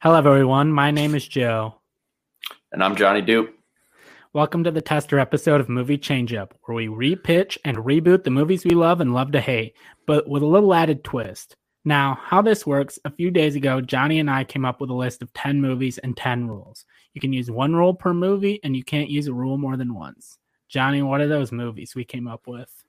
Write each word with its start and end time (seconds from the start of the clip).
Hello, 0.00 0.16
everyone. 0.16 0.70
My 0.70 0.90
name 0.90 1.14
is 1.14 1.26
Joe. 1.26 1.80
And 2.72 2.84
I'm 2.84 2.94
Johnny 2.94 3.22
Dupe. 3.22 3.54
Welcome 4.34 4.62
to 4.64 4.70
the 4.70 4.82
tester 4.82 5.18
episode 5.18 5.60
of 5.60 5.68
Movie 5.68 5.96
Changeup, 5.96 6.50
where 6.64 6.74
we 6.74 6.88
repitch 6.88 7.56
and 7.64 7.78
reboot 7.78 8.24
the 8.24 8.30
movies 8.30 8.64
we 8.64 8.72
love 8.72 9.00
and 9.00 9.14
love 9.14 9.32
to 9.32 9.40
hate, 9.40 9.76
but 10.06 10.28
with 10.28 10.42
a 10.42 10.46
little 10.46 10.74
added 10.74 11.04
twist. 11.04 11.56
Now, 11.86 12.18
how 12.22 12.42
this 12.42 12.66
works, 12.66 12.98
a 13.06 13.10
few 13.10 13.30
days 13.30 13.56
ago, 13.56 13.80
Johnny 13.80 14.18
and 14.18 14.30
I 14.30 14.44
came 14.44 14.66
up 14.66 14.80
with 14.80 14.90
a 14.90 14.94
list 14.94 15.22
of 15.22 15.32
10 15.32 15.60
movies 15.60 15.96
and 15.98 16.16
10 16.16 16.48
rules. 16.48 16.84
You 17.14 17.20
can 17.22 17.32
use 17.32 17.50
one 17.50 17.74
rule 17.74 17.94
per 17.94 18.12
movie, 18.12 18.60
and 18.62 18.76
you 18.76 18.84
can't 18.84 19.08
use 19.08 19.26
a 19.26 19.32
rule 19.32 19.56
more 19.56 19.78
than 19.78 19.94
once. 19.94 20.38
Johnny, 20.68 21.00
what 21.00 21.22
are 21.22 21.28
those 21.28 21.50
movies 21.50 21.94
we 21.94 22.04
came 22.04 22.28
up 22.28 22.46
with? 22.46 22.83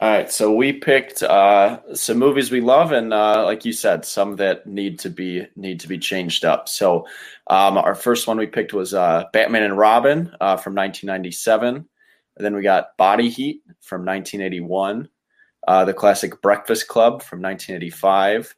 All 0.00 0.08
right, 0.08 0.30
so 0.30 0.52
we 0.52 0.74
picked 0.74 1.24
uh, 1.24 1.80
some 1.92 2.18
movies 2.18 2.52
we 2.52 2.60
love, 2.60 2.92
and 2.92 3.12
uh, 3.12 3.44
like 3.44 3.64
you 3.64 3.72
said, 3.72 4.04
some 4.04 4.36
that 4.36 4.64
need 4.64 5.00
to 5.00 5.10
be 5.10 5.44
need 5.56 5.80
to 5.80 5.88
be 5.88 5.98
changed 5.98 6.44
up. 6.44 6.68
So, 6.68 7.08
um, 7.48 7.76
our 7.76 7.96
first 7.96 8.28
one 8.28 8.36
we 8.36 8.46
picked 8.46 8.72
was 8.72 8.94
uh, 8.94 9.24
Batman 9.32 9.64
and 9.64 9.76
Robin 9.76 10.30
uh, 10.40 10.56
from 10.56 10.76
1997. 10.76 11.74
And 11.74 12.44
then 12.44 12.54
we 12.54 12.62
got 12.62 12.96
Body 12.96 13.28
Heat 13.28 13.62
from 13.80 14.04
1981, 14.04 15.08
uh, 15.66 15.84
the 15.84 15.94
classic 15.94 16.40
Breakfast 16.40 16.86
Club 16.86 17.20
from 17.20 17.42
1985, 17.42 18.54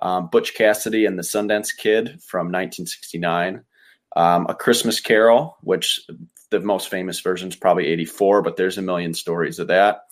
um, 0.00 0.28
Butch 0.28 0.54
Cassidy 0.54 1.06
and 1.06 1.18
the 1.18 1.22
Sundance 1.22 1.74
Kid 1.74 2.20
from 2.20 2.48
1969, 2.48 3.62
um, 4.16 4.44
A 4.50 4.54
Christmas 4.54 5.00
Carol, 5.00 5.56
which 5.62 6.06
the 6.50 6.60
most 6.60 6.90
famous 6.90 7.20
version 7.20 7.48
is 7.48 7.56
probably 7.56 7.86
84, 7.86 8.42
but 8.42 8.58
there's 8.58 8.76
a 8.76 8.82
million 8.82 9.14
stories 9.14 9.58
of 9.58 9.68
that. 9.68 10.02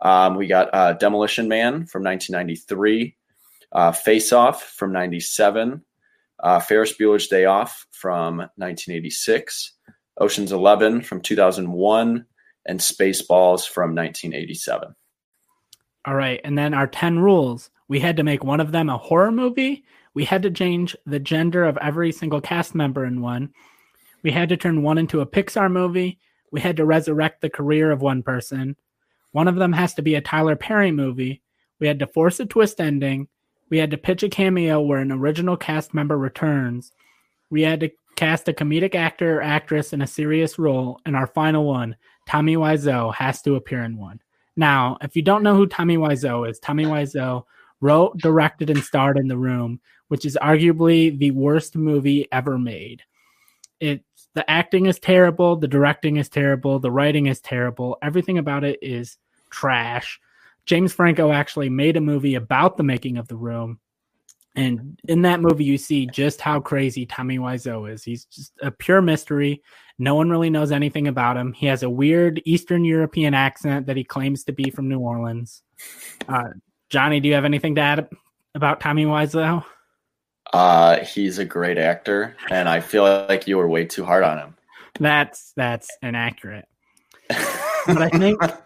Um, 0.00 0.36
we 0.36 0.46
got 0.46 0.74
uh, 0.74 0.92
Demolition 0.94 1.48
Man 1.48 1.86
from 1.86 2.02
1993, 2.02 3.16
uh, 3.72 3.92
Face 3.92 4.32
Off 4.32 4.62
from 4.62 4.92
97, 4.92 5.82
uh, 6.40 6.60
Ferris 6.60 6.94
Bueller's 6.96 7.28
Day 7.28 7.46
Off 7.46 7.86
from 7.90 8.38
1986, 8.38 9.72
Ocean's 10.18 10.52
11 10.52 11.02
from 11.02 11.20
2001, 11.20 12.26
and 12.66 12.80
Spaceballs 12.80 13.66
from 13.66 13.94
1987. 13.94 14.94
All 16.04 16.14
right. 16.14 16.40
And 16.44 16.56
then 16.58 16.74
our 16.74 16.86
10 16.86 17.18
rules 17.18 17.70
we 17.88 18.00
had 18.00 18.16
to 18.16 18.24
make 18.24 18.42
one 18.42 18.60
of 18.60 18.72
them 18.72 18.88
a 18.88 18.98
horror 18.98 19.32
movie. 19.32 19.84
We 20.14 20.24
had 20.24 20.42
to 20.42 20.50
change 20.50 20.96
the 21.06 21.20
gender 21.20 21.64
of 21.64 21.78
every 21.78 22.12
single 22.12 22.40
cast 22.40 22.74
member 22.74 23.04
in 23.04 23.20
one. 23.20 23.52
We 24.22 24.32
had 24.32 24.48
to 24.48 24.56
turn 24.56 24.82
one 24.82 24.98
into 24.98 25.20
a 25.20 25.26
Pixar 25.26 25.70
movie. 25.70 26.18
We 26.50 26.60
had 26.60 26.76
to 26.78 26.86
resurrect 26.86 27.42
the 27.42 27.50
career 27.50 27.92
of 27.92 28.00
one 28.00 28.22
person. 28.22 28.76
One 29.36 29.48
of 29.48 29.56
them 29.56 29.74
has 29.74 29.92
to 29.92 30.02
be 30.02 30.14
a 30.14 30.22
Tyler 30.22 30.56
Perry 30.56 30.90
movie. 30.90 31.42
We 31.78 31.86
had 31.86 31.98
to 31.98 32.06
force 32.06 32.40
a 32.40 32.46
twist 32.46 32.80
ending. 32.80 33.28
We 33.68 33.76
had 33.76 33.90
to 33.90 33.98
pitch 33.98 34.22
a 34.22 34.30
cameo 34.30 34.80
where 34.80 35.00
an 35.00 35.12
original 35.12 35.58
cast 35.58 35.92
member 35.92 36.16
returns. 36.16 36.90
We 37.50 37.60
had 37.60 37.80
to 37.80 37.90
cast 38.16 38.48
a 38.48 38.54
comedic 38.54 38.94
actor 38.94 39.36
or 39.36 39.42
actress 39.42 39.92
in 39.92 40.00
a 40.00 40.06
serious 40.06 40.58
role. 40.58 41.02
And 41.04 41.14
our 41.14 41.26
final 41.26 41.66
one, 41.66 41.96
Tommy 42.26 42.56
Wiseau, 42.56 43.14
has 43.14 43.42
to 43.42 43.56
appear 43.56 43.82
in 43.82 43.98
one. 43.98 44.22
Now, 44.56 44.96
if 45.02 45.14
you 45.14 45.20
don't 45.20 45.42
know 45.42 45.54
who 45.54 45.66
Tommy 45.66 45.98
Wiseau 45.98 46.48
is, 46.48 46.58
Tommy 46.58 46.86
Wiseau 46.86 47.44
wrote, 47.82 48.16
directed, 48.16 48.70
and 48.70 48.82
starred 48.82 49.18
in 49.18 49.28
The 49.28 49.36
Room, 49.36 49.80
which 50.08 50.24
is 50.24 50.38
arguably 50.40 51.18
the 51.18 51.32
worst 51.32 51.76
movie 51.76 52.26
ever 52.32 52.56
made. 52.56 53.02
It 53.80 54.02
the 54.32 54.50
acting 54.50 54.86
is 54.86 54.98
terrible, 54.98 55.56
the 55.56 55.68
directing 55.68 56.16
is 56.16 56.30
terrible, 56.30 56.78
the 56.78 56.90
writing 56.90 57.26
is 57.26 57.40
terrible. 57.40 57.98
Everything 58.02 58.38
about 58.38 58.64
it 58.64 58.78
is 58.80 59.18
trash. 59.50 60.20
James 60.64 60.92
Franco 60.92 61.32
actually 61.32 61.68
made 61.68 61.96
a 61.96 62.00
movie 62.00 62.34
about 62.34 62.76
the 62.76 62.82
making 62.82 63.16
of 63.18 63.28
The 63.28 63.36
Room. 63.36 63.78
And 64.56 64.98
in 65.06 65.22
that 65.22 65.40
movie, 65.40 65.64
you 65.64 65.76
see 65.76 66.06
just 66.06 66.40
how 66.40 66.60
crazy 66.60 67.04
Tommy 67.04 67.38
Wiseau 67.38 67.92
is. 67.92 68.02
He's 68.02 68.24
just 68.24 68.52
a 68.62 68.70
pure 68.70 69.02
mystery. 69.02 69.62
No 69.98 70.14
one 70.14 70.30
really 70.30 70.50
knows 70.50 70.72
anything 70.72 71.08
about 71.08 71.36
him. 71.36 71.52
He 71.52 71.66
has 71.66 71.82
a 71.82 71.90
weird 71.90 72.40
Eastern 72.46 72.84
European 72.84 73.34
accent 73.34 73.86
that 73.86 73.96
he 73.96 74.04
claims 74.04 74.44
to 74.44 74.52
be 74.52 74.70
from 74.70 74.88
New 74.88 74.98
Orleans. 74.98 75.62
Uh, 76.26 76.48
Johnny, 76.88 77.20
do 77.20 77.28
you 77.28 77.34
have 77.34 77.44
anything 77.44 77.74
to 77.74 77.82
add 77.82 78.08
about 78.54 78.80
Tommy 78.80 79.04
Wiseau? 79.04 79.62
Uh, 80.52 81.00
he's 81.00 81.38
a 81.38 81.44
great 81.44 81.76
actor, 81.76 82.36
and 82.50 82.68
I 82.68 82.80
feel 82.80 83.02
like 83.02 83.46
you 83.46 83.58
were 83.58 83.68
way 83.68 83.84
too 83.84 84.04
hard 84.04 84.24
on 84.24 84.38
him. 84.38 84.56
That's 84.98 85.52
that's 85.56 85.90
inaccurate. 86.02 86.66
but 87.28 88.00
I 88.00 88.08
think 88.10 88.40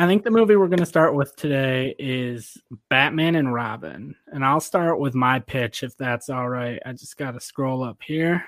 I 0.00 0.06
think 0.06 0.22
the 0.22 0.30
movie 0.30 0.54
we're 0.54 0.68
going 0.68 0.78
to 0.78 0.86
start 0.86 1.16
with 1.16 1.34
today 1.34 1.92
is 1.98 2.56
Batman 2.88 3.34
and 3.34 3.52
Robin. 3.52 4.14
And 4.28 4.44
I'll 4.44 4.60
start 4.60 5.00
with 5.00 5.16
my 5.16 5.40
pitch 5.40 5.82
if 5.82 5.96
that's 5.96 6.30
all 6.30 6.48
right. 6.48 6.80
I 6.86 6.92
just 6.92 7.16
got 7.16 7.32
to 7.32 7.40
scroll 7.40 7.82
up 7.82 8.00
here. 8.00 8.44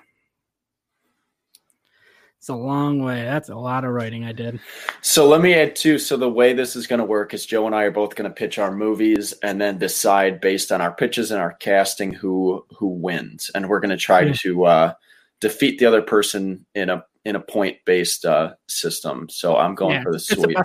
It's 2.39 2.51
a 2.51 2.55
long 2.55 3.03
way. 3.03 3.25
That's 3.25 3.49
a 3.49 3.57
lot 3.57 3.85
of 3.85 3.91
writing 3.91 4.25
I 4.25 4.31
did. 4.31 4.61
So 5.03 5.29
let 5.29 5.41
me 5.41 5.53
add 5.53 5.75
too. 5.75 5.99
So 5.99 6.17
the 6.17 6.31
way 6.31 6.53
this 6.53 6.77
is 6.77 6.87
going 6.87 7.01
to 7.01 7.05
work 7.05 7.35
is 7.35 7.45
Joe 7.45 7.67
and 7.67 7.75
I 7.75 7.83
are 7.83 7.91
both 7.91 8.15
going 8.15 8.31
to 8.31 8.35
pitch 8.35 8.61
our 8.61 8.71
movies 8.71 9.33
and 9.43 9.61
then 9.61 9.77
decide 9.77 10.41
based 10.41 10.71
on 10.71 10.81
our 10.81 10.95
pitches 10.95 11.33
and 11.33 11.41
our 11.41 11.55
casting 11.55 12.13
who 12.13 12.65
who 12.79 12.87
wins. 12.87 13.51
And 13.57 13.69
we're 13.69 13.81
going 13.81 13.91
to 13.91 13.97
try 13.97 14.21
yeah. 14.21 14.35
to 14.43 14.65
uh, 14.67 14.93
defeat 15.41 15.81
the 15.81 15.87
other 15.87 16.01
person 16.01 16.65
in 16.77 16.91
a 16.91 17.05
in 17.25 17.35
a 17.35 17.41
point 17.41 17.79
based 17.85 18.25
uh, 18.25 18.55
system. 18.69 19.29
So 19.29 19.57
I'm 19.57 19.75
going 19.75 19.97
yeah, 19.97 20.03
for 20.05 20.13
the 20.13 20.21
sweep 20.21 20.57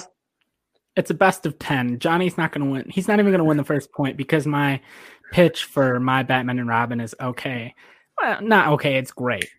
it's 0.95 1.11
a 1.11 1.15
best 1.15 1.45
of 1.45 1.59
10. 1.59 1.99
Johnny's 1.99 2.37
not 2.37 2.51
going 2.51 2.65
to 2.65 2.71
win. 2.71 2.89
He's 2.89 3.07
not 3.07 3.19
even 3.19 3.31
going 3.31 3.39
to 3.39 3.45
win 3.45 3.57
the 3.57 3.63
first 3.63 3.91
point 3.91 4.17
because 4.17 4.47
my 4.47 4.81
pitch 5.31 5.65
for 5.65 5.99
my 5.99 6.23
Batman 6.23 6.59
and 6.59 6.67
Robin 6.67 6.99
is 6.99 7.15
okay. 7.19 7.73
Well, 8.21 8.41
not 8.41 8.69
okay, 8.73 8.95
it's 8.95 9.11
great. 9.11 9.49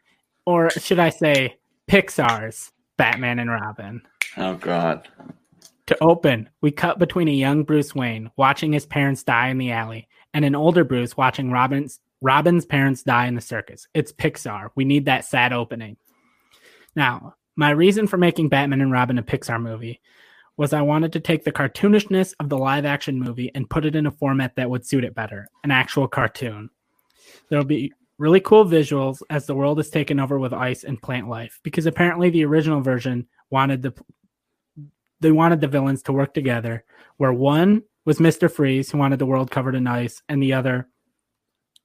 Or 0.46 0.70
should 0.70 0.98
I 0.98 1.10
say 1.10 1.56
Pixar's 1.88 2.72
Batman 2.96 3.38
and 3.38 3.50
Robin? 3.50 4.02
Oh 4.36 4.54
god. 4.54 5.08
To 5.86 5.96
open, 6.02 6.48
we 6.60 6.70
cut 6.72 6.98
between 6.98 7.28
a 7.28 7.32
young 7.32 7.62
Bruce 7.62 7.94
Wayne 7.94 8.30
watching 8.36 8.72
his 8.72 8.86
parents 8.86 9.22
die 9.22 9.48
in 9.48 9.58
the 9.58 9.72
alley 9.72 10.08
and 10.34 10.44
an 10.44 10.54
older 10.54 10.84
Bruce 10.84 11.16
watching 11.16 11.50
Robin's 11.50 12.00
Robin's 12.22 12.64
parents 12.64 13.02
die 13.02 13.26
in 13.26 13.34
the 13.34 13.40
circus. 13.40 13.86
It's 13.92 14.12
Pixar. 14.12 14.70
We 14.74 14.84
need 14.84 15.04
that 15.04 15.26
sad 15.26 15.52
opening. 15.52 15.96
Now, 16.94 17.34
my 17.56 17.70
reason 17.70 18.06
for 18.06 18.16
making 18.16 18.48
Batman 18.48 18.80
and 18.80 18.90
Robin 18.90 19.18
a 19.18 19.22
Pixar 19.22 19.60
movie 19.60 20.00
was 20.56 20.72
I 20.72 20.82
wanted 20.82 21.12
to 21.12 21.20
take 21.20 21.44
the 21.44 21.52
cartoonishness 21.52 22.34
of 22.40 22.48
the 22.48 22.58
live 22.58 22.84
action 22.84 23.18
movie 23.18 23.50
and 23.54 23.68
put 23.68 23.84
it 23.84 23.96
in 23.96 24.06
a 24.06 24.10
format 24.10 24.56
that 24.56 24.70
would 24.70 24.86
suit 24.86 25.04
it 25.04 25.14
better 25.14 25.48
an 25.64 25.70
actual 25.70 26.08
cartoon. 26.08 26.70
There 27.48 27.58
will 27.58 27.66
be 27.66 27.92
really 28.18 28.40
cool 28.40 28.64
visuals 28.64 29.22
as 29.28 29.46
the 29.46 29.54
world 29.54 29.78
is 29.78 29.90
taken 29.90 30.18
over 30.18 30.38
with 30.38 30.52
ice 30.52 30.84
and 30.84 31.00
plant 31.00 31.28
life 31.28 31.60
because 31.62 31.86
apparently 31.86 32.30
the 32.30 32.44
original 32.44 32.80
version 32.80 33.26
wanted 33.50 33.82
the 33.82 33.92
they 35.20 35.32
wanted 35.32 35.60
the 35.60 35.68
villains 35.68 36.02
to 36.02 36.12
work 36.12 36.34
together 36.34 36.84
where 37.16 37.32
one 37.32 37.82
was 38.04 38.18
Mr. 38.18 38.50
Freeze 38.50 38.90
who 38.90 38.98
wanted 38.98 39.18
the 39.18 39.26
world 39.26 39.50
covered 39.50 39.74
in 39.74 39.86
ice 39.86 40.22
and 40.28 40.42
the 40.42 40.52
other 40.52 40.88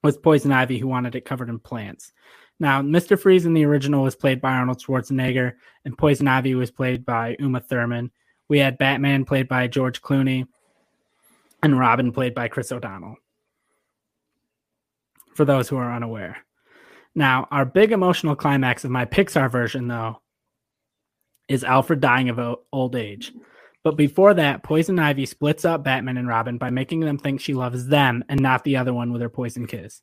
was 0.03 0.18
Poison 0.18 0.52
Ivy 0.52 0.80
who 0.80 0.88
wanted 0.88 1.16
it 1.16 1.26
covered 1.26 1.50
in 1.50 1.59
plants. 1.59 2.12
Now, 2.59 2.82
Mr. 2.82 3.20
Freeze 3.20 3.46
in 3.46 3.53
the 3.53 3.66
original 3.66 4.03
was 4.03 4.16
played 4.16 4.42
by 4.42 4.52
Arnold 4.52 4.82
Schwarzenegger 4.82 5.53
and 5.86 5.98
Poison 5.98 6.28
Ivy 6.28 6.56
was 6.56 6.72
played 6.72 7.06
by 7.06 7.36
Uma 7.40 7.59
Thurman 7.59 8.12
we 8.52 8.60
had 8.60 8.78
Batman 8.78 9.24
played 9.24 9.48
by 9.48 9.68
George 9.68 10.02
Clooney 10.02 10.46
and 11.64 11.80
Robin 11.80 12.12
played 12.12 12.36
by 12.36 12.50
Chris 12.50 12.70
O'Donnell. 12.70 13.16
For 15.36 15.46
those 15.46 15.70
who 15.70 15.78
are 15.78 15.96
unaware. 15.96 16.36
Now, 17.16 17.48
our 17.50 17.64
big 17.64 17.94
emotional 17.94 18.36
climax 18.36 18.84
of 18.84 18.92
my 18.92 19.06
Pixar 19.06 19.50
version, 19.50 19.88
though, 19.88 20.22
is 21.48 21.64
Alfred 21.64 22.02
dying 22.02 22.28
of 22.28 22.58
old 22.74 22.98
age. 22.98 23.32
But 23.86 23.96
before 23.96 24.34
that, 24.34 24.64
Poison 24.64 25.00
Ivy 25.00 25.28
splits 25.28 25.64
up 25.64 25.86
Batman 25.86 26.18
and 26.18 26.28
Robin 26.28 26.58
by 26.58 26.72
making 26.72 27.00
them 27.00 27.18
think 27.18 27.40
she 27.40 27.54
loves 27.54 27.88
them 27.88 28.22
and 28.28 28.42
not 28.42 28.66
the 28.66 28.76
other 28.76 28.94
one 28.94 29.14
with 29.14 29.22
her 29.22 29.30
poison 29.30 29.66
kiss. 29.66 30.02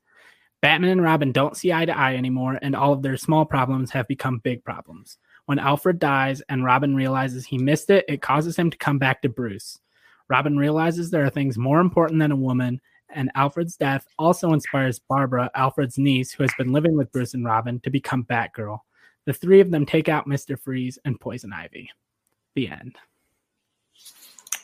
Batman 0.62 0.93
and 0.93 1.03
Robin 1.03 1.33
don't 1.33 1.55
see 1.55 1.71
eye 1.71 1.85
to 1.85 1.94
eye 1.94 2.15
anymore, 2.15 2.59
and 2.62 2.75
all 2.75 2.94
of 2.94 3.03
their 3.03 3.19
small 3.19 3.44
problems 3.44 3.91
have 3.91 4.09
become 4.09 4.39
big 4.39 4.65
problems. 4.65 5.19
When 5.49 5.59
Alfred 5.59 5.99
dies 5.99 6.43
and 6.50 6.62
Robin 6.62 6.95
realizes 6.95 7.47
he 7.47 7.56
missed 7.56 7.89
it, 7.89 8.05
it 8.06 8.21
causes 8.21 8.55
him 8.55 8.71
to 8.71 8.77
come 8.77 8.99
back 8.99 9.23
to 9.23 9.31
Bruce. 9.31 9.79
Robin 10.29 10.59
realizes 10.59 11.11
there 11.11 11.25
are 11.25 11.31
things 11.31 11.56
more 11.56 11.81
important 11.81 12.21
than 12.21 12.33
a 12.33 12.37
woman, 12.37 12.79
and 13.09 13.31
Alfred's 13.35 13.75
death 13.75 14.06
also 14.19 14.53
inspires 14.53 14.99
Barbara, 14.99 15.50
Alfred's 15.55 15.97
niece, 15.97 16.33
who 16.33 16.43
has 16.43 16.53
been 16.59 16.71
living 16.71 16.99
with 16.99 17.11
Bruce 17.12 17.33
and 17.33 17.47
Robin, 17.47 17.81
to 17.81 17.89
become 17.89 18.25
Batgirl. 18.25 18.81
The 19.25 19.33
three 19.33 19.61
of 19.61 19.71
them 19.71 19.87
take 19.87 20.11
out 20.11 20.29
Mr. 20.29 20.61
Freeze 20.61 20.99
and 21.06 21.19
Poison 21.19 21.51
Ivy. 21.51 21.89
The 22.55 22.69
end. 22.69 22.99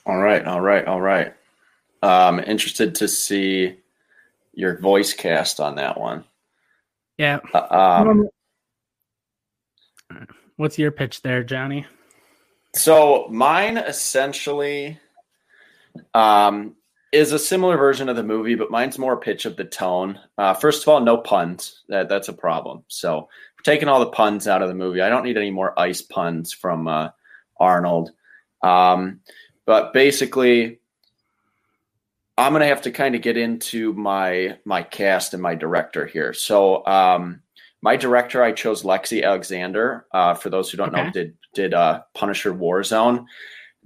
All 0.04 0.18
right, 0.18 0.44
all 0.44 0.60
right, 0.60 0.84
all 0.84 1.00
right. 1.00 1.32
Um, 2.02 2.40
interested 2.40 2.94
to 2.96 3.08
see 3.08 3.78
your 4.52 4.78
voice 4.80 5.14
cast 5.14 5.60
on 5.60 5.76
that 5.76 5.98
one. 5.98 6.24
Yeah. 7.16 7.38
Uh, 7.54 8.04
um, 8.06 8.28
What's 10.56 10.78
your 10.78 10.90
pitch 10.90 11.22
there, 11.22 11.42
Johnny? 11.42 11.86
So 12.74 13.28
mine 13.30 13.76
essentially, 13.76 14.98
um, 16.12 16.76
is 17.14 17.30
a 17.30 17.38
similar 17.38 17.76
version 17.76 18.08
of 18.08 18.16
the 18.16 18.24
movie, 18.24 18.56
but 18.56 18.72
mine's 18.72 18.98
more 18.98 19.16
pitch 19.20 19.46
of 19.46 19.56
the 19.56 19.64
tone. 19.64 20.18
Uh, 20.36 20.52
first 20.52 20.82
of 20.82 20.88
all, 20.88 21.00
no 21.00 21.16
puns. 21.16 21.84
That 21.88 22.08
that's 22.08 22.28
a 22.28 22.32
problem. 22.32 22.82
So 22.88 23.28
taking 23.64 23.88
all 23.88 24.00
the 24.00 24.06
puns 24.06 24.48
out 24.48 24.62
of 24.62 24.68
the 24.68 24.74
movie. 24.74 25.00
I 25.00 25.08
don't 25.08 25.24
need 25.24 25.36
any 25.36 25.52
more 25.52 25.78
ice 25.78 26.02
puns 26.02 26.52
from 26.52 26.88
uh, 26.88 27.10
Arnold. 27.58 28.10
Um, 28.62 29.20
but 29.64 29.92
basically, 29.92 30.80
I'm 32.36 32.52
gonna 32.52 32.66
have 32.66 32.82
to 32.82 32.90
kind 32.90 33.14
of 33.14 33.22
get 33.22 33.36
into 33.36 33.92
my 33.92 34.58
my 34.64 34.82
cast 34.82 35.34
and 35.34 35.42
my 35.42 35.54
director 35.54 36.06
here. 36.06 36.32
So 36.32 36.84
um, 36.84 37.42
my 37.84 37.96
director, 37.96 38.42
I 38.42 38.50
chose 38.50 38.82
Lexi 38.82 39.22
Alexander. 39.22 40.06
Uh, 40.12 40.34
for 40.34 40.50
those 40.50 40.70
who 40.70 40.78
don't 40.78 40.94
okay. 40.94 41.04
know, 41.04 41.10
did 41.10 41.36
did 41.54 41.74
uh, 41.74 42.00
Punisher 42.14 42.52
Warzone 42.52 43.26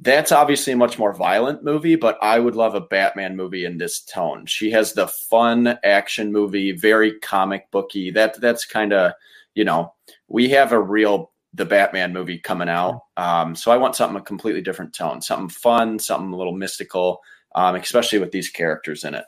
that's 0.00 0.30
obviously 0.30 0.72
a 0.72 0.76
much 0.76 0.98
more 0.98 1.12
violent 1.12 1.64
movie, 1.64 1.96
but 1.96 2.18
I 2.22 2.38
would 2.38 2.54
love 2.54 2.74
a 2.74 2.80
Batman 2.80 3.36
movie 3.36 3.64
in 3.64 3.78
this 3.78 4.00
tone. 4.00 4.46
She 4.46 4.70
has 4.70 4.92
the 4.92 5.08
fun 5.08 5.78
action 5.82 6.32
movie, 6.32 6.72
very 6.72 7.18
comic 7.18 7.70
booky. 7.72 8.12
That 8.12 8.40
that's 8.40 8.64
kind 8.64 8.92
of 8.92 9.12
you 9.54 9.64
know 9.64 9.92
we 10.28 10.50
have 10.50 10.72
a 10.72 10.80
real 10.80 11.32
the 11.52 11.64
Batman 11.64 12.12
movie 12.12 12.38
coming 12.38 12.68
out, 12.68 13.02
um, 13.16 13.56
so 13.56 13.72
I 13.72 13.76
want 13.76 13.96
something 13.96 14.18
a 14.18 14.24
completely 14.24 14.62
different 14.62 14.94
tone, 14.94 15.20
something 15.20 15.48
fun, 15.48 15.98
something 15.98 16.32
a 16.32 16.36
little 16.36 16.54
mystical, 16.54 17.20
um, 17.54 17.74
especially 17.74 18.20
with 18.20 18.30
these 18.30 18.50
characters 18.50 19.02
in 19.02 19.14
it. 19.14 19.24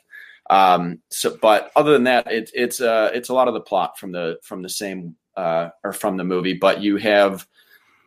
Um, 0.51 0.99
so, 1.11 1.39
but 1.41 1.71
other 1.77 1.93
than 1.93 2.05
that, 2.05 2.31
it, 2.31 2.51
it's 2.53 2.81
uh, 2.81 3.11
it's 3.15 3.29
a 3.29 3.35
lot 3.35 3.49
of 3.49 3.55
the 3.55 3.61
plot 3.61 3.99
from 3.99 4.13
the 4.13 4.39
from 4.43 4.63
the 4.63 4.69
same 4.69 5.17
uh, 5.37 5.71
or 5.85 5.93
from 5.93 6.17
the 6.17 6.25
movie, 6.25 6.55
but 6.55 6.83
you 6.83 6.97
have 6.97 7.47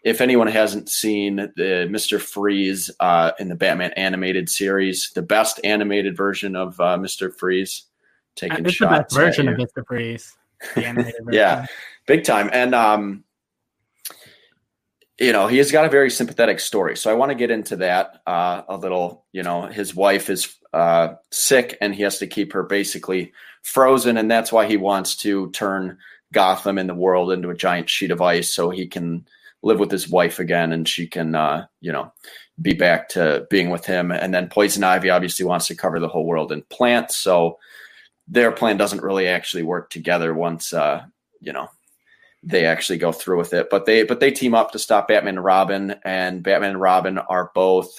if 0.03 0.19
anyone 0.19 0.47
hasn't 0.47 0.89
seen 0.89 1.37
the 1.55 1.87
Mister 1.89 2.19
Freeze 2.19 2.91
uh, 2.99 3.31
in 3.39 3.47
the 3.47 3.55
Batman 3.55 3.93
animated 3.93 4.49
series, 4.49 5.11
the 5.15 5.21
best 5.21 5.61
animated 5.63 6.17
version 6.17 6.57
of 6.57 6.77
uh, 6.81 6.97
Mister 6.97 7.31
Freeze, 7.31 7.83
taking 8.35 8.65
it's 8.65 8.75
shots. 8.75 9.13
the 9.13 9.19
best 9.19 9.25
version 9.25 9.47
of 9.47 9.57
Mister 9.57 9.83
Freeze. 9.85 10.35
yeah, 11.31 11.65
big 12.07 12.25
time. 12.25 12.49
And 12.51 12.75
um, 12.75 13.23
you 15.17 15.31
know, 15.31 15.47
he 15.47 15.57
has 15.59 15.71
got 15.71 15.85
a 15.85 15.89
very 15.89 16.09
sympathetic 16.09 16.59
story. 16.59 16.97
So 16.97 17.09
I 17.09 17.13
want 17.13 17.29
to 17.29 17.35
get 17.35 17.51
into 17.51 17.77
that 17.77 18.21
uh, 18.27 18.63
a 18.67 18.75
little. 18.75 19.25
You 19.31 19.43
know, 19.43 19.67
his 19.67 19.95
wife 19.95 20.29
is 20.29 20.57
uh, 20.73 21.15
sick, 21.31 21.77
and 21.81 21.93
he 21.93 22.03
has 22.03 22.17
to 22.19 22.27
keep 22.27 22.53
her 22.53 22.63
basically 22.63 23.31
frozen, 23.61 24.17
and 24.17 24.29
that's 24.29 24.51
why 24.51 24.65
he 24.65 24.77
wants 24.77 25.15
to 25.17 25.49
turn 25.51 25.97
Gotham 26.31 26.77
and 26.77 26.89
the 26.89 26.95
world 26.95 27.31
into 27.31 27.49
a 27.49 27.55
giant 27.55 27.89
sheet 27.89 28.11
of 28.11 28.21
ice, 28.21 28.53
so 28.53 28.69
he 28.69 28.87
can 28.87 29.25
live 29.63 29.79
with 29.79 29.89
his 29.89 30.09
wife 30.09 30.39
again 30.39 30.73
and 30.73 30.87
she 30.87 31.07
can 31.07 31.33
uh, 31.33 31.65
you 31.79 31.91
know 31.91 32.11
be 32.61 32.73
back 32.73 33.09
to 33.09 33.47
being 33.49 33.69
with 33.69 33.85
him. 33.85 34.11
And 34.11 34.33
then 34.33 34.49
poison 34.49 34.83
ivy 34.83 35.09
obviously 35.09 35.45
wants 35.45 35.67
to 35.67 35.75
cover 35.75 35.99
the 35.99 36.07
whole 36.07 36.25
world 36.25 36.51
in 36.51 36.61
plants 36.63 37.15
so 37.15 37.57
their 38.27 38.51
plan 38.51 38.77
doesn't 38.77 39.01
really 39.01 39.27
actually 39.27 39.63
work 39.63 39.89
together 39.89 40.33
once 40.33 40.73
uh, 40.73 41.03
you 41.41 41.51
know 41.51 41.67
they 42.43 42.65
actually 42.65 42.97
go 42.97 43.11
through 43.13 43.37
with 43.37 43.53
it. 43.53 43.69
But 43.71 43.85
they 43.85 44.03
but 44.03 44.19
they 44.19 44.31
team 44.31 44.53
up 44.53 44.71
to 44.71 44.79
stop 44.79 45.07
batman 45.07 45.35
and 45.35 45.43
robin 45.43 45.95
and 46.03 46.43
batman 46.43 46.71
and 46.71 46.81
robin 46.81 47.17
are 47.17 47.51
both 47.55 47.89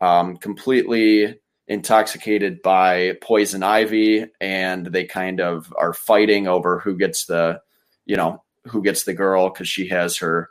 um, 0.00 0.36
completely 0.36 1.38
intoxicated 1.72 2.60
by 2.62 3.16
poison 3.22 3.62
ivy 3.62 4.26
and 4.40 4.86
they 4.86 5.04
kind 5.04 5.40
of 5.40 5.72
are 5.78 5.94
fighting 5.94 6.46
over 6.46 6.78
who 6.78 6.96
gets 6.96 7.26
the 7.26 7.60
you 8.04 8.16
know 8.16 8.42
who 8.66 8.82
gets 8.82 9.04
the 9.04 9.14
girl 9.14 9.48
because 9.48 9.68
she 9.68 9.88
has 9.88 10.16
her 10.18 10.50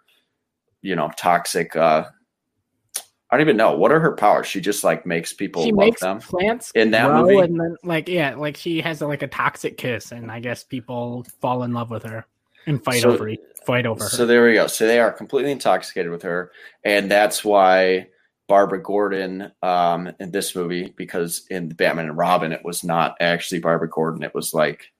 you 0.81 0.95
know, 0.95 1.11
toxic. 1.17 1.75
Uh, 1.75 2.05
I 3.29 3.37
don't 3.37 3.41
even 3.41 3.57
know 3.57 3.75
what 3.75 3.91
are 3.91 3.99
her 3.99 4.15
powers. 4.15 4.47
She 4.47 4.59
just 4.59 4.83
like 4.83 5.05
makes 5.05 5.33
people 5.33 5.63
she 5.63 5.71
love 5.71 5.85
makes 5.85 6.01
them. 6.01 6.19
Plants 6.19 6.71
in 6.75 6.91
that 6.91 7.13
movie, 7.13 7.37
and 7.37 7.59
then 7.59 7.77
like 7.83 8.09
yeah, 8.09 8.35
like 8.35 8.57
she 8.57 8.81
has 8.81 9.01
a, 9.01 9.07
like 9.07 9.21
a 9.21 9.27
toxic 9.27 9.77
kiss, 9.77 10.11
and 10.11 10.31
I 10.31 10.39
guess 10.39 10.63
people 10.63 11.25
fall 11.39 11.63
in 11.63 11.73
love 11.73 11.91
with 11.91 12.03
her 12.03 12.25
and 12.65 12.83
fight 12.83 13.01
so, 13.01 13.11
over 13.11 13.31
fight 13.65 13.85
over 13.85 14.03
her. 14.03 14.09
So 14.09 14.25
there 14.25 14.45
we 14.45 14.53
go. 14.53 14.67
So 14.67 14.85
they 14.85 14.99
are 14.99 15.11
completely 15.11 15.51
intoxicated 15.51 16.11
with 16.11 16.23
her, 16.23 16.51
and 16.83 17.09
that's 17.09 17.45
why 17.45 18.07
Barbara 18.47 18.81
Gordon 18.81 19.51
um, 19.61 20.11
in 20.19 20.31
this 20.31 20.55
movie, 20.55 20.93
because 20.97 21.45
in 21.49 21.69
Batman 21.69 22.09
and 22.09 22.17
Robin, 22.17 22.51
it 22.51 22.65
was 22.65 22.83
not 22.83 23.15
actually 23.19 23.59
Barbara 23.59 23.89
Gordon. 23.89 24.23
It 24.23 24.35
was 24.35 24.53
like 24.53 24.91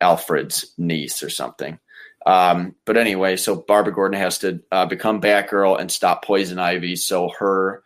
Alfred's 0.00 0.72
niece 0.78 1.22
or 1.22 1.30
something. 1.30 1.78
Um, 2.26 2.74
but 2.84 2.96
anyway, 2.96 3.36
so 3.36 3.56
Barbara 3.56 3.92
Gordon 3.94 4.20
has 4.20 4.38
to 4.38 4.60
uh, 4.70 4.86
become 4.86 5.20
Batgirl 5.20 5.80
and 5.80 5.90
stop 5.90 6.24
Poison 6.24 6.58
Ivy, 6.58 6.96
so 6.96 7.30
her 7.38 7.82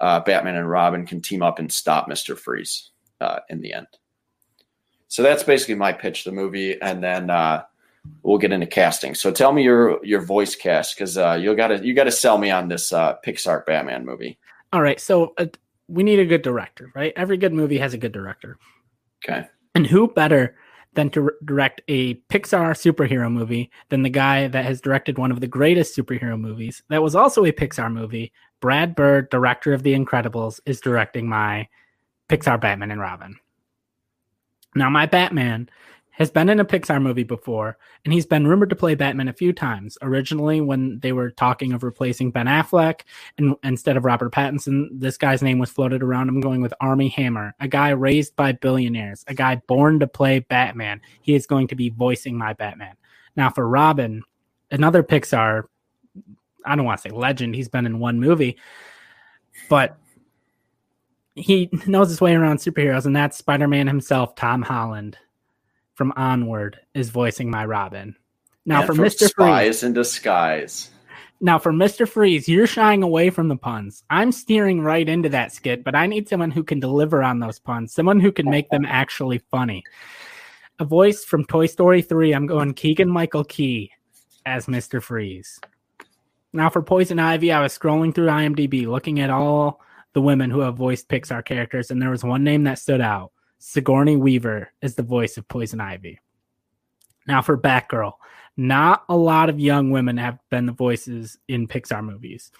uh, 0.00 0.20
Batman 0.20 0.56
and 0.56 0.68
Robin 0.68 1.06
can 1.06 1.22
team 1.22 1.42
up 1.42 1.58
and 1.58 1.72
stop 1.72 2.08
Mister 2.08 2.36
Freeze 2.36 2.90
uh, 3.20 3.38
in 3.48 3.60
the 3.60 3.72
end. 3.72 3.86
So 5.08 5.22
that's 5.22 5.44
basically 5.44 5.76
my 5.76 5.92
pitch 5.92 6.24
the 6.24 6.32
movie, 6.32 6.80
and 6.82 7.02
then 7.02 7.30
uh, 7.30 7.62
we'll 8.22 8.38
get 8.38 8.52
into 8.52 8.66
casting. 8.66 9.14
So 9.14 9.30
tell 9.30 9.52
me 9.52 9.62
your 9.62 10.04
your 10.04 10.20
voice 10.20 10.54
cast 10.54 10.96
because 10.96 11.16
uh, 11.16 11.38
you 11.40 11.54
got 11.54 11.68
to 11.68 11.84
you 11.84 11.94
got 11.94 12.04
to 12.04 12.12
sell 12.12 12.38
me 12.38 12.50
on 12.50 12.68
this 12.68 12.92
uh, 12.92 13.16
Pixar 13.24 13.64
Batman 13.66 14.04
movie. 14.04 14.38
All 14.72 14.82
right, 14.82 15.00
so 15.00 15.34
we 15.88 16.02
need 16.02 16.18
a 16.18 16.26
good 16.26 16.42
director, 16.42 16.90
right? 16.94 17.12
Every 17.16 17.36
good 17.36 17.52
movie 17.52 17.78
has 17.78 17.94
a 17.94 17.98
good 17.98 18.12
director. 18.12 18.58
Okay. 19.24 19.46
And 19.74 19.86
who 19.86 20.08
better 20.08 20.56
than 20.94 21.10
to 21.10 21.30
direct 21.44 21.82
a 21.88 22.14
Pixar 22.14 22.72
superhero 22.72 23.30
movie 23.30 23.70
than 23.90 24.02
the 24.02 24.10
guy 24.10 24.48
that 24.48 24.64
has 24.64 24.80
directed 24.80 25.18
one 25.18 25.30
of 25.30 25.40
the 25.40 25.46
greatest 25.46 25.96
superhero 25.96 26.40
movies 26.40 26.82
that 26.88 27.02
was 27.02 27.14
also 27.14 27.44
a 27.44 27.52
Pixar 27.52 27.92
movie. 27.92 28.32
Brad 28.60 28.96
Bird, 28.96 29.28
director 29.28 29.74
of 29.74 29.82
The 29.82 29.94
Incredibles, 29.94 30.58
is 30.64 30.80
directing 30.80 31.28
my 31.28 31.68
Pixar 32.28 32.60
Batman 32.60 32.90
and 32.90 33.00
Robin. 33.00 33.36
Now, 34.74 34.90
my 34.90 35.06
Batman 35.06 35.68
has 36.16 36.30
been 36.30 36.48
in 36.48 36.58
a 36.58 36.64
Pixar 36.64 37.00
movie 37.00 37.24
before, 37.24 37.76
and 38.04 38.12
he's 38.12 38.24
been 38.24 38.46
rumored 38.46 38.70
to 38.70 38.76
play 38.76 38.94
Batman 38.94 39.28
a 39.28 39.34
few 39.34 39.52
times. 39.52 39.98
Originally, 40.00 40.62
when 40.62 40.98
they 41.00 41.12
were 41.12 41.30
talking 41.30 41.74
of 41.74 41.82
replacing 41.82 42.30
Ben 42.30 42.46
Affleck 42.46 43.02
and 43.36 43.54
instead 43.62 43.98
of 43.98 44.06
Robert 44.06 44.32
Pattinson, 44.32 44.88
this 44.92 45.18
guy's 45.18 45.42
name 45.42 45.58
was 45.58 45.68
floated 45.68 46.02
around. 46.02 46.30
I'm 46.30 46.40
going 46.40 46.62
with 46.62 46.72
Armie 46.80 47.10
Hammer, 47.10 47.54
a 47.60 47.68
guy 47.68 47.90
raised 47.90 48.34
by 48.34 48.52
billionaires, 48.52 49.26
a 49.28 49.34
guy 49.34 49.56
born 49.66 50.00
to 50.00 50.06
play 50.06 50.38
Batman. 50.38 51.02
He 51.20 51.34
is 51.34 51.46
going 51.46 51.68
to 51.68 51.74
be 51.74 51.90
voicing 51.90 52.38
my 52.38 52.54
Batman. 52.54 52.96
Now, 53.36 53.50
for 53.50 53.68
Robin, 53.68 54.22
another 54.70 55.02
Pixar, 55.02 55.64
I 56.64 56.76
don't 56.76 56.86
want 56.86 57.02
to 57.02 57.10
say 57.10 57.14
legend, 57.14 57.54
he's 57.54 57.68
been 57.68 57.84
in 57.84 57.98
one 57.98 58.20
movie, 58.20 58.56
but 59.68 59.98
he 61.34 61.68
knows 61.86 62.08
his 62.08 62.22
way 62.22 62.34
around 62.34 62.56
superheroes, 62.56 63.04
and 63.04 63.14
that's 63.14 63.36
Spider 63.36 63.68
Man 63.68 63.86
himself, 63.86 64.34
Tom 64.34 64.62
Holland 64.62 65.18
from 65.96 66.12
Onward 66.14 66.78
is 66.94 67.10
voicing 67.10 67.50
my 67.50 67.64
Robin. 67.64 68.14
Now 68.66 68.82
and 68.82 68.86
for 68.86 68.92
Mr. 68.94 69.28
Spies 69.28 69.66
Freeze, 69.66 69.82
in 69.82 69.94
Disguise. 69.94 70.90
Now 71.40 71.58
for 71.58 71.72
Mr. 71.72 72.08
Freeze, 72.08 72.48
you're 72.48 72.66
shying 72.66 73.02
away 73.02 73.30
from 73.30 73.48
the 73.48 73.56
puns. 73.56 74.04
I'm 74.10 74.30
steering 74.30 74.80
right 74.80 75.08
into 75.08 75.30
that 75.30 75.52
skit, 75.52 75.84
but 75.84 75.94
I 75.94 76.06
need 76.06 76.28
someone 76.28 76.50
who 76.50 76.62
can 76.62 76.80
deliver 76.80 77.22
on 77.22 77.40
those 77.40 77.58
puns, 77.58 77.92
someone 77.92 78.20
who 78.20 78.30
can 78.30 78.48
make 78.48 78.68
them 78.68 78.84
actually 78.84 79.38
funny. 79.50 79.84
A 80.78 80.84
voice 80.84 81.24
from 81.24 81.44
Toy 81.44 81.66
Story 81.66 82.02
3, 82.02 82.32
I'm 82.32 82.46
going 82.46 82.74
Keegan 82.74 83.08
Michael 83.08 83.44
Key 83.44 83.90
as 84.44 84.66
Mr. 84.66 85.02
Freeze. 85.02 85.58
Now 86.52 86.68
for 86.68 86.82
Poison 86.82 87.18
Ivy, 87.18 87.52
I 87.52 87.62
was 87.62 87.76
scrolling 87.76 88.14
through 88.14 88.28
IMDb 88.28 88.86
looking 88.86 89.20
at 89.20 89.30
all 89.30 89.80
the 90.12 90.22
women 90.22 90.50
who 90.50 90.60
have 90.60 90.76
voiced 90.76 91.08
Pixar 91.08 91.44
characters, 91.44 91.90
and 91.90 92.00
there 92.00 92.10
was 92.10 92.24
one 92.24 92.44
name 92.44 92.64
that 92.64 92.78
stood 92.78 93.00
out. 93.00 93.32
Sigourney 93.58 94.16
Weaver 94.16 94.72
is 94.82 94.94
the 94.94 95.02
voice 95.02 95.36
of 95.36 95.48
Poison 95.48 95.80
Ivy. 95.80 96.20
Now 97.26 97.42
for 97.42 97.58
Batgirl, 97.58 98.12
not 98.56 99.04
a 99.08 99.16
lot 99.16 99.48
of 99.48 99.60
young 99.60 99.90
women 99.90 100.16
have 100.18 100.38
been 100.50 100.66
the 100.66 100.72
voices 100.72 101.38
in 101.48 101.66
Pixar 101.66 102.04
movies. 102.04 102.50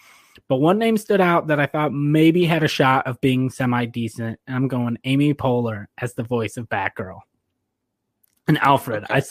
But 0.48 0.56
one 0.56 0.78
name 0.78 0.96
stood 0.96 1.20
out 1.20 1.46
that 1.46 1.60
I 1.60 1.66
thought 1.66 1.92
maybe 1.92 2.44
had 2.44 2.62
a 2.62 2.68
shot 2.68 3.06
of 3.06 3.20
being 3.20 3.48
semi 3.48 3.86
decent, 3.86 4.38
and 4.46 4.56
I'm 4.56 4.68
going 4.68 4.98
Amy 5.04 5.32
Poehler 5.34 5.86
as 5.98 6.14
the 6.14 6.22
voice 6.22 6.56
of 6.56 6.68
Batgirl. 6.68 7.20
And 8.48 8.58
Alfred, 8.58 9.04
I, 9.08 9.22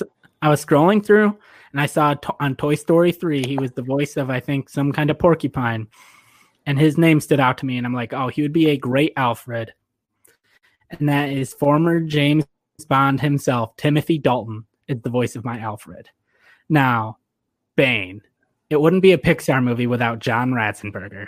I 0.41 0.49
was 0.49 0.65
scrolling 0.65 1.05
through 1.05 1.37
and 1.71 1.81
I 1.81 1.85
saw 1.87 2.15
on 2.39 2.55
Toy 2.55 2.75
Story 2.75 3.11
3, 3.11 3.45
he 3.45 3.57
was 3.57 3.73
the 3.73 3.81
voice 3.81 4.15
of, 4.15 4.29
I 4.29 4.39
think, 4.39 4.69
some 4.69 4.93
kind 4.93 5.09
of 5.09 5.19
porcupine. 5.19 5.87
And 6.65 6.79
his 6.79 6.97
name 6.97 7.19
stood 7.19 7.39
out 7.39 7.57
to 7.59 7.65
me, 7.65 7.77
and 7.77 7.85
I'm 7.85 7.93
like, 7.93 8.13
oh, 8.13 8.29
he 8.29 8.41
would 8.41 8.53
be 8.53 8.69
a 8.69 8.77
great 8.77 9.11
Alfred 9.17 9.73
and 10.91 11.09
that 11.09 11.29
is 11.29 11.53
former 11.53 11.99
James 11.99 12.45
Bond 12.87 13.21
himself, 13.21 13.75
Timothy 13.77 14.17
Dalton, 14.17 14.65
is 14.87 15.01
the 15.01 15.09
voice 15.09 15.35
of 15.35 15.45
my 15.45 15.59
Alfred. 15.59 16.09
Now, 16.69 17.17
Bane. 17.75 18.21
It 18.69 18.81
wouldn't 18.81 19.03
be 19.03 19.11
a 19.11 19.17
Pixar 19.17 19.63
movie 19.63 19.87
without 19.87 20.19
John 20.19 20.51
Ratzenberger. 20.51 21.27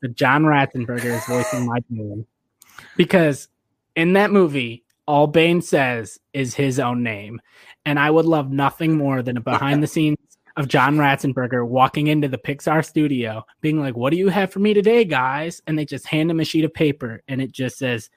But 0.00 0.14
John 0.14 0.44
Ratzenberger 0.44 1.04
is 1.16 1.24
voicing 1.26 1.66
my 1.66 1.80
Bane 1.90 2.26
because 2.96 3.48
in 3.96 4.12
that 4.14 4.30
movie, 4.30 4.84
all 5.06 5.26
Bane 5.26 5.60
says 5.60 6.18
is 6.32 6.54
his 6.54 6.78
own 6.78 7.02
name, 7.02 7.40
and 7.84 7.98
I 7.98 8.10
would 8.10 8.26
love 8.26 8.50
nothing 8.50 8.96
more 8.96 9.22
than 9.22 9.36
a 9.36 9.40
behind 9.40 9.82
the 9.82 9.86
scenes 9.86 10.18
of 10.56 10.68
John 10.68 10.96
Ratzenberger 10.96 11.66
walking 11.66 12.08
into 12.08 12.28
the 12.28 12.38
Pixar 12.38 12.84
studio, 12.84 13.44
being 13.60 13.80
like, 13.80 13.96
"What 13.96 14.10
do 14.10 14.16
you 14.16 14.28
have 14.28 14.52
for 14.52 14.58
me 14.58 14.74
today, 14.74 15.04
guys?" 15.04 15.62
And 15.66 15.78
they 15.78 15.84
just 15.84 16.06
hand 16.06 16.30
him 16.30 16.40
a 16.40 16.44
sheet 16.44 16.64
of 16.64 16.74
paper, 16.74 17.22
and 17.26 17.40
it 17.40 17.52
just 17.52 17.78
says 17.78 18.10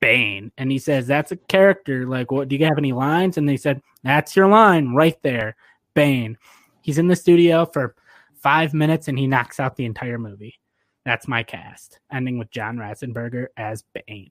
Bane. 0.00 0.52
And 0.58 0.70
he 0.70 0.78
says, 0.78 1.06
That's 1.06 1.32
a 1.32 1.36
character. 1.36 2.06
Like, 2.06 2.30
what 2.30 2.48
do 2.48 2.56
you 2.56 2.64
have 2.64 2.78
any 2.78 2.92
lines? 2.92 3.36
And 3.36 3.48
they 3.48 3.56
said, 3.56 3.82
That's 4.02 4.36
your 4.36 4.48
line 4.48 4.94
right 4.94 5.20
there. 5.22 5.56
Bane. 5.94 6.38
He's 6.82 6.98
in 6.98 7.08
the 7.08 7.16
studio 7.16 7.66
for 7.66 7.94
five 8.34 8.74
minutes 8.74 9.08
and 9.08 9.18
he 9.18 9.26
knocks 9.26 9.58
out 9.58 9.76
the 9.76 9.84
entire 9.84 10.18
movie. 10.18 10.60
That's 11.04 11.28
my 11.28 11.42
cast, 11.42 12.00
ending 12.12 12.38
with 12.38 12.50
John 12.50 12.76
Ratzenberger 12.76 13.46
as 13.56 13.84
Bane. 14.06 14.30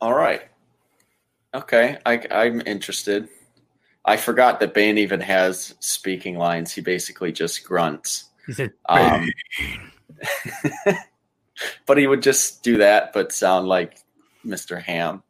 All 0.00 0.14
right. 0.14 0.42
Okay, 1.54 1.98
I, 2.04 2.22
I'm 2.30 2.60
interested. 2.66 3.28
I 4.04 4.16
forgot 4.16 4.60
that 4.60 4.74
Bane 4.74 4.98
even 4.98 5.20
has 5.20 5.74
speaking 5.80 6.36
lines. 6.36 6.72
He 6.72 6.80
basically 6.80 7.32
just 7.32 7.64
grunts. 7.64 8.30
He 8.46 8.52
said, 8.52 8.72
Um, 8.88 9.28
but 11.86 11.98
he 11.98 12.06
would 12.06 12.22
just 12.22 12.62
do 12.62 12.78
that, 12.78 13.12
but 13.12 13.32
sound 13.32 13.68
like 13.68 13.98
Mr. 14.44 14.80
Ham 14.80 15.22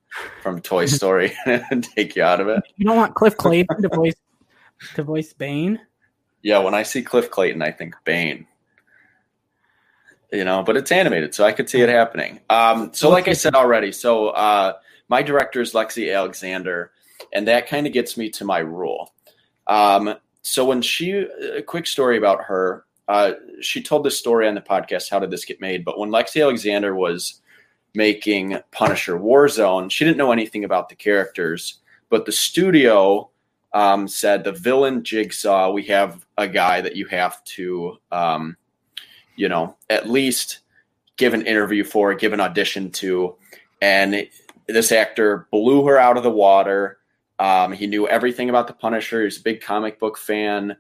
from 0.43 0.61
Toy 0.61 0.87
Story 0.87 1.37
and 1.47 1.85
take 1.85 2.17
you 2.17 2.23
out 2.23 2.41
of 2.41 2.49
it. 2.49 2.63
You 2.77 2.87
don't 2.87 2.97
want 2.97 3.15
Cliff 3.15 3.37
Clavin 3.37 3.83
to 3.83 3.89
voice 3.89 4.15
to 4.95 5.03
voice 5.03 5.33
Bane? 5.33 5.81
Yeah, 6.43 6.59
when 6.59 6.75
I 6.75 6.83
see 6.83 7.03
Cliff 7.03 7.31
Clavin, 7.31 7.63
I 7.63 7.73
think 7.73 7.95
Bane. 8.05 8.47
You 10.33 10.45
know, 10.45 10.63
but 10.63 10.77
it's 10.77 10.93
animated, 10.93 11.35
so 11.35 11.45
I 11.45 11.53
could 11.53 11.71
see 11.71 11.81
it 11.81 11.89
happening. 11.89 12.41
Um, 12.51 12.93
so, 12.93 13.11
like 13.11 13.29
I 13.29 13.33
said 13.33 13.55
already, 13.55 13.93
so 13.93 14.29
uh, 14.29 14.75
my 15.09 15.23
director 15.23 15.61
is 15.61 15.73
Lexi 15.73 16.15
Alexander, 16.15 16.91
and 17.33 17.47
that 17.47 17.69
kind 17.69 17.87
of 17.87 17.93
gets 17.93 18.17
me 18.17 18.29
to 18.31 18.45
my 18.45 18.59
rule. 18.59 19.15
Um, 19.69 20.17
so, 20.43 20.65
when 20.65 20.83
she, 20.83 21.13
a 21.13 21.63
quick 21.63 21.87
story 21.87 22.19
about 22.19 22.43
her, 22.45 22.86
uh, 23.09 23.33
she 23.61 23.83
told 23.83 24.05
this 24.05 24.19
story 24.19 24.49
on 24.49 24.55
the 24.55 24.61
podcast. 24.61 25.11
How 25.11 25.19
did 25.19 25.31
this 25.31 25.45
get 25.45 25.61
made? 25.61 25.85
But 25.85 25.99
when 25.99 26.11
Lexi 26.11 26.43
Alexander 26.43 26.95
was 26.95 27.41
making 27.95 28.59
Punisher 28.73 29.19
Warzone, 29.19 29.91
she 29.91 30.05
didn't 30.05 30.19
know 30.19 30.33
anything 30.33 30.65
about 30.65 30.89
the 30.89 30.97
characters, 30.97 31.79
but 32.11 32.27
the 32.27 32.33
studio 32.33 33.31
um, 33.73 34.09
said 34.09 34.43
the 34.43 34.53
villain 34.53 35.05
Jigsaw, 35.05 35.71
we 35.71 35.85
have 35.85 36.27
a 36.39 36.49
guy 36.49 36.81
that 36.81 36.97
you 36.97 37.07
have 37.07 37.43
to, 37.45 37.99
um, 38.11 38.57
you 39.37 39.49
know, 39.49 39.77
at 39.91 40.09
least 40.09 40.61
give 41.17 41.35
an 41.35 41.47
interview 41.47 41.85
for, 41.85 42.15
give 42.15 42.33
an 42.33 42.41
audition 42.41 42.91
to. 42.91 43.37
And 43.81 44.15
it, 44.15 44.31
this 44.67 44.93
actor 44.93 45.47
blew 45.51 45.87
her 45.87 45.99
out 45.99 46.17
of 46.17 46.23
the 46.23 46.31
water. 46.31 46.99
Um, 47.39 47.73
he 47.73 47.87
knew 47.87 48.09
everything 48.09 48.49
about 48.49 48.67
the 48.67 48.73
Punisher. 48.73 49.25
He's 49.25 49.39
a 49.39 49.43
big 49.43 49.61
comic 49.61 49.99
book 50.01 50.17
fan. 50.19 50.77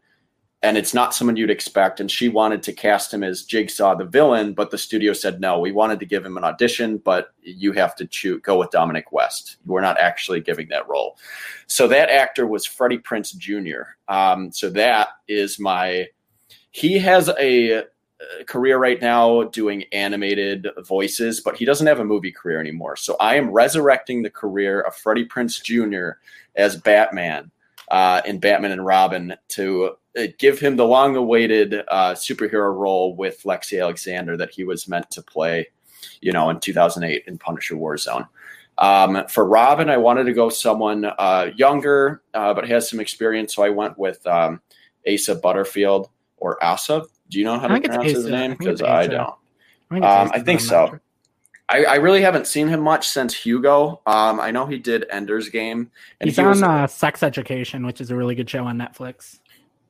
And 0.67 0.77
it's 0.77 0.93
not 0.93 1.15
someone 1.15 1.37
you'd 1.37 1.49
expect. 1.49 2.01
And 2.01 2.11
she 2.11 2.29
wanted 2.29 2.61
to 2.65 2.73
cast 2.73 3.15
him 3.15 3.23
as 3.23 3.45
Jigsaw, 3.45 3.95
the 3.95 4.05
villain, 4.05 4.53
but 4.53 4.73
the 4.73 4.79
studio 4.79 5.13
said 5.13 5.41
no. 5.41 5.61
We 5.61 5.71
wanted 5.71 6.01
to 6.01 6.07
give 6.07 6.27
him 6.27 6.37
an 6.37 6.43
audition, 6.43 6.99
but 6.99 7.29
you 7.41 7.71
have 7.75 7.95
to 7.95 8.05
choose, 8.05 8.41
go 8.43 8.59
with 8.59 8.73
Dominic 8.73 9.13
West. 9.13 9.59
We're 9.65 9.81
not 9.81 9.97
actually 10.01 10.41
giving 10.41 10.67
that 10.71 10.89
role. 10.89 11.19
So 11.69 11.87
that 11.87 12.11
actor 12.11 12.49
was 12.49 12.67
Freddie 12.67 12.99
Prinze 12.99 13.37
Jr. 13.37 13.83
Um, 14.09 14.51
so 14.51 14.69
that 14.71 15.11
is 15.29 15.61
my. 15.61 16.09
He 16.73 16.99
has 16.99 17.31
a, 17.39 17.85
career 18.47 18.79
right 18.79 19.01
now 19.01 19.45
doing 19.45 19.85
animated 19.93 20.67
voices, 20.85 21.41
but 21.41 21.57
he 21.57 21.65
doesn't 21.65 21.87
have 21.87 22.01
a 22.01 22.05
movie 22.05 22.33
career 22.33 22.59
anymore. 22.59 22.97
So 22.97 23.15
I 23.21 23.37
am 23.37 23.53
resurrecting 23.53 24.23
the 24.23 24.31
career 24.31 24.81
of 24.81 24.97
Freddie 24.97 25.27
Prinze 25.27 25.63
Jr. 25.63 26.19
as 26.57 26.77
Batman 26.77 27.53
uh, 27.88 28.23
in 28.26 28.38
Batman 28.38 28.73
and 28.73 28.85
Robin 28.85 29.35
to 29.49 29.97
uh, 30.19 30.26
give 30.38 30.59
him 30.59 30.76
the 30.76 30.87
long-awaited 30.87 31.83
uh, 31.88 32.14
superhero 32.14 32.75
role 32.76 33.14
with 33.14 33.43
Lexi 33.45 33.81
Alexander 33.81 34.37
that 34.37 34.50
he 34.50 34.64
was 34.64 34.88
meant 34.88 35.11
to 35.12 35.23
play, 35.23 35.69
you 36.21 36.33
know, 36.33 36.50
in 36.50 36.61
2008 36.61 37.25
in 37.26 37.38
Punisher 37.38 37.76
Warzone. 37.76 38.26
Um, 38.78 39.26
for 39.28 39.47
Robin, 39.47 39.88
I 39.88 39.97
wanted 39.97 40.25
to 40.25 40.33
go 40.33 40.49
someone 40.49 41.05
uh, 41.05 41.50
younger, 41.57 42.23
uh, 42.35 42.52
but 42.52 42.69
has 42.69 42.90
some 42.90 43.00
experience, 43.00 43.55
so 43.55 43.62
I 43.62 43.71
went 43.71 43.99
with 43.99 44.26
um, 44.26 44.61
Asa 45.11 45.37
Butterfield 45.37 46.11
or 46.37 46.62
Asa. 46.62 47.05
Do 47.31 47.38
you 47.38 47.45
know 47.45 47.59
how 47.59 47.69
I 47.69 47.81
to 47.81 47.88
pronounce 47.88 48.12
his 48.12 48.26
name? 48.26 48.55
Because 48.59 48.83
I 48.83 49.07
don't. 49.07 49.35
think 49.90 50.05
Um, 50.05 50.31
I 50.33 50.40
think 50.40 50.61
so. 50.61 50.99
I, 51.69 51.85
I 51.85 51.95
really 51.97 52.23
haven't 52.23 52.47
seen 52.47 52.69
him 52.69 52.81
much 52.81 53.09
since 53.09 53.35
Hugo. 53.35 54.01
Um, 54.07 54.39
I 54.39 54.51
know 54.51 54.67
he 54.67 54.79
did 54.79 55.05
Ender's 55.11 55.49
Game, 55.49 55.91
and 56.21 56.29
He's 56.29 56.37
he 56.37 56.45
was 56.45 56.63
on 56.63 56.83
uh, 56.83 56.87
Sex 56.87 57.23
Education, 57.23 57.85
which 57.85 58.01
is 58.01 58.11
a 58.11 58.17
really 58.17 58.35
good 58.35 58.49
show 58.49 58.65
on 58.65 58.79
Netflix. 58.79 59.41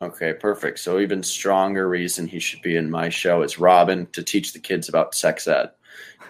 Okay, 0.01 0.33
perfect. 0.33 0.79
So 0.79 0.99
even 0.99 1.23
stronger 1.23 1.89
reason 1.89 2.27
he 2.27 2.39
should 2.39 2.63
be 2.63 2.77
in 2.77 2.91
my 2.91 3.09
show 3.09 3.43
is 3.43 3.59
Robin 3.59 4.07
to 4.13 4.23
teach 4.23 4.53
the 4.53 4.59
kids 4.59 4.89
about 4.89 5.15
sex 5.15 5.49
ed. 5.49 5.71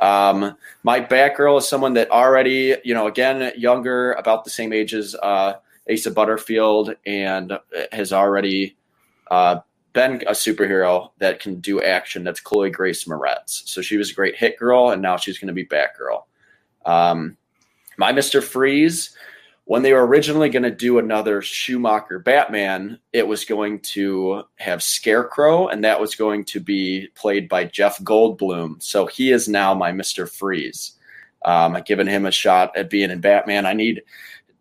Um, 0.01 0.57
my 0.83 1.01
Batgirl 1.01 1.59
is 1.59 1.69
someone 1.69 1.95
that 1.95 2.11
already, 2.11 2.77
you 2.85 2.95
know, 2.95 3.07
again, 3.07 3.53
younger, 3.57 4.13
about 4.13 4.45
the 4.45 4.51
same 4.51 4.73
age 4.73 4.95
as 4.95 5.17
uh, 5.17 5.55
Asa 5.91 6.11
Butterfield, 6.11 6.95
and 7.07 7.59
has 7.93 8.13
already 8.13 8.77
uh, 9.31 9.61
been 9.97 10.23
a 10.29 10.33
superhero 10.33 11.11
that 11.19 11.41
can 11.41 11.59
do 11.61 11.83
action. 11.83 12.23
That's 12.23 12.39
Chloe 12.39 12.71
Grace 12.71 13.07
Moretz. 13.07 13.67
So 13.67 13.83
she 13.83 13.97
was 13.97 14.11
a 14.11 14.15
great 14.15 14.37
hit 14.37 14.59
girl, 14.59 14.91
and 14.91 15.03
now 15.03 15.17
she's 15.17 15.39
going 15.39 15.49
to 15.49 15.55
be 15.55 15.67
Batgirl. 15.67 16.23
Um, 16.85 17.37
my 17.99 18.13
Mister 18.13 18.41
Freeze 18.41 19.17
when 19.67 19.83
they 19.83 19.93
were 19.93 20.07
originally 20.07 20.49
going 20.49 20.63
to 20.63 20.71
do 20.71 20.99
another 20.99 21.43
Schumacher 21.43 22.21
Batman, 22.21 23.01
it 23.13 23.27
was 23.27 23.45
going 23.45 23.81
to 23.81 24.45
have 24.57 24.81
Scarecrow, 24.81 25.67
and 25.67 25.83
that 25.83 26.01
was 26.01 26.15
going 26.15 26.45
to 26.45 26.61
be 26.61 27.09
played 27.17 27.49
by 27.49 27.65
Jeff 27.65 27.99
Goldblum. 27.99 28.81
So 28.81 29.07
he 29.07 29.33
is 29.33 29.49
now 29.49 29.75
my 29.75 29.91
Mister 29.91 30.27
Freeze. 30.27 30.93
Um, 31.45 31.75
I've 31.75 31.85
given 31.85 32.07
him 32.07 32.27
a 32.27 32.31
shot 32.31 32.77
at 32.77 32.91
being 32.91 33.11
in 33.11 33.21
Batman. 33.21 33.67
I 33.67 33.73
need 33.73 34.03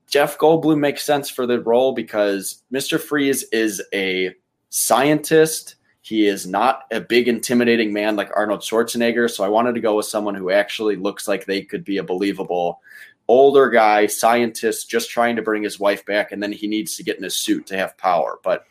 Jeff 0.08 0.40
Goldblum 0.40 0.80
makes 0.80 1.04
sense 1.04 1.30
for 1.30 1.46
the 1.46 1.62
role 1.62 1.94
because 1.94 2.64
Mister 2.72 2.98
Freeze 2.98 3.44
is 3.52 3.84
a 3.94 4.34
scientist. 4.76 5.76
He 6.02 6.28
is 6.28 6.46
not 6.46 6.84
a 6.92 7.00
big, 7.00 7.30
intimidating 7.30 7.94
man 7.94 8.18
like 8.18 8.30
Arnold 8.36 8.60
Schwarzenegger. 8.60 9.32
So 9.32 9.44
I 9.44 9.48
wanted 9.48 9.74
to 9.76 9.82
go 9.82 9.96
with 9.96 10.06
someone 10.06 10.36
who 10.36 10.52
actually 10.52 10.98
looks 10.98 11.30
like 11.30 11.46
they 11.46 11.62
could 11.62 11.86
be 11.86 11.98
a 11.98 12.04
believable 12.04 12.82
older 13.30 13.70
guy, 13.70 14.06
scientist, 14.06 14.90
just 14.90 15.10
trying 15.10 15.38
to 15.38 15.42
bring 15.42 15.64
his 15.64 15.80
wife 15.80 16.06
back, 16.06 16.32
and 16.32 16.44
then 16.44 16.52
he 16.52 16.68
needs 16.68 16.98
to 16.98 17.04
get 17.04 17.18
in 17.18 17.24
a 17.24 17.30
suit 17.30 17.66
to 17.68 17.78
have 17.78 17.98
power. 17.98 18.40
But 18.44 18.66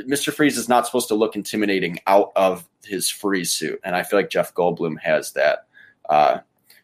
Mr. 0.00 0.32
Freeze 0.32 0.58
is 0.58 0.68
not 0.68 0.84
supposed 0.84 1.08
to 1.08 1.14
look 1.14 1.36
intimidating 1.36 2.00
out 2.08 2.32
of 2.34 2.68
his 2.84 3.08
freeze 3.08 3.52
suit, 3.52 3.80
and 3.84 3.94
I 3.94 4.02
feel 4.02 4.18
like 4.18 4.30
Jeff 4.30 4.52
Goldblum 4.52 4.98
has 5.00 5.32
that 5.32 5.66
uh, 6.10 6.38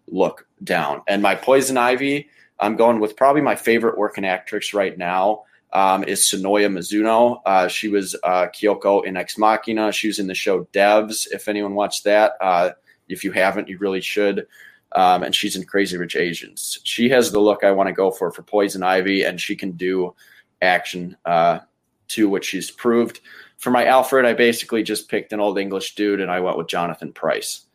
look 0.07 0.47
down. 0.63 1.03
And 1.09 1.21
my 1.21 1.35
Poison 1.35 1.77
Ivy, 1.77 2.31
I'm 2.61 2.77
going 2.77 3.01
with 3.01 3.17
probably 3.17 3.43
my 3.43 3.57
favorite 3.57 3.99
working 3.99 4.25
actress 4.25 4.73
right 4.73 4.97
now. 4.97 5.43
Um, 5.73 6.03
is 6.05 6.23
Sonoya 6.23 6.67
Mizuno. 6.67 7.41
Uh, 7.47 7.69
she 7.69 7.89
was 7.89 8.17
uh, 8.25 8.49
Kyoko 8.49 9.05
in 9.05 9.17
Ex 9.17 9.39
Machina. 9.39 9.93
She 9.93 10.09
was 10.09 10.19
in 10.19 10.27
the 10.27 10.35
show 10.35 10.65
Devs. 10.73 11.29
If 11.31 11.47
anyone 11.47 11.75
watched 11.75 12.03
that, 12.05 12.33
uh, 12.41 12.71
if 13.09 13.23
you 13.23 13.31
haven't, 13.31 13.69
you 13.69 13.79
really 13.79 14.00
should 14.00 14.47
um, 14.93 15.23
and 15.23 15.35
she's 15.35 15.57
in 15.57 15.65
Crazy 15.65 15.97
Rich 15.97 16.17
Asians. 16.17 16.81
She 16.85 17.09
has 17.11 17.31
the 17.31 17.41
look 17.41 17.62
I 17.62 17.71
want 17.71 17.89
to 17.89 17.93
go 17.93 18.11
for 18.11 18.31
for 18.33 18.43
Poison 18.43 18.83
Ivy, 18.83 19.23
and 19.23 19.41
she 19.41 19.55
can 19.55 19.73
do 19.73 20.15
action 20.62 21.17
uh, 21.25 21.61
to 22.09 22.29
which 22.29 22.47
she's 22.47 22.71
proved. 22.71 23.21
For 23.59 23.71
my 23.71 23.87
Alfred, 23.87 24.25
I 24.25 24.33
basically 24.33 24.83
just 24.83 25.09
picked 25.09 25.33
an 25.33 25.41
old 25.41 25.59
English 25.59 25.95
dude, 25.95 26.21
and 26.21 26.31
I 26.31 26.41
went 26.41 26.59
with 26.59 26.69
Jonathan 26.69 27.12
Pryce. 27.12 27.67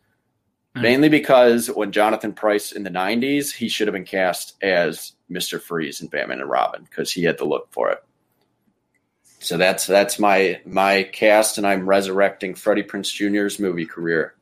Mm. 0.76 0.82
Mainly 0.82 1.10
because 1.10 1.68
when 1.68 1.92
Jonathan 1.92 2.34
Pryce 2.34 2.74
in 2.74 2.84
the 2.84 2.90
90s, 2.90 3.54
he 3.54 3.70
should 3.70 3.88
have 3.88 3.94
been 3.94 4.04
cast 4.04 4.62
as 4.62 5.14
Mr. 5.32 5.60
Freeze 5.62 6.02
in 6.02 6.08
Batman 6.08 6.42
and 6.42 6.50
Robin 6.50 6.84
because 6.84 7.12
he 7.12 7.24
had 7.24 7.38
the 7.38 7.46
look 7.46 7.68
for 7.72 7.90
it. 7.92 8.04
So 9.40 9.58
that's 9.58 9.86
that's 9.86 10.18
my 10.18 10.60
my 10.66 11.04
cast, 11.04 11.58
and 11.58 11.68
I'm 11.68 11.88
resurrecting 11.88 12.56
Freddie 12.56 12.84
Prinze 12.84 13.12
Jr.'s 13.14 13.60
movie 13.60 13.86
career. 13.86 14.36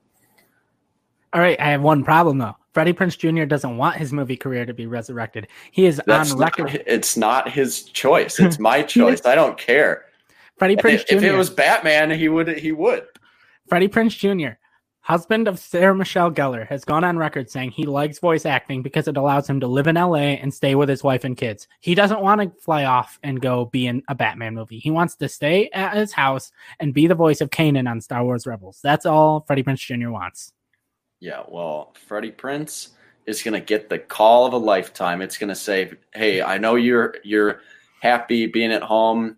All 1.33 1.41
right, 1.41 1.59
I 1.59 1.71
have 1.71 1.81
one 1.81 2.03
problem 2.03 2.37
though. 2.37 2.55
Freddie 2.73 2.93
Prinze 2.93 3.17
Jr. 3.17 3.45
doesn't 3.45 3.77
want 3.77 3.97
his 3.97 4.13
movie 4.13 4.37
career 4.37 4.65
to 4.65 4.73
be 4.73 4.87
resurrected. 4.87 5.47
He 5.71 5.85
is 5.85 6.01
That's 6.07 6.31
on 6.31 6.39
not, 6.39 6.57
record. 6.57 6.83
it's 6.87 7.17
not 7.17 7.49
his 7.49 7.83
choice. 7.83 8.39
It's 8.39 8.59
my 8.59 8.81
choice. 8.83 9.25
I 9.25 9.35
don't 9.35 9.57
care. 9.57 10.05
Freddie 10.57 10.75
Prinze 10.77 11.03
if 11.09 11.19
Jr. 11.19 11.27
it 11.27 11.35
was 11.35 11.49
Batman, 11.49 12.11
he 12.11 12.29
would 12.29 12.47
he 12.57 12.71
would. 12.71 13.05
Freddie 13.67 13.89
Prinze 13.89 14.17
Jr., 14.17 14.57
husband 15.03 15.49
of 15.49 15.59
Sarah 15.59 15.93
Michelle 15.93 16.31
Gellar, 16.31 16.65
has 16.67 16.85
gone 16.85 17.03
on 17.03 17.17
record 17.17 17.51
saying 17.51 17.71
he 17.71 17.85
likes 17.85 18.19
voice 18.19 18.45
acting 18.45 18.81
because 18.81 19.07
it 19.07 19.17
allows 19.17 19.49
him 19.49 19.59
to 19.59 19.67
live 19.67 19.87
in 19.87 19.95
LA 19.95 20.35
and 20.39 20.53
stay 20.53 20.75
with 20.75 20.87
his 20.87 21.03
wife 21.03 21.25
and 21.25 21.37
kids. 21.37 21.67
He 21.81 21.93
doesn't 21.93 22.21
want 22.21 22.41
to 22.41 22.61
fly 22.61 22.85
off 22.85 23.19
and 23.21 23.41
go 23.41 23.65
be 23.65 23.85
in 23.85 24.01
a 24.07 24.15
Batman 24.15 24.55
movie. 24.55 24.79
He 24.79 24.91
wants 24.91 25.15
to 25.17 25.27
stay 25.27 25.69
at 25.73 25.95
his 25.95 26.13
house 26.13 26.51
and 26.79 26.93
be 26.93 27.07
the 27.07 27.15
voice 27.15 27.41
of 27.41 27.49
Kanan 27.49 27.89
on 27.89 27.99
Star 27.99 28.23
Wars 28.23 28.47
Rebels. 28.47 28.79
That's 28.81 29.05
all 29.05 29.41
Freddie 29.41 29.63
Prinze 29.63 29.85
Jr. 29.85 30.09
wants. 30.09 30.53
Yeah, 31.19 31.43
well, 31.47 31.93
Freddie 32.07 32.31
Prinze 32.31 32.89
is 33.25 33.43
going 33.43 33.53
to 33.53 33.65
get 33.65 33.89
the 33.89 33.99
call 33.99 34.45
of 34.45 34.53
a 34.53 34.57
lifetime. 34.57 35.21
It's 35.21 35.37
going 35.37 35.49
to 35.49 35.55
say, 35.55 35.91
"Hey, 36.13 36.41
I 36.41 36.57
know 36.57 36.75
you're 36.75 37.15
you're 37.23 37.61
happy 38.01 38.47
being 38.47 38.71
at 38.71 38.83
home, 38.83 39.37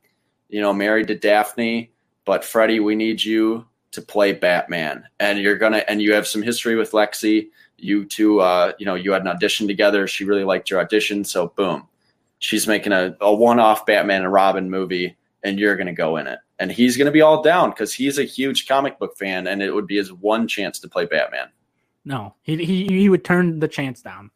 you 0.49 0.61
know, 0.61 0.73
married 0.73 1.07
to 1.07 1.15
Daphne, 1.15 1.91
but 2.25 2.43
Freddie, 2.43 2.79
we 2.79 2.95
need 2.95 3.23
you 3.23 3.65
to 3.95 4.01
play 4.01 4.31
Batman, 4.31 5.03
and 5.19 5.39
you're 5.39 5.57
gonna 5.57 5.83
and 5.87 6.01
you 6.01 6.13
have 6.13 6.27
some 6.27 6.41
history 6.41 6.75
with 6.75 6.91
Lexi, 6.91 7.49
you 7.77 8.05
two, 8.05 8.39
uh, 8.39 8.73
you 8.77 8.85
know, 8.85 8.95
you 8.95 9.11
had 9.11 9.21
an 9.21 9.27
audition 9.27 9.67
together. 9.67 10.07
She 10.07 10.25
really 10.25 10.43
liked 10.43 10.69
your 10.69 10.79
audition, 10.79 11.23
so 11.23 11.47
boom, 11.55 11.87
she's 12.39 12.67
making 12.67 12.93
a, 12.93 13.15
a 13.21 13.33
one-off 13.33 13.85
Batman 13.85 14.23
and 14.23 14.31
Robin 14.31 14.69
movie, 14.69 15.15
and 15.43 15.59
you're 15.59 15.75
to 15.77 15.93
go 15.93 16.17
in 16.17 16.27
it, 16.27 16.39
and 16.59 16.71
he's 16.71 16.97
to 16.97 17.11
be 17.11 17.21
all 17.21 17.41
down 17.41 17.71
because 17.71 17.93
he's 17.93 18.17
a 18.17 18.23
huge 18.23 18.67
comic 18.67 18.99
book 18.99 19.17
fan, 19.17 19.47
and 19.47 19.61
it 19.61 19.73
would 19.73 19.87
be 19.87 19.97
his 19.97 20.13
one 20.13 20.47
chance 20.47 20.79
to 20.79 20.87
play 20.87 21.05
Batman. 21.05 21.47
No, 22.05 22.35
he 22.43 22.63
he, 22.63 22.85
he 22.85 23.09
would 23.09 23.23
turn 23.23 23.59
the 23.59 23.67
chance 23.67 24.01
down. 24.01 24.31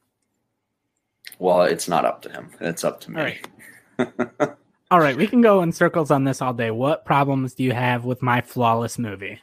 Well, 1.38 1.62
it's 1.62 1.88
not 1.88 2.06
up 2.06 2.22
to 2.24 2.30
him. 2.30 2.52
It's 2.60 2.84
up 2.84 3.00
to 3.02 3.12
me. 3.12 3.20
All 3.20 3.26
right. 3.26 4.58
all 4.92 5.00
right, 5.00 5.16
we 5.16 5.28
can 5.28 5.42
go 5.42 5.62
in 5.62 5.72
circles 5.72 6.12
on 6.12 6.24
this 6.24 6.42
all 6.42 6.54
day. 6.54 6.72
What 6.72 7.06
problems 7.06 7.54
do 7.54 7.64
you 7.64 7.74
have 7.74 8.06
with 8.06 8.22
my 8.22 8.42
flawless 8.42 8.98
movie? 8.98 9.40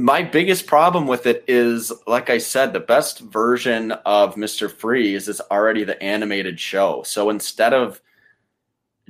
My 0.00 0.22
biggest 0.22 0.66
problem 0.66 1.06
with 1.06 1.26
it 1.26 1.44
is 1.46 1.92
like 2.06 2.30
i 2.30 2.38
said 2.38 2.72
the 2.72 2.80
best 2.80 3.20
version 3.20 3.92
of 3.92 4.34
mr 4.34 4.70
freeze 4.70 5.28
is 5.28 5.42
already 5.50 5.84
the 5.84 6.02
animated 6.02 6.58
show. 6.58 7.02
So 7.02 7.28
instead 7.28 7.74
of 7.74 8.00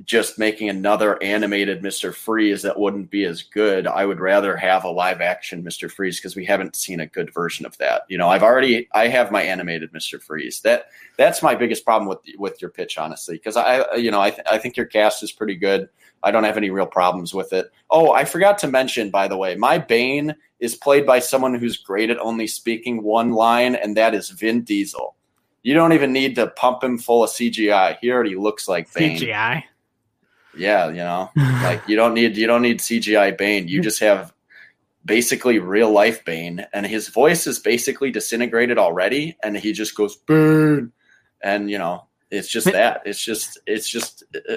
just 0.05 0.39
making 0.39 0.69
another 0.69 1.21
animated 1.21 1.81
mr 1.81 2.13
freeze 2.13 2.61
that 2.61 2.79
wouldn't 2.79 3.09
be 3.09 3.25
as 3.25 3.43
good 3.43 3.87
i 3.87 4.05
would 4.05 4.19
rather 4.19 4.55
have 4.55 4.83
a 4.83 4.89
live 4.89 5.21
action 5.21 5.63
mr 5.63 5.91
freeze 5.91 6.17
because 6.17 6.35
we 6.35 6.45
haven't 6.45 6.75
seen 6.75 6.99
a 6.99 7.07
good 7.07 7.33
version 7.33 7.65
of 7.65 7.77
that 7.77 8.03
you 8.07 8.17
know 8.17 8.29
i've 8.29 8.43
already 8.43 8.87
i 8.93 9.07
have 9.07 9.31
my 9.31 9.41
animated 9.41 9.91
mr 9.93 10.21
freeze 10.21 10.61
that 10.61 10.85
that's 11.17 11.43
my 11.43 11.55
biggest 11.55 11.85
problem 11.85 12.07
with 12.07 12.19
with 12.37 12.61
your 12.61 12.71
pitch 12.71 12.97
honestly 12.97 13.35
because 13.35 13.57
i 13.57 13.95
you 13.95 14.11
know 14.11 14.21
I, 14.21 14.29
th- 14.29 14.47
I 14.49 14.57
think 14.57 14.77
your 14.77 14.85
cast 14.85 15.23
is 15.23 15.31
pretty 15.31 15.55
good 15.55 15.89
i 16.23 16.31
don't 16.31 16.43
have 16.43 16.57
any 16.57 16.69
real 16.69 16.85
problems 16.85 17.33
with 17.33 17.53
it 17.53 17.71
oh 17.89 18.11
i 18.11 18.25
forgot 18.25 18.57
to 18.59 18.67
mention 18.67 19.09
by 19.09 19.27
the 19.27 19.37
way 19.37 19.55
my 19.55 19.77
bane 19.77 20.35
is 20.61 20.75
played 20.75 21.05
by 21.05 21.19
someone 21.19 21.55
who's 21.55 21.75
great 21.75 22.09
at 22.09 22.19
only 22.19 22.47
speaking 22.47 23.03
one 23.03 23.31
line, 23.31 23.75
and 23.75 23.97
that 23.97 24.13
is 24.13 24.29
Vin 24.29 24.61
Diesel. 24.61 25.15
You 25.63 25.73
don't 25.73 25.91
even 25.91 26.13
need 26.13 26.35
to 26.35 26.47
pump 26.47 26.83
him 26.83 26.97
full 26.97 27.23
of 27.23 27.31
CGI. 27.31 27.97
He 27.99 28.11
already 28.11 28.35
looks 28.35 28.67
like 28.67 28.91
Bane. 28.93 29.19
CGI. 29.19 29.63
Yeah, 30.61 30.89
you 30.89 30.97
know, 30.97 31.31
like 31.35 31.87
you 31.87 31.95
don't 31.95 32.13
need 32.13 32.37
you 32.37 32.47
don't 32.47 32.61
need 32.61 32.79
CGI 32.79 33.37
Bane. 33.37 33.67
You 33.67 33.81
just 33.81 33.99
have 33.99 34.33
basically 35.03 35.59
real 35.59 35.91
life 35.91 36.23
Bane, 36.23 36.65
and 36.73 36.85
his 36.85 37.09
voice 37.09 37.47
is 37.47 37.59
basically 37.59 38.11
disintegrated 38.11 38.77
already, 38.77 39.37
and 39.43 39.57
he 39.57 39.73
just 39.73 39.95
goes 39.95 40.15
burn, 40.15 40.91
and 41.43 41.69
you 41.69 41.77
know, 41.77 42.05
it's 42.29 42.47
just 42.47 42.71
that. 42.71 43.01
It's 43.05 43.23
just 43.23 43.59
it's 43.65 43.89
just 43.89 44.23
uh, 44.35 44.55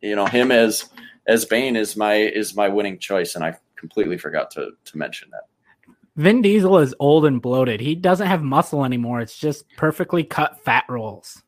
you 0.00 0.16
know 0.16 0.26
him 0.26 0.50
as 0.50 0.88
as 1.26 1.44
Bane 1.44 1.76
is 1.76 1.96
my 1.96 2.14
is 2.14 2.54
my 2.54 2.68
winning 2.68 2.98
choice, 2.98 3.34
and 3.34 3.44
I 3.44 3.56
completely 3.76 4.18
forgot 4.18 4.50
to 4.52 4.70
to 4.84 4.98
mention 4.98 5.28
that. 5.30 5.42
Vin 6.16 6.40
Diesel 6.40 6.78
is 6.78 6.94
old 6.98 7.26
and 7.26 7.42
bloated. 7.42 7.80
He 7.80 7.94
doesn't 7.94 8.26
have 8.26 8.42
muscle 8.42 8.86
anymore. 8.86 9.20
It's 9.20 9.36
just 9.36 9.64
perfectly 9.76 10.24
cut 10.24 10.64
fat 10.64 10.84
rolls. 10.88 11.42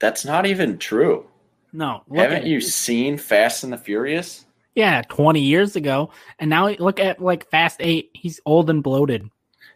That's 0.00 0.24
not 0.24 0.46
even 0.46 0.78
true. 0.78 1.26
No. 1.78 2.02
Haven't 2.12 2.44
you 2.44 2.60
seen 2.60 3.16
Fast 3.16 3.62
and 3.62 3.72
the 3.72 3.78
Furious? 3.78 4.46
Yeah, 4.74 5.02
20 5.02 5.40
years 5.40 5.76
ago. 5.76 6.10
And 6.40 6.50
now 6.50 6.66
look 6.70 6.98
at 6.98 7.22
like 7.22 7.48
Fast 7.50 7.76
8. 7.78 8.10
He's 8.14 8.40
old 8.44 8.68
and 8.68 8.82
bloated. 8.82 9.30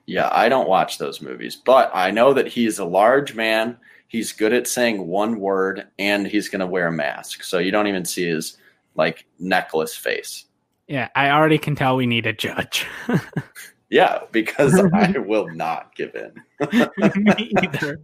Yeah, 0.06 0.28
I 0.32 0.48
don't 0.48 0.68
watch 0.68 0.98
those 0.98 1.22
movies, 1.22 1.54
but 1.54 1.92
I 1.94 2.10
know 2.10 2.34
that 2.34 2.48
he's 2.48 2.80
a 2.80 2.84
large 2.84 3.36
man. 3.36 3.76
He's 4.08 4.32
good 4.32 4.52
at 4.52 4.66
saying 4.66 5.06
one 5.06 5.38
word 5.38 5.86
and 5.96 6.26
he's 6.26 6.48
going 6.48 6.58
to 6.58 6.66
wear 6.66 6.88
a 6.88 6.92
mask. 6.92 7.44
So 7.44 7.58
you 7.58 7.70
don't 7.70 7.86
even 7.86 8.04
see 8.04 8.26
his 8.26 8.58
like 8.96 9.24
necklace 9.38 9.94
face. 9.94 10.46
Yeah, 10.88 11.08
I 11.14 11.30
already 11.30 11.56
can 11.56 11.76
tell 11.76 11.94
we 11.94 12.06
need 12.06 12.26
a 12.26 12.32
judge. 12.32 12.84
yeah, 13.90 14.22
because 14.32 14.74
I 14.92 15.18
will 15.18 15.48
not 15.54 15.94
give 15.94 16.16
in. 16.16 16.34
Me 17.22 17.52
either. 17.62 18.00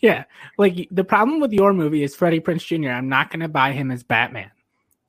Yeah, 0.00 0.24
like 0.58 0.88
the 0.90 1.04
problem 1.04 1.40
with 1.40 1.52
your 1.52 1.72
movie 1.72 2.02
is 2.02 2.14
Freddie 2.14 2.40
Prinze 2.40 2.64
Jr. 2.64 2.90
I'm 2.90 3.08
not 3.08 3.30
going 3.30 3.40
to 3.40 3.48
buy 3.48 3.72
him 3.72 3.90
as 3.90 4.02
Batman. 4.02 4.50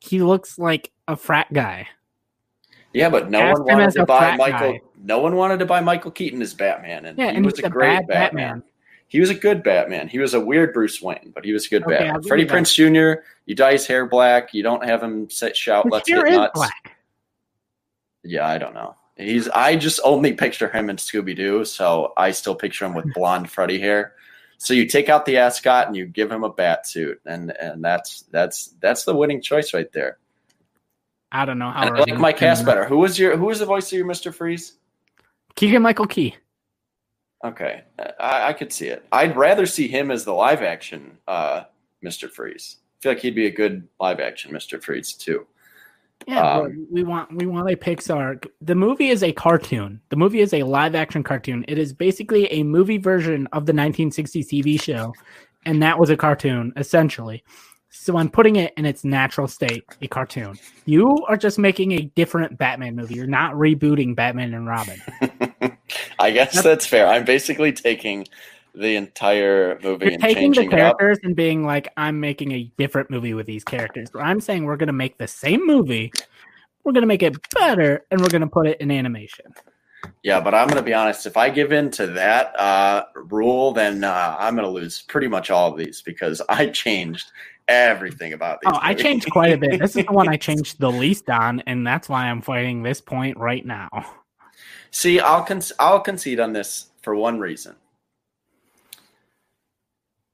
He 0.00 0.20
looks 0.20 0.58
like 0.58 0.90
a 1.06 1.16
frat 1.16 1.52
guy. 1.52 1.88
Yeah, 2.92 3.08
but 3.08 3.30
no 3.30 3.52
one 3.52 3.64
wanted 3.64 3.92
to 3.92 4.06
buy 4.06 4.36
Michael. 4.36 4.72
Guy. 4.72 4.80
No 5.02 5.20
one 5.20 5.36
wanted 5.36 5.58
to 5.60 5.66
buy 5.66 5.80
Michael 5.80 6.10
Keaton 6.10 6.42
as 6.42 6.54
Batman, 6.54 7.04
and 7.04 7.16
yeah, 7.16 7.30
he 7.30 7.36
and 7.36 7.46
was 7.46 7.58
a 7.60 7.68
great 7.68 8.06
Batman. 8.08 8.08
Batman. 8.08 8.62
He 9.06 9.18
was 9.18 9.30
a 9.30 9.34
good 9.34 9.62
Batman. 9.62 10.08
He 10.08 10.18
was 10.18 10.34
a 10.34 10.40
weird 10.40 10.72
Bruce 10.72 11.02
Wayne, 11.02 11.32
but 11.34 11.44
he 11.44 11.52
was 11.52 11.66
a 11.66 11.68
good 11.68 11.82
okay, 11.84 11.98
Batman. 11.98 12.22
Freddie 12.22 12.46
Prinze 12.46 12.74
Jr. 12.74 13.22
You 13.46 13.54
dye 13.54 13.72
his 13.72 13.86
hair 13.86 14.06
black. 14.06 14.54
You 14.54 14.62
don't 14.62 14.84
have 14.84 15.02
him 15.02 15.28
sit 15.28 15.56
shout. 15.56 15.84
His 15.84 15.92
Let's 15.92 16.08
get 16.08 16.24
nuts. 16.26 16.52
Black. 16.54 16.96
Yeah, 18.22 18.46
I 18.46 18.58
don't 18.58 18.74
know. 18.74 18.96
He's. 19.16 19.48
I 19.48 19.76
just 19.76 20.00
only 20.04 20.32
picture 20.32 20.68
him 20.68 20.90
in 20.90 20.96
Scooby 20.96 21.36
Doo, 21.36 21.64
so 21.64 22.12
I 22.16 22.30
still 22.30 22.54
picture 22.54 22.84
him 22.84 22.94
with 22.94 23.12
blonde 23.14 23.50
Freddy 23.50 23.80
hair. 23.80 24.14
So 24.62 24.74
you 24.74 24.84
take 24.84 25.08
out 25.08 25.24
the 25.24 25.38
ascot 25.38 25.86
and 25.86 25.96
you 25.96 26.04
give 26.04 26.30
him 26.30 26.44
a 26.44 26.52
bat 26.52 26.86
suit, 26.86 27.18
and 27.24 27.50
and 27.58 27.82
that's 27.82 28.24
that's 28.30 28.74
that's 28.80 29.04
the 29.04 29.16
winning 29.16 29.40
choice 29.40 29.72
right 29.72 29.90
there. 29.90 30.18
I 31.32 31.46
don't 31.46 31.58
know 31.58 31.70
how. 31.70 31.88
I 31.88 32.00
like 32.00 32.18
my 32.18 32.32
cast 32.32 32.66
better. 32.66 32.84
Who 32.84 32.98
was 32.98 33.18
your 33.18 33.38
Who 33.38 33.46
was 33.46 33.60
the 33.60 33.64
voice 33.64 33.90
of 33.90 33.96
your 33.96 34.06
Mister 34.06 34.30
Freeze? 34.32 34.74
Keegan 35.54 35.80
Michael 35.80 36.06
Key. 36.06 36.36
Okay, 37.42 37.84
I, 38.20 38.48
I, 38.48 38.52
could 38.52 38.70
see 38.70 38.88
it. 38.88 39.06
I'd 39.12 39.34
rather 39.34 39.64
see 39.64 39.88
him 39.88 40.10
as 40.10 40.26
the 40.26 40.34
live 40.34 40.60
action 40.60 41.16
uh, 41.26 41.62
Mister 42.02 42.28
Freeze. 42.28 42.76
I 42.98 43.02
feel 43.02 43.12
like 43.12 43.22
he'd 43.22 43.34
be 43.34 43.46
a 43.46 43.50
good 43.50 43.88
live 43.98 44.20
action 44.20 44.52
Mister 44.52 44.78
Freeze 44.78 45.14
too. 45.14 45.46
Yeah, 46.26 46.58
um, 46.58 46.86
we 46.90 47.02
want 47.02 47.34
we 47.34 47.46
want 47.46 47.70
a 47.70 47.76
Pixar. 47.76 48.44
The 48.60 48.74
movie 48.74 49.08
is 49.08 49.22
a 49.22 49.32
cartoon. 49.32 50.00
The 50.10 50.16
movie 50.16 50.40
is 50.40 50.52
a 50.52 50.62
live 50.62 50.94
action 50.94 51.22
cartoon. 51.22 51.64
It 51.66 51.78
is 51.78 51.92
basically 51.92 52.46
a 52.52 52.62
movie 52.62 52.98
version 52.98 53.48
of 53.52 53.66
the 53.66 53.72
1960s 53.72 54.46
TV 54.46 54.80
show, 54.80 55.14
and 55.64 55.82
that 55.82 55.98
was 55.98 56.10
a 56.10 56.16
cartoon 56.16 56.72
essentially. 56.76 57.42
So 57.92 58.16
I'm 58.16 58.30
putting 58.30 58.56
it 58.56 58.72
in 58.76 58.86
its 58.86 59.02
natural 59.02 59.48
state, 59.48 59.82
a 60.00 60.06
cartoon. 60.06 60.56
You 60.84 61.24
are 61.28 61.36
just 61.36 61.58
making 61.58 61.92
a 61.92 62.02
different 62.14 62.56
Batman 62.56 62.94
movie. 62.94 63.14
You're 63.14 63.26
not 63.26 63.54
rebooting 63.54 64.14
Batman 64.14 64.54
and 64.54 64.64
Robin. 64.64 65.00
I 66.20 66.30
guess 66.30 66.52
that's, 66.52 66.62
that's 66.62 66.86
fair. 66.86 67.08
I'm 67.08 67.24
basically 67.24 67.72
taking 67.72 68.26
the 68.74 68.96
entire 68.96 69.78
movie 69.82 70.06
You're 70.06 70.14
and 70.14 70.22
taking 70.22 70.52
the 70.52 70.66
characters 70.66 71.18
and 71.22 71.34
being 71.34 71.64
like, 71.64 71.92
I'm 71.96 72.20
making 72.20 72.52
a 72.52 72.70
different 72.76 73.10
movie 73.10 73.34
with 73.34 73.46
these 73.46 73.64
characters. 73.64 74.10
I'm 74.14 74.40
saying 74.40 74.64
we're 74.64 74.76
going 74.76 74.88
to 74.88 74.92
make 74.92 75.18
the 75.18 75.28
same 75.28 75.66
movie, 75.66 76.12
we're 76.84 76.92
going 76.92 77.02
to 77.02 77.08
make 77.08 77.22
it 77.22 77.36
better, 77.50 78.04
and 78.10 78.20
we're 78.20 78.28
going 78.28 78.42
to 78.42 78.46
put 78.46 78.66
it 78.66 78.80
in 78.80 78.90
animation. 78.90 79.52
Yeah, 80.22 80.40
but 80.40 80.54
I'm 80.54 80.66
going 80.66 80.76
to 80.76 80.82
be 80.82 80.94
honest. 80.94 81.26
If 81.26 81.36
I 81.36 81.50
give 81.50 81.72
in 81.72 81.90
to 81.92 82.06
that 82.08 82.58
uh, 82.58 83.04
rule, 83.14 83.72
then 83.72 84.04
uh, 84.04 84.36
I'm 84.38 84.54
going 84.54 84.66
to 84.66 84.70
lose 84.70 85.02
pretty 85.02 85.28
much 85.28 85.50
all 85.50 85.72
of 85.72 85.78
these 85.78 86.02
because 86.02 86.40
I 86.48 86.66
changed 86.68 87.30
everything 87.68 88.32
about 88.32 88.60
these. 88.60 88.72
Oh, 88.72 88.76
movies. 88.76 88.82
I 88.84 88.94
changed 88.94 89.30
quite 89.30 89.52
a 89.52 89.58
bit. 89.58 89.80
This 89.80 89.96
is 89.96 90.06
the 90.06 90.12
one 90.12 90.28
I 90.28 90.36
changed 90.38 90.78
the 90.78 90.90
least 90.90 91.28
on, 91.30 91.60
and 91.66 91.86
that's 91.86 92.08
why 92.08 92.26
I'm 92.26 92.42
fighting 92.42 92.82
this 92.82 93.00
point 93.00 93.36
right 93.38 93.64
now. 93.64 93.88
See, 94.90 95.20
I'll 95.20 95.44
con- 95.44 95.62
I'll 95.78 96.00
concede 96.00 96.40
on 96.40 96.52
this 96.52 96.90
for 97.02 97.14
one 97.14 97.38
reason. 97.38 97.76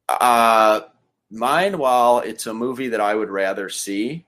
Uh, 0.09 0.81
mine, 1.29 1.77
while 1.77 2.19
it's 2.19 2.47
a 2.47 2.53
movie 2.53 2.89
that 2.89 3.01
I 3.01 3.13
would 3.15 3.29
rather 3.29 3.69
see, 3.69 4.25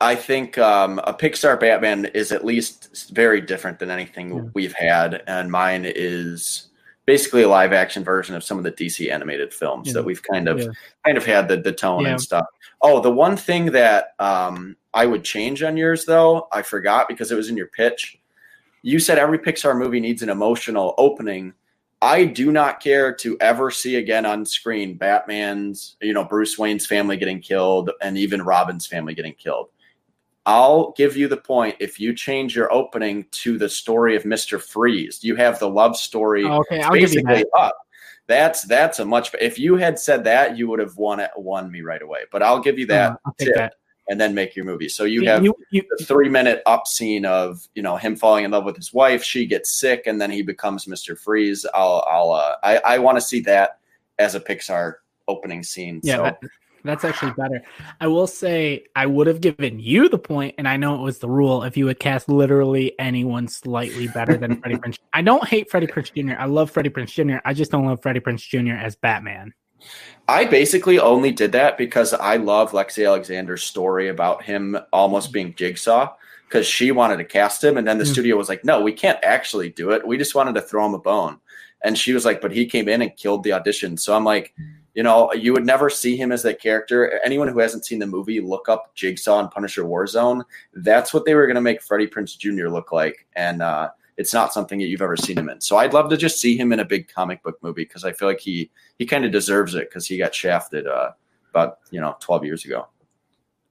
I 0.00 0.16
think 0.16 0.58
um, 0.58 0.98
a 1.04 1.14
Pixar 1.14 1.60
Batman 1.60 2.06
is 2.06 2.32
at 2.32 2.44
least 2.44 3.10
very 3.14 3.40
different 3.40 3.78
than 3.78 3.90
anything 3.90 4.34
yeah. 4.34 4.42
we've 4.52 4.74
had, 4.74 5.22
and 5.28 5.50
mine 5.50 5.84
is 5.86 6.68
basically 7.06 7.42
a 7.42 7.48
live 7.48 7.72
action 7.72 8.04
version 8.04 8.34
of 8.34 8.44
some 8.44 8.58
of 8.58 8.64
the 8.64 8.72
DC 8.72 9.10
animated 9.10 9.52
films 9.52 9.88
yeah. 9.88 9.94
that 9.94 10.04
we've 10.04 10.22
kind 10.22 10.48
of 10.48 10.60
yeah. 10.60 10.68
kind 11.04 11.16
of 11.16 11.24
had 11.24 11.48
the 11.48 11.56
the 11.56 11.72
tone 11.72 12.06
and 12.06 12.20
stuff. 12.20 12.46
Oh, 12.80 13.00
the 13.00 13.12
one 13.12 13.36
thing 13.36 13.66
that 13.66 14.14
um, 14.18 14.76
I 14.92 15.06
would 15.06 15.22
change 15.22 15.62
on 15.62 15.76
yours 15.76 16.04
though, 16.04 16.48
I 16.52 16.62
forgot 16.62 17.08
because 17.08 17.30
it 17.30 17.36
was 17.36 17.48
in 17.48 17.56
your 17.56 17.68
pitch. 17.68 18.18
You 18.82 18.98
said 18.98 19.18
every 19.18 19.38
Pixar 19.38 19.78
movie 19.78 20.00
needs 20.00 20.22
an 20.22 20.28
emotional 20.28 20.94
opening. 20.98 21.54
I 22.02 22.24
do 22.24 22.50
not 22.50 22.80
care 22.80 23.14
to 23.14 23.36
ever 23.40 23.70
see 23.70 23.94
again 23.94 24.26
on 24.26 24.44
screen 24.44 24.96
Batman's, 24.96 25.96
you 26.02 26.12
know, 26.12 26.24
Bruce 26.24 26.58
Wayne's 26.58 26.84
family 26.84 27.16
getting 27.16 27.40
killed 27.40 27.92
and 28.02 28.18
even 28.18 28.42
Robin's 28.42 28.86
family 28.86 29.14
getting 29.14 29.34
killed. 29.34 29.68
I'll 30.44 30.90
give 30.96 31.16
you 31.16 31.28
the 31.28 31.36
point 31.36 31.76
if 31.78 32.00
you 32.00 32.12
change 32.12 32.56
your 32.56 32.72
opening 32.72 33.26
to 33.30 33.56
the 33.56 33.68
story 33.68 34.16
of 34.16 34.24
Mister 34.24 34.58
Freeze. 34.58 35.22
You 35.22 35.36
have 35.36 35.60
the 35.60 35.68
love 35.68 35.96
story. 35.96 36.42
Oh, 36.44 36.58
okay, 36.58 36.80
I'll 36.82 36.90
give 36.90 37.14
you 37.14 37.22
that. 37.22 37.46
Up. 37.56 37.76
That's 38.26 38.62
that's 38.62 38.98
a 38.98 39.04
much. 39.04 39.32
If 39.40 39.56
you 39.56 39.76
had 39.76 39.96
said 40.00 40.24
that, 40.24 40.58
you 40.58 40.66
would 40.68 40.80
have 40.80 40.96
won 40.96 41.20
it, 41.20 41.30
won 41.36 41.70
me 41.70 41.82
right 41.82 42.02
away. 42.02 42.22
But 42.32 42.42
I'll 42.42 42.60
give 42.60 42.80
you 42.80 42.86
that. 42.86 43.12
Uh, 43.24 43.30
tip. 43.38 43.54
That 43.54 43.74
and 44.08 44.20
then 44.20 44.34
make 44.34 44.56
your 44.56 44.64
movie. 44.64 44.88
So 44.88 45.04
you 45.04 45.26
have 45.26 45.44
you, 45.44 45.54
you, 45.70 45.82
the 45.96 46.04
three 46.04 46.28
minute 46.28 46.62
up 46.66 46.86
scene 46.86 47.24
of 47.24 47.66
you 47.74 47.82
know 47.82 47.96
him 47.96 48.16
falling 48.16 48.44
in 48.44 48.50
love 48.50 48.64
with 48.64 48.76
his 48.76 48.92
wife. 48.92 49.22
She 49.22 49.46
gets 49.46 49.78
sick, 49.78 50.06
and 50.06 50.20
then 50.20 50.30
he 50.30 50.42
becomes 50.42 50.86
Mister 50.86 51.16
Freeze. 51.16 51.66
I'll 51.74 52.04
I'll 52.08 52.30
uh, 52.32 52.56
I 52.62 52.78
I 52.78 52.98
want 52.98 53.16
to 53.16 53.22
see 53.22 53.40
that 53.42 53.78
as 54.18 54.34
a 54.34 54.40
Pixar 54.40 54.94
opening 55.28 55.62
scene. 55.62 56.00
Yeah, 56.02 56.16
so, 56.16 56.22
that, 56.22 56.40
That's 56.84 57.04
actually 57.04 57.32
better. 57.32 57.62
I 58.00 58.08
will 58.08 58.26
say 58.26 58.84
I 58.96 59.06
would 59.06 59.28
have 59.28 59.40
given 59.40 59.78
you 59.78 60.08
the 60.08 60.18
point, 60.18 60.56
and 60.58 60.66
I 60.66 60.76
know 60.76 60.96
it 60.96 61.02
was 61.02 61.18
the 61.18 61.28
rule 61.28 61.62
if 61.62 61.76
you 61.76 61.84
would 61.86 62.00
cast 62.00 62.28
literally 62.28 62.98
anyone 62.98 63.46
slightly 63.46 64.08
better 64.08 64.36
than 64.36 64.60
Freddie 64.60 64.76
Prinze. 64.78 64.98
I 65.12 65.22
don't 65.22 65.46
hate 65.46 65.70
Freddie 65.70 65.86
Prinze 65.86 66.12
Jr. 66.12 66.34
I 66.38 66.46
love 66.46 66.70
Freddie 66.70 66.90
Prinze 66.90 67.12
Jr. 67.12 67.38
I 67.44 67.54
just 67.54 67.70
don't 67.70 67.86
love 67.86 68.02
Freddie 68.02 68.20
Prinze 68.20 68.46
Jr. 68.48 68.74
as 68.74 68.96
Batman. 68.96 69.54
I 70.28 70.44
basically 70.44 70.98
only 70.98 71.32
did 71.32 71.52
that 71.52 71.76
because 71.76 72.14
I 72.14 72.36
love 72.36 72.72
Lexi 72.72 73.06
Alexander's 73.06 73.62
story 73.62 74.08
about 74.08 74.42
him 74.42 74.78
almost 74.92 75.32
being 75.32 75.54
Jigsaw 75.54 76.14
because 76.48 76.66
she 76.66 76.92
wanted 76.92 77.16
to 77.16 77.24
cast 77.24 77.64
him, 77.64 77.76
and 77.76 77.86
then 77.86 77.98
the 77.98 78.04
mm. 78.04 78.12
studio 78.12 78.36
was 78.36 78.48
like, 78.48 78.64
"No, 78.64 78.80
we 78.80 78.92
can't 78.92 79.18
actually 79.22 79.70
do 79.70 79.90
it. 79.90 80.06
We 80.06 80.16
just 80.16 80.34
wanted 80.34 80.54
to 80.54 80.62
throw 80.62 80.86
him 80.86 80.94
a 80.94 80.98
bone." 80.98 81.38
And 81.82 81.98
she 81.98 82.12
was 82.12 82.24
like, 82.24 82.40
"But 82.40 82.52
he 82.52 82.66
came 82.66 82.88
in 82.88 83.02
and 83.02 83.16
killed 83.16 83.42
the 83.42 83.52
audition." 83.52 83.96
So 83.96 84.14
I'm 84.14 84.24
like, 84.24 84.54
you 84.94 85.02
know, 85.02 85.32
you 85.32 85.52
would 85.54 85.64
never 85.64 85.88
see 85.88 86.16
him 86.16 86.30
as 86.30 86.42
that 86.42 86.60
character. 86.60 87.20
Anyone 87.24 87.48
who 87.48 87.58
hasn't 87.58 87.86
seen 87.86 87.98
the 87.98 88.06
movie, 88.06 88.40
look 88.40 88.68
up 88.68 88.94
Jigsaw 88.94 89.40
and 89.40 89.50
Punisher 89.50 89.84
Warzone. 89.84 90.44
That's 90.74 91.14
what 91.14 91.24
they 91.24 91.34
were 91.34 91.46
going 91.46 91.54
to 91.54 91.62
make 91.62 91.82
Freddie 91.82 92.06
Prinze 92.06 92.36
Jr. 92.36 92.68
look 92.68 92.92
like, 92.92 93.26
and 93.34 93.62
uh, 93.62 93.90
it's 94.16 94.34
not 94.34 94.52
something 94.52 94.78
that 94.78 94.86
you've 94.86 95.02
ever 95.02 95.16
seen 95.16 95.38
him 95.38 95.48
in. 95.48 95.60
So 95.60 95.76
I'd 95.76 95.94
love 95.94 96.10
to 96.10 96.16
just 96.16 96.40
see 96.40 96.56
him 96.56 96.72
in 96.72 96.80
a 96.80 96.84
big 96.84 97.08
comic 97.08 97.42
book 97.42 97.58
movie 97.62 97.84
because 97.84 98.04
I 98.04 98.12
feel 98.12 98.28
like 98.28 98.40
he 98.40 98.70
he 98.98 99.06
kind 99.06 99.24
of 99.24 99.32
deserves 99.32 99.74
it 99.74 99.88
because 99.88 100.06
he 100.06 100.18
got 100.18 100.34
shafted 100.34 100.86
uh, 100.86 101.12
about 101.50 101.78
you 101.90 102.00
know 102.00 102.16
12 102.20 102.44
years 102.44 102.64
ago. 102.64 102.86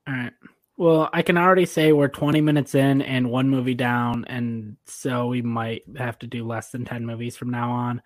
All 0.08 0.14
right. 0.14 0.34
Well, 0.78 1.10
I 1.14 1.22
can 1.22 1.38
already 1.38 1.68
say 1.68 1.92
we're 1.92 2.08
20 2.08 2.42
minutes 2.42 2.74
in 2.74 3.04
and 3.04 3.30
one 3.30 3.50
movie 3.50 3.76
down, 3.76 4.26
and 4.26 4.78
so 4.86 5.28
we 5.28 5.42
might 5.44 5.84
have 5.98 6.18
to 6.20 6.28
do 6.28 6.46
less 6.46 6.72
than 6.72 6.86
10 6.86 7.06
movies 7.06 7.38
from 7.38 7.52
now 7.52 7.72
on. 7.72 8.02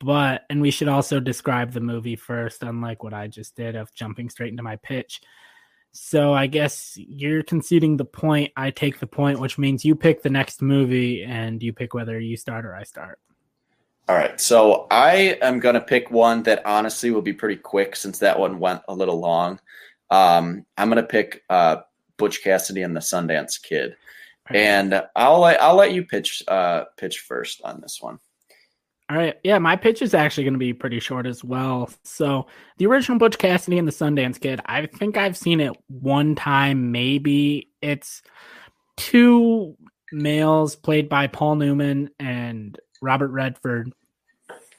But 0.00 0.42
and 0.50 0.60
we 0.60 0.70
should 0.70 0.88
also 0.88 1.20
describe 1.20 1.72
the 1.72 1.80
movie 1.80 2.16
first, 2.16 2.62
unlike 2.62 3.04
what 3.04 3.14
I 3.14 3.28
just 3.28 3.54
did 3.54 3.76
of 3.76 3.94
jumping 3.94 4.28
straight 4.28 4.50
into 4.50 4.62
my 4.62 4.76
pitch. 4.76 5.20
So 5.96 6.34
I 6.34 6.46
guess 6.46 6.94
you're 6.96 7.42
conceding 7.42 7.96
the 7.96 8.04
point. 8.04 8.52
I 8.56 8.70
take 8.70 9.00
the 9.00 9.06
point, 9.06 9.40
which 9.40 9.58
means 9.58 9.84
you 9.84 9.94
pick 9.94 10.22
the 10.22 10.30
next 10.30 10.60
movie 10.60 11.24
and 11.24 11.62
you 11.62 11.72
pick 11.72 11.94
whether 11.94 12.20
you 12.20 12.36
start 12.36 12.66
or 12.66 12.74
I 12.74 12.82
start. 12.82 13.18
All 14.08 14.14
right. 14.14 14.40
So 14.40 14.86
I 14.90 15.38
am 15.42 15.58
going 15.58 15.74
to 15.74 15.80
pick 15.80 16.10
one 16.10 16.42
that 16.44 16.64
honestly 16.64 17.10
will 17.10 17.22
be 17.22 17.32
pretty 17.32 17.56
quick 17.56 17.96
since 17.96 18.18
that 18.20 18.38
one 18.38 18.58
went 18.58 18.82
a 18.88 18.94
little 18.94 19.18
long. 19.18 19.58
Um, 20.10 20.64
I'm 20.76 20.88
going 20.88 21.02
to 21.02 21.08
pick 21.08 21.42
uh, 21.50 21.78
Butch 22.16 22.42
Cassidy 22.42 22.82
and 22.82 22.94
the 22.94 23.00
Sundance 23.00 23.60
Kid, 23.60 23.96
and 24.48 25.02
I'll 25.16 25.40
let 25.40 25.60
I'll 25.60 25.74
let 25.74 25.92
you 25.92 26.04
pitch 26.04 26.42
uh, 26.46 26.84
pitch 26.96 27.20
first 27.20 27.62
on 27.64 27.80
this 27.80 27.98
one. 28.00 28.20
All 29.08 29.16
right. 29.16 29.36
Yeah, 29.44 29.58
my 29.58 29.76
pitch 29.76 30.02
is 30.02 30.14
actually 30.14 30.44
going 30.44 30.54
to 30.54 30.58
be 30.58 30.72
pretty 30.72 30.98
short 30.98 31.26
as 31.26 31.44
well. 31.44 31.90
So, 32.02 32.46
the 32.78 32.86
original 32.86 33.18
Butch 33.18 33.38
Cassidy 33.38 33.78
and 33.78 33.86
the 33.86 33.92
Sundance 33.92 34.40
Kid, 34.40 34.60
I 34.66 34.86
think 34.86 35.16
I've 35.16 35.36
seen 35.36 35.60
it 35.60 35.76
one 35.86 36.34
time, 36.34 36.90
maybe. 36.90 37.70
It's 37.80 38.22
two 38.96 39.76
males 40.10 40.74
played 40.74 41.08
by 41.08 41.28
Paul 41.28 41.56
Newman 41.56 42.10
and 42.18 42.78
Robert 43.00 43.28
Redford 43.28 43.92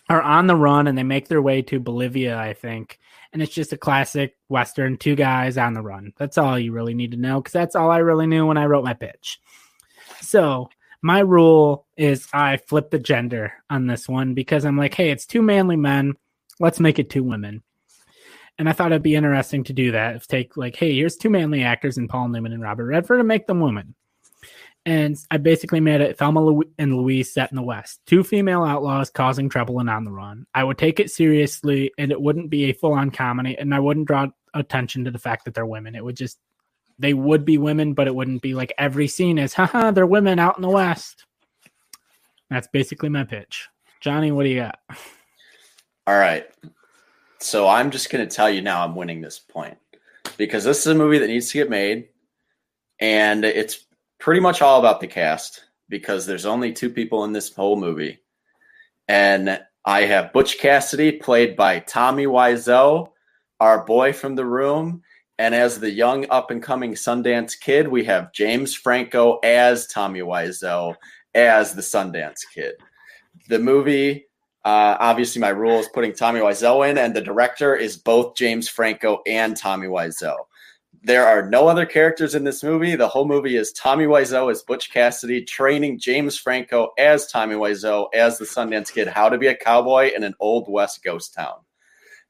are 0.10 0.22
on 0.22 0.48
the 0.48 0.56
run 0.56 0.88
and 0.88 0.98
they 0.98 1.04
make 1.04 1.28
their 1.28 1.42
way 1.42 1.62
to 1.62 1.80
Bolivia, 1.80 2.38
I 2.38 2.54
think. 2.54 3.00
And 3.32 3.42
it's 3.42 3.54
just 3.54 3.74
a 3.74 3.78
classic 3.78 4.36
Western, 4.50 4.98
two 4.98 5.16
guys 5.16 5.58
on 5.58 5.74
the 5.74 5.82
run. 5.82 6.14
That's 6.18 6.38
all 6.38 6.58
you 6.58 6.72
really 6.72 6.94
need 6.94 7.12
to 7.12 7.18
know 7.18 7.40
because 7.40 7.54
that's 7.54 7.76
all 7.76 7.92
I 7.92 8.00
really 8.00 8.28
knew 8.28 8.46
when 8.46 8.58
I 8.58 8.66
wrote 8.66 8.86
my 8.86 8.94
pitch. 8.94 9.40
So, 10.22 10.70
my 11.02 11.20
rule 11.20 11.86
is 11.96 12.28
I 12.34 12.58
flip 12.58 12.90
the 12.90 13.00
gender 13.00 13.54
on 13.70 13.88
this 13.88 14.08
one 14.08 14.34
because 14.34 14.66
I'm 14.66 14.78
like, 14.78 14.94
hey, 14.94 15.12
it's 15.12 15.26
two 15.26 15.42
manly 15.42 15.76
men. 15.76 16.16
Let's 16.60 16.80
make 16.80 17.00
it 17.00 17.10
two 17.10 17.24
women. 17.24 17.62
And 18.60 18.68
I 18.68 18.74
thought 18.74 18.92
it'd 18.92 19.04
be 19.04 19.16
interesting 19.16 19.64
to 19.66 19.74
do 19.74 19.92
that. 19.92 20.16
If 20.16 20.28
take 20.28 20.58
like, 20.58 20.76
hey, 20.76 20.96
here's 20.96 21.16
two 21.16 21.30
manly 21.30 21.64
actors 21.64 21.98
in 21.98 22.08
Paul 22.08 22.30
Newman 22.30 22.54
and 22.54 22.64
Robert 22.64 22.88
Redford 22.88 23.20
and 23.20 23.28
make 23.28 23.46
them 23.46 23.60
women. 23.60 23.94
And 24.86 25.18
I 25.30 25.38
basically 25.38 25.82
made 25.82 26.00
it 26.00 26.18
Thelma 26.18 26.62
and 26.80 26.96
Louise 26.96 27.34
set 27.34 27.52
in 27.52 27.58
the 27.58 27.62
West. 27.62 28.00
Two 28.06 28.24
female 28.24 28.64
outlaws 28.64 29.10
causing 29.10 29.50
trouble 29.50 29.80
and 29.80 29.90
on 29.90 30.06
the 30.06 30.12
run. 30.12 30.48
I 30.56 30.64
would 30.64 30.78
take 30.78 31.00
it 31.00 31.12
seriously 31.12 31.92
and 31.98 32.10
it 32.12 32.20
wouldn't 32.20 32.50
be 32.50 32.66
a 32.66 32.74
full 32.74 32.94
on 32.94 33.12
comedy 33.12 33.58
and 33.58 33.76
I 33.76 33.80
wouldn't 33.80 34.08
draw 34.08 34.28
attention 34.54 35.04
to 35.04 35.12
the 35.12 35.20
fact 35.20 35.46
that 35.46 35.54
they're 35.54 35.66
women. 35.66 35.94
It 35.94 36.04
would 36.04 36.16
just 36.16 36.40
they 37.00 37.14
would 37.14 37.46
be 37.46 37.58
women, 37.58 37.94
but 37.94 38.08
it 38.08 38.16
wouldn't 38.16 38.42
be 38.42 38.54
like 38.54 38.74
every 38.78 39.08
scene 39.08 39.38
is, 39.38 39.54
haha, 39.54 39.92
they're 39.92 40.06
women 40.06 40.40
out 40.40 40.58
in 40.58 40.62
the 40.62 40.70
West. 40.70 41.26
That's 42.50 42.68
basically 42.68 43.10
my 43.10 43.24
pitch. 43.24 43.68
Johnny, 44.02 44.32
what 44.32 44.44
do 44.44 44.50
you 44.50 44.62
got? 44.62 44.80
All 46.08 46.18
right. 46.18 46.48
So 47.40 47.68
I'm 47.68 47.92
just 47.92 48.10
going 48.10 48.28
to 48.28 48.36
tell 48.36 48.50
you 48.50 48.62
now 48.62 48.84
I'm 48.84 48.96
winning 48.96 49.22
this 49.22 49.40
point 49.40 49.78
because 50.38 50.64
this 50.64 50.80
is 50.80 50.88
a 50.88 50.96
movie 50.96 51.20
that 51.20 51.28
needs 51.28 51.50
to 51.52 51.58
get 51.58 51.70
made. 51.70 52.10
And 53.00 53.46
it's 53.46 53.86
pretty 54.20 54.40
much 54.40 54.62
all 54.62 54.80
about 54.80 55.02
the 55.02 55.08
cast 55.08 55.66
because 55.90 56.26
there's 56.26 56.46
only 56.46 56.74
two 56.74 56.90
people 56.90 57.24
in 57.26 57.34
this 57.34 57.54
whole 57.54 57.76
movie. 57.76 58.20
And 59.08 59.62
I 59.86 60.02
have 60.02 60.34
Butch 60.34 60.58
Cassidy, 60.60 61.14
played 61.14 61.56
by 61.56 61.80
Tommy 61.80 62.26
Wiseau, 62.26 63.12
our 63.60 63.86
boy 63.86 64.14
from 64.14 64.36
the 64.36 64.46
room, 64.46 65.04
and 65.40 65.54
as 65.54 65.80
the 65.80 65.92
young 65.92 66.26
up 66.30 66.50
and 66.50 66.64
coming 66.64 66.94
Sundance 66.94 67.60
Kid, 67.60 67.88
we 67.88 68.04
have 68.06 68.34
James 68.34 68.74
Franco 68.74 69.40
as 69.44 69.88
Tommy 69.88 70.22
Wiseau 70.22 70.96
as 71.36 71.74
the 71.74 71.82
Sundance 71.82 72.40
Kid. 72.54 72.74
The 73.48 73.60
movie, 73.60 74.26
uh, 74.66 74.98
obviously, 75.00 75.40
my 75.40 75.50
rule 75.50 75.80
is 75.80 75.88
putting 75.94 76.14
Tommy 76.14 76.40
Wiseau 76.40 76.90
in, 76.90 76.98
and 76.98 77.16
the 77.16 77.22
director 77.22 77.76
is 77.76 77.98
both 77.98 78.36
James 78.36 78.68
Franco 78.68 79.22
and 79.28 79.56
Tommy 79.56 79.88
Wiseau. 79.88 80.36
There 81.04 81.28
are 81.28 81.48
no 81.48 81.68
other 81.68 81.86
characters 81.86 82.34
in 82.34 82.44
this 82.44 82.64
movie. 82.64 82.96
The 82.96 83.08
whole 83.08 83.28
movie 83.28 83.56
is 83.56 83.72
Tommy 83.74 84.06
Wiseau 84.06 84.52
as 84.52 84.64
Butch 84.64 84.92
Cassidy 84.92 85.44
training 85.44 86.00
James 86.00 86.38
Franco 86.38 86.90
as 86.98 87.28
Tommy 87.28 87.56
Wiseau 87.56 88.08
as 88.14 88.40
the 88.40 88.46
Sundance 88.46 88.92
Kid 88.92 89.08
how 89.08 89.30
to 89.30 89.38
be 89.38 89.48
a 89.48 89.56
cowboy 89.56 90.10
in 90.16 90.24
an 90.24 90.34
old 90.40 90.68
West 90.68 91.04
ghost 91.04 91.36
town. 91.36 91.60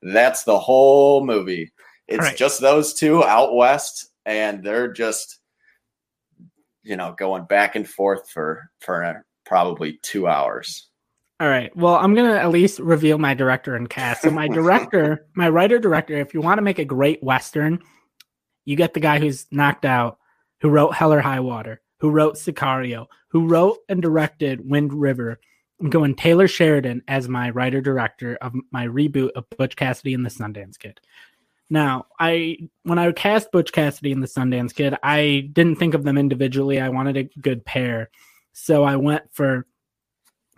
That's 0.02 0.44
the 0.44 0.60
whole 0.60 1.26
movie. 1.26 1.72
It's 2.08 2.20
right. 2.20 2.38
just 2.38 2.62
those 2.62 2.94
two 2.94 3.24
out 3.24 3.56
west, 3.56 4.12
and 4.26 4.64
they're 4.64 4.92
just 4.92 5.40
you 6.84 6.96
know 6.96 7.16
going 7.18 7.46
back 7.46 7.76
and 7.76 7.88
forth 7.88 8.30
for 8.30 8.70
for 8.80 9.26
probably 9.46 10.00
two 10.02 10.28
hours. 10.28 10.88
All 11.40 11.48
right. 11.48 11.76
Well, 11.76 11.96
I'm 11.96 12.16
gonna 12.16 12.36
at 12.36 12.50
least 12.50 12.80
reveal 12.80 13.18
my 13.18 13.34
director 13.34 13.76
and 13.76 13.90
cast. 13.90 14.24
So 14.24 14.32
my 14.32 14.48
director, 14.54 15.28
my 15.36 15.50
writer 15.50 15.80
director, 15.80 16.16
if 16.16 16.34
you 16.34 16.42
want 16.42 16.58
to 16.58 16.64
make 16.64 16.80
a 16.80 16.86
great 16.86 17.22
western, 17.22 17.80
you 18.66 18.76
get 18.76 18.94
the 18.94 19.00
guy 19.00 19.20
who's 19.20 19.46
knocked 19.52 19.86
out, 19.86 20.18
who 20.62 20.70
wrote 20.70 20.96
Hell 20.96 21.14
or 21.14 21.22
High 21.22 21.40
Water, 21.42 21.82
who 22.00 22.10
wrote 22.10 22.36
Sicario, 22.36 23.06
who 23.30 23.48
wrote 23.48 23.78
and 23.88 24.02
directed 24.02 24.68
Wind 24.68 24.94
River. 24.94 25.40
I'm 25.80 25.92
going 25.92 26.16
Taylor 26.16 26.48
Sheridan 26.48 27.04
as 27.08 27.30
my 27.30 27.52
writer 27.52 27.82
director 27.82 28.38
of 28.42 28.54
my 28.72 28.88
reboot 28.88 29.30
of 29.36 29.46
Butch 29.58 29.76
Cassidy 29.76 30.16
and 30.16 30.26
the 30.26 30.32
Sundance 30.32 30.80
Kid. 30.80 31.00
Now, 31.70 32.06
I 32.20 32.58
when 32.84 32.98
I 32.98 33.12
cast 33.12 33.52
Butch 33.52 33.72
Cassidy 33.72 34.12
and 34.12 34.24
the 34.24 34.28
Sundance 34.28 34.74
Kid, 34.74 34.96
I 35.04 35.50
didn't 35.52 35.76
think 35.78 35.94
of 35.94 36.04
them 36.04 36.18
individually. 36.18 36.80
I 36.80 36.90
wanted 36.90 37.18
a 37.18 37.24
good 37.42 37.66
pair. 37.66 38.10
So 38.54 38.84
I 38.84 38.96
went 38.96 39.24
for 39.32 39.66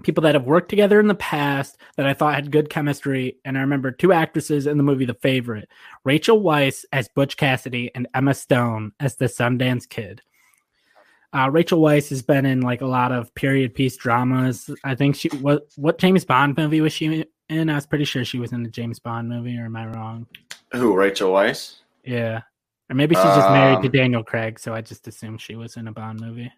people 0.03 0.21
that 0.21 0.35
have 0.35 0.45
worked 0.45 0.69
together 0.69 0.99
in 0.99 1.07
the 1.07 1.15
past 1.15 1.77
that 1.97 2.05
I 2.05 2.13
thought 2.13 2.35
had 2.35 2.51
good 2.51 2.69
chemistry. 2.69 3.37
And 3.43 3.57
I 3.57 3.61
remember 3.61 3.91
two 3.91 4.13
actresses 4.13 4.67
in 4.67 4.77
the 4.77 4.83
movie 4.83 5.05
The 5.05 5.13
Favorite 5.15 5.69
Rachel 6.03 6.41
Weisz 6.41 6.85
as 6.93 7.09
Butch 7.09 7.37
Cassidy 7.37 7.91
and 7.95 8.07
Emma 8.13 8.33
Stone 8.33 8.93
as 8.99 9.15
the 9.15 9.25
Sundance 9.25 9.87
Kid. 9.87 10.21
Uh, 11.31 11.49
Rachel 11.51 11.81
Weisz 11.81 12.09
has 12.09 12.21
been 12.21 12.45
in 12.45 12.61
like 12.61 12.81
a 12.81 12.87
lot 12.87 13.11
of 13.11 13.33
period 13.35 13.75
piece 13.75 13.97
dramas. 13.97 14.69
I 14.83 14.95
think 14.95 15.15
she 15.15 15.29
what 15.29 15.67
what 15.75 15.99
James 15.99 16.25
Bond 16.25 16.57
movie 16.57 16.81
was 16.81 16.93
she 16.93 17.25
in? 17.49 17.69
I 17.69 17.75
was 17.75 17.85
pretty 17.85 18.05
sure 18.05 18.25
she 18.25 18.39
was 18.39 18.51
in 18.51 18.65
a 18.65 18.69
James 18.69 18.99
Bond 18.99 19.29
movie, 19.29 19.57
or 19.57 19.65
am 19.65 19.75
I 19.75 19.87
wrong? 19.87 20.27
Who, 20.71 20.95
Rachel 20.95 21.31
Weisz? 21.31 21.75
Yeah. 22.03 22.41
Or 22.89 22.95
maybe 22.95 23.15
she's 23.15 23.23
just 23.23 23.49
married 23.49 23.81
to 23.81 23.87
um, 23.87 23.91
Daniel 23.91 24.23
Craig, 24.23 24.59
so 24.59 24.73
I 24.73 24.81
just 24.81 25.07
assumed 25.07 25.41
she 25.41 25.55
was 25.55 25.77
in 25.77 25.87
a 25.87 25.91
Bond 25.91 26.19
movie. 26.19 26.51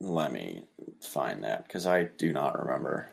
Let 0.00 0.32
me 0.32 0.64
find 1.00 1.44
that 1.44 1.66
because 1.66 1.86
I 1.86 2.04
do 2.18 2.32
not 2.32 2.58
remember. 2.58 3.08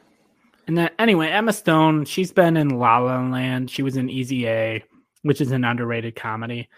And 0.68 0.78
then, 0.78 0.90
anyway, 0.98 1.30
Emma 1.30 1.54
Stone, 1.54 2.06
she's 2.06 2.32
been 2.32 2.58
in 2.58 2.70
La 2.70 2.98
La 2.98 3.22
Land. 3.22 3.70
She 3.70 3.84
was 3.84 3.98
in 3.98 4.10
Easy 4.10 4.48
A, 4.48 4.84
which 5.22 5.42
is 5.42 5.52
an 5.52 5.64
underrated 5.64 6.16
comedy. 6.16 6.70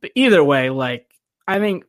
But 0.00 0.12
either 0.14 0.42
way, 0.42 0.70
like, 0.70 1.06
I 1.46 1.58
think 1.58 1.84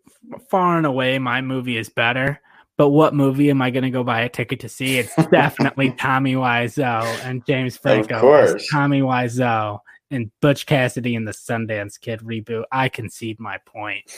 far 0.49 0.77
and 0.77 0.85
away 0.85 1.19
my 1.19 1.41
movie 1.41 1.77
is 1.77 1.89
better. 1.89 2.41
But 2.81 2.89
what 2.89 3.13
movie 3.13 3.51
am 3.51 3.61
I 3.61 3.69
going 3.69 3.83
to 3.83 3.91
go 3.91 4.03
buy 4.03 4.21
a 4.21 4.27
ticket 4.29 4.59
to 4.61 4.67
see? 4.67 4.97
It's 4.97 5.15
definitely 5.31 5.91
Tommy 5.91 6.33
Wiseau 6.33 7.03
and 7.23 7.45
James 7.45 7.77
Franco. 7.77 8.15
Of 8.15 8.21
course. 8.21 8.67
Tommy 8.71 9.01
Wiseau 9.01 9.81
and 10.09 10.31
Butch 10.41 10.65
Cassidy 10.65 11.15
and 11.15 11.27
the 11.27 11.31
Sundance 11.31 12.01
Kid 12.01 12.21
reboot. 12.21 12.63
I 12.71 12.89
concede 12.89 13.39
my 13.39 13.59
point. 13.67 14.11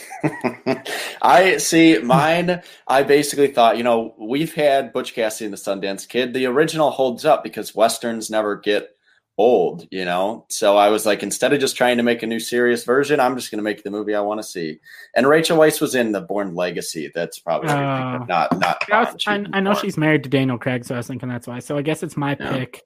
I 1.21 1.57
see 1.57 1.97
mine. 1.97 2.61
I 2.87 3.03
basically 3.03 3.49
thought, 3.49 3.75
you 3.75 3.83
know, 3.83 4.15
we've 4.17 4.53
had 4.53 4.93
Butch 4.93 5.13
Cassidy 5.13 5.43
and 5.43 5.53
the 5.53 5.57
Sundance 5.57 6.07
Kid. 6.07 6.33
The 6.33 6.45
original 6.45 6.89
holds 6.89 7.25
up 7.25 7.43
because 7.43 7.75
westerns 7.75 8.29
never 8.29 8.55
get 8.55 8.95
old, 9.37 9.87
you 9.91 10.05
know? 10.05 10.45
So 10.49 10.77
I 10.77 10.89
was 10.89 11.05
like, 11.05 11.23
instead 11.23 11.53
of 11.53 11.59
just 11.59 11.75
trying 11.75 11.97
to 11.97 12.03
make 12.03 12.23
a 12.23 12.27
new 12.27 12.39
serious 12.39 12.83
version, 12.83 13.19
I'm 13.19 13.35
just 13.35 13.51
going 13.51 13.57
to 13.57 13.63
make 13.63 13.83
the 13.83 13.91
movie 13.91 14.15
I 14.15 14.21
want 14.21 14.39
to 14.39 14.47
see. 14.47 14.79
And 15.15 15.27
Rachel 15.27 15.57
Weisz 15.57 15.81
was 15.81 15.95
in 15.95 16.11
the 16.11 16.21
Bourne 16.21 16.55
Legacy. 16.55 17.11
That's 17.13 17.39
probably 17.39 17.69
uh, 17.69 18.25
not, 18.25 18.59
not, 18.59 18.77
I, 18.91 19.03
was, 19.03 19.23
I, 19.27 19.45
I 19.53 19.59
know 19.59 19.73
she's 19.73 19.97
married 19.97 20.23
to 20.23 20.29
Daniel 20.29 20.57
Craig, 20.57 20.85
so 20.85 20.95
I 20.95 20.97
was 20.99 21.07
thinking 21.07 21.29
that's 21.29 21.47
why. 21.47 21.59
So 21.59 21.77
I 21.77 21.81
guess 21.81 22.03
it's 22.03 22.17
my 22.17 22.37
yeah. 22.39 22.51
pick. 22.51 22.81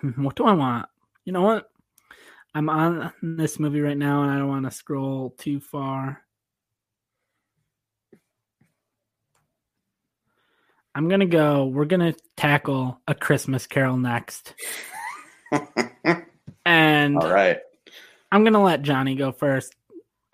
Hmm, 0.00 0.24
what 0.24 0.36
do 0.36 0.44
I 0.44 0.52
want? 0.52 0.86
You 1.24 1.32
know 1.32 1.42
what? 1.42 1.68
I'm 2.54 2.68
on 2.68 3.12
this 3.22 3.58
movie 3.58 3.80
right 3.80 3.96
now 3.96 4.22
and 4.22 4.30
I 4.30 4.38
don't 4.38 4.48
want 4.48 4.66
to 4.66 4.70
scroll 4.70 5.34
too 5.38 5.60
far. 5.60 6.21
I'm 10.94 11.08
gonna 11.08 11.26
go. 11.26 11.66
We're 11.66 11.86
gonna 11.86 12.14
tackle 12.36 13.00
a 13.08 13.14
Christmas 13.14 13.66
Carol 13.66 13.96
next, 13.96 14.54
and 16.66 17.16
all 17.16 17.30
right, 17.30 17.58
I'm 18.30 18.44
gonna 18.44 18.62
let 18.62 18.82
Johnny 18.82 19.14
go 19.14 19.32
first. 19.32 19.74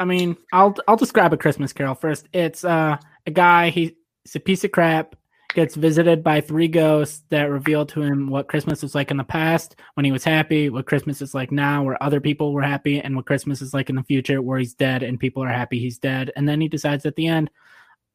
I 0.01 0.05
mean, 0.05 0.37
I'll 0.53 0.75
I'll 0.87 0.97
describe 0.97 1.33
a 1.33 1.37
Christmas 1.37 1.73
Carol 1.73 1.95
first. 1.95 2.29
It's 2.33 2.65
uh, 2.65 2.97
a 3.27 3.31
guy. 3.31 3.71
He's 3.71 3.93
a 4.35 4.41
piece 4.41 4.65
of 4.65 4.73
crap. 4.73 5.15
Gets 5.55 5.77
visited 5.77 6.23
by 6.23 6.43
three 6.43 6.69
ghosts 6.69 7.23
that 7.31 7.45
reveal 7.45 7.87
to 7.87 8.03
him 8.03 8.29
what 8.29 8.49
Christmas 8.49 8.83
was 8.83 8.95
like 8.95 9.11
in 9.11 9.17
the 9.17 9.25
past 9.25 9.77
when 9.95 10.05
he 10.05 10.13
was 10.13 10.23
happy, 10.23 10.69
what 10.69 10.87
Christmas 10.87 11.23
is 11.23 11.35
like 11.35 11.51
now 11.51 11.83
where 11.83 12.01
other 12.03 12.21
people 12.21 12.53
were 12.53 12.63
happy, 12.63 13.01
and 13.01 13.17
what 13.17 13.25
Christmas 13.27 13.63
is 13.63 13.73
like 13.73 13.89
in 13.89 13.97
the 13.97 14.03
future 14.03 14.43
where 14.43 14.59
he's 14.59 14.75
dead 14.75 15.03
and 15.03 15.19
people 15.19 15.43
are 15.43 15.49
happy 15.49 15.79
he's 15.79 15.99
dead. 15.99 16.31
And 16.37 16.47
then 16.47 16.61
he 16.61 16.69
decides 16.69 17.07
at 17.07 17.17
the 17.17 17.29
end, 17.29 17.51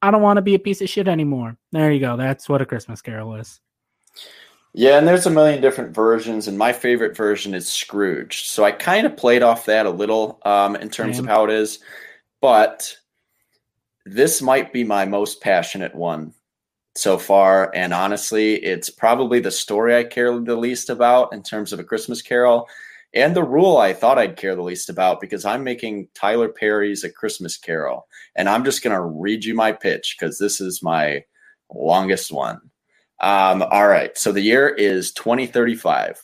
I 0.03 0.11
don't 0.11 0.21
want 0.21 0.35
to 0.35 0.41
be 0.41 0.53
a 0.53 0.59
piece 0.59 0.81
of 0.81 0.89
shit 0.89 1.07
anymore. 1.07 1.55
There 1.71 1.89
you 1.89 2.01
go. 2.01 2.17
That's 2.17 2.49
what 2.49 2.61
a 2.61 2.65
Christmas 2.65 3.01
Carol 3.01 3.35
is. 3.35 3.61
Yeah, 4.73 4.97
and 4.97 5.07
there's 5.07 5.25
a 5.25 5.29
million 5.29 5.61
different 5.61 5.95
versions, 5.95 6.49
and 6.49 6.57
my 6.57 6.73
favorite 6.73 7.15
version 7.15 7.53
is 7.53 7.69
Scrooge. 7.69 8.43
So 8.43 8.65
I 8.65 8.73
kind 8.73 9.05
of 9.05 9.15
played 9.15 9.43
off 9.43 9.65
that 9.67 9.85
a 9.85 9.89
little 9.89 10.41
um, 10.43 10.75
in 10.75 10.89
terms 10.89 11.15
Damn. 11.15 11.25
of 11.25 11.29
how 11.29 11.45
it 11.45 11.51
is, 11.51 11.79
but 12.41 12.97
this 14.05 14.41
might 14.41 14.73
be 14.73 14.83
my 14.83 15.05
most 15.05 15.39
passionate 15.39 15.95
one 15.95 16.33
so 16.97 17.17
far. 17.17 17.71
And 17.73 17.93
honestly, 17.93 18.55
it's 18.55 18.89
probably 18.89 19.39
the 19.39 19.51
story 19.51 19.95
I 19.95 20.03
care 20.03 20.37
the 20.37 20.57
least 20.57 20.89
about 20.89 21.31
in 21.31 21.43
terms 21.43 21.71
of 21.71 21.79
a 21.79 21.83
Christmas 21.85 22.21
Carol 22.21 22.67
and 23.13 23.35
the 23.35 23.43
rule 23.43 23.77
I 23.77 23.93
thought 23.93 24.17
I'd 24.17 24.37
care 24.37 24.55
the 24.55 24.63
least 24.63 24.89
about 24.89 25.21
because 25.21 25.45
I'm 25.45 25.63
making 25.63 26.07
Tyler 26.15 26.49
Perry's 26.49 27.03
A 27.03 27.11
Christmas 27.11 27.57
Carol. 27.57 28.07
And 28.35 28.49
I'm 28.49 28.63
just 28.63 28.83
going 28.83 28.95
to 28.95 29.01
read 29.01 29.45
you 29.45 29.53
my 29.53 29.71
pitch 29.71 30.15
because 30.17 30.39
this 30.39 30.59
is 30.59 30.81
my 30.81 31.23
longest 31.73 32.31
one. 32.31 32.59
Um, 33.19 33.61
all 33.61 33.87
right. 33.87 34.17
So 34.17 34.31
the 34.31 34.41
year 34.41 34.67
is 34.67 35.11
2035. 35.13 36.23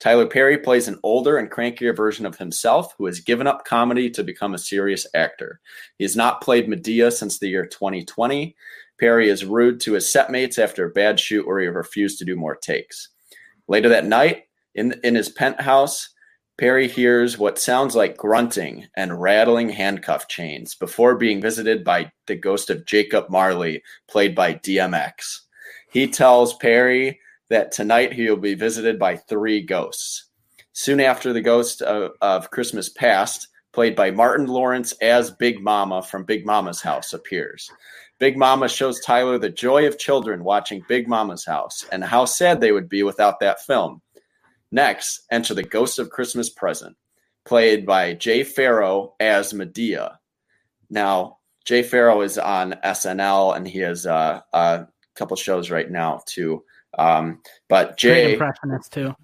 Tyler 0.00 0.26
Perry 0.26 0.58
plays 0.58 0.88
an 0.88 0.98
older 1.02 1.38
and 1.38 1.50
crankier 1.50 1.96
version 1.96 2.26
of 2.26 2.36
himself 2.36 2.94
who 2.98 3.06
has 3.06 3.20
given 3.20 3.46
up 3.46 3.64
comedy 3.64 4.10
to 4.10 4.24
become 4.24 4.52
a 4.52 4.58
serious 4.58 5.06
actor. 5.14 5.60
He 5.98 6.04
has 6.04 6.16
not 6.16 6.42
played 6.42 6.66
Madea 6.66 7.12
since 7.12 7.38
the 7.38 7.48
year 7.48 7.64
2020. 7.64 8.56
Perry 8.98 9.28
is 9.28 9.44
rude 9.44 9.80
to 9.80 9.92
his 9.92 10.04
setmates 10.04 10.58
after 10.58 10.84
a 10.84 10.90
bad 10.90 11.18
shoot 11.18 11.46
where 11.46 11.60
he 11.60 11.68
refused 11.68 12.18
to 12.18 12.24
do 12.24 12.36
more 12.36 12.56
takes. 12.56 13.08
Later 13.68 13.88
that 13.88 14.04
night, 14.04 14.44
in, 14.74 14.94
in 15.04 15.14
his 15.14 15.28
penthouse, 15.28 16.13
Perry 16.56 16.86
hears 16.86 17.36
what 17.36 17.58
sounds 17.58 17.96
like 17.96 18.16
grunting 18.16 18.86
and 18.96 19.20
rattling 19.20 19.68
handcuff 19.68 20.28
chains 20.28 20.76
before 20.76 21.16
being 21.16 21.40
visited 21.40 21.82
by 21.82 22.12
the 22.26 22.36
ghost 22.36 22.70
of 22.70 22.86
Jacob 22.86 23.28
Marley, 23.28 23.82
played 24.06 24.36
by 24.36 24.54
DMX. 24.54 25.40
He 25.90 26.06
tells 26.06 26.56
Perry 26.56 27.18
that 27.50 27.72
tonight 27.72 28.12
he 28.12 28.28
will 28.30 28.36
be 28.36 28.54
visited 28.54 29.00
by 29.00 29.16
three 29.16 29.62
ghosts. 29.62 30.26
Soon 30.72 31.00
after 31.00 31.32
the 31.32 31.40
ghost 31.40 31.82
of, 31.82 32.12
of 32.20 32.50
Christmas 32.50 32.88
Past, 32.88 33.48
played 33.72 33.96
by 33.96 34.12
Martin 34.12 34.46
Lawrence 34.46 34.92
as 35.02 35.32
Big 35.32 35.60
Momma 35.60 36.02
from 36.02 36.22
Big 36.22 36.46
Momma's 36.46 36.80
House, 36.80 37.12
appears. 37.12 37.68
Big 38.20 38.38
Momma 38.38 38.68
shows 38.68 39.00
Tyler 39.00 39.38
the 39.38 39.50
joy 39.50 39.88
of 39.88 39.98
children 39.98 40.44
watching 40.44 40.84
Big 40.88 41.08
Momma's 41.08 41.44
House 41.44 41.84
and 41.90 42.04
how 42.04 42.24
sad 42.24 42.60
they 42.60 42.70
would 42.70 42.88
be 42.88 43.02
without 43.02 43.40
that 43.40 43.60
film. 43.62 44.00
Next, 44.74 45.20
enter 45.30 45.54
the 45.54 45.62
Ghost 45.62 46.00
of 46.00 46.10
Christmas 46.10 46.50
Present, 46.50 46.96
played 47.44 47.86
by 47.86 48.12
Jay 48.14 48.42
Pharoah 48.42 49.10
as 49.20 49.52
Madea. 49.52 50.16
Now, 50.90 51.38
Jay 51.64 51.84
Pharoah 51.84 52.24
is 52.24 52.38
on 52.38 52.74
SNL 52.84 53.56
and 53.56 53.68
he 53.68 53.78
has 53.78 54.04
uh, 54.04 54.40
a 54.52 54.88
couple 55.14 55.36
shows 55.36 55.70
right 55.70 55.88
now 55.88 56.22
too. 56.26 56.64
Um, 56.98 57.40
but 57.68 57.96
Jay, 57.96 58.32
impressionist 58.32 58.92
too. 58.92 59.14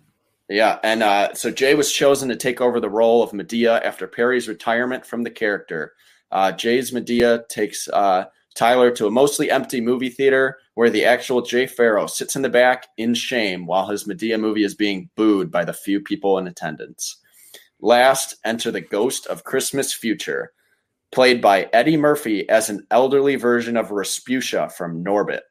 Yeah, 0.48 0.78
and 0.84 1.02
uh, 1.02 1.34
so 1.34 1.50
Jay 1.50 1.74
was 1.74 1.92
chosen 1.92 2.28
to 2.28 2.36
take 2.36 2.60
over 2.60 2.78
the 2.78 2.88
role 2.88 3.20
of 3.20 3.32
Madea 3.32 3.84
after 3.84 4.06
Perry's 4.06 4.46
retirement 4.46 5.04
from 5.04 5.24
the 5.24 5.30
character. 5.32 5.94
Uh, 6.30 6.52
Jay's 6.52 6.92
Madea 6.92 7.48
takes 7.48 7.88
uh, 7.88 8.26
Tyler 8.54 8.92
to 8.92 9.08
a 9.08 9.10
mostly 9.10 9.50
empty 9.50 9.80
movie 9.80 10.10
theater 10.10 10.58
where 10.80 10.88
the 10.88 11.04
actual 11.04 11.42
Jay 11.42 11.66
Pharoah 11.66 12.08
sits 12.08 12.36
in 12.36 12.40
the 12.40 12.48
back 12.48 12.86
in 12.96 13.12
shame 13.12 13.66
while 13.66 13.86
his 13.86 14.04
Madea 14.04 14.40
movie 14.40 14.64
is 14.64 14.74
being 14.74 15.10
booed 15.14 15.50
by 15.50 15.62
the 15.62 15.74
few 15.74 16.00
people 16.00 16.38
in 16.38 16.46
attendance. 16.46 17.18
Last, 17.80 18.36
enter 18.46 18.70
the 18.70 18.80
ghost 18.80 19.26
of 19.26 19.44
Christmas 19.44 19.92
Future, 19.92 20.52
played 21.12 21.42
by 21.42 21.68
Eddie 21.74 21.98
Murphy 21.98 22.48
as 22.48 22.70
an 22.70 22.86
elderly 22.90 23.36
version 23.36 23.76
of 23.76 23.90
Rasputia 23.90 24.72
from 24.72 25.04
Norbit. 25.04 25.42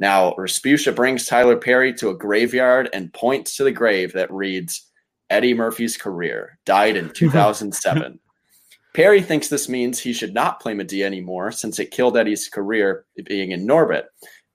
Now, 0.00 0.32
Rasputia 0.38 0.96
brings 0.96 1.26
Tyler 1.26 1.58
Perry 1.58 1.92
to 1.92 2.08
a 2.08 2.16
graveyard 2.16 2.88
and 2.94 3.12
points 3.12 3.56
to 3.56 3.64
the 3.64 3.72
grave 3.72 4.14
that 4.14 4.32
reads 4.32 4.86
Eddie 5.28 5.52
Murphy's 5.52 5.98
career, 5.98 6.58
died 6.64 6.96
in 6.96 7.10
2007. 7.14 8.18
Perry 8.94 9.20
thinks 9.20 9.48
this 9.48 9.68
means 9.68 9.98
he 9.98 10.14
should 10.14 10.32
not 10.32 10.60
play 10.60 10.72
Madea 10.72 11.04
anymore 11.04 11.52
since 11.52 11.78
it 11.78 11.90
killed 11.90 12.16
Eddie's 12.16 12.48
career 12.48 13.04
being 13.26 13.50
in 13.50 13.66
Norbit 13.66 14.04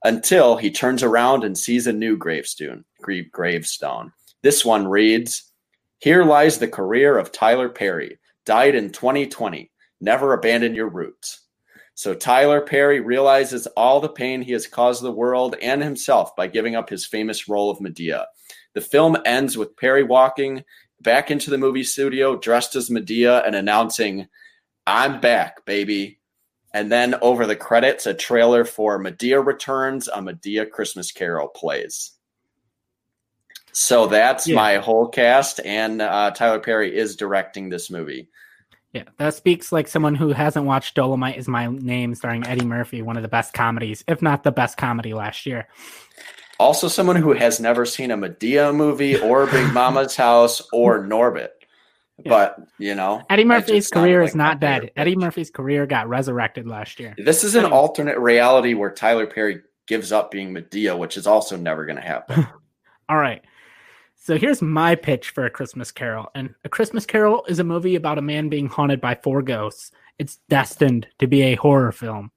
until 0.03 0.57
he 0.57 0.71
turns 0.71 1.03
around 1.03 1.43
and 1.43 1.57
sees 1.57 1.87
a 1.87 1.93
new 1.93 2.17
gravestone. 2.17 2.85
Gravestone. 3.31 4.11
This 4.41 4.65
one 4.65 4.87
reads 4.87 5.51
Here 5.99 6.23
lies 6.23 6.57
the 6.57 6.67
career 6.67 7.17
of 7.17 7.31
Tyler 7.31 7.69
Perry, 7.69 8.19
died 8.45 8.75
in 8.75 8.91
2020. 8.91 9.71
Never 9.99 10.33
abandon 10.33 10.73
your 10.73 10.89
roots. 10.89 11.41
So 11.93 12.15
Tyler 12.15 12.61
Perry 12.61 12.99
realizes 12.99 13.67
all 13.67 13.99
the 13.99 14.09
pain 14.09 14.41
he 14.41 14.53
has 14.53 14.65
caused 14.65 15.03
the 15.03 15.11
world 15.11 15.55
and 15.61 15.83
himself 15.83 16.35
by 16.35 16.47
giving 16.47 16.75
up 16.75 16.89
his 16.89 17.05
famous 17.05 17.47
role 17.47 17.69
of 17.69 17.79
Madea. 17.79 18.25
The 18.73 18.81
film 18.81 19.17
ends 19.25 19.57
with 19.57 19.75
Perry 19.77 20.03
walking 20.03 20.63
back 21.01 21.29
into 21.29 21.49
the 21.49 21.57
movie 21.57 21.83
studio 21.83 22.37
dressed 22.37 22.75
as 22.75 22.89
Madea 22.89 23.45
and 23.45 23.55
announcing, 23.55 24.27
I'm 24.87 25.19
back, 25.19 25.65
baby. 25.65 26.20
And 26.73 26.91
then 26.91 27.15
over 27.21 27.45
the 27.45 27.55
credits, 27.55 28.05
a 28.05 28.13
trailer 28.13 28.63
for 28.63 28.97
Madea 28.97 29.45
Returns, 29.45 30.07
a 30.07 30.21
Madea 30.21 30.69
Christmas 30.69 31.11
Carol 31.11 31.49
plays. 31.49 32.11
So 33.73 34.07
that's 34.07 34.47
yeah. 34.47 34.55
my 34.55 34.77
whole 34.77 35.07
cast, 35.07 35.59
and 35.65 36.01
uh, 36.01 36.31
Tyler 36.31 36.59
Perry 36.59 36.95
is 36.95 37.15
directing 37.15 37.69
this 37.69 37.89
movie. 37.89 38.29
Yeah, 38.93 39.03
that 39.17 39.33
speaks 39.33 39.71
like 39.71 39.87
someone 39.87 40.15
who 40.15 40.33
hasn't 40.33 40.65
watched 40.65 40.95
Dolomite 40.95 41.37
is 41.37 41.47
My 41.47 41.67
Name, 41.67 42.13
starring 42.13 42.45
Eddie 42.45 42.65
Murphy, 42.65 43.01
one 43.01 43.15
of 43.15 43.23
the 43.23 43.29
best 43.29 43.53
comedies, 43.53 44.03
if 44.07 44.21
not 44.21 44.43
the 44.43 44.51
best 44.51 44.75
comedy 44.75 45.13
last 45.13 45.45
year. 45.45 45.69
Also, 46.59 46.89
someone 46.89 47.15
who 47.15 47.31
has 47.31 47.61
never 47.61 47.85
seen 47.85 48.11
a 48.11 48.17
Madea 48.17 48.75
movie 48.75 49.17
or 49.17 49.47
Big 49.47 49.67
Momma's 49.73 50.17
House 50.17 50.61
or 50.73 51.01
Norbit. 51.01 51.49
Yeah. 52.25 52.29
But 52.29 52.59
you 52.77 52.95
know, 52.95 53.21
Eddie 53.29 53.45
Murphy's 53.45 53.89
career 53.89 54.21
is 54.21 54.35
not 54.35 54.59
dead. 54.59 54.91
Eddie 54.95 55.15
Murphy's 55.15 55.49
career 55.49 55.85
got 55.85 56.07
resurrected 56.07 56.67
last 56.67 56.99
year. 56.99 57.15
This 57.17 57.43
is 57.43 57.55
an 57.55 57.65
alternate 57.65 58.19
reality 58.19 58.73
where 58.73 58.91
Tyler 58.91 59.27
Perry 59.27 59.61
gives 59.87 60.11
up 60.11 60.31
being 60.31 60.53
Madea, 60.53 60.97
which 60.97 61.17
is 61.17 61.27
also 61.27 61.57
never 61.57 61.85
going 61.85 61.97
to 61.97 62.01
happen. 62.01 62.47
All 63.09 63.17
right. 63.17 63.43
So 64.15 64.37
here's 64.37 64.61
my 64.61 64.95
pitch 64.95 65.31
for 65.31 65.45
A 65.45 65.49
Christmas 65.49 65.91
Carol. 65.91 66.29
And 66.35 66.53
A 66.63 66.69
Christmas 66.69 67.05
Carol 67.05 67.43
is 67.47 67.59
a 67.59 67.63
movie 67.63 67.95
about 67.95 68.19
a 68.19 68.21
man 68.21 68.49
being 68.49 68.67
haunted 68.67 69.01
by 69.01 69.15
four 69.15 69.41
ghosts. 69.41 69.91
It's 70.19 70.37
destined 70.47 71.07
to 71.19 71.27
be 71.27 71.41
a 71.41 71.55
horror 71.55 71.91
film. 71.91 72.31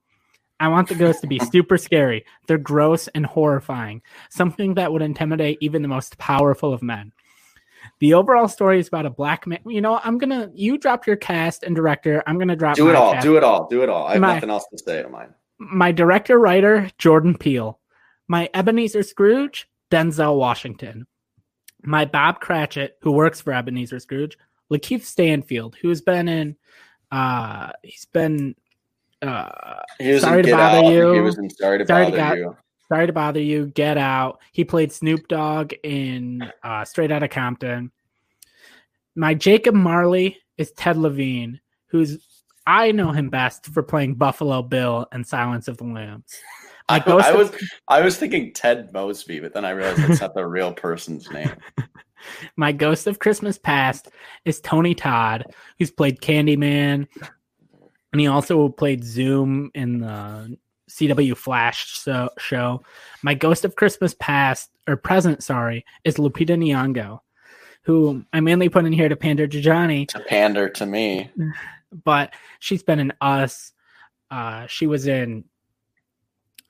I 0.59 0.69
want 0.69 0.89
the 0.89 0.95
ghosts 0.95 1.21
to 1.21 1.27
be 1.27 1.39
super 1.53 1.77
scary. 1.77 2.25
They're 2.47 2.59
gross 2.59 3.09
and 3.09 3.27
horrifying, 3.27 4.03
something 4.31 4.75
that 4.75 4.93
would 4.93 5.03
intimidate 5.03 5.59
even 5.61 5.83
the 5.83 5.89
most 5.89 6.17
powerful 6.17 6.73
of 6.73 6.83
men. 6.83 7.13
The 8.05 8.13
overall 8.13 8.49
story 8.49 8.81
is 8.81 8.89
about 8.89 9.07
a 9.07 9.11
black 9.11 9.47
man. 9.47 9.61
You 9.65 9.81
know, 9.81 9.99
I'm 10.05 10.19
gonna 10.19 10.51
you 10.53 10.77
drop 10.77 11.07
your 11.07 11.17
cast 11.17 11.63
and 11.63 11.75
director. 11.75 12.23
I'm 12.27 12.39
gonna 12.39 12.55
drop. 12.55 12.77
Do 12.77 12.91
it 12.91 12.95
all. 12.95 13.15
Cast. 13.15 13.25
Do 13.25 13.39
it 13.39 13.43
all. 13.43 13.67
Do 13.67 13.83
it 13.83 13.89
all. 13.89 14.07
I 14.07 14.13
have 14.13 14.21
my, 14.21 14.35
nothing 14.35 14.51
else 14.51 14.67
to 14.73 14.77
say 14.77 15.03
to 15.03 15.09
mine. 15.09 15.33
My 15.57 15.91
director 15.91 16.39
writer 16.39 16.91
Jordan 16.99 17.35
Peele. 17.35 17.81
My 18.29 18.51
Ebenezer 18.53 19.05
Scrooge 19.05 19.71
Denzel 19.91 20.37
Washington. 20.37 21.07
My 21.83 22.05
Bob 22.05 22.41
Cratchit, 22.41 22.99
who 23.01 23.11
works 23.11 23.41
for 23.41 23.55
Ebenezer 23.55 24.01
Scrooge, 24.01 24.37
Lakeith 24.71 25.05
Stanfield, 25.05 25.75
who's 25.81 26.03
been 26.03 26.29
in. 26.29 26.57
Uh, 27.11 27.73
he's 27.83 28.05
been 28.05 28.55
uh, 29.23 29.81
he 29.99 30.13
was 30.13 30.21
sorry 30.21 30.43
to 30.43 30.51
bother 30.51 30.87
out. 30.87 30.93
you. 30.93 31.13
He 31.15 31.21
was 31.21 31.39
in 31.39 31.49
sorry 31.49 31.79
to 31.79 31.87
sorry 31.87 32.11
bother 32.11 32.35
to 32.35 32.37
you. 32.37 32.57
Sorry 32.95 33.09
to 33.09 33.13
bother 33.13 33.41
you. 33.41 33.67
Get 33.67 33.99
out. 33.99 34.41
He 34.53 34.63
played 34.63 34.93
Snoop 34.93 35.27
Dogg 35.27 35.73
in 35.83 36.49
uh, 36.63 36.85
Straight 36.85 37.11
Outta 37.11 37.27
Compton. 37.27 37.91
My 39.17 39.35
Jacob 39.35 39.75
Marley 39.75 40.39
is 40.59 40.71
Ted 40.71 40.97
Levine, 40.97 41.61
who's 41.87 42.25
I 42.69 42.93
know 42.93 43.11
him 43.11 43.31
best 43.31 43.67
for 43.67 43.83
playing 43.83 44.15
Buffalo 44.15 44.63
Bill 44.63 45.09
and 45.11 45.27
Silence 45.27 45.67
of 45.67 45.77
the 45.77 45.85
Lambs. 45.87 46.39
I, 46.89 47.03
I, 47.05 47.35
was 47.35 47.51
I 47.89 48.01
was 48.01 48.17
thinking 48.17 48.53
Ted 48.53 48.93
Mosby, 48.93 49.41
but 49.41 49.53
then 49.53 49.65
I 49.65 49.71
realized 49.71 50.01
that's 50.01 50.21
not 50.21 50.35
the 50.35 50.47
real 50.47 50.73
person's 50.73 51.29
name. 51.33 51.51
My 52.57 52.71
Ghost 52.71 53.09
of 53.09 53.19
Christmas 53.19 53.59
Past 53.59 54.09
is 54.45 54.61
Tony 54.61 54.95
Todd, 54.95 55.47
who's 55.81 55.91
played 55.91 56.21
Candyman, 56.21 57.09
and 58.13 58.21
he 58.21 58.29
also 58.29 58.69
played 58.69 59.03
Zoom 59.03 59.73
in 59.75 59.99
the 59.99 60.57
CW 60.95 61.37
Flash 61.37 61.99
so, 61.99 62.31
show. 62.39 62.83
My 63.23 63.35
Ghost 63.35 63.65
of 63.65 63.75
Christmas 63.75 64.15
Past 64.19 64.71
or 64.87 64.97
Present, 64.97 65.43
sorry, 65.43 65.85
is 66.05 66.17
Lupita 66.17 66.57
Nyong'o, 66.57 67.21
who 67.83 68.25
I 68.33 68.41
mainly 68.41 68.69
put 68.69 68.85
in 68.85 68.93
here 68.93 69.09
to 69.09 69.17
pander 69.17 69.47
to 69.47 69.61
Johnny. 69.61 70.07
To 70.07 70.21
pander 70.21 70.69
to 70.71 70.87
me, 70.87 71.31
but 72.05 72.33
she's 72.61 72.83
been 72.83 73.01
in 73.01 73.13
Us. 73.21 73.73
Uh, 74.31 74.67
she 74.69 74.87
was 74.87 75.07
in 75.07 75.45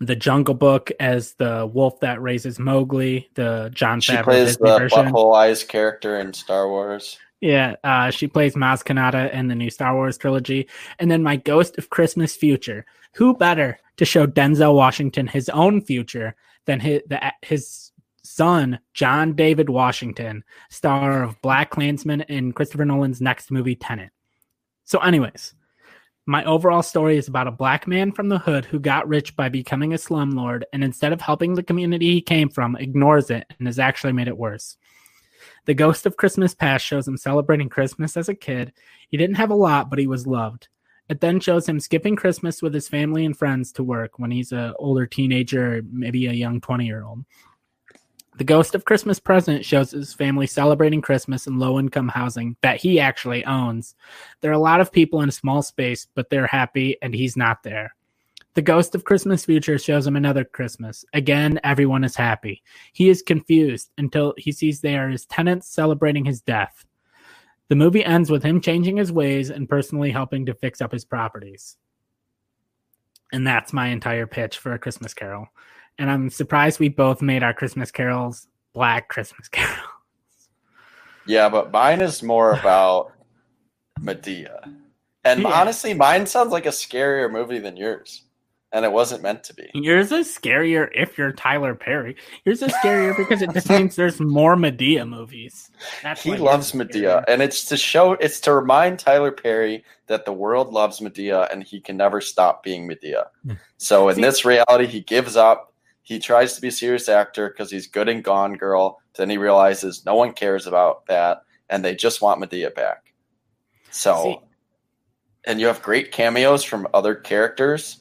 the 0.00 0.16
Jungle 0.16 0.54
Book 0.54 0.90
as 0.98 1.34
the 1.34 1.70
wolf 1.70 2.00
that 2.00 2.22
raises 2.22 2.58
Mowgli. 2.58 3.28
The 3.34 3.70
Jon 3.74 4.00
she 4.00 4.12
Favreau 4.12 4.24
plays 4.24 4.56
Disney 4.56 4.70
the 4.70 4.78
version. 4.78 5.06
Butthole 5.06 5.37
Eyes 5.37 5.64
character 5.64 6.18
in 6.18 6.32
Star 6.32 6.68
Wars. 6.68 7.18
Yeah, 7.44 7.74
uh, 7.85 8.11
she 8.11 8.26
plays 8.26 8.54
Maz 8.54 8.83
Kanata 8.83 9.30
in 9.35 9.48
the 9.48 9.54
new 9.54 9.68
Star 9.68 9.94
Wars 9.94 10.16
trilogy. 10.16 10.66
And 10.98 11.11
then 11.11 11.22
my 11.22 11.37
Ghost 11.37 11.76
of 11.76 11.90
Christmas 11.90 12.35
Future. 12.35 12.87
Who 13.16 13.37
better 13.37 13.78
to 13.98 14.07
show 14.07 14.26
Denzel 14.26 14.74
Washington 14.74 15.26
his 15.26 15.50
own 15.50 15.83
future 15.83 16.37
than 16.64 16.80
his, 16.80 17.02
the, 17.07 17.20
his 17.42 17.92
son, 18.22 18.78
John 18.94 19.35
David 19.35 19.68
Washington, 19.68 20.42
star 20.70 21.22
of 21.22 21.40
Black 21.42 21.68
Klansman 21.68 22.22
in 22.22 22.52
Christopher 22.52 22.87
Nolan's 22.87 23.20
next 23.20 23.50
movie, 23.50 23.76
Tenet. 23.76 24.11
So, 24.85 24.98
anyways, 25.00 25.54
my 26.24 26.44
overall 26.44 26.83
story 26.83 27.18
is 27.18 27.28
about 27.28 27.46
a 27.46 27.52
black 27.52 27.87
man 27.87 28.11
from 28.11 28.30
the 28.30 28.38
hood 28.38 28.64
who 28.64 28.80
got 28.80 29.07
rich 29.07 29.37
by 29.37 29.50
becoming 29.50 29.92
a 29.92 29.98
slumlord 29.98 30.62
and 30.72 30.83
instead 30.83 31.12
of 31.12 31.20
helping 31.20 31.54
the 31.54 31.62
community 31.62 32.14
he 32.14 32.22
came 32.22 32.48
from, 32.48 32.74
ignores 32.76 33.28
it 33.28 33.46
and 33.59 33.68
has 33.68 33.78
actually 33.78 34.14
made 34.14 34.28
it 34.28 34.38
worse. 34.38 34.78
The 35.66 35.74
Ghost 35.74 36.05
of 36.05 36.16
Christmas 36.16 36.55
Past 36.55 36.85
shows 36.85 37.09
him 37.09 37.16
celebrating 37.16 37.68
Christmas 37.68 38.16
as 38.16 38.29
a 38.29 38.35
kid. 38.35 38.72
He 39.09 39.16
didn't 39.16 39.37
have 39.37 39.50
a 39.50 39.55
lot, 39.55 39.88
but 39.88 39.98
he 39.98 40.07
was 40.07 40.27
loved. 40.27 40.68
It 41.09 41.20
then 41.20 41.40
shows 41.40 41.68
him 41.68 41.81
skipping 41.81 42.16
Christmas 42.16 42.62
with 42.62 42.74
his 42.74 42.88
family 42.88 43.24
and 43.24 43.37
friends 43.37 43.72
to 43.72 43.85
work 43.85 44.18
when 44.18 44.31
he's 44.31 44.53
an 44.53 44.74
older 44.79 45.07
teenager, 45.07 45.83
maybe 45.90 46.27
a 46.27 46.33
young 46.33 46.61
20 46.61 46.87
year 46.87 47.05
old. 47.05 47.24
The 48.37 48.44
Ghost 48.44 48.74
of 48.74 48.85
Christmas 48.85 49.20
Present 49.20 49.64
shows 49.64 49.92
his 49.92 50.12
family 50.12 50.46
celebrating 50.46 51.00
Christmas 51.00 51.46
in 51.46 51.59
low 51.59 51.79
income 51.79 52.09
housing 52.09 52.57
that 52.62 52.81
he 52.81 52.98
actually 52.98 53.44
owns. 53.44 53.94
There 54.40 54.50
are 54.50 54.55
a 54.55 54.59
lot 54.59 54.81
of 54.81 54.90
people 54.90 55.20
in 55.20 55.29
a 55.29 55.33
small 55.33 55.62
space, 55.62 56.09
but 56.14 56.31
they're 56.31 56.46
happy 56.46 56.96
and 57.00 57.14
he's 57.14 57.37
not 57.37 57.62
there. 57.62 57.94
The 58.54 58.62
Ghost 58.62 58.94
of 58.94 59.04
Christmas 59.04 59.44
Future 59.44 59.78
shows 59.78 60.06
him 60.06 60.16
another 60.16 60.44
Christmas. 60.44 61.04
Again, 61.12 61.60
everyone 61.64 62.04
is 62.04 62.16
happy. 62.16 62.62
He 62.92 63.08
is 63.08 63.22
confused 63.22 63.90
until 63.98 64.34
he 64.36 64.52
sees 64.52 64.80
they 64.80 64.96
are 64.96 65.08
his 65.08 65.26
tenants 65.26 65.68
celebrating 65.68 66.24
his 66.24 66.40
death. 66.40 66.84
The 67.68 67.76
movie 67.76 68.04
ends 68.04 68.30
with 68.30 68.42
him 68.42 68.60
changing 68.60 68.96
his 68.96 69.10
ways 69.10 69.50
and 69.50 69.68
personally 69.68 70.10
helping 70.10 70.46
to 70.46 70.54
fix 70.54 70.80
up 70.80 70.92
his 70.92 71.04
properties. 71.04 71.76
And 73.32 73.46
that's 73.46 73.72
my 73.72 73.88
entire 73.88 74.26
pitch 74.26 74.58
for 74.58 74.72
A 74.72 74.78
Christmas 74.78 75.14
Carol 75.14 75.48
and 75.98 76.10
I'm 76.10 76.30
surprised 76.30 76.80
we 76.80 76.88
both 76.88 77.22
made 77.22 77.42
our 77.42 77.54
Christmas 77.54 77.90
carols 77.90 78.48
black 78.72 79.08
Christmas 79.08 79.48
carols. 79.52 79.78
Yeah, 81.26 81.48
but 81.48 81.72
mine 81.72 82.00
is 82.00 82.22
more 82.22 82.52
about 82.52 83.12
Madea. 84.00 84.74
And 85.24 85.42
yeah. 85.42 85.48
honestly, 85.48 85.94
mine 85.94 86.26
sounds 86.26 86.52
like 86.52 86.66
a 86.66 86.70
scarier 86.70 87.30
movie 87.30 87.60
than 87.60 87.76
yours. 87.76 88.23
And 88.74 88.84
it 88.84 88.92
wasn't 88.92 89.22
meant 89.22 89.44
to 89.44 89.54
be. 89.54 89.70
Yours 89.72 90.12
is 90.12 90.26
scarier 90.26 90.90
if 90.92 91.16
you're 91.16 91.32
Tyler 91.32 91.74
Perry. 91.74 92.16
Yours 92.44 92.60
is 92.60 92.72
scarier 92.72 93.16
because 93.16 93.40
it 93.40 93.52
just 93.54 93.70
means 93.70 93.96
there's 93.96 94.20
more 94.20 94.56
Madea 94.56 95.08
movies. 95.08 95.70
That's 96.02 96.22
he 96.22 96.37
loves 96.37 96.72
Madea, 96.72 97.24
And 97.26 97.40
it's 97.40 97.64
to 97.66 97.76
show, 97.76 98.12
it's 98.14 98.40
to 98.40 98.52
remind 98.52 98.98
Tyler 98.98 99.30
Perry 99.30 99.84
that 100.08 100.26
the 100.26 100.32
world 100.32 100.72
loves 100.72 101.00
Madea, 101.00 101.50
and 101.52 101.62
he 101.62 101.80
can 101.80 101.96
never 101.96 102.20
stop 102.20 102.62
being 102.62 102.87
Madea. 102.87 103.26
Hmm. 103.46 103.52
So 103.78 104.08
in 104.08 104.16
See, 104.16 104.22
this 104.22 104.44
reality, 104.44 104.87
he 104.87 105.00
gives 105.00 105.37
up 105.37 105.70
he 106.04 106.18
tries 106.18 106.54
to 106.54 106.60
be 106.60 106.68
a 106.68 106.72
serious 106.72 107.08
actor 107.08 107.48
because 107.48 107.70
he's 107.70 107.87
good 107.87 108.08
in 108.08 108.20
Gone 108.20 108.56
Girl. 108.56 109.00
Then 109.16 109.30
he 109.30 109.38
realizes 109.38 110.04
no 110.04 110.14
one 110.14 110.32
cares 110.32 110.66
about 110.66 111.06
that, 111.06 111.42
and 111.70 111.82
they 111.82 111.94
just 111.94 112.20
want 112.20 112.42
Madea 112.42 112.74
back. 112.74 113.14
So, 113.90 114.22
See. 114.22 114.38
and 115.46 115.58
you 115.58 115.66
have 115.66 115.82
great 115.82 116.12
cameos 116.12 116.62
from 116.62 116.87
other 116.92 117.14
characters. 117.14 118.00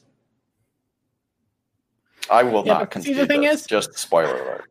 I 2.30 2.42
will 2.42 2.64
yeah, 2.66 2.74
not 2.74 2.90
concede. 2.90 3.16
The 3.16 3.26
thing 3.26 3.42
this. 3.42 3.62
is, 3.62 3.66
just 3.66 3.98
spoiler 3.98 4.34
alert. 4.34 4.70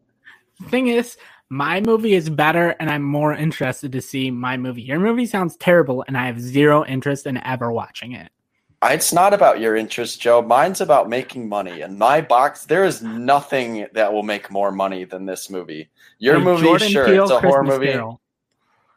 The 0.59 0.69
thing 0.69 0.87
is, 0.87 1.17
my 1.49 1.81
movie 1.81 2.15
is 2.15 2.29
better, 2.29 2.69
and 2.79 2.89
I'm 2.89 3.03
more 3.03 3.33
interested 3.33 3.91
to 3.91 4.01
see 4.01 4.31
my 4.31 4.57
movie. 4.57 4.81
Your 4.81 4.99
movie 4.99 5.25
sounds 5.25 5.55
terrible, 5.57 6.03
and 6.07 6.17
I 6.17 6.25
have 6.25 6.39
zero 6.39 6.85
interest 6.85 7.27
in 7.27 7.37
ever 7.45 7.71
watching 7.71 8.13
it. 8.13 8.31
It's 8.85 9.13
not 9.13 9.33
about 9.33 9.61
your 9.61 9.75
interest, 9.75 10.19
Joe. 10.19 10.41
Mine's 10.41 10.81
about 10.81 11.07
making 11.07 11.47
money. 11.47 11.81
And 11.81 11.97
my 11.97 12.19
box, 12.19 12.65
there 12.65 12.83
is 12.83 13.01
nothing 13.01 13.87
that 13.93 14.11
will 14.11 14.23
make 14.23 14.51
more 14.51 14.71
money 14.71 15.05
than 15.05 15.25
this 15.25 15.49
movie. 15.49 15.89
Your 16.19 16.37
hey, 16.37 16.43
movie, 16.43 16.63
Jordan 16.63 16.89
sure, 16.89 17.05
Peele, 17.05 17.23
it's 17.23 17.31
a 17.31 17.39
Christmas 17.39 17.53
horror 17.53 17.63
movie. 17.63 17.91
Carol. 17.91 18.21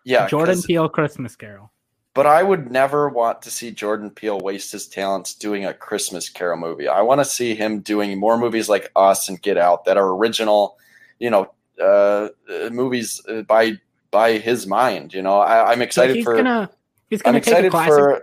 Yeah, 0.04 0.28
Jordan 0.28 0.62
Peele 0.62 0.88
Christmas 0.88 1.36
Carol. 1.36 1.70
But 2.16 2.24
I 2.26 2.42
would 2.42 2.72
never 2.72 3.10
want 3.10 3.42
to 3.42 3.50
see 3.50 3.70
Jordan 3.70 4.08
Peele 4.08 4.40
waste 4.40 4.72
his 4.72 4.88
talents 4.88 5.34
doing 5.34 5.66
a 5.66 5.74
Christmas 5.74 6.30
Carol 6.30 6.56
movie. 6.56 6.88
I 6.88 7.02
want 7.02 7.20
to 7.20 7.26
see 7.26 7.54
him 7.54 7.80
doing 7.80 8.18
more 8.18 8.38
movies 8.38 8.70
like 8.70 8.90
Us 8.96 9.28
and 9.28 9.40
Get 9.40 9.58
Out 9.58 9.84
that 9.84 9.98
are 9.98 10.16
original, 10.16 10.78
you 11.18 11.28
know, 11.28 11.52
uh, 11.78 12.28
uh 12.50 12.70
movies 12.70 13.20
uh, 13.28 13.42
by 13.42 13.74
by 14.10 14.38
his 14.38 14.66
mind. 14.66 15.12
You 15.12 15.20
know, 15.20 15.40
I, 15.40 15.74
am 15.74 15.82
excited 15.82 16.16
he's 16.16 16.24
for. 16.24 16.36
Gonna, 16.36 16.70
he's 17.10 17.20
gonna 17.20 17.36
I'm 17.36 17.38
excited 17.38 17.70
for 17.70 18.22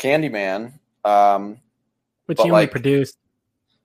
Candyman 0.00 0.72
um, 1.04 1.58
Which 2.24 2.38
he 2.38 2.44
only 2.44 2.52
like, 2.52 2.70
produced. 2.70 3.18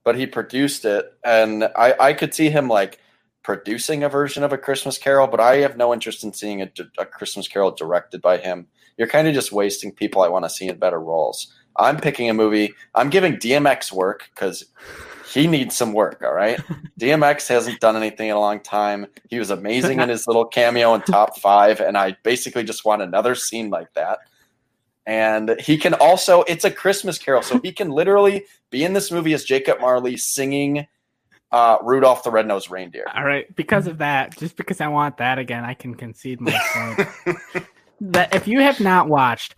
But 0.05 0.15
he 0.15 0.25
produced 0.25 0.85
it, 0.85 1.05
and 1.21 1.65
I 1.75 1.95
I 1.99 2.13
could 2.13 2.33
see 2.33 2.49
him 2.49 2.69
like 2.69 3.01
producing 3.43 4.03
a 4.03 4.09
version 4.09 4.43
of 4.43 4.53
a 4.53 4.57
Christmas 4.57 4.97
Carol, 4.97 5.27
but 5.27 5.41
I 5.41 5.57
have 5.57 5.75
no 5.75 5.93
interest 5.93 6.23
in 6.23 6.31
seeing 6.31 6.61
a, 6.61 6.69
a 6.97 7.05
Christmas 7.05 7.49
Carol 7.49 7.71
directed 7.71 8.21
by 8.21 8.37
him. 8.37 8.67
You're 8.97 9.07
kind 9.07 9.27
of 9.27 9.33
just 9.33 9.51
wasting 9.51 9.91
people 9.91 10.21
I 10.21 10.29
want 10.29 10.45
to 10.45 10.49
see 10.49 10.67
in 10.67 10.77
better 10.77 10.99
roles. 10.99 11.53
I'm 11.77 11.97
picking 11.97 12.29
a 12.29 12.33
movie. 12.33 12.73
I'm 12.93 13.09
giving 13.09 13.33
DMX 13.33 13.91
work 13.91 14.29
because 14.33 14.65
he 15.31 15.47
needs 15.47 15.75
some 15.75 15.93
work. 15.93 16.21
All 16.23 16.33
right, 16.33 16.59
DMX 16.99 17.47
hasn't 17.47 17.79
done 17.79 17.95
anything 17.95 18.29
in 18.29 18.35
a 18.35 18.39
long 18.39 18.59
time. 18.59 19.07
He 19.29 19.39
was 19.39 19.49
amazing 19.49 19.99
in 19.99 20.09
his 20.09 20.27
little 20.27 20.45
cameo 20.45 20.93
in 20.93 21.01
Top 21.01 21.37
Five, 21.39 21.79
and 21.79 21.97
I 21.97 22.15
basically 22.23 22.63
just 22.63 22.85
want 22.85 23.01
another 23.01 23.33
scene 23.33 23.69
like 23.69 23.93
that 23.93 24.19
and 25.05 25.59
he 25.59 25.77
can 25.77 25.93
also 25.95 26.43
it's 26.43 26.63
a 26.63 26.71
christmas 26.71 27.17
carol 27.17 27.41
so 27.41 27.59
he 27.59 27.71
can 27.71 27.89
literally 27.91 28.45
be 28.69 28.83
in 28.83 28.93
this 28.93 29.11
movie 29.11 29.33
as 29.33 29.43
jacob 29.43 29.79
marley 29.79 30.17
singing 30.17 30.87
uh, 31.51 31.77
rudolph 31.83 32.23
the 32.23 32.31
red-nosed 32.31 32.71
reindeer 32.71 33.05
all 33.15 33.23
right 33.23 33.55
because 33.55 33.85
of 33.85 33.99
that 33.99 34.35
just 34.37 34.55
because 34.55 34.81
i 34.81 34.87
want 34.87 35.17
that 35.17 35.37
again 35.37 35.63
i 35.63 35.73
can 35.73 35.93
concede 35.93 36.41
my 36.41 37.05
point 37.25 37.67
that 38.11 38.33
if 38.35 38.47
you 38.47 38.59
have 38.59 38.79
not 38.79 39.07
watched 39.07 39.55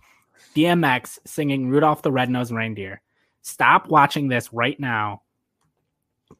dmx 0.54 1.18
singing 1.24 1.68
rudolph 1.68 2.02
the 2.02 2.12
red-nosed 2.12 2.52
reindeer 2.52 3.00
stop 3.42 3.88
watching 3.88 4.28
this 4.28 4.52
right 4.52 4.78
now 4.80 5.22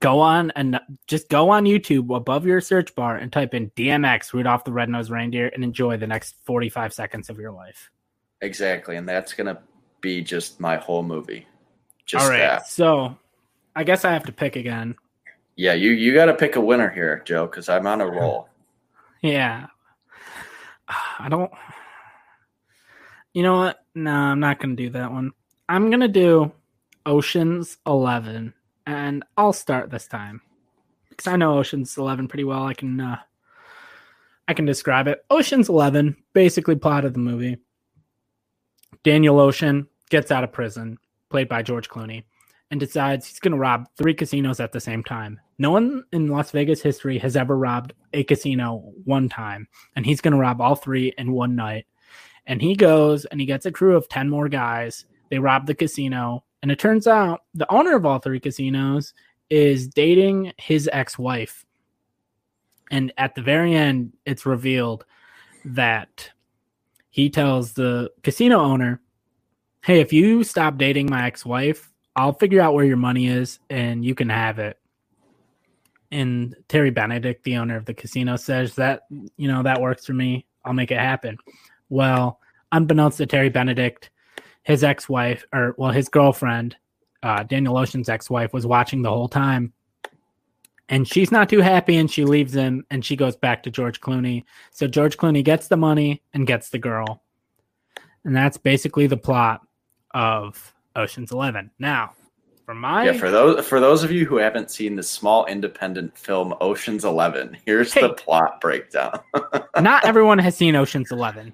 go 0.01 0.21
on 0.21 0.51
and 0.57 0.81
just 1.07 1.29
go 1.29 1.51
on 1.51 1.65
youtube 1.65 2.15
above 2.15 2.47
your 2.47 2.61
search 2.61 2.95
bar 2.95 3.17
and 3.17 3.33
type 3.33 3.55
in 3.55 3.71
dmx 3.71 4.33
rudolph 4.33 4.65
the 4.65 4.73
red-nosed 4.73 5.11
reindeer 5.11 5.51
and 5.55 5.63
enjoy 5.63 5.97
the 5.97 6.07
next 6.07 6.35
45 6.45 6.93
seconds 6.93 7.31
of 7.31 7.39
your 7.39 7.53
life 7.53 7.91
Exactly, 8.41 8.97
and 8.97 9.09
that's 9.09 9.33
gonna 9.33 9.61
be 10.01 10.23
just 10.23 10.61
my 10.61 10.77
whole 10.77 11.03
movie. 11.03 11.47
Just 12.05 12.25
All 12.25 12.31
right, 12.31 12.39
that. 12.39 12.69
so 12.69 13.17
I 13.75 13.85
guess 13.85 14.05
I 14.05 14.13
have 14.13 14.27
to 14.27 14.33
pick 14.33 14.57
again. 14.57 14.95
Yeah, 15.57 15.73
you 15.73 15.91
you 15.93 16.13
got 16.13 16.27
to 16.27 16.35
pick 16.35 16.57
a 16.57 16.61
winner 16.61 16.91
here, 16.91 17.23
Joe, 17.25 17.47
because 17.47 17.69
I'm 17.69 17.87
on 17.87 18.03
a 18.03 18.07
roll. 18.07 18.49
yeah, 19.23 19.69
I 20.87 21.29
don't. 21.31 21.51
You 23.37 23.43
know 23.43 23.57
what? 23.59 23.85
No, 23.95 24.11
I'm 24.11 24.41
not 24.41 24.61
gonna 24.61 24.77
do 24.77 24.89
that 24.89 25.13
one. 25.13 25.31
I'm 25.69 25.91
gonna 25.91 26.09
do 26.09 26.53
Ocean's 27.05 27.77
Eleven, 27.87 28.55
and 28.87 29.25
I'll 29.37 29.53
start 29.53 29.91
this 29.91 30.07
time 30.07 30.41
because 31.11 31.27
I 31.27 31.37
know 31.37 31.59
Ocean's 31.59 31.99
Eleven 31.99 32.29
pretty 32.29 32.45
well. 32.45 32.65
I 32.65 32.73
can 32.73 32.99
uh, 32.99 33.19
I 34.49 34.55
can 34.55 34.65
describe 34.65 35.07
it. 35.07 35.23
Ocean's 35.29 35.69
Eleven, 35.69 36.17
basically 36.33 36.77
plot 36.77 37.05
of 37.05 37.13
the 37.13 37.19
movie. 37.19 37.59
Daniel 39.03 39.39
Ocean 39.39 39.87
gets 40.09 40.31
out 40.31 40.43
of 40.43 40.51
prison, 40.55 40.97
played 41.29 41.51
by 41.51 41.61
George 41.61 41.91
Clooney. 41.91 42.25
and 42.71 42.81
decides 42.81 43.27
he's 43.27 43.39
going 43.39 43.53
to 43.53 43.59
rob 43.59 43.87
three 43.97 44.15
casinos 44.15 44.61
at 44.61 44.73
the 44.73 44.81
same 44.81 45.05
time. 45.05 45.41
No 45.59 45.71
one 45.71 46.05
in 46.13 46.29
Las 46.29 46.51
Vegas 46.51 46.83
history 46.83 47.19
has 47.19 47.37
ever 47.37 47.57
robbed 47.57 47.93
a 48.13 48.25
casino 48.25 48.93
one 49.05 49.29
time, 49.29 49.69
and 49.95 50.05
he's 50.05 50.21
going 50.21 50.33
to 50.33 50.41
rob 50.41 50.61
all 50.61 50.75
three 50.75 51.13
in 51.17 51.33
one 51.33 51.55
night. 51.55 51.87
And 52.47 52.63
he 52.63 52.75
goes 52.75 53.25
and 53.27 53.41
he 53.41 53.47
gets 53.47 53.67
a 53.67 53.73
crew 53.73 53.97
of 53.97 54.09
10 54.09 54.31
more 54.31 54.49
guys. 54.49 55.05
They 55.31 55.39
rob 55.39 55.67
the 55.67 55.75
casino, 55.75 56.45
and 56.63 56.71
it 56.71 56.79
turns 56.79 57.07
out 57.07 57.43
the 57.55 57.71
owner 57.73 57.97
of 57.97 58.07
all 58.07 58.19
three 58.19 58.41
casinos 58.41 59.13
is 59.51 59.89
dating 59.89 60.53
his 60.57 60.89
ex 60.93 61.19
wife. 61.19 61.65
And 62.91 63.13
at 63.19 63.35
the 63.35 63.43
very 63.43 63.75
end, 63.75 64.13
it's 64.25 64.47
revealed 64.47 65.05
that 65.65 66.31
he 67.11 67.31
tells 67.31 67.73
the 67.73 68.11
casino 68.23 68.61
owner, 68.61 69.01
Hey, 69.83 70.01
if 70.01 70.13
you 70.13 70.45
stop 70.45 70.79
dating 70.79 71.09
my 71.11 71.27
ex 71.27 71.45
wife, 71.45 71.93
I'll 72.15 72.33
figure 72.33 72.61
out 72.61 72.75
where 72.75 72.85
your 72.85 72.97
money 72.97 73.29
is 73.29 73.59
and 73.71 74.05
you 74.05 74.15
can 74.15 74.29
have 74.29 74.59
it. 74.59 74.79
And 76.11 76.57
Terry 76.69 76.91
Benedict, 76.91 77.45
the 77.45 77.57
owner 77.57 77.77
of 77.77 77.85
the 77.85 77.95
casino, 77.95 78.37
says 78.37 78.75
that, 78.77 79.03
you 79.37 79.49
know, 79.49 79.63
that 79.63 79.81
works 79.81 80.07
for 80.07 80.15
me. 80.15 80.47
I'll 80.65 80.73
make 80.73 80.91
it 80.91 80.99
happen. 80.99 81.37
Well, 81.89 82.41
unbeknownst 82.73 83.19
to 83.19 83.27
Terry 83.27 83.49
Benedict, 83.49 84.11
his 84.63 84.83
ex 84.83 85.09
wife, 85.09 85.45
or 85.53 85.75
well, 85.79 85.93
his 85.93 86.09
girlfriend, 86.09 86.77
uh, 87.23 87.43
Daniel 87.45 87.77
Ocean's 87.77 88.09
ex 88.09 88.29
wife, 88.29 88.53
was 88.53 88.67
watching 88.67 89.03
the 89.03 89.11
whole 89.11 89.29
time. 89.29 89.73
And 90.89 91.07
she's 91.07 91.33
not 91.33 91.49
too 91.49 91.61
happy 91.61 91.97
and 91.97 92.09
she 92.09 92.25
leaves 92.25 92.55
him 92.55 92.85
and 92.91 93.05
she 93.05 93.17
goes 93.17 93.35
back 93.35 93.65
to 93.65 93.71
George 93.71 94.01
Clooney. 94.01 94.45
So 94.71 94.87
George 94.87 95.17
Clooney 95.17 95.43
gets 95.43 95.67
the 95.67 95.77
money 95.77 96.23
and 96.33 96.47
gets 96.47 96.69
the 96.71 96.79
girl. 96.79 97.23
And 98.25 98.37
that's 98.37 98.57
basically 98.57 99.09
the 99.09 99.17
plot 99.17 99.67
of 100.15 100.75
Ocean's 100.95 101.33
Eleven. 101.33 101.71
Now, 101.79 102.15
for 102.65 102.75
my 102.75 103.05
yeah, 103.05 103.13
for 103.13 103.31
those 103.31 103.65
for 103.65 103.79
those 103.79 104.03
of 104.03 104.11
you 104.11 104.27
who 104.27 104.37
haven't 104.37 104.71
seen 104.73 104.97
the 104.97 105.03
small 105.03 105.47
independent 105.47 106.19
film 106.19 106.55
Ocean's 106.61 107.05
Eleven, 107.05 107.57
here's 107.65 107.93
hey, 107.93 108.03
the 108.03 108.15
plot 108.15 108.61
breakdown. 108.61 109.21
not 109.81 110.05
everyone 110.05 110.39
has 110.39 110.57
seen 110.57 110.75
Ocean's 110.75 111.13
Eleven. 111.13 111.53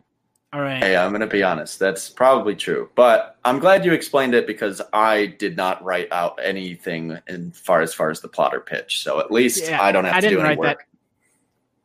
All 0.53 0.61
right. 0.61 0.83
Hey, 0.83 0.97
I'm 0.97 1.11
going 1.13 1.23
to 1.23 1.27
be 1.27 1.43
honest. 1.43 1.79
That's 1.79 2.11
probably 2.11 2.55
true, 2.55 2.91
but 2.95 3.39
I'm 3.43 3.59
glad 3.59 3.87
you 3.87 3.93
explained 3.93 4.35
it 4.35 4.47
because 4.47 4.83
I 4.93 5.27
did 5.39 5.57
not 5.57 5.83
write 5.83 6.13
out 6.13 6.39
anything 6.43 7.19
in 7.27 7.53
far 7.53 7.81
as 7.81 7.95
far 7.95 8.11
as 8.11 8.21
the 8.21 8.29
plotter 8.29 8.61
pitch. 8.61 9.03
So 9.03 9.19
at 9.19 9.31
least 9.31 9.65
yeah, 9.65 9.83
I 9.83 9.93
don't 9.93 10.05
have 10.05 10.17
I 10.17 10.21
to 10.21 10.29
do 10.29 10.41
any 10.41 10.57
work. 10.57 10.85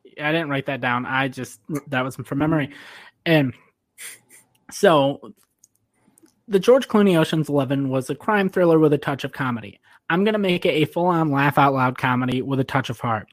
That, 0.04 0.26
I 0.26 0.32
didn't 0.32 0.50
write 0.50 0.66
that 0.66 0.82
down. 0.82 1.06
I 1.06 1.28
just 1.28 1.60
that 1.86 2.04
was 2.04 2.16
from 2.16 2.38
memory, 2.38 2.70
and 3.24 3.54
so 4.70 5.32
the 6.46 6.58
George 6.58 6.88
Clooney 6.88 7.18
Ocean's 7.18 7.48
Eleven 7.48 7.88
was 7.88 8.10
a 8.10 8.14
crime 8.14 8.50
thriller 8.50 8.78
with 8.78 8.92
a 8.92 8.98
touch 8.98 9.24
of 9.24 9.32
comedy. 9.32 9.80
I'm 10.10 10.24
going 10.24 10.34
to 10.34 10.38
make 10.38 10.66
it 10.66 10.74
a 10.74 10.84
full 10.84 11.06
on 11.06 11.30
laugh 11.30 11.56
out 11.56 11.72
loud 11.72 11.96
comedy 11.96 12.42
with 12.42 12.60
a 12.60 12.64
touch 12.64 12.90
of 12.90 13.00
heart. 13.00 13.28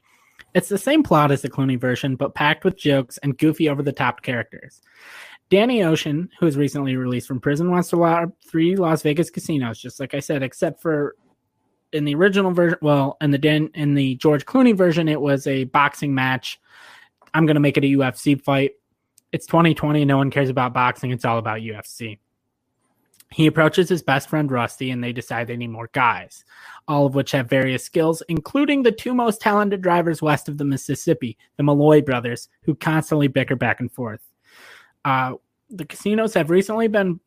It's 0.54 0.70
the 0.70 0.78
same 0.78 1.02
plot 1.02 1.30
as 1.30 1.42
the 1.42 1.50
Clooney 1.50 1.78
version, 1.78 2.16
but 2.16 2.34
packed 2.34 2.64
with 2.64 2.78
jokes 2.78 3.18
and 3.18 3.36
goofy 3.36 3.68
over 3.68 3.82
the 3.82 3.92
top 3.92 4.22
characters. 4.22 4.80
Danny 5.48 5.82
Ocean, 5.84 6.28
who 6.38 6.46
was 6.46 6.56
recently 6.56 6.96
released 6.96 7.28
from 7.28 7.40
prison, 7.40 7.70
wants 7.70 7.90
to 7.90 7.96
rob 7.96 8.32
three 8.44 8.76
Las 8.76 9.02
Vegas 9.02 9.30
casinos, 9.30 9.78
just 9.78 10.00
like 10.00 10.14
I 10.14 10.20
said, 10.20 10.42
except 10.42 10.82
for 10.82 11.14
in 11.92 12.04
the 12.04 12.14
original 12.14 12.50
version. 12.50 12.78
Well, 12.82 13.16
in 13.20 13.30
the 13.30 13.38
Dan, 13.38 13.70
in 13.74 13.94
the 13.94 14.16
George 14.16 14.44
Clooney 14.44 14.76
version, 14.76 15.08
it 15.08 15.20
was 15.20 15.46
a 15.46 15.64
boxing 15.64 16.14
match. 16.14 16.60
I'm 17.32 17.46
going 17.46 17.54
to 17.54 17.60
make 17.60 17.76
it 17.76 17.84
a 17.84 17.88
UFC 17.88 18.42
fight. 18.42 18.72
It's 19.32 19.46
2020. 19.46 20.04
No 20.04 20.16
one 20.16 20.30
cares 20.30 20.48
about 20.48 20.72
boxing. 20.72 21.10
It's 21.10 21.24
all 21.24 21.38
about 21.38 21.60
UFC. 21.60 22.18
He 23.32 23.46
approaches 23.46 23.88
his 23.88 24.02
best 24.02 24.28
friend 24.28 24.50
Rusty 24.50 24.90
and 24.90 25.02
they 25.02 25.12
decide 25.12 25.46
they 25.46 25.56
need 25.56 25.70
more 25.70 25.90
guys, 25.92 26.44
all 26.86 27.06
of 27.06 27.14
which 27.14 27.32
have 27.32 27.50
various 27.50 27.84
skills, 27.84 28.22
including 28.28 28.82
the 28.82 28.92
two 28.92 29.14
most 29.14 29.40
talented 29.40 29.82
drivers 29.82 30.22
west 30.22 30.48
of 30.48 30.58
the 30.58 30.64
Mississippi, 30.64 31.36
the 31.56 31.64
Malloy 31.64 32.02
brothers, 32.02 32.48
who 32.62 32.74
constantly 32.74 33.26
bicker 33.26 33.56
back 33.56 33.80
and 33.80 33.90
forth. 33.90 34.20
Uh, 35.06 35.34
the 35.70 35.84
casinos 35.84 36.34
have 36.34 36.50
recently 36.50 36.88
been 36.88 37.20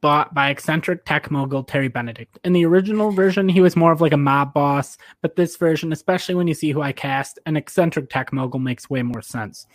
bought 0.00 0.34
by 0.34 0.50
eccentric 0.50 1.04
tech 1.04 1.30
mogul 1.30 1.62
Terry 1.62 1.86
Benedict. 1.86 2.40
In 2.42 2.52
the 2.52 2.66
original 2.66 3.12
version, 3.12 3.48
he 3.48 3.60
was 3.60 3.76
more 3.76 3.92
of 3.92 4.00
like 4.00 4.12
a 4.12 4.18
mob 4.18 4.52
boss, 4.52 4.98
but 5.22 5.36
this 5.36 5.56
version, 5.56 5.92
especially 5.92 6.34
when 6.34 6.48
you 6.48 6.54
see 6.54 6.72
who 6.72 6.82
I 6.82 6.90
cast, 6.90 7.38
an 7.46 7.56
eccentric 7.56 8.10
tech 8.10 8.32
mogul 8.32 8.58
makes 8.58 8.90
way 8.90 9.02
more 9.02 9.22
sense. 9.22 9.68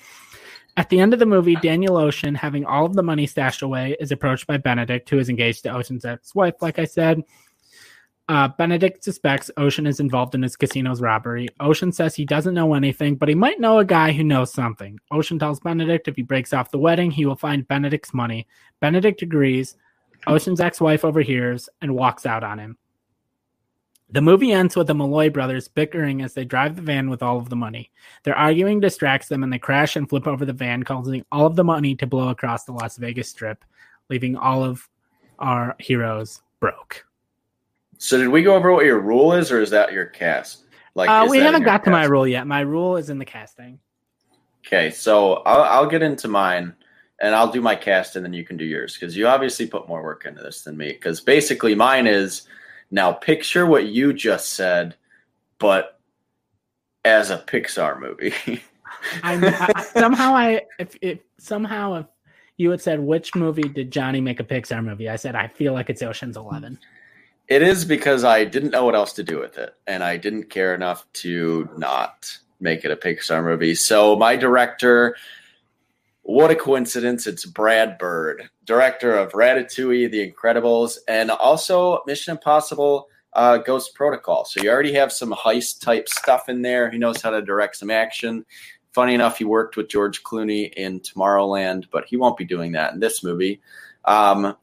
At 0.75 0.89
the 0.89 0.99
end 0.99 1.13
of 1.13 1.19
the 1.19 1.25
movie, 1.25 1.55
Daniel 1.55 1.95
Ocean, 1.95 2.35
having 2.35 2.65
all 2.65 2.85
of 2.85 2.93
the 2.93 3.03
money 3.03 3.25
stashed 3.25 3.61
away, 3.61 3.95
is 4.01 4.11
approached 4.11 4.45
by 4.45 4.57
Benedict, 4.57 5.09
who 5.09 5.17
is 5.17 5.29
engaged 5.29 5.63
to 5.63 5.73
Ocean's 5.73 6.03
ex 6.03 6.35
wife, 6.35 6.55
like 6.61 6.77
I 6.77 6.85
said. 6.85 7.23
Uh, 8.29 8.47
Benedict 8.47 9.03
suspects 9.03 9.49
Ocean 9.57 9.87
is 9.87 9.99
involved 9.99 10.35
in 10.35 10.43
his 10.43 10.55
casino's 10.55 11.01
robbery. 11.01 11.47
Ocean 11.59 11.91
says 11.91 12.13
he 12.13 12.25
doesn't 12.25 12.53
know 12.53 12.75
anything, 12.75 13.15
but 13.15 13.27
he 13.27 13.33
might 13.33 13.59
know 13.59 13.79
a 13.79 13.85
guy 13.85 14.11
who 14.11 14.23
knows 14.23 14.53
something. 14.53 14.99
Ocean 15.09 15.39
tells 15.39 15.59
Benedict 15.59 16.07
if 16.07 16.15
he 16.15 16.21
breaks 16.21 16.53
off 16.53 16.69
the 16.69 16.77
wedding, 16.77 17.09
he 17.09 17.25
will 17.25 17.35
find 17.35 17.67
Benedict's 17.67 18.13
money. 18.13 18.47
Benedict 18.81 19.23
agrees. 19.23 19.77
Ocean's 20.27 20.61
ex 20.61 20.79
wife 20.79 21.03
overhears 21.03 21.69
and 21.81 21.95
walks 21.95 22.27
out 22.27 22.43
on 22.43 22.59
him. 22.59 22.77
The 24.11 24.21
movie 24.21 24.51
ends 24.51 24.75
with 24.75 24.85
the 24.85 24.93
Malloy 24.93 25.31
brothers 25.31 25.67
bickering 25.67 26.21
as 26.21 26.35
they 26.35 26.45
drive 26.45 26.75
the 26.75 26.83
van 26.83 27.09
with 27.09 27.23
all 27.23 27.39
of 27.39 27.49
the 27.49 27.55
money. 27.55 27.91
Their 28.25 28.37
arguing 28.37 28.79
distracts 28.79 29.27
them 29.27 29.43
and 29.43 29.51
they 29.51 29.57
crash 29.57 29.95
and 29.95 30.07
flip 30.07 30.27
over 30.27 30.45
the 30.45 30.53
van, 30.53 30.83
causing 30.83 31.25
all 31.31 31.47
of 31.47 31.55
the 31.55 31.63
money 31.63 31.95
to 31.95 32.05
blow 32.05 32.29
across 32.29 32.65
the 32.65 32.73
Las 32.73 32.97
Vegas 32.97 33.29
Strip, 33.29 33.65
leaving 34.07 34.35
all 34.35 34.63
of 34.63 34.87
our 35.39 35.75
heroes 35.79 36.43
broke. 36.59 37.08
So, 37.99 38.17
did 38.17 38.29
we 38.29 38.41
go 38.41 38.55
over 38.55 38.71
what 38.71 38.85
your 38.85 38.99
rule 38.99 39.33
is, 39.33 39.51
or 39.51 39.61
is 39.61 39.69
that 39.69 39.93
your 39.93 40.05
cast? 40.05 40.63
Like, 40.95 41.09
uh, 41.09 41.27
we 41.29 41.37
haven't 41.37 41.63
got 41.63 41.79
cast? 41.79 41.85
to 41.85 41.91
my 41.91 42.05
rule 42.05 42.27
yet. 42.27 42.47
My 42.47 42.61
rule 42.61 42.97
is 42.97 43.09
in 43.09 43.19
the 43.19 43.25
casting. 43.25 43.79
Okay, 44.65 44.89
so 44.89 45.35
I'll, 45.45 45.63
I'll 45.63 45.89
get 45.89 46.01
into 46.01 46.27
mine 46.27 46.75
and 47.21 47.35
I'll 47.35 47.51
do 47.51 47.61
my 47.61 47.75
cast 47.75 48.15
and 48.15 48.23
then 48.23 48.33
you 48.33 48.45
can 48.45 48.57
do 48.57 48.65
yours 48.65 48.93
because 48.93 49.15
you 49.15 49.27
obviously 49.27 49.67
put 49.67 49.87
more 49.87 50.03
work 50.03 50.25
into 50.25 50.41
this 50.41 50.63
than 50.63 50.77
me. 50.77 50.91
Because 50.91 51.21
basically, 51.21 51.75
mine 51.75 52.07
is 52.07 52.47
now 52.91 53.11
picture 53.11 53.65
what 53.65 53.87
you 53.87 54.13
just 54.13 54.51
said, 54.51 54.95
but 55.57 55.99
as 57.05 57.29
a 57.29 57.37
Pixar 57.37 57.99
movie. 57.99 58.33
I, 59.23 59.71
I, 59.75 59.83
somehow 59.83 60.33
I 60.33 60.61
if, 60.77 60.95
if 61.01 61.19
somehow 61.37 61.95
if 61.95 62.05
you 62.57 62.69
had 62.69 62.81
said 62.81 62.99
which 62.99 63.33
movie 63.35 63.69
did 63.69 63.91
Johnny 63.91 64.19
make 64.19 64.39
a 64.39 64.43
Pixar 64.43 64.83
movie, 64.83 65.09
I 65.09 65.15
said 65.15 65.35
I 65.35 65.47
feel 65.47 65.73
like 65.73 65.89
it's 65.89 66.01
Ocean's 66.01 66.37
Eleven. 66.37 66.77
It 67.49 67.63
is 67.63 67.83
because 67.83 68.23
I 68.23 68.45
didn't 68.45 68.71
know 68.71 68.85
what 68.85 68.95
else 68.95 69.13
to 69.13 69.23
do 69.23 69.39
with 69.39 69.57
it, 69.57 69.73
and 69.87 70.03
I 70.03 70.17
didn't 70.17 70.51
care 70.51 70.75
enough 70.75 71.05
to 71.13 71.67
not 71.77 72.37
make 72.59 72.85
it 72.85 72.91
a 72.91 72.95
Pixar 72.95 73.43
movie. 73.43 73.75
So 73.75 74.15
my 74.15 74.35
director 74.35 75.15
what 76.29 76.51
a 76.51 76.55
coincidence. 76.55 77.25
It's 77.25 77.43
Brad 77.43 77.97
Bird, 77.97 78.51
director 78.63 79.17
of 79.17 79.31
Ratatouille, 79.31 80.11
The 80.11 80.31
Incredibles, 80.31 80.99
and 81.07 81.31
also 81.31 82.03
Mission 82.05 82.33
Impossible 82.33 83.07
uh, 83.33 83.57
Ghost 83.57 83.95
Protocol. 83.95 84.45
So 84.45 84.61
you 84.61 84.69
already 84.69 84.93
have 84.93 85.11
some 85.11 85.31
heist 85.31 85.81
type 85.81 86.07
stuff 86.07 86.47
in 86.47 86.61
there. 86.61 86.91
He 86.91 86.99
knows 86.99 87.19
how 87.19 87.31
to 87.31 87.41
direct 87.41 87.77
some 87.77 87.89
action. 87.89 88.45
Funny 88.91 89.15
enough, 89.15 89.39
he 89.39 89.43
worked 89.43 89.75
with 89.75 89.89
George 89.89 90.21
Clooney 90.21 90.71
in 90.73 90.99
Tomorrowland, 90.99 91.87
but 91.89 92.05
he 92.05 92.15
won't 92.15 92.37
be 92.37 92.45
doing 92.45 92.73
that 92.73 92.93
in 92.93 92.99
this 92.99 93.23
movie. 93.23 93.59
Um, 94.05 94.55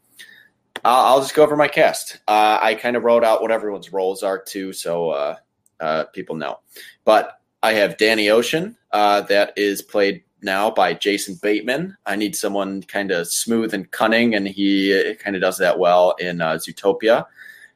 I'll, 0.85 1.21
just 1.21 1.35
go 1.35 1.43
over 1.43 1.57
my 1.57 1.69
cast. 1.69 2.21
Uh, 2.29 2.59
I 2.61 2.75
kind 2.75 2.97
of 2.97 3.03
wrote 3.03 3.25
out 3.25 3.43
what 3.43 3.51
everyone's 3.51 3.93
roles 3.93 4.23
are 4.23 4.39
too, 4.39 4.73
so 4.73 5.11
uh, 5.11 5.37
uh 5.81 6.05
people 6.13 6.37
know. 6.37 6.61
But 7.05 7.41
I 7.63 7.73
have 7.75 7.97
Danny 7.97 8.31
Ocean, 8.31 8.77
uh, 8.93 9.23
that 9.23 9.53
is 9.57 9.83
played 9.83 10.23
now 10.43 10.71
by 10.71 10.95
Jason 10.95 11.39
Bateman. 11.43 11.97
I 12.07 12.17
need 12.17 12.37
someone 12.37 12.83
kind 12.83 13.11
of 13.11 13.29
smooth 13.29 13.75
and 13.75 13.91
cunning, 13.91 14.35
and 14.35 14.47
he 14.47 15.15
kind 15.19 15.37
of 15.37 15.43
does 15.43 15.59
that 15.59 15.79
well 15.79 16.15
in 16.19 16.41
uh, 16.41 16.55
Zootopia. 16.55 17.27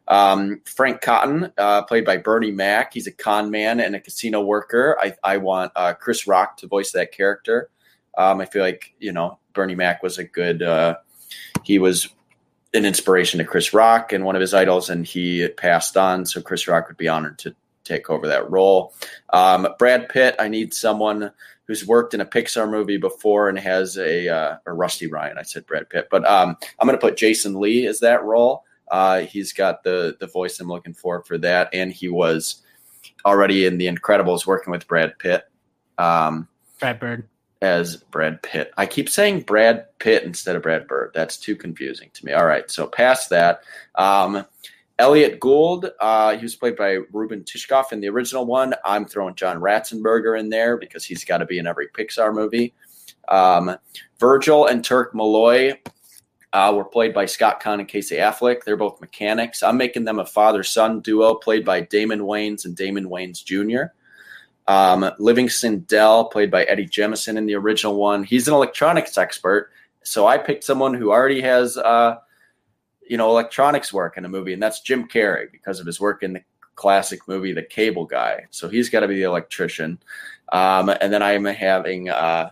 Um, 0.08 0.60
Frank 0.64 1.00
Catton, 1.00 1.52
uh, 1.56 1.82
played 1.82 2.04
by 2.04 2.16
Bernie 2.16 2.50
Mac. 2.50 2.92
He's 2.92 3.06
a 3.06 3.12
con 3.12 3.50
man 3.50 3.78
and 3.80 3.94
a 3.94 4.00
casino 4.00 4.40
worker. 4.40 4.98
I, 5.00 5.14
I 5.22 5.36
want 5.36 5.72
uh, 5.76 5.94
Chris 5.94 6.26
Rock 6.26 6.56
to 6.58 6.66
voice 6.66 6.90
that 6.92 7.12
character. 7.12 7.70
Um, 8.18 8.40
I 8.40 8.44
feel 8.44 8.62
like, 8.62 8.92
you 8.98 9.12
know, 9.12 9.38
Bernie 9.52 9.76
Mac 9.76 10.02
was 10.02 10.18
a 10.18 10.24
good, 10.24 10.62
uh, 10.62 10.96
he 11.62 11.78
was 11.78 12.08
an 12.74 12.84
inspiration 12.84 13.38
to 13.38 13.44
Chris 13.44 13.72
Rock 13.74 14.12
and 14.12 14.24
one 14.24 14.36
of 14.36 14.40
his 14.40 14.54
idols, 14.54 14.90
and 14.90 15.04
he 15.04 15.48
passed 15.48 15.96
on. 15.96 16.24
So 16.24 16.40
Chris 16.40 16.68
Rock 16.68 16.88
would 16.88 16.96
be 16.96 17.08
honored 17.08 17.38
to 17.40 17.54
take 17.84 18.10
over 18.10 18.26
that 18.28 18.50
role. 18.50 18.94
Um, 19.32 19.68
Brad 19.78 20.08
Pitt, 20.08 20.36
I 20.38 20.48
need 20.48 20.72
someone 20.72 21.32
who's 21.66 21.86
worked 21.86 22.14
in 22.14 22.20
a 22.20 22.26
Pixar 22.26 22.70
movie 22.70 22.96
before 22.96 23.48
and 23.48 23.58
has 23.58 23.96
a 23.96 24.28
uh, 24.28 24.56
Rusty 24.66 25.06
Ryan. 25.06 25.38
I 25.38 25.42
said 25.42 25.66
Brad 25.66 25.88
Pitt, 25.88 26.08
but 26.10 26.24
um, 26.26 26.56
I'm 26.78 26.86
going 26.86 26.98
to 26.98 27.06
put 27.06 27.16
Jason 27.16 27.58
Lee 27.58 27.86
as 27.86 28.00
that 28.00 28.24
role. 28.24 28.64
Uh, 28.90 29.20
he's 29.20 29.52
got 29.52 29.84
the 29.84 30.16
the 30.18 30.26
voice 30.26 30.58
I'm 30.58 30.68
looking 30.68 30.94
for 30.94 31.22
for 31.22 31.38
that, 31.38 31.68
and 31.72 31.92
he 31.92 32.08
was 32.08 32.62
already 33.24 33.66
in 33.66 33.78
The 33.78 33.86
Incredibles 33.86 34.46
working 34.46 34.72
with 34.72 34.88
Brad 34.88 35.16
Pitt. 35.18 35.44
Um, 35.98 36.48
Brad 36.80 36.98
Bird 36.98 37.28
as 37.62 37.96
Brad 37.96 38.42
Pitt. 38.42 38.72
I 38.76 38.86
keep 38.86 39.08
saying 39.08 39.42
Brad 39.42 39.86
Pitt 39.98 40.24
instead 40.24 40.56
of 40.56 40.62
Brad 40.62 40.86
Bird. 40.88 41.12
That's 41.14 41.36
too 41.36 41.56
confusing 41.56 42.10
to 42.14 42.24
me. 42.24 42.32
All 42.32 42.46
right, 42.46 42.70
so 42.70 42.86
past 42.86 43.30
that. 43.30 43.60
Um, 43.94 44.46
Elliot 44.98 45.40
Gould, 45.40 45.90
uh, 45.98 46.36
he 46.36 46.42
was 46.42 46.56
played 46.56 46.76
by 46.76 46.98
Ruben 47.12 47.42
Tishkoff 47.42 47.92
in 47.92 48.00
the 48.00 48.08
original 48.08 48.44
one. 48.44 48.74
I'm 48.84 49.06
throwing 49.06 49.34
John 49.34 49.58
Ratzenberger 49.58 50.38
in 50.38 50.50
there 50.50 50.76
because 50.76 51.04
he's 51.04 51.24
got 51.24 51.38
to 51.38 51.46
be 51.46 51.58
in 51.58 51.66
every 51.66 51.88
Pixar 51.88 52.34
movie. 52.34 52.74
Um, 53.28 53.76
Virgil 54.18 54.66
and 54.66 54.84
Turk 54.84 55.14
Malloy 55.14 55.78
uh, 56.52 56.72
were 56.74 56.84
played 56.84 57.14
by 57.14 57.26
Scott 57.26 57.62
Caan 57.62 57.78
and 57.78 57.88
Casey 57.88 58.16
Affleck. 58.16 58.64
They're 58.64 58.76
both 58.76 59.00
mechanics. 59.00 59.62
I'm 59.62 59.76
making 59.76 60.04
them 60.04 60.18
a 60.18 60.26
father 60.26 60.62
son 60.62 61.00
duo 61.00 61.34
played 61.34 61.64
by 61.64 61.80
Damon 61.80 62.20
Wayans 62.20 62.64
and 62.64 62.76
Damon 62.76 63.08
Wayans 63.08 63.42
Jr. 63.44 63.92
Um, 64.70 65.10
Livingston 65.18 65.80
Dell, 65.80 66.26
played 66.26 66.48
by 66.48 66.62
Eddie 66.62 66.86
Jemison 66.86 67.36
in 67.36 67.46
the 67.46 67.56
original 67.56 67.96
one. 67.96 68.22
He's 68.22 68.46
an 68.46 68.54
electronics 68.54 69.18
expert. 69.18 69.72
So 70.04 70.28
I 70.28 70.38
picked 70.38 70.62
someone 70.62 70.94
who 70.94 71.10
already 71.10 71.40
has, 71.40 71.76
uh, 71.76 72.18
you 73.02 73.16
know, 73.16 73.30
electronics 73.30 73.92
work 73.92 74.16
in 74.16 74.24
a 74.24 74.28
movie, 74.28 74.52
and 74.52 74.62
that's 74.62 74.80
Jim 74.80 75.08
Carrey 75.08 75.50
because 75.50 75.80
of 75.80 75.86
his 75.86 75.98
work 75.98 76.22
in 76.22 76.34
the 76.34 76.42
classic 76.76 77.26
movie 77.26 77.52
The 77.52 77.64
Cable 77.64 78.04
Guy. 78.04 78.46
So 78.50 78.68
he's 78.68 78.88
got 78.88 79.00
to 79.00 79.08
be 79.08 79.16
the 79.16 79.24
electrician. 79.24 79.98
Um, 80.52 80.88
and 81.00 81.12
then 81.12 81.20
I'm 81.20 81.46
having 81.46 82.08
uh, 82.08 82.50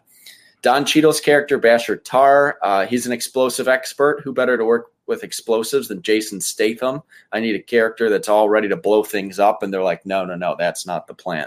Don 0.63 0.85
Cheadle's 0.85 1.21
character, 1.21 1.57
Basher 1.57 1.97
Tarr, 1.97 2.59
uh, 2.65 2.85
he's 2.85 3.07
an 3.07 3.13
explosive 3.13 3.69
expert. 3.69 4.23
Who 4.25 4.33
better 4.33 4.59
to 4.59 4.65
work 4.65 4.87
with 5.07 5.23
explosives 5.23 5.87
than 5.87 6.03
Jason 6.03 6.41
Statham? 6.41 7.01
I 7.31 7.39
need 7.39 7.55
a 7.55 7.63
character 7.63 8.11
that's 8.11 8.29
all 8.29 8.49
ready 8.49 8.69
to 8.69 8.77
blow 8.77 9.05
things 9.05 9.39
up. 9.39 9.63
And 9.63 9.73
they're 9.73 9.85
like, 9.85 10.05
no, 10.05 10.25
no, 10.25 10.35
no, 10.35 10.57
that's 10.59 10.85
not 10.85 11.07
the 11.07 11.15
plan. 11.15 11.47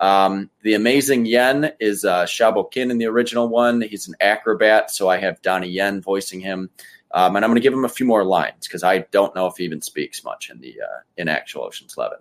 Um, 0.00 0.50
the 0.62 0.74
amazing 0.74 1.26
Yen 1.26 1.72
is 1.78 2.04
uh, 2.04 2.24
Shaobo 2.24 2.72
Qin 2.72 2.90
in 2.90 2.98
the 2.98 3.06
original 3.06 3.48
one. 3.48 3.82
He's 3.82 4.08
an 4.08 4.16
acrobat, 4.20 4.90
so 4.90 5.08
I 5.08 5.18
have 5.18 5.42
Donnie 5.42 5.68
Yen 5.68 6.00
voicing 6.00 6.40
him. 6.40 6.70
Um, 7.12 7.36
and 7.36 7.44
I'm 7.44 7.50
going 7.50 7.60
to 7.60 7.62
give 7.62 7.72
him 7.72 7.84
a 7.84 7.88
few 7.88 8.06
more 8.06 8.24
lines 8.24 8.66
because 8.66 8.82
I 8.82 8.98
don't 9.10 9.34
know 9.34 9.46
if 9.46 9.56
he 9.56 9.64
even 9.64 9.82
speaks 9.82 10.24
much 10.24 10.48
in 10.48 10.60
the 10.60 10.80
uh, 10.80 11.00
in 11.16 11.28
actual 11.28 11.64
Ocean's 11.64 11.94
Eleven. 11.96 12.18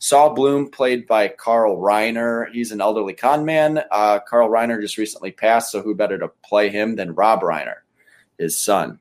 Saul 0.00 0.34
Bloom, 0.34 0.70
played 0.70 1.06
by 1.06 1.28
Carl 1.28 1.78
Reiner. 1.78 2.50
He's 2.52 2.72
an 2.72 2.80
elderly 2.80 3.14
con 3.14 3.44
man. 3.44 3.82
Uh, 3.90 4.18
Carl 4.28 4.50
Reiner 4.50 4.80
just 4.80 4.98
recently 4.98 5.30
passed, 5.30 5.70
so 5.70 5.80
who 5.80 5.94
better 5.94 6.18
to 6.18 6.28
play 6.44 6.68
him 6.68 6.96
than 6.96 7.14
Rob 7.14 7.40
Reiner, 7.40 7.76
his 8.38 8.58
son? 8.58 8.98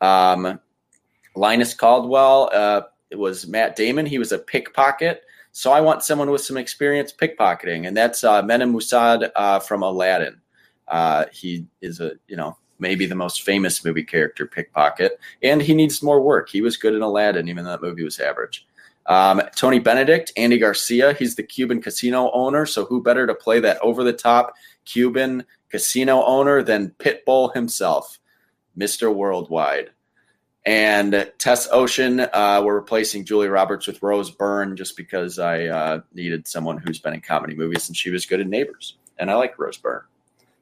Um, 0.00 0.58
Linus 1.36 1.74
Caldwell, 1.74 2.50
uh, 2.52 2.82
was 3.12 3.46
Matt 3.46 3.76
Damon. 3.76 4.06
He 4.06 4.18
was 4.18 4.32
a 4.32 4.38
pickpocket. 4.38 5.22
So 5.52 5.72
I 5.72 5.80
want 5.80 6.02
someone 6.02 6.30
with 6.30 6.42
some 6.42 6.56
experience 6.56 7.12
pickpocketing, 7.12 7.86
and 7.86 7.96
that's 7.96 8.22
uh, 8.22 8.42
Mena 8.42 8.66
Massoud 8.66 9.30
uh, 9.34 9.58
from 9.60 9.82
Aladdin. 9.82 10.40
Uh, 10.88 11.26
he 11.32 11.66
is 11.80 12.00
a 12.00 12.12
you 12.28 12.36
know 12.36 12.56
maybe 12.78 13.06
the 13.06 13.14
most 13.14 13.42
famous 13.42 13.84
movie 13.84 14.04
character 14.04 14.46
pickpocket, 14.46 15.18
and 15.42 15.60
he 15.60 15.74
needs 15.74 16.02
more 16.02 16.20
work. 16.20 16.48
He 16.48 16.60
was 16.60 16.76
good 16.76 16.94
in 16.94 17.02
Aladdin, 17.02 17.48
even 17.48 17.64
though 17.64 17.72
that 17.72 17.82
movie 17.82 18.04
was 18.04 18.18
average. 18.18 18.66
Um, 19.06 19.42
Tony 19.56 19.78
Benedict, 19.80 20.32
Andy 20.36 20.58
Garcia, 20.58 21.14
he's 21.14 21.34
the 21.34 21.42
Cuban 21.42 21.82
casino 21.82 22.30
owner. 22.32 22.64
So 22.64 22.84
who 22.84 23.02
better 23.02 23.26
to 23.26 23.34
play 23.34 23.58
that 23.60 23.78
over 23.82 24.04
the 24.04 24.12
top 24.12 24.54
Cuban 24.84 25.44
casino 25.68 26.24
owner 26.24 26.62
than 26.62 26.94
Pitbull 26.98 27.52
himself, 27.54 28.18
Mr. 28.78 29.12
Worldwide? 29.12 29.90
And 30.66 31.32
Tess 31.38 31.68
Ocean, 31.72 32.20
uh, 32.20 32.62
we're 32.64 32.74
replacing 32.74 33.24
Julia 33.24 33.50
Roberts 33.50 33.86
with 33.86 34.02
Rose 34.02 34.30
Byrne 34.30 34.76
just 34.76 34.96
because 34.96 35.38
I 35.38 35.64
uh, 35.66 36.00
needed 36.12 36.46
someone 36.46 36.76
who's 36.76 36.98
been 36.98 37.14
in 37.14 37.22
comedy 37.22 37.54
movies 37.54 37.88
and 37.88 37.96
she 37.96 38.10
was 38.10 38.26
good 38.26 38.40
in 38.40 38.50
Neighbors. 38.50 38.96
And 39.18 39.30
I 39.30 39.34
like 39.34 39.58
Rose 39.58 39.78
Byrne. 39.78 40.02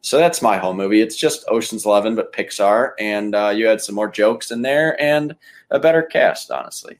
So 0.00 0.18
that's 0.18 0.40
my 0.40 0.56
whole 0.56 0.74
movie. 0.74 1.00
It's 1.00 1.16
just 1.16 1.44
Ocean's 1.48 1.84
Eleven, 1.84 2.14
but 2.14 2.32
Pixar. 2.32 2.92
And 3.00 3.34
uh, 3.34 3.48
you 3.48 3.66
had 3.66 3.80
some 3.80 3.96
more 3.96 4.08
jokes 4.08 4.52
in 4.52 4.62
there 4.62 5.00
and 5.02 5.34
a 5.70 5.80
better 5.80 6.02
cast, 6.02 6.50
honestly. 6.50 6.98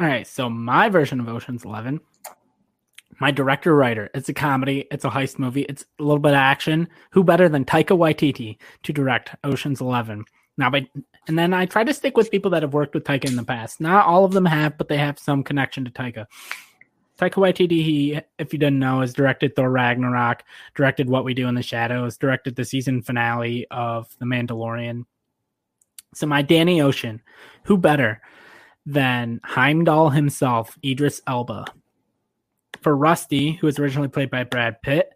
All 0.00 0.06
right, 0.06 0.26
so 0.26 0.48
my 0.48 0.88
version 0.88 1.20
of 1.20 1.28
Ocean's 1.28 1.64
Eleven, 1.64 2.00
my 3.20 3.30
director 3.30 3.76
writer. 3.76 4.10
It's 4.14 4.28
a 4.28 4.34
comedy. 4.34 4.86
It's 4.90 5.04
a 5.04 5.10
heist 5.10 5.38
movie. 5.38 5.62
It's 5.62 5.84
a 6.00 6.02
little 6.02 6.18
bit 6.18 6.32
of 6.32 6.38
action. 6.38 6.88
Who 7.10 7.22
better 7.22 7.48
than 7.48 7.64
Taika 7.64 7.96
Waititi 7.96 8.56
to 8.82 8.92
direct 8.92 9.36
Ocean's 9.44 9.80
Eleven? 9.80 10.24
Now, 10.56 10.70
by 10.70 10.88
and 11.26 11.38
then 11.38 11.54
I 11.54 11.66
try 11.66 11.84
to 11.84 11.94
stick 11.94 12.16
with 12.16 12.30
people 12.30 12.50
that 12.52 12.62
have 12.62 12.74
worked 12.74 12.94
with 12.94 13.04
Taika 13.04 13.26
in 13.26 13.36
the 13.36 13.44
past. 13.44 13.80
Not 13.80 14.06
all 14.06 14.24
of 14.24 14.32
them 14.32 14.44
have, 14.44 14.76
but 14.76 14.88
they 14.88 14.98
have 14.98 15.18
some 15.18 15.42
connection 15.42 15.84
to 15.84 15.90
Taika. 15.90 16.26
Taika 17.18 17.34
Waititi, 17.34 17.82
he, 17.82 18.20
if 18.38 18.52
you 18.52 18.58
didn't 18.58 18.78
know, 18.78 19.00
has 19.00 19.14
directed 19.14 19.56
Thor 19.56 19.70
Ragnarok, 19.70 20.44
directed 20.74 21.08
What 21.08 21.24
We 21.24 21.32
Do 21.32 21.48
in 21.48 21.54
the 21.54 21.62
Shadows, 21.62 22.18
directed 22.18 22.56
the 22.56 22.64
season 22.64 23.02
finale 23.02 23.66
of 23.70 24.14
The 24.18 24.26
Mandalorian. 24.26 25.04
So 26.14 26.26
my 26.26 26.42
Danny 26.42 26.80
Ocean, 26.80 27.22
who 27.64 27.78
better? 27.78 28.20
than 28.86 29.40
Heimdall 29.44 30.10
himself, 30.10 30.78
Idris 30.84 31.22
Elba. 31.26 31.66
For 32.82 32.96
Rusty, 32.96 33.52
who 33.52 33.66
was 33.66 33.78
originally 33.78 34.08
played 34.08 34.30
by 34.30 34.44
Brad 34.44 34.82
Pitt, 34.82 35.10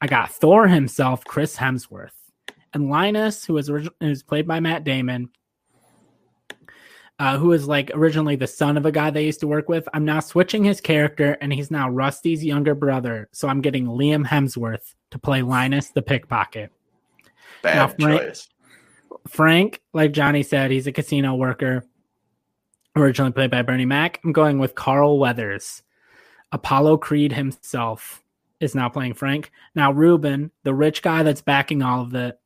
I 0.00 0.08
got 0.08 0.32
Thor 0.32 0.66
himself, 0.66 1.24
Chris 1.24 1.56
Hemsworth. 1.56 2.10
And 2.74 2.88
Linus, 2.88 3.44
who 3.44 3.54
was, 3.54 3.68
orig- 3.68 3.92
who 4.00 4.08
was 4.08 4.22
played 4.22 4.46
by 4.46 4.60
Matt 4.60 4.84
Damon, 4.84 5.28
uh, 7.18 7.38
who 7.38 7.48
was 7.48 7.68
like 7.68 7.90
originally 7.94 8.36
the 8.36 8.46
son 8.46 8.76
of 8.76 8.86
a 8.86 8.92
guy 8.92 9.10
they 9.10 9.24
used 9.24 9.40
to 9.40 9.46
work 9.46 9.68
with. 9.68 9.88
I'm 9.92 10.04
now 10.04 10.20
switching 10.20 10.64
his 10.64 10.80
character, 10.80 11.36
and 11.40 11.52
he's 11.52 11.70
now 11.70 11.88
Rusty's 11.88 12.44
younger 12.44 12.74
brother. 12.74 13.28
So 13.32 13.48
I'm 13.48 13.60
getting 13.60 13.86
Liam 13.86 14.26
Hemsworth 14.26 14.94
to 15.10 15.18
play 15.18 15.42
Linus 15.42 15.90
the 15.90 16.02
pickpocket. 16.02 16.72
Bad 17.62 17.74
Now, 17.76 17.88
Frank- 17.88 18.20
choice. 18.22 18.48
Frank, 19.28 19.80
like 19.92 20.12
Johnny 20.12 20.42
said, 20.42 20.72
he's 20.72 20.88
a 20.88 20.92
casino 20.92 21.34
worker, 21.36 21.84
originally 22.96 23.30
played 23.30 23.52
by 23.52 23.62
Bernie 23.62 23.86
Mac. 23.86 24.18
I'm 24.24 24.32
going 24.32 24.58
with 24.58 24.74
Carl 24.74 25.18
Weathers. 25.18 25.82
Apollo 26.50 26.96
Creed 26.98 27.32
himself 27.32 28.22
is 28.58 28.74
now 28.74 28.88
playing 28.88 29.14
Frank. 29.14 29.52
Now, 29.76 29.92
Ruben, 29.92 30.50
the 30.64 30.74
rich 30.74 31.02
guy 31.02 31.22
that's 31.22 31.40
backing 31.40 31.82
all 31.82 32.02
of 32.02 32.14
it, 32.16 32.38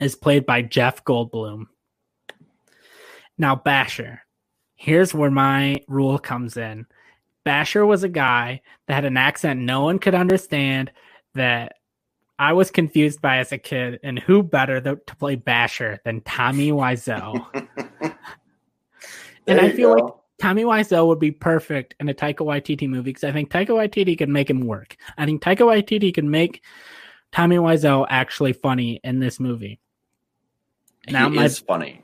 is 0.00 0.14
played 0.14 0.46
by 0.46 0.62
Jeff 0.62 1.04
Goldblum. 1.04 1.66
Now, 3.38 3.56
Basher. 3.56 4.22
Here's 4.74 5.14
where 5.14 5.30
my 5.30 5.76
rule 5.88 6.18
comes 6.18 6.56
in. 6.56 6.86
Basher 7.44 7.86
was 7.86 8.02
a 8.02 8.08
guy 8.08 8.60
that 8.86 8.94
had 8.94 9.04
an 9.04 9.16
accent 9.16 9.60
no 9.60 9.82
one 9.82 9.98
could 9.98 10.14
understand 10.14 10.92
that 11.34 11.76
I 12.38 12.52
was 12.52 12.70
confused 12.70 13.22
by 13.22 13.38
as 13.38 13.52
a 13.52 13.58
kid, 13.58 14.00
and 14.02 14.18
who 14.18 14.42
better 14.42 14.80
th- 14.80 14.98
to 15.06 15.16
play 15.16 15.36
Basher 15.36 15.98
than 16.04 16.20
Tommy 16.22 16.70
Wiseau? 16.72 17.46
and 19.46 19.60
I 19.60 19.70
feel 19.70 19.92
like. 19.92 20.12
Tommy 20.38 20.64
Wiseau 20.64 21.06
would 21.06 21.18
be 21.18 21.30
perfect 21.30 21.94
in 21.98 22.10
a 22.10 22.14
Taika 22.14 22.40
Waititi 22.40 22.86
movie 22.86 23.10
because 23.10 23.24
I 23.24 23.32
think 23.32 23.50
Taika 23.50 23.68
Waititi 23.68 24.18
can 24.18 24.30
make 24.30 24.50
him 24.50 24.66
work. 24.66 24.96
I 25.16 25.24
think 25.24 25.42
Taika 25.42 25.60
Waititi 25.60 26.12
can 26.12 26.30
make 26.30 26.62
Tommy 27.32 27.56
Wiseau 27.56 28.06
actually 28.10 28.52
funny 28.52 29.00
in 29.02 29.18
this 29.18 29.40
movie. 29.40 29.80
Now 31.10 31.28
he 31.30 31.36
my- 31.36 31.44
is 31.44 31.58
funny. 31.58 32.02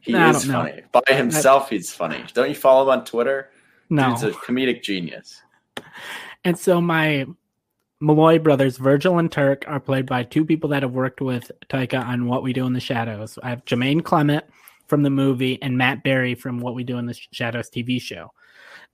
He 0.00 0.12
No, 0.12 0.30
is 0.30 0.44
funny. 0.44 0.82
By 0.90 1.02
himself, 1.14 1.70
he's 1.70 1.92
funny. 1.92 2.24
Don't 2.34 2.48
you 2.48 2.54
follow 2.56 2.82
him 2.92 2.98
on 3.00 3.04
Twitter? 3.04 3.50
No, 3.88 4.10
He's 4.10 4.22
a 4.24 4.30
comedic 4.32 4.82
genius. 4.82 5.42
and 6.44 6.58
so 6.58 6.80
my 6.80 7.26
Malloy 8.00 8.38
brothers, 8.40 8.78
Virgil 8.78 9.18
and 9.18 9.30
Turk, 9.30 9.64
are 9.68 9.78
played 9.78 10.06
by 10.06 10.24
two 10.24 10.44
people 10.44 10.70
that 10.70 10.82
have 10.82 10.92
worked 10.92 11.20
with 11.20 11.52
Taika 11.68 12.04
on 12.04 12.26
What 12.26 12.42
We 12.42 12.52
Do 12.52 12.66
in 12.66 12.72
the 12.72 12.80
Shadows. 12.80 13.38
I 13.42 13.50
have 13.50 13.64
Jemaine 13.64 14.02
Clement 14.02 14.44
from 14.88 15.02
the 15.04 15.10
movie 15.10 15.60
and 15.62 15.78
Matt 15.78 16.02
Berry 16.02 16.34
from 16.34 16.58
What 16.58 16.74
We 16.74 16.82
Do 16.82 16.98
in 16.98 17.06
the 17.06 17.14
Shadows 17.30 17.70
TV 17.70 18.00
show. 18.00 18.32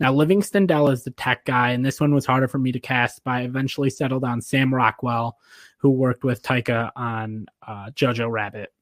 Now, 0.01 0.13
Livingston 0.13 0.67
Dell 0.67 0.89
is 0.91 1.05
the 1.05 1.11
tech 1.13 1.45
guy, 1.47 1.71
and 1.71 1.85
this 1.85 2.01
one 2.01 2.15
was 2.15 2.27
harder 2.27 2.49
for 2.49 2.59
me 2.59 2.71
to 2.73 2.81
cast, 2.81 3.25
but 3.25 3.31
I 3.33 3.41
eventually 3.43 3.89
settled 3.91 4.25
on 4.25 4.43
Sam 4.43 4.75
Rockwell, 4.75 5.39
who 5.79 5.91
worked 5.91 6.23
with 6.23 6.43
Taika 6.43 6.91
on 6.95 7.47
uh, 7.67 7.91
Jojo 7.95 8.31
Rabbit. 8.31 8.73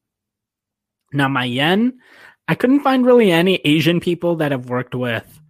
Now, 1.12 1.28
my 1.28 1.44
yen, 1.44 1.98
I 2.48 2.54
couldn't 2.54 2.80
find 2.80 3.06
really 3.06 3.30
any 3.30 3.56
Asian 3.64 4.00
people 4.00 4.36
that 4.36 4.52
have 4.52 4.68
worked 4.68 4.94
with 4.94 5.40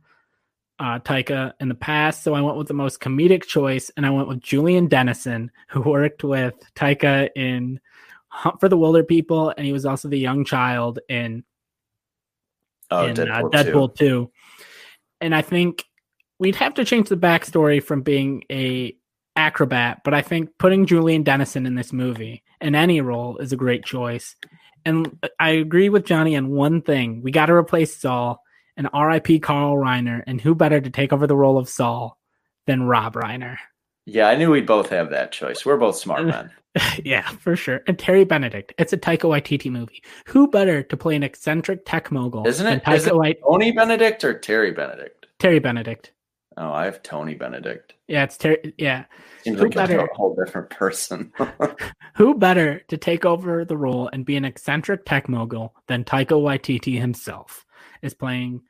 uh, 0.78 0.98
Taika 1.00 1.52
in 1.60 1.68
the 1.68 1.74
past, 1.74 2.22
so 2.22 2.34
I 2.34 2.40
went 2.40 2.56
with 2.56 2.68
the 2.68 2.74
most 2.74 3.00
comedic 3.00 3.44
choice, 3.44 3.90
and 3.96 4.04
I 4.04 4.10
went 4.10 4.28
with 4.28 4.40
Julian 4.40 4.88
Dennison, 4.88 5.50
who 5.68 5.80
worked 5.82 6.22
with 6.24 6.54
Taika 6.74 7.30
in 7.34 7.80
Hunt 8.28 8.60
for 8.60 8.68
the 8.68 8.76
Wilderpeople, 8.76 9.54
and 9.56 9.66
he 9.66 9.72
was 9.72 9.86
also 9.86 10.08
the 10.08 10.18
young 10.18 10.44
child 10.44 10.98
in 11.08 11.44
Oh, 12.90 13.06
in 13.06 13.14
Deadpool, 13.14 13.54
uh, 13.54 13.62
2. 13.62 13.70
Deadpool 13.70 13.96
2. 13.96 14.30
And 15.20 15.34
I 15.34 15.42
think 15.42 15.84
we'd 16.38 16.56
have 16.56 16.74
to 16.74 16.84
change 16.84 17.08
the 17.08 17.16
backstory 17.16 17.82
from 17.82 18.02
being 18.02 18.44
a 18.50 18.96
acrobat, 19.34 20.02
but 20.04 20.14
I 20.14 20.22
think 20.22 20.50
putting 20.58 20.86
Julian 20.86 21.22
Dennison 21.22 21.66
in 21.66 21.74
this 21.74 21.92
movie 21.92 22.42
in 22.60 22.74
any 22.74 23.00
role 23.00 23.36
is 23.38 23.52
a 23.52 23.56
great 23.56 23.84
choice. 23.84 24.34
And 24.86 25.18
uh, 25.22 25.28
I 25.38 25.50
agree 25.50 25.90
with 25.90 26.06
Johnny 26.06 26.36
on 26.36 26.48
one 26.48 26.80
thing: 26.80 27.20
we 27.22 27.30
got 27.30 27.46
to 27.46 27.52
replace 27.52 27.94
Saul 27.96 28.40
and 28.76 28.88
R.I.P. 28.92 29.40
Carl 29.40 29.74
Reiner, 29.76 30.22
and 30.26 30.40
who 30.40 30.54
better 30.54 30.80
to 30.80 30.90
take 30.90 31.12
over 31.12 31.26
the 31.26 31.36
role 31.36 31.58
of 31.58 31.68
Saul 31.68 32.18
than 32.66 32.84
Rob 32.84 33.14
Reiner? 33.14 33.56
Yeah, 34.06 34.28
I 34.28 34.36
knew 34.36 34.50
we'd 34.50 34.66
both 34.66 34.88
have 34.90 35.10
that 35.10 35.32
choice. 35.32 35.66
We're 35.66 35.76
both 35.76 35.96
smart 35.96 36.24
men. 36.26 36.50
yeah, 37.04 37.28
for 37.28 37.56
sure. 37.56 37.82
And 37.86 37.98
Terry 37.98 38.24
Benedict. 38.24 38.72
It's 38.78 38.92
a 38.92 38.96
Taika 38.98 39.22
Waititi 39.22 39.70
movie. 39.70 40.02
Who 40.26 40.46
better 40.48 40.82
to 40.82 40.96
play 40.96 41.16
an 41.16 41.22
eccentric 41.22 41.84
tech 41.86 42.12
mogul? 42.12 42.46
Isn't 42.46 42.66
it, 42.66 42.84
than 42.84 42.94
is 42.94 43.06
it 43.06 43.12
Taika 43.12 43.18
Wait- 43.18 43.38
Tony 43.42 43.72
Benedict 43.72 44.22
or 44.24 44.38
Terry 44.38 44.72
Benedict? 44.72 45.26
Terry 45.38 45.58
Benedict. 45.58 46.12
Oh, 46.58 46.72
I 46.72 46.86
have 46.86 47.02
Tony 47.02 47.34
Benedict. 47.34 47.94
Yeah, 48.08 48.24
it's 48.24 48.38
Terry. 48.38 48.72
Yeah, 48.78 49.04
Seems 49.42 49.58
Who 49.58 49.64
like 49.66 49.74
better? 49.74 49.98
a 50.00 50.14
whole 50.14 50.34
different 50.34 50.70
person. 50.70 51.32
who 52.14 52.34
better 52.34 52.80
to 52.88 52.96
take 52.96 53.24
over 53.26 53.64
the 53.64 53.76
role 53.76 54.08
and 54.12 54.24
be 54.24 54.36
an 54.36 54.44
eccentric 54.44 55.04
tech 55.04 55.28
mogul 55.28 55.74
than 55.86 56.04
Taika 56.04 56.28
Waititi 56.32 56.98
himself 56.98 57.66
is 58.00 58.14
playing? 58.14 58.62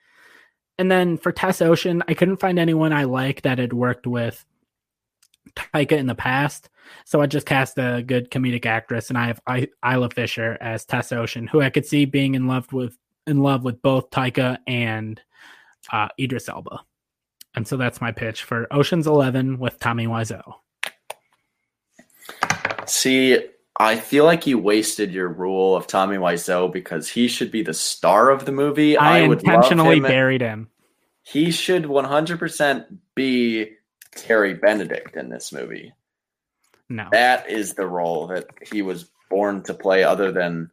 And 0.79 0.91
then 0.91 1.17
for 1.17 1.33
Tess 1.33 1.63
Ocean, 1.63 2.03
I 2.09 2.15
couldn't 2.15 2.41
find 2.41 2.59
anyone 2.59 2.93
I 2.93 3.05
like 3.05 3.43
that 3.43 3.59
had 3.59 3.73
worked 3.73 4.07
with 4.07 4.45
Taika 5.55 5.93
in 5.93 6.07
the 6.07 6.15
past, 6.15 6.69
so 7.05 7.21
I 7.23 7.27
just 7.27 7.47
cast 7.47 7.79
a 7.79 8.03
good 8.05 8.31
comedic 8.31 8.67
actress, 8.67 9.09
and 9.09 9.17
I 9.17 9.29
have 9.29 9.41
I- 9.47 9.69
Isla 9.85 10.11
Fisher 10.11 10.59
as 10.61 10.85
Tess 10.85 11.13
Ocean, 11.13 11.47
who 11.47 11.63
I 11.63 11.71
could 11.71 11.87
see 11.87 12.05
being 12.05 12.35
in 12.35 12.47
love 12.49 12.73
with 12.73 12.99
in 13.27 13.39
love 13.39 13.65
with 13.65 13.81
both 13.81 14.11
Taika 14.11 14.59
and 14.67 15.21
uh, 15.91 16.09
Idris 16.21 16.49
Elba. 16.49 16.81
And 17.57 17.67
so 17.67 17.77
that's 17.77 18.01
my 18.01 18.13
pitch 18.13 18.45
for 18.45 18.67
Ocean's 18.71 19.07
Eleven 19.07 19.59
with 19.59 19.79
Tommy 19.81 20.07
Wiseau. 20.07 20.55
See, 22.87 23.39
I 23.79 23.97
feel 23.97 24.25
like 24.25 24.47
you 24.47 24.59
wasted 24.59 25.11
your 25.11 25.29
rule 25.29 25.75
of 25.75 25.87
Tommy 25.87 26.17
Wiseau 26.17 26.73
because 26.73 27.09
he 27.09 27.29
should 27.29 27.51
be 27.51 27.63
the 27.63 27.75
star 27.75 28.31
of 28.31 28.45
the 28.45 28.53
movie. 28.53 28.97
I, 28.97 29.27
would 29.27 29.43
love 29.43 29.55
intentionally 29.57 29.97
him- 29.97 30.03
buried 30.03 30.41
him. 30.41 30.69
He 31.23 31.51
should 31.51 31.85
100% 31.85 32.99
be 33.17 33.73
Terry 34.15 34.55
Benedict 34.55 35.17
in 35.17 35.29
this 35.29 35.53
movie. 35.53 35.93
No. 36.89 37.09
That 37.11 37.51
is 37.51 37.75
the 37.75 37.87
role 37.87 38.29
that 38.29 38.47
he 38.71 38.83
was 38.83 39.11
born 39.29 39.63
to 39.65 39.75
play, 39.75 40.05
other 40.05 40.31
than 40.31 40.71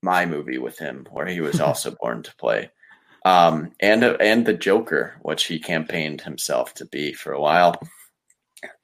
my 0.00 0.26
movie 0.26 0.58
with 0.58 0.78
him, 0.78 1.06
where 1.10 1.26
he 1.26 1.40
was 1.40 1.60
also 1.60 1.96
born 2.00 2.22
to 2.22 2.36
play. 2.36 2.70
Um, 3.24 3.72
and 3.80 4.04
and 4.04 4.46
the 4.46 4.54
Joker, 4.54 5.16
which 5.22 5.44
he 5.44 5.58
campaigned 5.58 6.20
himself 6.20 6.74
to 6.74 6.86
be 6.86 7.12
for 7.12 7.32
a 7.32 7.40
while. 7.40 7.80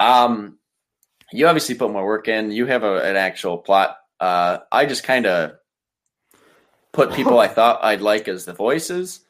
Um, 0.00 0.58
you 1.32 1.46
obviously 1.46 1.74
put 1.74 1.90
more 1.90 2.06
work 2.06 2.28
in. 2.28 2.52
You 2.52 2.66
have 2.66 2.84
a, 2.84 2.96
an 2.98 3.16
actual 3.16 3.58
plot. 3.58 3.96
Uh, 4.20 4.58
I 4.70 4.86
just 4.86 5.04
kind 5.04 5.26
of 5.26 5.52
put 6.92 7.12
people 7.12 7.38
I 7.38 7.48
thought 7.54 7.84
I'd 7.84 8.00
like 8.00 8.28
as 8.28 8.44
the 8.44 8.52
voices. 8.52 9.20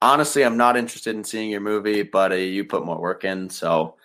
Honestly, 0.00 0.44
I'm 0.44 0.56
not 0.56 0.76
interested 0.76 1.16
in 1.16 1.24
seeing 1.24 1.50
your 1.50 1.60
movie, 1.60 2.02
but 2.02 2.32
uh, 2.32 2.36
you 2.36 2.64
put 2.64 2.84
more 2.84 3.00
work 3.00 3.24
in. 3.24 3.48
So 3.48 3.96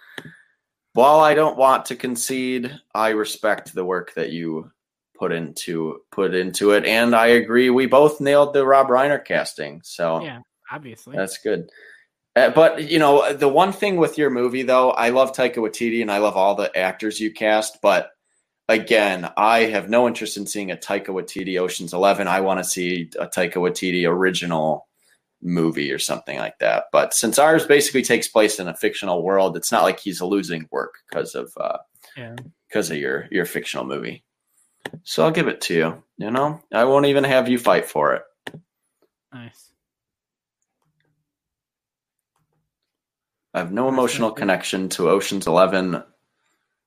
while 0.93 1.20
I 1.20 1.34
don't 1.34 1.57
want 1.57 1.86
to 1.86 1.95
concede, 1.95 2.80
I 2.93 3.10
respect 3.10 3.74
the 3.74 3.86
work 3.86 4.14
that 4.16 4.32
you 4.32 4.72
put 5.20 5.34
into 5.34 6.01
put 6.11 6.34
into 6.34 6.72
it, 6.72 6.86
and 6.86 7.13
I 7.13 7.28
agree. 7.28 7.70
We 7.70 7.86
both 7.86 8.22
nailed 8.22 8.53
the 8.53 8.65
Rob 8.65 8.88
Reiner 8.88 9.24
casting. 9.24 9.82
So 9.84 10.24
Yeah, 10.24 10.39
obviously. 10.72 11.15
that's 11.15 11.38
good. 11.38 11.70
Uh, 12.36 12.49
but 12.51 12.89
you 12.89 12.99
know, 12.99 13.34
the 13.34 13.49
one 13.49 13.74
thing 13.74 13.97
with 13.97 14.17
your 14.17 14.30
movie, 14.30 14.63
though, 14.63 14.91
I 14.91 15.09
love 15.09 15.34
Taika 15.34 15.57
Waititi 15.57 16.01
and 16.01 16.11
I 16.11 16.20
love 16.20 16.38
all 16.38 16.55
the 16.55 16.76
actors 16.76 17.20
you 17.20 17.34
cast. 17.34 17.82
But 17.82 18.11
again, 18.70 19.30
I 19.36 19.65
have 19.65 19.89
no 19.89 20.07
interest 20.07 20.38
in 20.38 20.47
seeing 20.47 20.72
a 20.72 20.78
Taika 20.78 21.07
Waititi 21.07 21.59
Ocean's 21.59 21.93
Eleven. 21.93 22.28
I 22.28 22.39
want 22.39 22.59
to 22.59 22.70
see 22.70 23.09
a 23.20 23.28
Taika 23.28 23.55
Waititi 23.55 24.07
original 24.07 24.88
movie 25.41 25.91
or 25.91 25.99
something 25.99 26.38
like 26.38 26.59
that. 26.59 26.86
But 26.91 27.13
since 27.13 27.39
ours 27.39 27.65
basically 27.65 28.03
takes 28.03 28.28
place 28.28 28.59
in 28.59 28.67
a 28.67 28.76
fictional 28.76 29.24
world, 29.24 29.57
it's 29.57 29.72
not 29.72 29.84
like 29.84 29.99
he's 29.99 30.22
losing 30.22 30.67
work 30.72 30.95
because 31.09 31.36
of 31.36 31.51
uh, 31.59 31.80
yeah. 32.15 32.36
because 32.70 32.89
of 32.91 32.97
your 32.97 33.28
your 33.32 33.45
fictional 33.45 33.86
movie. 33.86 34.24
So 35.04 35.24
I'll 35.24 35.32
give 35.32 35.48
it 35.48 35.62
to 35.62 35.74
you. 35.74 36.04
You 36.18 36.32
know, 36.32 36.62
I 36.74 36.84
won't 36.84 37.06
even 37.06 37.24
have 37.24 37.48
you 37.48 37.58
fight 37.58 37.86
for 37.86 38.14
it. 38.14 38.24
Nice. 39.34 39.72
I 43.54 43.60
have 43.60 43.72
no 43.72 43.88
emotional 43.88 44.30
Respect 44.30 44.40
connection 44.40 44.90
to 44.90 45.10
Ocean's 45.10 45.48
Eleven. 45.48 46.04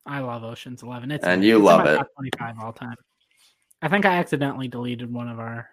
I 0.06 0.20
love 0.20 0.44
Ocean's 0.44 0.82
Eleven. 0.82 1.10
It's 1.10 1.24
And 1.24 1.44
you 1.44 1.56
it's 1.56 1.64
love 1.64 1.86
it. 1.86 2.06
Twenty-five 2.16 2.56
all 2.60 2.72
time. 2.72 2.96
I 3.82 3.88
think 3.88 4.06
I 4.06 4.14
accidentally 4.14 4.68
deleted 4.68 5.12
one 5.12 5.28
of 5.28 5.38
our 5.38 5.68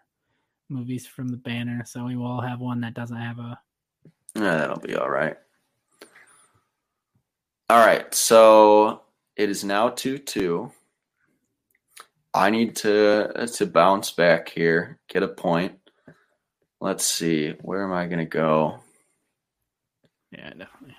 movies 0.70 1.06
from 1.06 1.28
the 1.30 1.38
banner, 1.38 1.84
so 1.86 2.06
we 2.06 2.16
will 2.16 2.42
have 2.42 2.60
one 2.60 2.82
that 2.82 2.94
doesn't 2.94 3.18
have 3.18 3.40
a. 3.40 3.60
Yeah, 4.36 4.58
that'll 4.58 4.80
be 4.80 4.96
all 4.96 5.10
right. 5.10 5.36
All 7.70 7.86
right, 7.86 8.12
so 8.14 9.04
it 9.36 9.50
is 9.50 9.64
now 9.64 9.90
two 9.90 10.18
two. 10.18 10.72
I 12.34 12.50
need 12.50 12.76
to 12.78 13.48
to 13.54 13.66
bounce 13.66 14.12
back 14.12 14.50
here, 14.50 15.00
get 15.08 15.24
a 15.24 15.28
point. 15.28 15.78
Let's 16.82 17.06
see, 17.06 17.56
where 17.62 17.84
am 17.84 17.92
I 17.92 18.06
going 18.06 18.20
to 18.20 18.26
go? 18.26 18.80
Yeah, 20.32 20.50
definitely. 20.50 20.96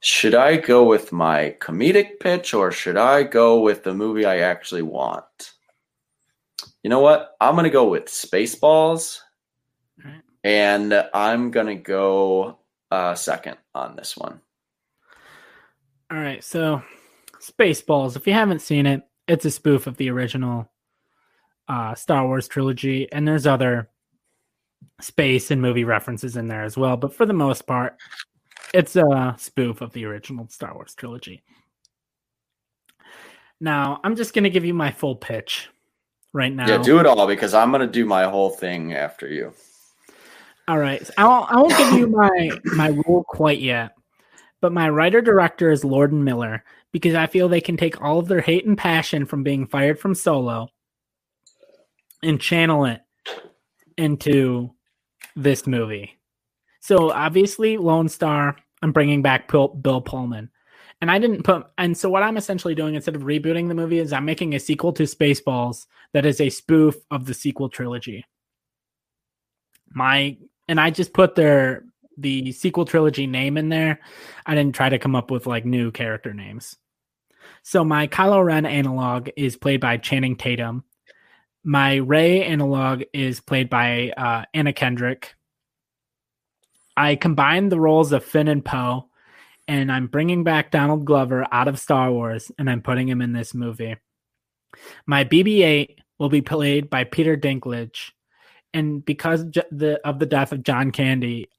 Should 0.00 0.34
I 0.34 0.56
go 0.58 0.84
with 0.84 1.10
my 1.10 1.56
comedic 1.58 2.20
pitch 2.20 2.54
or 2.54 2.70
should 2.70 2.96
I 2.96 3.24
go 3.24 3.60
with 3.60 3.82
the 3.82 3.94
movie 3.94 4.24
I 4.24 4.38
actually 4.38 4.82
want? 4.82 5.54
You 6.84 6.90
know 6.90 7.00
what? 7.00 7.36
I'm 7.40 7.54
going 7.54 7.64
to 7.64 7.70
go 7.70 7.88
with 7.88 8.04
Spaceballs. 8.04 9.18
Alright. 10.04 10.22
And 10.44 10.94
I'm 11.12 11.50
going 11.50 11.66
to 11.66 11.74
go 11.74 12.58
uh, 12.92 13.16
second 13.16 13.56
on 13.74 13.96
this 13.96 14.16
one. 14.16 14.40
All 16.10 16.18
right, 16.18 16.44
so 16.44 16.82
Spaceballs. 17.40 18.16
If 18.16 18.26
you 18.26 18.32
haven't 18.32 18.62
seen 18.62 18.86
it, 18.86 19.02
it's 19.28 19.44
a 19.44 19.50
spoof 19.50 19.86
of 19.86 19.96
the 19.98 20.10
original 20.10 20.68
uh, 21.68 21.94
Star 21.94 22.26
Wars 22.26 22.48
trilogy, 22.48 23.10
and 23.12 23.28
there's 23.28 23.46
other 23.46 23.88
space 25.00 25.50
and 25.50 25.62
movie 25.62 25.84
references 25.84 26.36
in 26.36 26.48
there 26.48 26.64
as 26.64 26.76
well. 26.76 26.96
But 26.96 27.14
for 27.14 27.26
the 27.26 27.32
most 27.32 27.66
part, 27.66 27.96
it's 28.74 28.96
a 28.96 29.34
spoof 29.38 29.80
of 29.80 29.92
the 29.92 30.06
original 30.06 30.48
Star 30.48 30.74
Wars 30.74 30.94
trilogy. 30.94 31.42
Now, 33.60 34.00
I'm 34.04 34.16
just 34.16 34.34
going 34.34 34.44
to 34.44 34.50
give 34.50 34.64
you 34.64 34.74
my 34.74 34.90
full 34.90 35.16
pitch 35.16 35.68
right 36.32 36.52
now. 36.52 36.68
Yeah, 36.68 36.78
do 36.78 36.98
it 37.00 37.06
all 37.06 37.26
because 37.26 37.54
I'm 37.54 37.70
going 37.70 37.80
to 37.80 37.92
do 37.92 38.06
my 38.06 38.24
whole 38.24 38.50
thing 38.50 38.94
after 38.94 39.28
you. 39.28 39.52
All 40.68 40.78
right. 40.78 41.04
So 41.04 41.12
I 41.18 41.26
won't, 41.26 41.50
I 41.50 41.56
won't 41.56 41.76
give 41.76 41.92
you 41.94 42.06
my 42.06 42.50
my 42.76 42.88
rule 42.88 43.24
quite 43.26 43.60
yet, 43.60 43.92
but 44.60 44.72
my 44.72 44.88
writer 44.88 45.20
director 45.20 45.70
is 45.70 45.84
Lord 45.84 46.12
and 46.12 46.24
Miller 46.24 46.64
because 46.92 47.14
I 47.14 47.26
feel 47.26 47.48
they 47.48 47.60
can 47.60 47.76
take 47.76 48.00
all 48.00 48.18
of 48.18 48.28
their 48.28 48.40
hate 48.40 48.66
and 48.66 48.76
passion 48.76 49.26
from 49.26 49.42
being 49.42 49.66
fired 49.66 49.98
from 49.98 50.14
Solo 50.14 50.68
and 52.22 52.40
channel 52.40 52.84
it 52.84 53.00
into 53.96 54.72
this 55.36 55.66
movie. 55.66 56.18
So 56.80 57.10
obviously, 57.10 57.76
Lone 57.76 58.08
Star, 58.08 58.56
I'm 58.82 58.92
bringing 58.92 59.22
back 59.22 59.48
Bill 59.48 60.00
Pullman. 60.00 60.50
And 61.00 61.10
I 61.12 61.20
didn't 61.20 61.44
put, 61.44 61.64
and 61.76 61.96
so 61.96 62.10
what 62.10 62.24
I'm 62.24 62.36
essentially 62.36 62.74
doing 62.74 62.96
instead 62.96 63.14
of 63.14 63.22
rebooting 63.22 63.68
the 63.68 63.74
movie 63.74 64.00
is 64.00 64.12
I'm 64.12 64.24
making 64.24 64.54
a 64.54 64.60
sequel 64.60 64.92
to 64.94 65.04
Spaceballs 65.04 65.86
that 66.12 66.26
is 66.26 66.40
a 66.40 66.50
spoof 66.50 66.96
of 67.12 67.26
the 67.26 67.34
sequel 67.34 67.68
trilogy. 67.68 68.24
My, 69.90 70.36
and 70.66 70.80
I 70.80 70.90
just 70.90 71.12
put 71.12 71.36
their, 71.36 71.84
the 72.18 72.52
sequel 72.52 72.84
trilogy 72.84 73.26
name 73.26 73.56
in 73.56 73.68
there. 73.68 74.00
I 74.44 74.54
didn't 74.54 74.74
try 74.74 74.88
to 74.88 74.98
come 74.98 75.16
up 75.16 75.30
with 75.30 75.46
like 75.46 75.64
new 75.64 75.90
character 75.90 76.34
names. 76.34 76.76
So 77.62 77.84
my 77.84 78.06
Kylo 78.06 78.44
Ren 78.44 78.66
analog 78.66 79.28
is 79.36 79.56
played 79.56 79.80
by 79.80 79.96
Channing 79.96 80.36
Tatum. 80.36 80.84
My 81.64 81.96
Rey 81.96 82.44
analog 82.44 83.02
is 83.12 83.40
played 83.40 83.68
by 83.68 84.10
uh, 84.16 84.44
Anna 84.54 84.72
Kendrick. 84.72 85.34
I 86.96 87.14
combined 87.16 87.70
the 87.70 87.80
roles 87.80 88.12
of 88.12 88.24
Finn 88.24 88.48
and 88.48 88.64
Poe, 88.64 89.08
and 89.68 89.92
I'm 89.92 90.06
bringing 90.06 90.44
back 90.44 90.70
Donald 90.70 91.04
Glover 91.04 91.46
out 91.52 91.68
of 91.68 91.78
Star 91.78 92.10
Wars, 92.10 92.50
and 92.58 92.68
I'm 92.68 92.82
putting 92.82 93.08
him 93.08 93.20
in 93.20 93.32
this 93.32 93.54
movie. 93.54 93.96
My 95.06 95.24
BB-8 95.24 95.96
will 96.18 96.28
be 96.28 96.42
played 96.42 96.90
by 96.90 97.04
Peter 97.04 97.36
Dinklage, 97.36 98.12
and 98.72 99.04
because 99.04 99.42
of 99.42 100.18
the 100.18 100.26
death 100.28 100.52
of 100.52 100.62
John 100.62 100.90
Candy, 100.90 101.50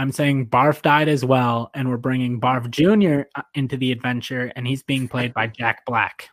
I'm 0.00 0.12
saying 0.12 0.46
Barf 0.46 0.80
died 0.80 1.10
as 1.10 1.26
well, 1.26 1.70
and 1.74 1.86
we're 1.86 1.98
bringing 1.98 2.40
Barf 2.40 2.70
Jr. 2.70 3.28
into 3.54 3.76
the 3.76 3.92
adventure, 3.92 4.50
and 4.56 4.66
he's 4.66 4.82
being 4.82 5.08
played 5.08 5.34
by 5.34 5.48
Jack 5.48 5.84
Black. 5.84 6.30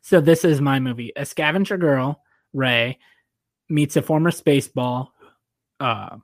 So 0.00 0.22
this 0.22 0.42
is 0.42 0.58
my 0.62 0.80
movie. 0.80 1.12
A 1.16 1.26
scavenger 1.26 1.76
girl, 1.76 2.22
Rey, 2.54 2.98
meets 3.68 3.94
a 3.96 4.00
former 4.00 4.30
spaceball, 4.30 5.08
uh, 5.80 6.16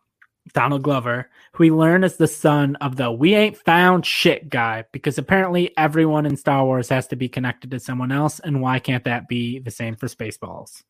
Donald 0.55 0.83
Glover, 0.83 1.29
who 1.53 1.65
we 1.65 1.71
learn 1.71 2.03
is 2.03 2.17
the 2.17 2.29
son 2.29 2.77
of 2.77 2.97
the 2.97 3.13
we 3.13 3.35
ain't 3.35 3.59
found 3.59 4.07
shit 4.07 4.49
guy, 4.49 4.85
because 4.91 5.19
apparently 5.19 5.77
everyone 5.77 6.25
in 6.25 6.39
Star 6.39 6.65
Wars 6.65 6.89
has 6.89 7.09
to 7.09 7.17
be 7.17 7.29
connected 7.29 7.71
to 7.73 7.79
someone 7.79 8.11
else, 8.11 8.41
and 8.41 8.63
why 8.63 8.79
can't 8.79 9.05
that 9.05 9.29
be 9.29 9.59
the 9.59 9.71
same 9.71 9.97
for 9.97 10.07
Spaceballs? 10.07 10.83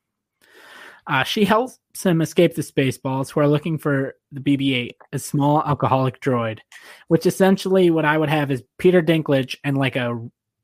Uh, 1.07 1.23
she 1.23 1.45
helps 1.45 1.79
him 2.03 2.23
escape 2.23 2.55
the 2.55 2.63
Spaceballs, 2.63 3.31
who 3.31 3.41
are 3.41 3.49
looking 3.49 3.77
for 3.77 4.15
the 4.33 4.41
BB-8, 4.41 4.93
a 5.13 5.19
small 5.19 5.63
alcoholic 5.63 6.21
droid, 6.21 6.61
which 7.09 7.27
essentially 7.27 7.91
what 7.91 8.05
I 8.05 8.17
would 8.17 8.31
have 8.31 8.51
is 8.51 8.63
Peter 8.79 9.03
Dinklage 9.03 9.57
and 9.65 9.77
like 9.77 9.97
a 9.97 10.19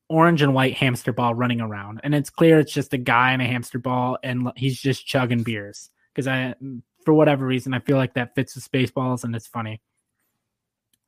orange 0.09 0.43
and 0.43 0.55
white 0.55 0.75
hamster 0.75 1.13
ball 1.13 1.35
running 1.35 1.61
around, 1.61 2.01
and 2.03 2.15
it's 2.15 2.31
clear 2.31 2.59
it's 2.59 2.73
just 2.73 2.95
a 2.95 2.99
guy 2.99 3.33
in 3.33 3.41
a 3.41 3.47
hamster 3.47 3.79
ball, 3.79 4.19
and 4.23 4.51
he's 4.57 4.81
just 4.81 5.07
chugging 5.07 5.43
beers 5.43 5.91
because 6.13 6.27
I, 6.27 6.55
for 7.05 7.15
whatever 7.15 7.47
reason, 7.47 7.75
I 7.75 7.81
feel 7.81 7.97
like 7.97 8.15
that 8.15 8.35
fits 8.35 8.55
the 8.55 8.61
Spaceballs, 8.61 9.25
and 9.25 9.37
it's 9.37 9.47
funny. 9.47 9.81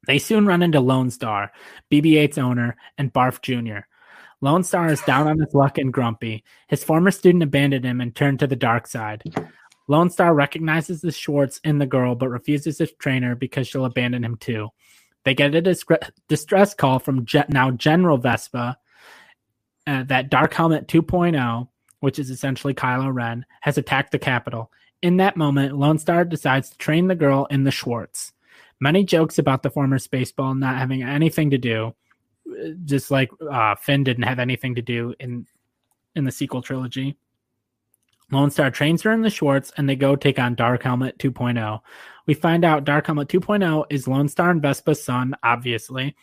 They 0.06 0.18
soon 0.18 0.46
run 0.46 0.62
into 0.62 0.80
Lone 0.80 1.10
Star, 1.10 1.52
BB-8's 1.90 2.38
owner, 2.38 2.76
and 2.98 3.12
Barf 3.12 3.40
Jr. 3.40 3.86
Lone 4.42 4.64
Star 4.64 4.88
is 4.88 5.00
down 5.02 5.28
on 5.28 5.38
his 5.38 5.54
luck 5.54 5.78
and 5.78 5.92
grumpy. 5.92 6.42
His 6.66 6.82
former 6.82 7.12
student 7.12 7.44
abandoned 7.44 7.84
him 7.84 8.00
and 8.00 8.14
turned 8.14 8.40
to 8.40 8.48
the 8.48 8.56
dark 8.56 8.88
side. 8.88 9.22
Lone 9.86 10.10
Star 10.10 10.34
recognizes 10.34 11.00
the 11.00 11.12
Schwartz 11.12 11.60
in 11.62 11.78
the 11.78 11.86
girl, 11.86 12.16
but 12.16 12.28
refuses 12.28 12.78
to 12.78 12.88
train 12.88 13.22
her 13.22 13.36
because 13.36 13.68
she'll 13.68 13.84
abandon 13.84 14.24
him 14.24 14.36
too. 14.36 14.70
They 15.24 15.34
get 15.34 15.54
a 15.54 16.00
distress 16.28 16.74
call 16.74 16.98
from 16.98 17.24
now 17.48 17.70
General 17.70 18.18
Vespa 18.18 18.76
uh, 19.86 20.02
that 20.04 20.28
Dark 20.28 20.52
Helmet 20.54 20.88
2.0, 20.88 21.68
which 22.00 22.18
is 22.18 22.28
essentially 22.28 22.74
Kylo 22.74 23.14
Ren, 23.14 23.46
has 23.60 23.78
attacked 23.78 24.10
the 24.10 24.18
capital. 24.18 24.72
In 25.02 25.18
that 25.18 25.36
moment, 25.36 25.76
Lone 25.78 25.98
Star 25.98 26.24
decides 26.24 26.70
to 26.70 26.78
train 26.78 27.06
the 27.06 27.14
girl 27.14 27.46
in 27.48 27.62
the 27.62 27.70
Schwartz. 27.70 28.32
Many 28.80 29.04
jokes 29.04 29.38
about 29.38 29.62
the 29.62 29.70
former 29.70 29.98
Spaceball 29.98 30.58
not 30.58 30.78
having 30.78 31.04
anything 31.04 31.50
to 31.50 31.58
do, 31.58 31.94
just 32.84 33.10
like 33.10 33.30
uh, 33.50 33.74
Finn 33.76 34.04
didn't 34.04 34.24
have 34.24 34.38
anything 34.38 34.74
to 34.74 34.82
do 34.82 35.14
in 35.20 35.46
in 36.14 36.24
the 36.24 36.32
sequel 36.32 36.62
trilogy. 36.62 37.16
Lone 38.30 38.50
Star 38.50 38.70
trains 38.70 39.02
her 39.02 39.12
in 39.12 39.20
the 39.20 39.30
Schwartz, 39.30 39.72
and 39.76 39.88
they 39.88 39.96
go 39.96 40.16
take 40.16 40.38
on 40.38 40.54
Dark 40.54 40.82
Helmet 40.82 41.18
2.0. 41.18 41.80
We 42.26 42.34
find 42.34 42.64
out 42.64 42.84
Dark 42.84 43.06
Helmet 43.06 43.28
2.0 43.28 43.84
is 43.90 44.08
Lone 44.08 44.28
Star 44.28 44.50
and 44.50 44.62
Vespa's 44.62 45.04
son, 45.04 45.34
obviously. 45.42 46.16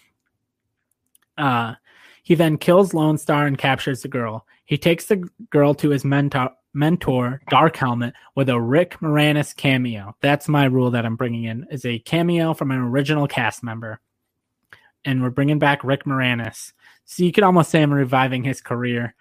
Uh, 1.37 1.75
he 2.23 2.35
then 2.35 2.57
kills 2.57 2.93
Lone 2.93 3.17
Star 3.17 3.45
and 3.45 3.57
captures 3.57 4.01
the 4.01 4.07
girl. 4.07 4.45
He 4.65 4.77
takes 4.77 5.05
the 5.05 5.27
girl 5.51 5.75
to 5.75 5.89
his 5.89 6.03
mentor, 6.03 6.51
mentor 6.73 7.41
Dark 7.49 7.75
Helmet, 7.75 8.15
with 8.35 8.49
a 8.49 8.59
Rick 8.59 8.97
Moranis 9.01 9.55
cameo. 9.55 10.15
That's 10.21 10.47
my 10.47 10.65
rule 10.65 10.91
that 10.91 11.05
I'm 11.05 11.15
bringing 11.15 11.43
in 11.43 11.67
is 11.69 11.85
a 11.85 11.99
cameo 11.99 12.55
from 12.55 12.71
an 12.71 12.79
original 12.79 13.27
cast 13.27 13.63
member 13.63 13.99
and 15.05 15.21
we're 15.21 15.29
bringing 15.29 15.59
back 15.59 15.83
Rick 15.83 16.05
Moranis. 16.05 16.73
So 17.05 17.23
you 17.23 17.31
could 17.31 17.43
almost 17.43 17.71
say 17.71 17.81
I'm 17.81 17.93
reviving 17.93 18.43
his 18.43 18.61
career, 18.61 19.15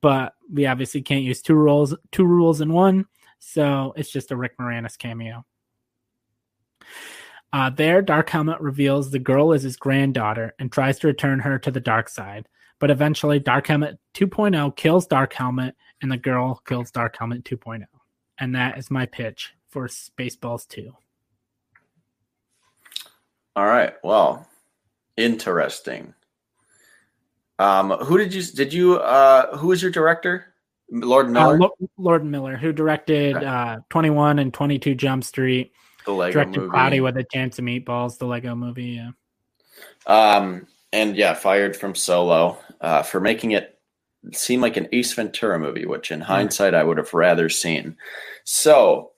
but 0.00 0.34
we 0.52 0.66
obviously 0.66 1.02
can't 1.02 1.24
use 1.24 1.42
two 1.42 1.54
rules, 1.54 1.94
two 2.12 2.24
rules 2.24 2.60
in 2.60 2.72
one. 2.72 3.06
So 3.38 3.92
it's 3.96 4.10
just 4.10 4.30
a 4.30 4.36
Rick 4.36 4.58
Moranis 4.58 4.96
cameo. 4.96 5.44
Uh, 7.52 7.70
there, 7.70 8.02
Dark 8.02 8.30
Helmet 8.30 8.60
reveals 8.60 9.10
the 9.10 9.18
girl 9.18 9.52
is 9.52 9.62
his 9.62 9.76
granddaughter 9.76 10.54
and 10.58 10.72
tries 10.72 10.98
to 10.98 11.06
return 11.06 11.38
her 11.38 11.58
to 11.60 11.70
the 11.70 11.80
dark 11.80 12.08
side. 12.08 12.48
But 12.80 12.90
eventually, 12.90 13.38
Dark 13.38 13.68
Helmet 13.68 13.98
2.0 14.14 14.74
kills 14.74 15.06
Dark 15.06 15.32
Helmet, 15.32 15.76
and 16.02 16.10
the 16.10 16.16
girl 16.16 16.60
kills 16.66 16.90
Dark 16.90 17.16
Helmet 17.16 17.44
2.0. 17.44 17.84
And 18.38 18.54
that 18.56 18.76
is 18.76 18.90
my 18.90 19.06
pitch 19.06 19.54
for 19.68 19.86
Spaceballs 19.86 20.66
2. 20.66 20.92
All 23.56 23.66
right. 23.66 23.94
Well, 24.02 24.48
Interesting. 25.16 26.14
Um, 27.58 27.90
who 27.90 28.18
did 28.18 28.34
you 28.34 28.42
did 28.42 28.72
you 28.72 28.96
uh 28.96 29.56
who 29.56 29.68
was 29.68 29.80
your 29.80 29.92
director? 29.92 30.54
Lord 30.90 31.26
uh, 31.26 31.30
Miller. 31.30 31.62
Uh, 31.62 31.86
Lord 31.96 32.24
Miller, 32.24 32.56
who 32.56 32.72
directed 32.72 33.36
okay. 33.36 33.46
uh 33.46 33.78
21 33.90 34.38
and 34.38 34.52
22 34.52 34.94
Jump 34.94 35.24
Street. 35.24 35.72
The 36.04 36.12
Lego 36.12 36.32
directed 36.32 36.60
movie. 36.60 36.70
Cloudy 36.70 37.00
with 37.00 37.16
a 37.16 37.24
Chance 37.24 37.58
of 37.58 37.64
Meatballs, 37.64 38.18
the 38.18 38.26
Lego 38.26 38.54
movie, 38.54 39.00
yeah. 39.00 39.10
Um 40.06 40.66
and 40.92 41.16
yeah, 41.16 41.34
fired 41.34 41.76
from 41.76 41.94
Solo 41.94 42.58
uh 42.80 43.02
for 43.02 43.20
making 43.20 43.52
it 43.52 43.78
seem 44.32 44.60
like 44.60 44.76
an 44.76 44.88
Ace 44.92 45.12
Ventura 45.12 45.58
movie, 45.58 45.86
which 45.86 46.10
in 46.10 46.20
hindsight 46.20 46.74
I 46.74 46.82
would 46.82 46.98
have 46.98 47.14
rather 47.14 47.48
seen. 47.48 47.96
So 48.42 49.12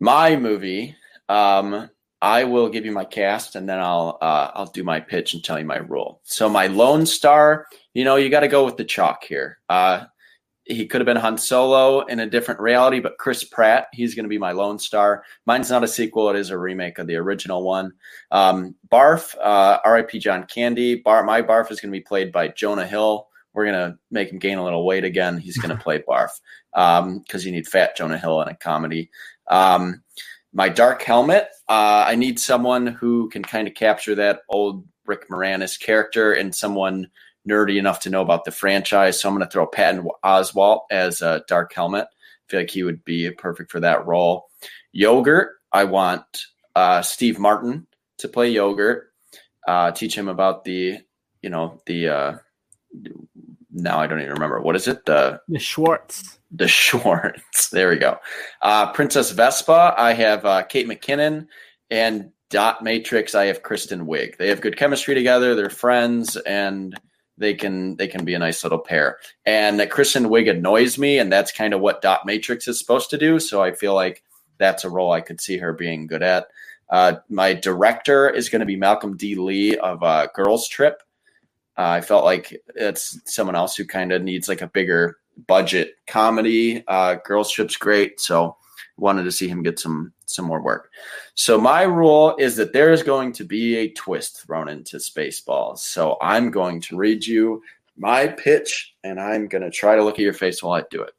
my 0.00 0.36
movie 0.36 0.96
um 1.30 1.88
I 2.22 2.44
will 2.44 2.68
give 2.68 2.86
you 2.86 2.92
my 2.92 3.04
cast 3.04 3.56
and 3.56 3.68
then 3.68 3.80
I'll 3.80 4.16
uh, 4.22 4.52
I'll 4.54 4.66
do 4.66 4.84
my 4.84 5.00
pitch 5.00 5.34
and 5.34 5.42
tell 5.42 5.58
you 5.58 5.64
my 5.64 5.78
rule. 5.78 6.20
So 6.22 6.48
my 6.48 6.68
Lone 6.68 7.04
Star, 7.04 7.66
you 7.94 8.04
know, 8.04 8.14
you 8.14 8.30
got 8.30 8.40
to 8.40 8.48
go 8.48 8.64
with 8.64 8.76
the 8.76 8.84
chalk 8.84 9.24
here. 9.24 9.58
Uh, 9.68 10.04
he 10.64 10.86
could 10.86 11.00
have 11.00 11.06
been 11.06 11.16
Han 11.16 11.36
Solo 11.36 12.02
in 12.02 12.20
a 12.20 12.30
different 12.30 12.60
reality, 12.60 13.00
but 13.00 13.18
Chris 13.18 13.42
Pratt, 13.42 13.88
he's 13.92 14.14
going 14.14 14.22
to 14.22 14.28
be 14.28 14.38
my 14.38 14.52
Lone 14.52 14.78
Star. 14.78 15.24
Mine's 15.46 15.68
not 15.68 15.82
a 15.82 15.88
sequel; 15.88 16.30
it 16.30 16.36
is 16.36 16.50
a 16.50 16.56
remake 16.56 16.98
of 16.98 17.08
the 17.08 17.16
original 17.16 17.64
one. 17.64 17.92
Um, 18.30 18.76
Barf, 18.88 19.34
uh, 19.42 19.80
R.I.P. 19.84 20.20
John 20.20 20.44
Candy. 20.44 20.94
Bar, 20.94 21.24
my 21.24 21.42
Barf 21.42 21.72
is 21.72 21.80
going 21.80 21.92
to 21.92 21.98
be 21.98 22.04
played 22.04 22.30
by 22.30 22.46
Jonah 22.46 22.86
Hill. 22.86 23.26
We're 23.52 23.66
going 23.66 23.90
to 23.90 23.98
make 24.12 24.30
him 24.30 24.38
gain 24.38 24.58
a 24.58 24.64
little 24.64 24.86
weight 24.86 25.04
again. 25.04 25.38
He's 25.38 25.58
going 25.58 25.76
to 25.76 25.82
play 25.82 25.98
Barf 25.98 26.30
because 26.72 27.00
um, 27.00 27.22
you 27.40 27.50
need 27.50 27.66
fat 27.66 27.96
Jonah 27.96 28.16
Hill 28.16 28.40
in 28.42 28.48
a 28.48 28.54
comedy. 28.54 29.10
Um, 29.48 30.04
my 30.52 30.68
dark 30.68 31.02
helmet. 31.02 31.48
Uh, 31.68 32.04
I 32.06 32.14
need 32.14 32.38
someone 32.38 32.86
who 32.86 33.28
can 33.30 33.42
kind 33.42 33.66
of 33.66 33.74
capture 33.74 34.14
that 34.16 34.40
old 34.48 34.86
Rick 35.06 35.28
Moranis 35.28 35.80
character 35.80 36.32
and 36.32 36.54
someone 36.54 37.08
nerdy 37.48 37.78
enough 37.78 38.00
to 38.00 38.10
know 38.10 38.22
about 38.22 38.44
the 38.44 38.50
franchise. 38.50 39.20
So 39.20 39.28
I'm 39.28 39.34
going 39.34 39.46
to 39.46 39.50
throw 39.50 39.66
Patton 39.66 40.06
Oswalt 40.24 40.82
as 40.90 41.22
a 41.22 41.42
dark 41.48 41.72
helmet. 41.72 42.06
I 42.06 42.44
feel 42.48 42.60
like 42.60 42.70
he 42.70 42.82
would 42.82 43.04
be 43.04 43.30
perfect 43.30 43.72
for 43.72 43.80
that 43.80 44.06
role. 44.06 44.48
Yogurt. 44.92 45.52
I 45.72 45.84
want 45.84 46.24
uh, 46.76 47.02
Steve 47.02 47.38
Martin 47.38 47.86
to 48.18 48.28
play 48.28 48.50
Yogurt. 48.50 49.10
Uh, 49.66 49.90
teach 49.92 50.14
him 50.16 50.28
about 50.28 50.64
the, 50.64 50.98
you 51.40 51.50
know, 51.50 51.80
the. 51.86 52.40
Now 53.72 53.98
I 53.98 54.06
don't 54.06 54.20
even 54.20 54.34
remember 54.34 54.60
what 54.60 54.76
is 54.76 54.88
it. 54.88 55.04
The 55.06 55.40
the 55.48 55.58
Schwartz 55.58 56.38
the 56.52 56.68
Schwartz. 56.68 57.70
There 57.70 57.88
we 57.88 57.96
go. 57.96 58.18
Uh, 58.60 58.92
Princess 58.92 59.32
Vespa, 59.32 59.94
I 59.96 60.12
have 60.12 60.44
uh, 60.44 60.62
Kate 60.62 60.86
McKinnon, 60.86 61.46
and 61.90 62.30
Dot 62.50 62.84
Matrix, 62.84 63.34
I 63.34 63.46
have 63.46 63.62
Kristen 63.62 64.06
Wiig. 64.06 64.36
They 64.36 64.48
have 64.48 64.60
good 64.60 64.76
chemistry 64.76 65.14
together. 65.14 65.54
They're 65.54 65.70
friends, 65.70 66.36
and 66.36 66.94
they 67.38 67.54
can 67.54 67.96
they 67.96 68.06
can 68.06 68.24
be 68.24 68.34
a 68.34 68.38
nice 68.38 68.62
little 68.62 68.78
pair. 68.78 69.18
And 69.46 69.84
Kristen 69.90 70.26
Wiig 70.26 70.50
annoys 70.50 70.98
me, 70.98 71.18
and 71.18 71.32
that's 71.32 71.50
kind 71.50 71.72
of 71.72 71.80
what 71.80 72.02
Dot 72.02 72.26
Matrix 72.26 72.68
is 72.68 72.78
supposed 72.78 73.08
to 73.10 73.18
do. 73.18 73.40
So 73.40 73.62
I 73.62 73.72
feel 73.72 73.94
like 73.94 74.22
that's 74.58 74.84
a 74.84 74.90
role 74.90 75.12
I 75.12 75.22
could 75.22 75.40
see 75.40 75.56
her 75.56 75.72
being 75.72 76.06
good 76.06 76.22
at. 76.22 76.48
Uh, 76.90 77.14
my 77.30 77.54
director 77.54 78.28
is 78.28 78.50
going 78.50 78.60
to 78.60 78.66
be 78.66 78.76
Malcolm 78.76 79.16
D. 79.16 79.34
Lee 79.34 79.78
of 79.78 80.02
uh, 80.02 80.26
Girls 80.34 80.68
Trip. 80.68 81.02
Uh, 81.78 81.88
I 81.88 82.00
felt 82.00 82.24
like 82.24 82.60
it's 82.74 83.20
someone 83.24 83.56
else 83.56 83.76
who 83.76 83.84
kind 83.84 84.12
of 84.12 84.22
needs 84.22 84.48
like 84.48 84.62
a 84.62 84.68
bigger 84.68 85.18
budget 85.46 85.94
comedy. 86.06 86.84
Uh, 86.88 87.16
Girls 87.24 87.50
Trip's 87.50 87.76
great, 87.76 88.20
so 88.20 88.56
wanted 88.98 89.24
to 89.24 89.32
see 89.32 89.48
him 89.48 89.62
get 89.62 89.78
some 89.78 90.12
some 90.26 90.44
more 90.44 90.62
work. 90.62 90.90
So 91.34 91.58
my 91.58 91.82
rule 91.82 92.36
is 92.38 92.56
that 92.56 92.72
there 92.72 92.92
is 92.92 93.02
going 93.02 93.32
to 93.34 93.44
be 93.44 93.76
a 93.76 93.92
twist 93.92 94.42
thrown 94.42 94.68
into 94.68 94.96
Spaceballs. 94.98 95.78
So 95.78 96.16
I'm 96.20 96.50
going 96.50 96.80
to 96.82 96.96
read 96.96 97.26
you 97.26 97.62
my 97.96 98.28
pitch, 98.28 98.94
and 99.04 99.20
I'm 99.20 99.48
going 99.48 99.62
to 99.62 99.70
try 99.70 99.96
to 99.96 100.02
look 100.02 100.14
at 100.14 100.20
your 100.20 100.32
face 100.32 100.62
while 100.62 100.80
I 100.80 100.84
do 100.90 101.02
it. 101.02 101.12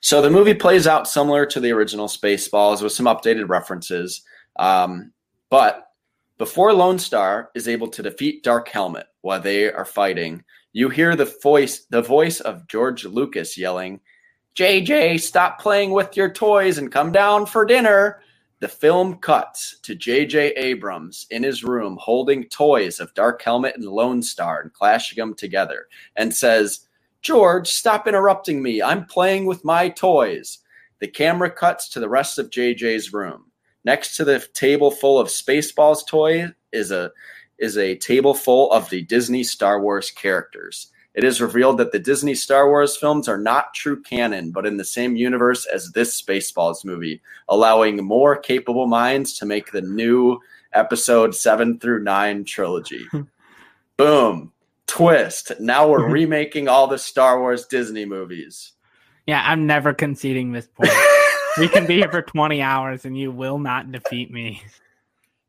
So 0.00 0.22
the 0.22 0.30
movie 0.30 0.54
plays 0.54 0.86
out 0.86 1.08
similar 1.08 1.44
to 1.46 1.60
the 1.60 1.72
original 1.72 2.08
Spaceballs 2.08 2.82
with 2.82 2.92
some 2.92 3.06
updated 3.06 3.48
references, 3.48 4.22
um, 4.56 5.12
but 5.50 5.83
before 6.38 6.72
Lone 6.72 6.98
Star 6.98 7.50
is 7.54 7.68
able 7.68 7.88
to 7.88 8.02
defeat 8.02 8.42
Dark 8.42 8.68
Helmet 8.68 9.06
while 9.20 9.40
they 9.40 9.72
are 9.72 9.84
fighting, 9.84 10.42
you 10.72 10.88
hear 10.88 11.14
the 11.14 11.32
voice 11.42 11.86
the 11.90 12.02
voice 12.02 12.40
of 12.40 12.66
George 12.66 13.04
Lucas 13.04 13.56
yelling, 13.56 14.00
JJ, 14.56 15.20
stop 15.20 15.60
playing 15.60 15.90
with 15.90 16.16
your 16.16 16.30
toys 16.30 16.78
and 16.78 16.92
come 16.92 17.10
down 17.10 17.46
for 17.46 17.64
dinner. 17.64 18.20
The 18.60 18.68
film 18.68 19.18
cuts 19.18 19.78
to 19.82 19.94
J.J. 19.96 20.52
Abrams 20.52 21.26
in 21.30 21.42
his 21.42 21.64
room 21.64 21.98
holding 22.00 22.44
toys 22.44 23.00
of 23.00 23.12
Dark 23.14 23.42
Helmet 23.42 23.76
and 23.76 23.84
Lone 23.84 24.22
Star 24.22 24.60
and 24.60 24.72
clashing 24.72 25.16
them 25.16 25.34
together 25.34 25.86
and 26.16 26.32
says, 26.32 26.86
George, 27.20 27.68
stop 27.68 28.06
interrupting 28.06 28.62
me. 28.62 28.80
I'm 28.80 29.06
playing 29.06 29.46
with 29.46 29.64
my 29.64 29.88
toys. 29.88 30.60
The 31.00 31.08
camera 31.08 31.50
cuts 31.50 31.88
to 31.90 32.00
the 32.00 32.08
rest 32.08 32.38
of 32.38 32.50
JJ's 32.50 33.12
room. 33.12 33.50
Next 33.84 34.16
to 34.16 34.24
the 34.24 34.40
table 34.54 34.90
full 34.90 35.18
of 35.18 35.28
Spaceballs 35.28 36.06
toys 36.06 36.50
is 36.72 36.90
a 36.90 37.12
is 37.58 37.78
a 37.78 37.96
table 37.96 38.34
full 38.34 38.70
of 38.72 38.90
the 38.90 39.02
Disney 39.02 39.44
Star 39.44 39.80
Wars 39.80 40.10
characters. 40.10 40.88
It 41.14 41.22
is 41.22 41.40
revealed 41.40 41.78
that 41.78 41.92
the 41.92 42.00
Disney 42.00 42.34
Star 42.34 42.68
Wars 42.68 42.96
films 42.96 43.28
are 43.28 43.38
not 43.38 43.72
true 43.72 44.02
canon, 44.02 44.50
but 44.50 44.66
in 44.66 44.76
the 44.76 44.84
same 44.84 45.14
universe 45.14 45.64
as 45.66 45.92
this 45.92 46.20
Spaceballs 46.20 46.84
movie, 46.84 47.22
allowing 47.48 48.04
more 48.04 48.36
capable 48.36 48.88
minds 48.88 49.38
to 49.38 49.46
make 49.46 49.70
the 49.70 49.80
new 49.80 50.40
episode 50.72 51.34
7 51.36 51.78
through 51.78 52.02
9 52.02 52.44
trilogy. 52.44 53.06
Boom. 53.96 54.52
Twist. 54.88 55.52
Now 55.60 55.88
we're 55.88 56.08
remaking 56.10 56.66
all 56.66 56.88
the 56.88 56.98
Star 56.98 57.38
Wars 57.38 57.66
Disney 57.66 58.04
movies. 58.04 58.72
Yeah, 59.28 59.42
I'm 59.46 59.66
never 59.66 59.94
conceding 59.94 60.50
this 60.50 60.66
point. 60.74 60.90
We 61.58 61.68
can 61.68 61.86
be 61.86 61.96
here 61.96 62.10
for 62.10 62.22
20 62.22 62.62
hours 62.62 63.04
and 63.04 63.16
you 63.16 63.30
will 63.30 63.58
not 63.58 63.92
defeat 63.92 64.30
me. 64.30 64.62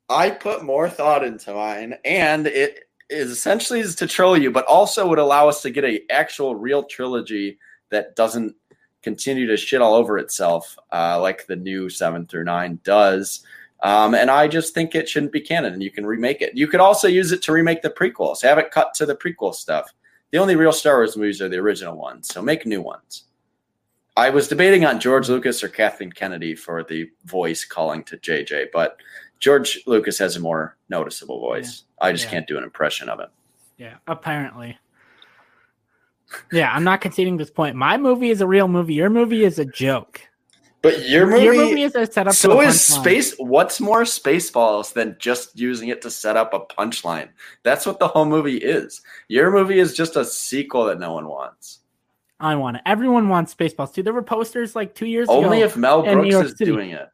I 0.10 0.30
put 0.30 0.64
more 0.64 0.90
thought 0.90 1.24
into 1.24 1.54
mine, 1.54 1.96
and 2.06 2.46
it 2.46 2.88
is 3.10 3.32
essentially 3.32 3.80
is 3.80 3.96
to 3.96 4.08
troll 4.08 4.38
you, 4.38 4.52
but 4.52 4.66
also 4.66 5.08
would 5.08 5.20
allow 5.20 5.50
us 5.50 5.62
to 5.64 5.72
get 5.72 5.84
a 5.84 6.02
actual 6.12 6.56
real 6.56 6.84
trilogy 6.84 7.58
that 7.90 8.16
doesn't 8.16 8.56
continue 9.02 9.48
to 9.48 9.58
shit 9.58 9.82
all 9.82 9.94
over 9.94 10.18
itself 10.18 10.78
uh, 10.92 11.20
like 11.22 11.46
the 11.48 11.56
new 11.56 11.90
seven 11.90 12.26
through 12.26 12.44
nine 12.44 12.80
does. 12.84 13.44
Um, 13.82 14.16
and 14.16 14.32
I 14.32 14.48
just 14.48 14.74
think 14.74 14.96
it 14.96 15.10
shouldn't 15.10 15.32
be 15.32 15.42
canon, 15.42 15.74
and 15.74 15.84
you 15.84 15.92
can 15.92 16.06
remake 16.06 16.42
it. 16.42 16.56
You 16.56 16.68
could 16.68 16.80
also 16.80 17.08
use 17.08 17.32
it 17.32 17.42
to 17.44 17.52
remake 17.52 17.82
the 17.82 17.90
prequels. 17.90 18.42
Have 18.42 18.58
it 18.58 18.72
cut 18.72 18.94
to 18.96 19.06
the 19.06 19.16
prequel 19.16 19.54
stuff. 19.54 19.92
The 20.32 20.38
only 20.38 20.56
real 20.56 20.72
Star 20.72 20.98
Wars 20.98 21.18
movies 21.18 21.42
are 21.42 21.50
the 21.50 21.58
original 21.58 21.96
ones, 21.96 22.28
so 22.28 22.42
make 22.42 22.66
new 22.66 22.82
ones. 22.82 23.26
I 24.18 24.30
was 24.30 24.48
debating 24.48 24.86
on 24.86 25.00
George 25.00 25.28
Lucas 25.28 25.64
or 25.64 25.68
Kathleen 25.68 26.12
Kennedy 26.12 26.56
for 26.56 26.84
the 26.84 27.10
voice 27.26 27.66
calling 27.66 28.04
to 28.06 28.18
JJ, 28.18 28.68
but 28.72 28.98
George 29.40 29.82
Lucas 29.86 30.18
has 30.20 30.38
a 30.38 30.40
more 30.40 30.78
noticeable 30.90 31.40
voice. 31.40 31.84
Yeah. 32.00 32.08
I 32.08 32.12
just 32.14 32.26
yeah. 32.26 32.32
can't 32.32 32.48
do 32.48 32.58
an 32.58 32.64
impression 32.64 33.10
of 33.10 33.20
it. 33.20 33.30
Yeah, 33.78 33.96
apparently. 34.08 34.78
Yeah, 36.52 36.72
I'm 36.72 36.84
not 36.84 37.02
conceding 37.02 37.38
this 37.38 37.52
point. 37.52 37.76
My 37.76 37.98
movie 37.98 38.30
is 38.30 38.42
a 38.42 38.48
real 38.48 38.68
movie. 38.68 38.94
Your 38.94 39.10
movie 39.10 39.44
is 39.44 39.60
a 39.60 39.66
joke. 39.66 40.22
But 40.82 41.10
your 41.10 41.26
movie, 41.26 41.44
your 41.44 41.56
movie 41.56 41.82
is 41.82 41.96
a 41.96 42.06
setup. 42.06 42.36
So 42.36 42.62
is 42.62 42.80
space. 42.80 43.34
What's 43.40 43.82
more 43.82 44.04
Spaceballs 44.04 44.94
than 44.94 45.16
just 45.20 45.58
using 45.58 45.90
it 45.90 46.02
to 46.04 46.12
set 46.12 46.38
up 46.38 46.54
a 46.54 46.60
punchline? 46.60 47.30
That's 47.64 47.88
what 47.88 47.98
the 47.98 48.08
whole 48.08 48.26
movie 48.26 48.58
is. 48.58 49.02
Your 49.28 49.52
movie 49.52 49.80
is 49.80 49.96
just 49.96 50.16
a 50.16 50.24
sequel 50.24 50.86
that 50.86 51.00
no 51.00 51.14
one 51.14 51.28
wants. 51.28 51.80
I 52.46 52.54
want 52.54 52.78
it. 52.78 52.84
Everyone 52.86 53.28
wants 53.28 53.56
Spaceballs 53.56 53.92
too. 53.92 54.04
There 54.04 54.14
were 54.14 54.22
posters 54.22 54.76
like 54.76 54.94
two 54.94 55.08
years 55.08 55.30
Only 55.30 55.40
ago. 55.42 55.46
Only 55.48 55.62
if 55.62 55.76
Mel 55.76 56.04
Brooks 56.04 56.52
is 56.52 56.52
City. 56.52 56.66
doing 56.66 56.92
it. 56.92 57.10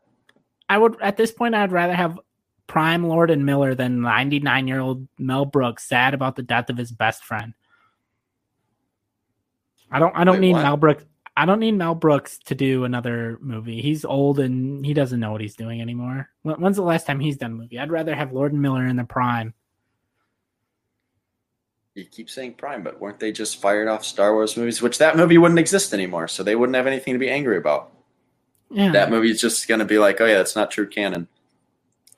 I 0.68 0.78
would 0.78 1.02
at 1.02 1.16
this 1.16 1.32
point. 1.32 1.56
I'd 1.56 1.72
rather 1.72 1.94
have 1.94 2.20
Prime 2.68 3.08
Lord 3.08 3.32
and 3.32 3.46
Miller 3.46 3.74
than 3.74 4.02
99 4.02 4.68
year 4.68 4.82
old 4.82 5.08
Mel 5.18 5.46
Brooks 5.46 5.88
sad 5.88 6.14
about 6.14 6.36
the 6.36 6.44
death 6.44 6.70
of 6.70 6.76
his 6.76 6.92
best 6.92 7.24
friend. 7.24 7.54
I 9.90 10.00
don't. 10.00 10.14
I 10.18 10.26
don't 10.26 10.36
Wait, 10.36 10.42
need 10.42 10.54
what? 10.54 10.64
Mel 10.64 10.76
Brooks. 10.78 11.06
I 11.38 11.46
don't 11.46 11.62
need 11.62 11.76
Mel 11.76 11.96
Brooks 11.96 12.38
to 12.48 12.56
do 12.56 12.84
another 12.84 13.38
movie. 13.40 13.82
He's 13.82 14.04
old 14.04 14.38
and 14.38 14.86
he 14.86 14.94
doesn't 14.94 15.22
know 15.22 15.32
what 15.32 15.40
he's 15.40 15.56
doing 15.56 15.80
anymore. 15.80 16.30
When's 16.44 16.76
the 16.76 16.84
last 16.84 17.08
time 17.08 17.22
he's 17.22 17.38
done 17.38 17.52
a 17.52 17.56
movie? 17.56 17.80
I'd 17.80 17.90
rather 17.90 18.14
have 18.14 18.34
Lord 18.34 18.52
and 18.52 18.62
Miller 18.62 18.86
in 18.86 18.98
the 18.98 19.06
prime. 19.06 19.54
You 21.96 22.06
keep 22.06 22.30
saying 22.30 22.54
prime, 22.54 22.84
but 22.84 23.02
weren't 23.02 23.20
they 23.20 23.32
just 23.32 23.62
fired 23.62 23.88
off 23.88 24.06
Star 24.06 24.34
Wars 24.34 24.56
movies? 24.56 24.82
Which 24.82 24.98
that 25.00 25.18
movie 25.18 25.38
wouldn't 25.38 25.60
exist 25.60 25.94
anymore, 25.94 26.28
so 26.28 26.42
they 26.42 26.56
wouldn't 26.56 26.76
have 26.76 26.88
anything 26.88 27.14
to 27.14 27.20
be 27.20 27.30
angry 27.30 27.58
about. 27.58 27.92
Yeah. 28.70 28.92
That 28.92 29.10
movie's 29.10 29.42
just 29.42 29.68
going 29.68 29.80
to 29.80 29.86
be 29.86 30.00
like, 30.00 30.22
oh 30.22 30.26
yeah, 30.26 30.38
that's 30.38 30.56
not 30.56 30.72
true 30.72 30.88
canon. 30.88 31.28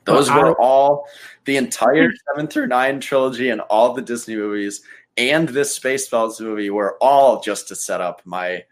Those 0.05 0.29
well, 0.29 0.41
were 0.41 0.61
all 0.61 1.07
the 1.45 1.57
entire 1.57 2.09
hmm. 2.09 2.15
seven 2.27 2.47
through 2.47 2.67
nine 2.67 2.99
trilogy 2.99 3.49
and 3.49 3.61
all 3.61 3.93
the 3.93 4.01
Disney 4.01 4.35
movies 4.35 4.83
and 5.17 5.49
this 5.49 5.77
Spaceballs 5.77 6.41
movie 6.41 6.69
were 6.69 6.97
all 7.01 7.41
just 7.41 7.67
to 7.67 7.75
set 7.75 8.01
up 8.01 8.21
my 8.25 8.63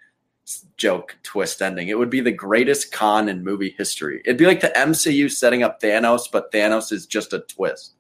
joke 0.76 1.16
twist 1.24 1.62
ending. 1.62 1.88
It 1.88 1.98
would 1.98 2.10
be 2.10 2.22
the 2.22 2.32
greatest 2.32 2.92
con 2.92 3.30
in 3.30 3.44
movie 3.44 3.76
history. 3.78 4.22
It'd 4.26 4.38
be 4.38 4.48
like 4.48 4.62
the 4.62 4.74
MCU 4.76 5.32
setting 5.32 5.64
up 5.64 5.82
Thanos, 5.82 6.24
but 6.32 6.52
Thanos 6.52 6.92
is 6.92 7.06
just 7.06 7.34
a 7.34 7.40
twist. 7.42 7.94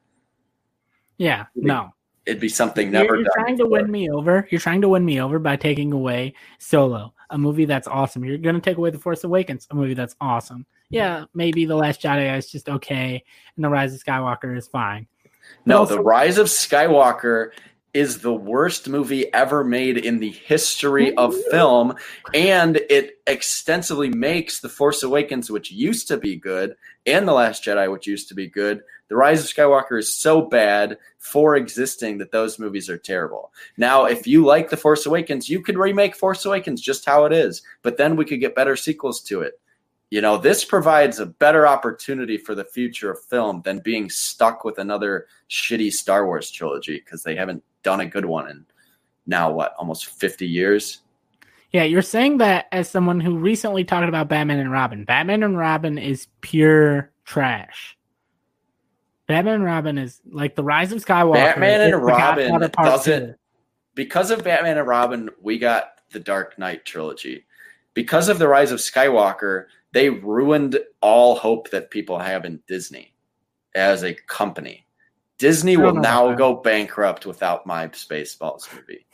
Yeah, 1.17 1.45
no. 1.55 1.93
It'd 2.32 2.39
be 2.39 2.47
something 2.49 2.89
never 2.91 3.07
you're, 3.07 3.17
you're 3.23 3.32
trying 3.36 3.57
before. 3.57 3.77
to 3.77 3.84
win 3.84 3.91
me 3.91 4.09
over. 4.09 4.47
You're 4.49 4.61
trying 4.61 4.79
to 4.82 4.88
win 4.89 5.03
me 5.03 5.19
over 5.19 5.38
by 5.38 5.57
taking 5.57 5.91
away 5.91 6.34
Solo, 6.59 7.13
a 7.29 7.38
movie 7.38 7.65
that's 7.65 7.89
awesome. 7.89 8.23
You're 8.23 8.38
going 8.38 8.55
to 8.55 8.61
take 8.61 8.77
away 8.77 8.89
The 8.89 8.99
Force 8.99 9.25
Awakens, 9.25 9.67
a 9.69 9.75
movie 9.75 9.93
that's 9.95 10.15
awesome. 10.21 10.65
Yeah, 10.89 11.25
maybe 11.34 11.65
The 11.65 11.75
Last 11.75 12.01
Jedi 12.01 12.38
is 12.38 12.49
just 12.49 12.69
okay, 12.69 13.21
and 13.57 13.65
The 13.65 13.69
Rise 13.69 13.93
of 13.93 14.01
Skywalker 14.01 14.57
is 14.57 14.67
fine. 14.69 15.07
no, 15.65 15.79
also- 15.79 15.97
The 15.97 16.03
Rise 16.03 16.38
of 16.38 16.47
Skywalker 16.47 17.51
is 17.93 18.19
the 18.19 18.34
worst 18.34 18.88
movie 18.88 19.32
ever 19.34 19.65
made 19.65 19.97
in 19.97 20.19
the 20.19 20.29
history 20.32 21.13
of 21.17 21.36
film 21.51 21.93
and 22.34 22.77
it 22.89 23.19
extensively 23.27 24.07
makes 24.07 24.61
the 24.61 24.69
force 24.69 25.03
awakens 25.03 25.51
which 25.51 25.69
used 25.71 26.07
to 26.07 26.15
be 26.15 26.38
good 26.38 26.73
and 27.05 27.27
the 27.27 27.34
last 27.34 27.65
jedi 27.65 27.91
which 27.91 28.07
used 28.07 28.29
to 28.29 28.34
be 28.34 28.47
good 28.47 28.82
the 29.12 29.18
rise 29.18 29.43
of 29.43 29.53
skywalker 29.53 29.99
is 29.99 30.16
so 30.16 30.41
bad 30.41 30.97
for 31.18 31.57
existing 31.57 32.18
that 32.18 32.32
those 32.32 32.57
movies 32.57 32.89
are 32.89 32.97
terrible 32.97 33.51
now 33.76 34.05
if 34.05 34.26
you 34.26 34.45
like 34.45 34.70
the 34.70 34.78
force 34.78 35.05
awakens 35.05 35.49
you 35.49 35.62
could 35.62 35.78
remake 35.78 36.16
force 36.16 36.45
awakens 36.45 36.82
just 36.82 37.05
how 37.05 37.26
it 37.26 37.34
is 37.34 37.62
but 37.82 37.97
then 37.97 38.16
we 38.16 38.24
could 38.24 38.39
get 38.39 38.55
better 38.55 38.78
sequels 38.78 39.22
to 39.22 39.41
it 39.41 39.59
you 40.12 40.20
know, 40.20 40.38
this 40.38 40.66
provides 40.66 41.20
a 41.20 41.26
better 41.26 41.66
opportunity 41.66 42.36
for 42.36 42.53
the 42.53 42.66
future 42.66 43.12
of 43.12 43.24
film 43.24 43.62
than 43.64 43.80
being 43.80 44.09
stuck 44.09 44.66
with 44.66 44.78
another 44.78 45.28
shitty 45.49 45.91
Star 45.93 46.26
Wars 46.26 46.51
trilogy 46.51 46.97
because 46.97 47.24
they 47.24 47.34
haven't 47.34 47.64
done 47.82 48.01
a 48.01 48.05
good 48.05 48.26
one 48.26 48.49
in 48.49 48.66
now 49.26 49.51
what 49.51 49.74
almost 49.80 50.07
50 50.07 50.45
years. 50.45 50.99
Yeah, 51.72 51.84
you're 51.84 52.01
saying 52.01 52.39
that 52.39 52.68
as 52.74 52.89
someone 52.89 53.22
who 53.22 53.38
recently 53.38 53.86
talked 53.86 54.09
about 54.09 54.28
Batman 54.28 54.59
and 54.59 54.72
Robin. 54.72 55.05
Batman 55.05 55.43
and 55.43 55.57
Robin 55.57 55.97
is 55.97 56.28
pure 56.41 57.09
trash. 57.24 57.97
Batman 59.32 59.55
and 59.55 59.63
Robin 59.63 59.97
is 59.97 60.21
like 60.29 60.55
the 60.55 60.63
Rise 60.63 60.91
of 60.91 61.03
Skywalker. 61.03 61.34
Batman 61.34 61.82
and 61.82 62.03
Robin 62.03 62.71
doesn't 62.84 63.38
because 63.95 64.32
of 64.32 64.43
Batman 64.43 64.77
and 64.77 64.88
Robin, 64.88 65.29
we 65.41 65.57
got 65.57 65.99
the 66.11 66.19
Dark 66.19 66.57
Knight 66.57 66.86
trilogy. 66.86 67.45
Because 67.93 68.29
of 68.29 68.39
the 68.39 68.47
Rise 68.47 68.71
of 68.71 68.79
Skywalker, 68.79 69.65
they 69.93 70.09
ruined 70.09 70.79
all 71.01 71.36
hope 71.36 71.69
that 71.71 71.91
people 71.91 72.19
have 72.19 72.45
in 72.45 72.61
Disney 72.67 73.13
as 73.75 74.03
a 74.03 74.13
company. 74.13 74.86
Disney 75.38 75.75
will 75.75 75.95
now 75.95 76.34
go 76.34 76.55
bankrupt 76.55 77.25
without 77.25 77.65
my 77.65 77.88
Spaceballs 77.88 78.73
movie. 78.73 79.05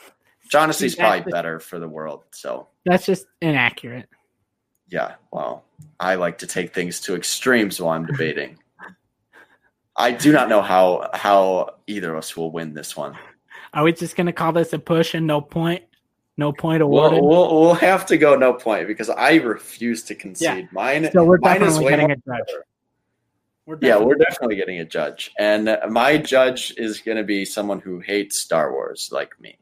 Jonassy's 0.49 0.95
probably 0.95 1.31
better 1.31 1.59
for 1.59 1.79
the 1.79 1.87
world. 1.87 2.25
So 2.31 2.67
that's 2.85 3.05
just 3.05 3.27
inaccurate. 3.41 4.09
Yeah, 4.89 5.15
well, 5.31 5.63
I 5.99 6.15
like 6.15 6.37
to 6.39 6.47
take 6.47 6.73
things 6.73 6.99
to 7.01 7.15
extremes 7.15 7.79
while 7.79 7.95
I'm 7.95 8.05
debating. 8.05 8.57
I 9.97 10.11
do 10.11 10.31
not 10.31 10.47
know 10.47 10.61
how 10.61 11.09
how 11.13 11.75
either 11.87 12.11
of 12.11 12.19
us 12.19 12.37
will 12.37 12.51
win 12.51 12.73
this 12.73 12.95
one. 12.95 13.17
Are 13.73 13.83
we 13.83 13.93
just 13.93 14.15
gonna 14.15 14.33
call 14.33 14.51
this 14.53 14.73
a 14.73 14.79
push 14.79 15.13
and 15.13 15.25
no 15.25 15.41
point? 15.41 15.83
No 16.39 16.53
point 16.53 16.83
awarded. 16.83 17.19
We'll, 17.19 17.29
we'll, 17.29 17.61
we'll, 17.61 17.73
have 17.73 18.05
to 18.05 18.17
go 18.17 18.35
no 18.35 18.53
point 18.53 18.87
because 18.87 19.09
I 19.09 19.35
refuse 19.37 20.03
to 20.03 20.13
concede. 20.13 20.47
Yeah. 20.47 20.67
Mine, 20.71 21.09
so 21.11 21.23
we're 21.23 21.39
mine 21.39 21.63
is 21.63 21.79
way 21.79 21.89
getting 21.89 22.11
a 22.11 22.15
judge. 22.15 22.63
We're 23.65 23.79
yeah, 23.81 23.97
we're 23.97 24.15
definitely 24.15 24.55
getting 24.55 24.79
a 24.79 24.85
judge, 24.85 25.31
and 25.39 25.77
my 25.89 26.17
judge 26.17 26.75
is 26.77 27.01
going 27.01 27.17
to 27.17 27.23
be 27.23 27.43
someone 27.43 27.79
who 27.79 27.99
hates 27.99 28.39
Star 28.39 28.71
Wars 28.71 29.09
like 29.11 29.31
me. 29.41 29.57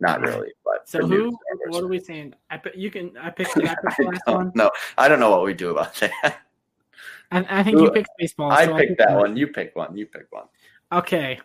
Not 0.00 0.18
hmm. 0.18 0.26
really, 0.26 0.52
but 0.64 0.88
so 0.88 1.06
who? 1.06 1.38
What 1.68 1.84
are 1.84 1.86
we 1.86 2.00
saying? 2.00 2.34
I 2.50 2.60
you 2.74 2.90
can. 2.90 3.16
I 3.22 3.30
picked 3.30 3.54
the 3.54 3.62
last 3.62 4.26
one. 4.26 4.50
No, 4.56 4.70
I 4.98 5.08
don't 5.08 5.20
know 5.20 5.30
what 5.30 5.44
we 5.44 5.54
do 5.54 5.70
about 5.70 5.94
that. 5.94 6.40
I, 7.30 7.60
I 7.60 7.62
think 7.62 7.78
you 7.78 7.90
picked 7.90 8.10
baseball. 8.18 8.50
I 8.50 8.64
so 8.64 8.76
picked 8.76 8.90
pick 8.90 8.98
that 8.98 9.10
one. 9.10 9.18
one. 9.18 9.36
You 9.36 9.48
pick 9.48 9.76
one. 9.76 9.96
You 9.96 10.06
pick 10.06 10.26
one. 10.30 10.46
Okay. 10.92 11.40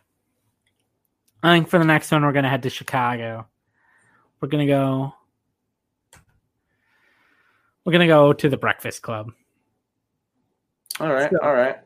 I 1.41 1.56
think 1.56 1.68
for 1.68 1.78
the 1.80 1.86
next 1.86 2.12
one, 2.12 2.24
we're 2.24 2.32
gonna 2.32 2.49
head 2.49 2.64
to 2.64 2.70
Chicago 2.70 3.47
we're 4.43 4.49
gonna 4.49 4.68
go. 4.68 5.16
We're 7.86 7.93
gonna 7.93 8.08
go 8.08 8.34
to 8.34 8.49
the 8.49 8.58
Breakfast 8.58 9.01
Club. 9.01 9.32
All 10.99 11.14
right, 11.14 11.32
so, 11.32 11.38
all 11.41 11.54
right. 11.54 11.78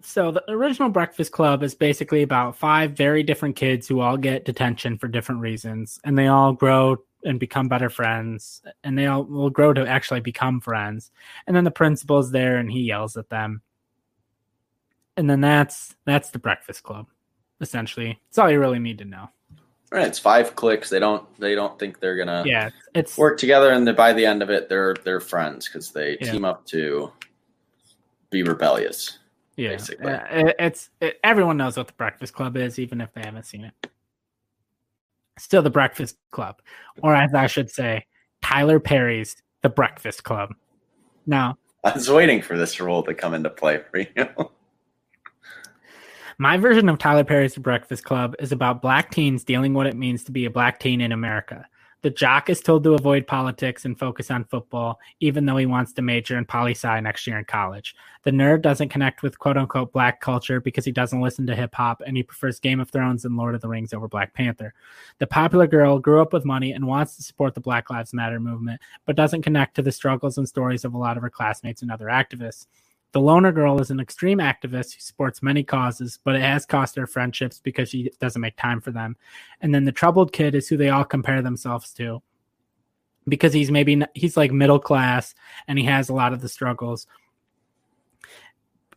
So 0.00 0.32
the 0.32 0.42
original 0.50 0.88
Breakfast 0.88 1.30
Club 1.30 1.62
is 1.62 1.76
basically 1.76 2.22
about 2.22 2.56
five 2.56 2.94
very 2.94 3.22
different 3.22 3.54
kids 3.54 3.86
who 3.86 4.00
all 4.00 4.16
get 4.16 4.44
detention 4.44 4.98
for 4.98 5.06
different 5.06 5.42
reasons, 5.42 6.00
and 6.02 6.18
they 6.18 6.26
all 6.26 6.52
grow 6.52 6.96
and 7.26 7.40
become 7.40 7.68
better 7.68 7.90
friends, 7.90 8.62
and 8.84 8.98
they 8.98 9.06
all 9.06 9.24
will 9.24 9.50
grow 9.50 9.72
to 9.72 9.86
actually 9.86 10.20
become 10.20 10.60
friends. 10.60 11.10
And 11.46 11.54
then 11.54 11.64
the 11.64 11.70
principal's 11.70 12.30
there, 12.30 12.56
and 12.56 12.70
he 12.70 12.80
yells 12.80 13.16
at 13.16 13.28
them, 13.28 13.62
and 15.16 15.28
then 15.28 15.40
that's 15.40 15.94
that's 16.04 16.30
the 16.30 16.38
Breakfast 16.38 16.82
Club, 16.82 17.08
essentially. 17.60 18.18
it's 18.28 18.38
all 18.38 18.50
you 18.50 18.60
really 18.60 18.78
need 18.78 18.98
to 18.98 19.04
know. 19.04 19.28
Right, 19.90 20.06
it's 20.06 20.18
five 20.18 20.56
clicks. 20.56 20.90
They 20.90 20.98
don't 20.98 21.24
they 21.38 21.54
don't 21.54 21.78
think 21.78 22.00
they're 22.00 22.16
gonna 22.16 22.42
yeah 22.46 22.70
it's 22.94 23.18
work 23.18 23.38
together, 23.38 23.72
and 23.72 23.96
by 23.96 24.12
the 24.12 24.24
end 24.24 24.42
of 24.42 24.50
it, 24.50 24.68
they're 24.68 24.94
they're 25.04 25.20
friends 25.20 25.68
because 25.68 25.90
they 25.90 26.16
yeah. 26.20 26.32
team 26.32 26.44
up 26.44 26.64
to 26.66 27.12
be 28.30 28.42
rebellious. 28.42 29.18
Yeah, 29.56 29.70
basically. 29.70 30.12
It, 30.12 30.56
it's 30.58 30.90
it, 31.00 31.18
everyone 31.24 31.56
knows 31.56 31.76
what 31.76 31.86
the 31.86 31.92
Breakfast 31.94 32.34
Club 32.34 32.56
is, 32.56 32.78
even 32.78 33.00
if 33.00 33.12
they 33.14 33.22
haven't 33.22 33.46
seen 33.46 33.64
it. 33.64 33.90
Still, 35.38 35.62
the 35.62 35.70
Breakfast 35.70 36.16
Club, 36.30 36.60
or 37.02 37.14
as 37.14 37.34
I 37.34 37.46
should 37.46 37.70
say, 37.70 38.06
Tyler 38.42 38.80
Perry's 38.80 39.36
The 39.62 39.68
Breakfast 39.68 40.24
Club. 40.24 40.54
Now, 41.26 41.58
I 41.84 41.92
was 41.92 42.10
waiting 42.10 42.42
for 42.42 42.56
this 42.56 42.80
role 42.80 43.02
to 43.04 43.14
come 43.14 43.34
into 43.34 43.50
play 43.50 43.80
for 43.90 43.98
you. 43.98 44.28
My 46.38 46.56
version 46.56 46.88
of 46.88 46.98
Tyler 46.98 47.24
Perry's 47.24 47.56
Breakfast 47.56 48.04
Club 48.04 48.34
is 48.38 48.52
about 48.52 48.82
black 48.82 49.10
teens 49.10 49.44
dealing 49.44 49.72
what 49.72 49.86
it 49.86 49.96
means 49.96 50.24
to 50.24 50.32
be 50.32 50.44
a 50.44 50.50
black 50.50 50.78
teen 50.78 51.00
in 51.00 51.12
America. 51.12 51.66
The 52.06 52.10
jock 52.10 52.48
is 52.48 52.60
told 52.60 52.84
to 52.84 52.94
avoid 52.94 53.26
politics 53.26 53.84
and 53.84 53.98
focus 53.98 54.30
on 54.30 54.44
football, 54.44 55.00
even 55.18 55.44
though 55.44 55.56
he 55.56 55.66
wants 55.66 55.92
to 55.94 56.02
major 56.02 56.38
in 56.38 56.44
poli 56.44 56.70
sci 56.70 57.00
next 57.00 57.26
year 57.26 57.36
in 57.36 57.44
college. 57.44 57.96
The 58.22 58.30
nerd 58.30 58.62
doesn't 58.62 58.90
connect 58.90 59.24
with 59.24 59.40
quote 59.40 59.56
unquote 59.56 59.92
black 59.92 60.20
culture 60.20 60.60
because 60.60 60.84
he 60.84 60.92
doesn't 60.92 61.20
listen 61.20 61.48
to 61.48 61.56
hip 61.56 61.74
hop 61.74 62.02
and 62.06 62.16
he 62.16 62.22
prefers 62.22 62.60
Game 62.60 62.78
of 62.78 62.90
Thrones 62.90 63.24
and 63.24 63.36
Lord 63.36 63.56
of 63.56 63.60
the 63.60 63.66
Rings 63.66 63.92
over 63.92 64.06
Black 64.06 64.34
Panther. 64.34 64.72
The 65.18 65.26
popular 65.26 65.66
girl 65.66 65.98
grew 65.98 66.22
up 66.22 66.32
with 66.32 66.44
money 66.44 66.70
and 66.70 66.86
wants 66.86 67.16
to 67.16 67.24
support 67.24 67.54
the 67.54 67.60
Black 67.60 67.90
Lives 67.90 68.14
Matter 68.14 68.38
movement, 68.38 68.80
but 69.04 69.16
doesn't 69.16 69.42
connect 69.42 69.74
to 69.74 69.82
the 69.82 69.90
struggles 69.90 70.38
and 70.38 70.48
stories 70.48 70.84
of 70.84 70.94
a 70.94 70.98
lot 70.98 71.16
of 71.16 71.24
her 71.24 71.30
classmates 71.30 71.82
and 71.82 71.90
other 71.90 72.06
activists. 72.06 72.68
The 73.12 73.20
loner 73.20 73.52
girl 73.52 73.80
is 73.80 73.90
an 73.90 74.00
extreme 74.00 74.38
activist 74.38 74.94
who 74.94 75.00
supports 75.00 75.42
many 75.42 75.62
causes, 75.62 76.18
but 76.22 76.36
it 76.36 76.42
has 76.42 76.66
cost 76.66 76.96
her 76.96 77.06
friendships 77.06 77.60
because 77.60 77.88
she 77.88 78.10
doesn't 78.20 78.42
make 78.42 78.56
time 78.56 78.80
for 78.80 78.90
them. 78.90 79.16
And 79.60 79.74
then 79.74 79.84
the 79.84 79.92
troubled 79.92 80.32
kid 80.32 80.54
is 80.54 80.68
who 80.68 80.76
they 80.76 80.90
all 80.90 81.04
compare 81.04 81.40
themselves 81.40 81.92
to 81.94 82.22
because 83.28 83.52
he's 83.52 83.70
maybe 83.70 84.02
he's 84.14 84.36
like 84.36 84.52
middle 84.52 84.78
class 84.78 85.34
and 85.66 85.78
he 85.78 85.84
has 85.84 86.08
a 86.08 86.14
lot 86.14 86.32
of 86.32 86.40
the 86.40 86.48
struggles. 86.48 87.06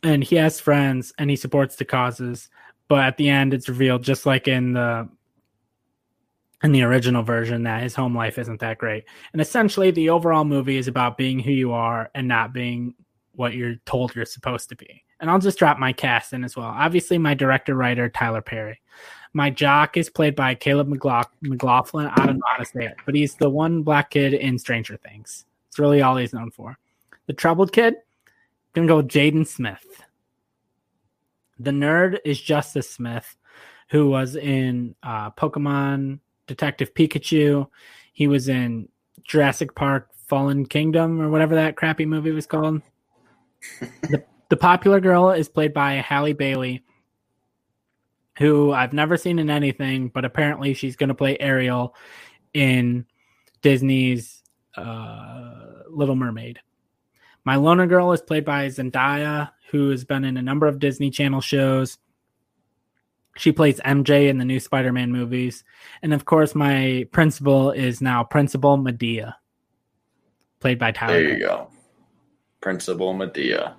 And 0.03 0.23
he 0.23 0.35
has 0.37 0.59
friends 0.59 1.13
and 1.17 1.29
he 1.29 1.35
supports 1.35 1.75
the 1.75 1.85
causes, 1.85 2.49
but 2.87 3.03
at 3.03 3.17
the 3.17 3.29
end 3.29 3.53
it's 3.53 3.69
revealed 3.69 4.03
just 4.03 4.25
like 4.25 4.47
in 4.47 4.73
the 4.73 5.09
in 6.61 6.71
the 6.73 6.83
original 6.83 7.23
version 7.23 7.63
that 7.63 7.83
his 7.83 7.95
home 7.95 8.15
life 8.15 8.37
isn't 8.37 8.59
that 8.59 8.77
great. 8.77 9.05
And 9.33 9.41
essentially 9.41 9.91
the 9.91 10.09
overall 10.09 10.43
movie 10.43 10.77
is 10.77 10.87
about 10.87 11.17
being 11.17 11.39
who 11.39 11.51
you 11.51 11.71
are 11.71 12.11
and 12.13 12.27
not 12.27 12.53
being 12.53 12.95
what 13.39 13.53
you're 13.53 13.75
told 13.85 14.13
you're 14.13 14.25
supposed 14.25 14.67
to 14.67 14.75
be. 14.75 15.01
And 15.21 15.31
I'll 15.31 15.39
just 15.39 15.57
drop 15.57 15.79
my 15.79 15.93
cast 15.93 16.33
in 16.33 16.43
as 16.43 16.57
well. 16.57 16.67
Obviously, 16.67 17.17
my 17.17 17.33
director 17.33 17.73
writer 17.73 18.09
Tyler 18.09 18.41
Perry. 18.41 18.81
My 19.33 19.49
jock 19.49 19.95
is 19.95 20.09
played 20.09 20.35
by 20.35 20.55
Caleb 20.55 20.89
McLaughlin. 20.89 22.07
I 22.07 22.25
don't 22.25 22.37
know 22.37 22.45
how 22.49 22.57
to 22.57 22.65
say 22.65 22.85
it, 22.85 22.97
but 23.05 23.15
he's 23.15 23.35
the 23.35 23.49
one 23.49 23.81
black 23.81 24.11
kid 24.11 24.33
in 24.33 24.59
Stranger 24.59 24.97
Things. 24.97 25.45
It's 25.69 25.79
really 25.79 26.01
all 26.01 26.17
he's 26.17 26.33
known 26.33 26.51
for. 26.51 26.77
The 27.27 27.33
troubled 27.33 27.71
kid, 27.71 27.95
gonna 28.73 28.87
go 28.87 28.97
with 28.97 29.07
Jaden 29.07 29.47
Smith. 29.47 30.03
The 31.59 31.71
nerd 31.71 32.19
is 32.25 32.41
Justice 32.41 32.89
Smith, 32.89 33.37
who 33.89 34.09
was 34.09 34.35
in 34.35 34.95
uh, 35.01 35.31
Pokemon 35.31 36.19
Detective 36.47 36.93
Pikachu. 36.93 37.67
He 38.11 38.27
was 38.27 38.49
in 38.49 38.89
Jurassic 39.23 39.75
Park 39.75 40.09
Fallen 40.27 40.65
Kingdom 40.65 41.21
or 41.21 41.29
whatever 41.29 41.55
that 41.55 41.77
crappy 41.77 42.05
movie 42.05 42.31
was 42.31 42.45
called 42.45 42.81
the, 43.79 44.23
the 44.49 44.57
popular 44.57 44.99
girl 44.99 45.31
is 45.31 45.49
played 45.49 45.73
by 45.73 45.93
Halle 45.95 46.33
Bailey, 46.33 46.83
who 48.37 48.71
I've 48.71 48.93
never 48.93 49.17
seen 49.17 49.39
in 49.39 49.49
anything, 49.49 50.09
but 50.09 50.25
apparently 50.25 50.73
she's 50.73 50.95
going 50.95 51.09
to 51.09 51.15
play 51.15 51.37
Ariel 51.39 51.95
in 52.53 53.05
Disney's 53.61 54.41
uh, 54.75 55.83
Little 55.89 56.15
Mermaid. 56.15 56.59
My 57.45 57.55
loner 57.55 57.87
girl 57.87 58.11
is 58.11 58.21
played 58.21 58.45
by 58.45 58.67
Zendaya, 58.67 59.51
who 59.71 59.89
has 59.89 60.03
been 60.03 60.25
in 60.25 60.37
a 60.37 60.41
number 60.41 60.67
of 60.67 60.79
Disney 60.79 61.09
Channel 61.09 61.41
shows. 61.41 61.97
She 63.37 63.51
plays 63.51 63.79
MJ 63.85 64.27
in 64.29 64.37
the 64.37 64.45
new 64.45 64.59
Spider 64.59 64.91
Man 64.91 65.11
movies. 65.11 65.63
And 66.01 66.13
of 66.13 66.25
course, 66.25 66.55
my 66.55 67.07
principal 67.11 67.71
is 67.71 68.01
now 68.01 68.23
Principal 68.23 68.77
Madea, 68.77 69.35
played 70.59 70.79
by 70.79 70.91
Tyler. 70.91 71.13
There 71.13 71.37
you 71.37 71.39
go. 71.39 71.69
Principal 72.61 73.13
Madea. 73.13 73.73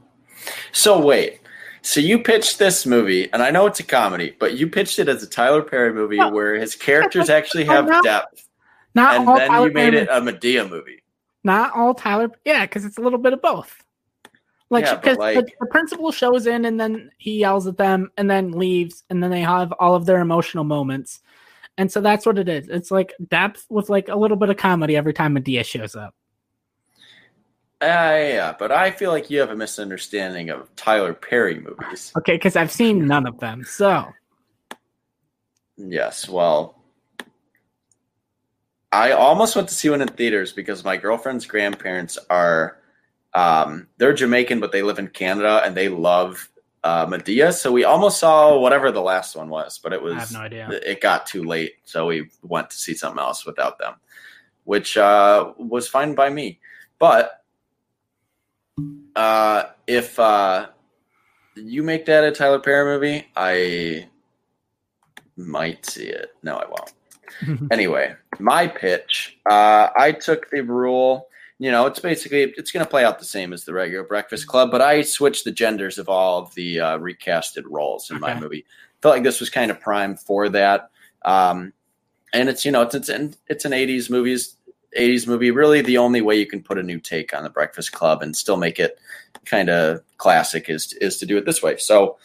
So 0.72 1.00
wait, 1.00 1.40
so 1.82 2.00
you 2.00 2.22
pitched 2.22 2.58
this 2.58 2.84
movie, 2.84 3.32
and 3.32 3.42
I 3.42 3.50
know 3.50 3.66
it's 3.66 3.80
a 3.80 3.84
comedy, 3.84 4.36
but 4.38 4.58
you 4.58 4.68
pitched 4.68 4.98
it 4.98 5.08
as 5.08 5.22
a 5.22 5.26
Tyler 5.26 5.62
Perry 5.62 5.92
movie 5.92 6.16
no. 6.16 6.30
where 6.30 6.54
his 6.56 6.74
characters 6.74 7.30
actually 7.30 7.64
have 7.64 7.86
not, 7.86 8.04
depth. 8.04 8.48
Not 8.94 9.14
all 9.14 9.20
and 9.20 9.28
all 9.28 9.36
then 9.36 9.48
Tyler 9.48 9.68
you 9.68 9.74
made 9.74 9.92
Perry 9.92 10.02
it 10.02 10.08
a 10.10 10.20
Madea 10.20 10.68
movie. 10.68 11.02
Not 11.42 11.74
all 11.74 11.94
Tyler, 11.94 12.30
yeah, 12.44 12.64
because 12.66 12.84
it's 12.84 12.98
a 12.98 13.00
little 13.00 13.18
bit 13.18 13.32
of 13.32 13.40
both. 13.40 13.82
Like 14.68 14.84
because 14.84 15.16
yeah, 15.16 15.24
like, 15.24 15.34
the, 15.36 15.52
the 15.58 15.66
principal 15.66 16.12
shows 16.12 16.46
in 16.46 16.64
and 16.64 16.78
then 16.78 17.10
he 17.18 17.38
yells 17.40 17.66
at 17.66 17.76
them 17.76 18.10
and 18.16 18.30
then 18.30 18.52
leaves 18.52 19.02
and 19.10 19.20
then 19.20 19.30
they 19.30 19.40
have 19.40 19.72
all 19.80 19.96
of 19.96 20.06
their 20.06 20.20
emotional 20.20 20.62
moments. 20.62 21.20
And 21.76 21.90
so 21.90 22.00
that's 22.00 22.24
what 22.24 22.38
it 22.38 22.48
is. 22.48 22.68
It's 22.68 22.92
like 22.92 23.12
depth 23.28 23.66
with 23.68 23.90
like 23.90 24.08
a 24.08 24.14
little 24.14 24.36
bit 24.36 24.48
of 24.48 24.58
comedy 24.58 24.96
every 24.96 25.12
time 25.12 25.34
Madea 25.34 25.64
shows 25.64 25.96
up. 25.96 26.14
Uh, 27.82 27.86
yeah, 27.86 28.54
but 28.58 28.70
I 28.70 28.90
feel 28.90 29.10
like 29.10 29.30
you 29.30 29.40
have 29.40 29.48
a 29.48 29.56
misunderstanding 29.56 30.50
of 30.50 30.74
Tyler 30.76 31.14
Perry 31.14 31.60
movies. 31.60 32.12
Okay, 32.18 32.34
because 32.34 32.54
I've 32.54 32.70
seen 32.70 33.06
none 33.06 33.26
of 33.26 33.38
them. 33.40 33.64
So, 33.64 34.06
yes, 35.78 36.28
well, 36.28 36.82
I 38.92 39.12
almost 39.12 39.56
went 39.56 39.68
to 39.68 39.74
see 39.74 39.88
one 39.88 40.02
in 40.02 40.08
theaters 40.08 40.52
because 40.52 40.84
my 40.84 40.98
girlfriend's 40.98 41.46
grandparents 41.46 42.18
are, 42.28 42.80
um, 43.32 43.86
they're 43.96 44.12
Jamaican, 44.12 44.60
but 44.60 44.72
they 44.72 44.82
live 44.82 44.98
in 44.98 45.08
Canada 45.08 45.62
and 45.64 45.74
they 45.74 45.88
love 45.88 46.50
uh, 46.84 47.06
Madea. 47.06 47.50
So 47.54 47.72
we 47.72 47.84
almost 47.84 48.18
saw 48.18 48.58
whatever 48.58 48.90
the 48.90 49.00
last 49.00 49.36
one 49.36 49.48
was, 49.48 49.78
but 49.78 49.94
it 49.94 50.02
was, 50.02 50.14
I 50.14 50.18
have 50.18 50.32
no 50.32 50.40
idea. 50.40 50.68
It 50.70 51.00
got 51.00 51.24
too 51.24 51.44
late, 51.44 51.76
so 51.84 52.06
we 52.08 52.28
went 52.42 52.68
to 52.68 52.76
see 52.76 52.92
something 52.92 53.20
else 53.20 53.46
without 53.46 53.78
them, 53.78 53.94
which 54.64 54.98
uh, 54.98 55.54
was 55.56 55.88
fine 55.88 56.14
by 56.14 56.28
me. 56.28 56.60
But 56.98 57.39
uh, 59.16 59.64
if 59.86 60.18
uh, 60.18 60.68
you 61.56 61.82
make 61.82 62.06
that 62.06 62.24
a 62.24 62.32
Tyler 62.32 62.60
Perry 62.60 62.84
movie, 62.84 63.28
I 63.36 64.08
might 65.36 65.86
see 65.86 66.06
it. 66.06 66.34
No, 66.42 66.56
I 66.56 66.66
won't. 66.66 67.70
anyway, 67.72 68.14
my 68.38 68.66
pitch. 68.66 69.38
Uh, 69.48 69.88
I 69.96 70.12
took 70.12 70.50
the 70.50 70.62
rule. 70.62 71.28
You 71.58 71.70
know, 71.70 71.86
it's 71.86 72.00
basically 72.00 72.42
it's 72.56 72.72
going 72.72 72.84
to 72.84 72.90
play 72.90 73.04
out 73.04 73.18
the 73.18 73.24
same 73.24 73.52
as 73.52 73.64
the 73.64 73.74
regular 73.74 74.04
Breakfast 74.04 74.46
Club, 74.46 74.70
but 74.70 74.80
I 74.80 75.02
switched 75.02 75.44
the 75.44 75.52
genders 75.52 75.98
of 75.98 76.08
all 76.08 76.38
of 76.38 76.54
the 76.54 76.80
uh, 76.80 76.98
recasted 76.98 77.64
roles 77.66 78.10
in 78.10 78.16
okay. 78.16 78.34
my 78.34 78.40
movie. 78.40 78.64
Felt 79.02 79.14
like 79.14 79.24
this 79.24 79.40
was 79.40 79.50
kind 79.50 79.70
of 79.70 79.80
prime 79.80 80.16
for 80.16 80.48
that. 80.48 80.90
Um, 81.22 81.74
and 82.32 82.48
it's 82.48 82.64
you 82.64 82.72
know 82.72 82.82
it's 82.82 82.94
it's 82.94 83.08
an 83.08 83.34
it's 83.48 83.64
an 83.64 83.72
'80s 83.72 84.08
movies 84.08 84.56
80s 84.98 85.26
movie. 85.26 85.50
Really, 85.50 85.82
the 85.82 85.98
only 85.98 86.20
way 86.20 86.36
you 86.36 86.46
can 86.46 86.62
put 86.62 86.78
a 86.78 86.82
new 86.82 87.00
take 87.00 87.34
on 87.34 87.42
the 87.42 87.50
Breakfast 87.50 87.92
Club 87.92 88.22
and 88.22 88.36
still 88.36 88.56
make 88.56 88.78
it 88.78 88.98
kind 89.44 89.70
of 89.70 90.00
classic 90.18 90.68
is 90.68 90.92
is 90.94 91.18
to 91.18 91.26
do 91.26 91.36
it 91.36 91.46
this 91.46 91.62
way. 91.62 91.76
So, 91.76 92.18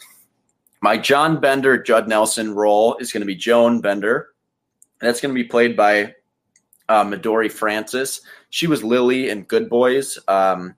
my 0.80 0.98
John 0.98 1.40
Bender, 1.40 1.82
Judd 1.82 2.08
Nelson 2.08 2.54
role 2.54 2.96
is 2.96 3.12
going 3.12 3.22
to 3.22 3.26
be 3.26 3.36
Joan 3.36 3.80
Bender. 3.80 4.28
And 5.00 5.08
That's 5.08 5.20
going 5.20 5.34
to 5.34 5.42
be 5.42 5.48
played 5.48 5.76
by 5.76 6.14
uh, 6.88 7.04
Midori 7.04 7.50
Francis. 7.50 8.20
She 8.50 8.66
was 8.66 8.82
Lily 8.82 9.28
in 9.28 9.42
Good 9.42 9.68
Boys. 9.68 10.18
Um, 10.28 10.74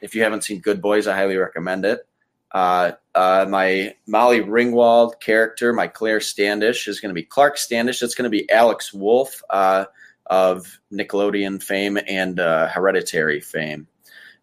if 0.00 0.14
you 0.14 0.22
haven't 0.22 0.44
seen 0.44 0.60
Good 0.60 0.82
Boys, 0.82 1.06
I 1.06 1.16
highly 1.16 1.36
recommend 1.36 1.84
it. 1.84 2.06
Uh, 2.52 2.92
uh, 3.14 3.46
my 3.48 3.94
Molly 4.06 4.40
Ringwald 4.40 5.20
character, 5.20 5.72
my 5.72 5.86
Claire 5.86 6.20
Standish, 6.20 6.88
is 6.88 7.00
going 7.00 7.10
to 7.10 7.14
be 7.14 7.22
Clark 7.22 7.58
Standish. 7.58 8.00
That's 8.00 8.14
going 8.14 8.30
to 8.30 8.30
be 8.30 8.50
Alex 8.50 8.92
Wolff. 8.92 9.42
Uh, 9.50 9.84
of 10.28 10.78
Nickelodeon 10.92 11.62
fame 11.62 11.98
and 12.06 12.38
uh, 12.38 12.68
Hereditary 12.68 13.40
fame. 13.40 13.86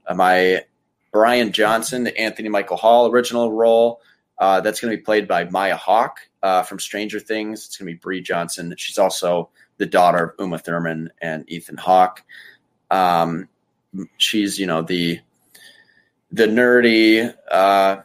Uh, 0.08 0.16
my 0.16 0.64
Brian 1.12 1.52
Johnson, 1.52 2.08
Anthony 2.08 2.50
Michael 2.50 2.78
Hall 2.78 3.10
original 3.10 3.52
role, 3.52 4.02
uh, 4.38 4.62
that's 4.62 4.80
going 4.80 4.92
to 4.92 4.98
be 4.98 5.04
played 5.04 5.28
by 5.28 5.46
Maya 5.46 5.76
Hawke 5.76 6.20
uh, 6.44 6.64
from 6.64 6.80
Stranger 6.80 7.20
Things. 7.20 7.66
It's 7.66 7.78
going 7.78 7.88
to 7.88 7.94
be 7.94 8.00
Bree 8.00 8.22
Johnson. 8.22 8.74
She's 8.78 8.98
also 8.98 9.50
the 9.78 9.86
daughter 9.86 10.24
of 10.24 10.34
Uma 10.40 10.58
Thurman 10.58 11.10
and 11.22 11.50
Ethan 11.50 11.78
Hawke. 11.78 12.24
Um, 12.92 13.48
she's 14.18 14.60
you 14.60 14.68
know 14.68 14.82
the 14.82 15.20
the 16.32 16.48
nerdy 16.48 17.34
uh, 17.50 17.98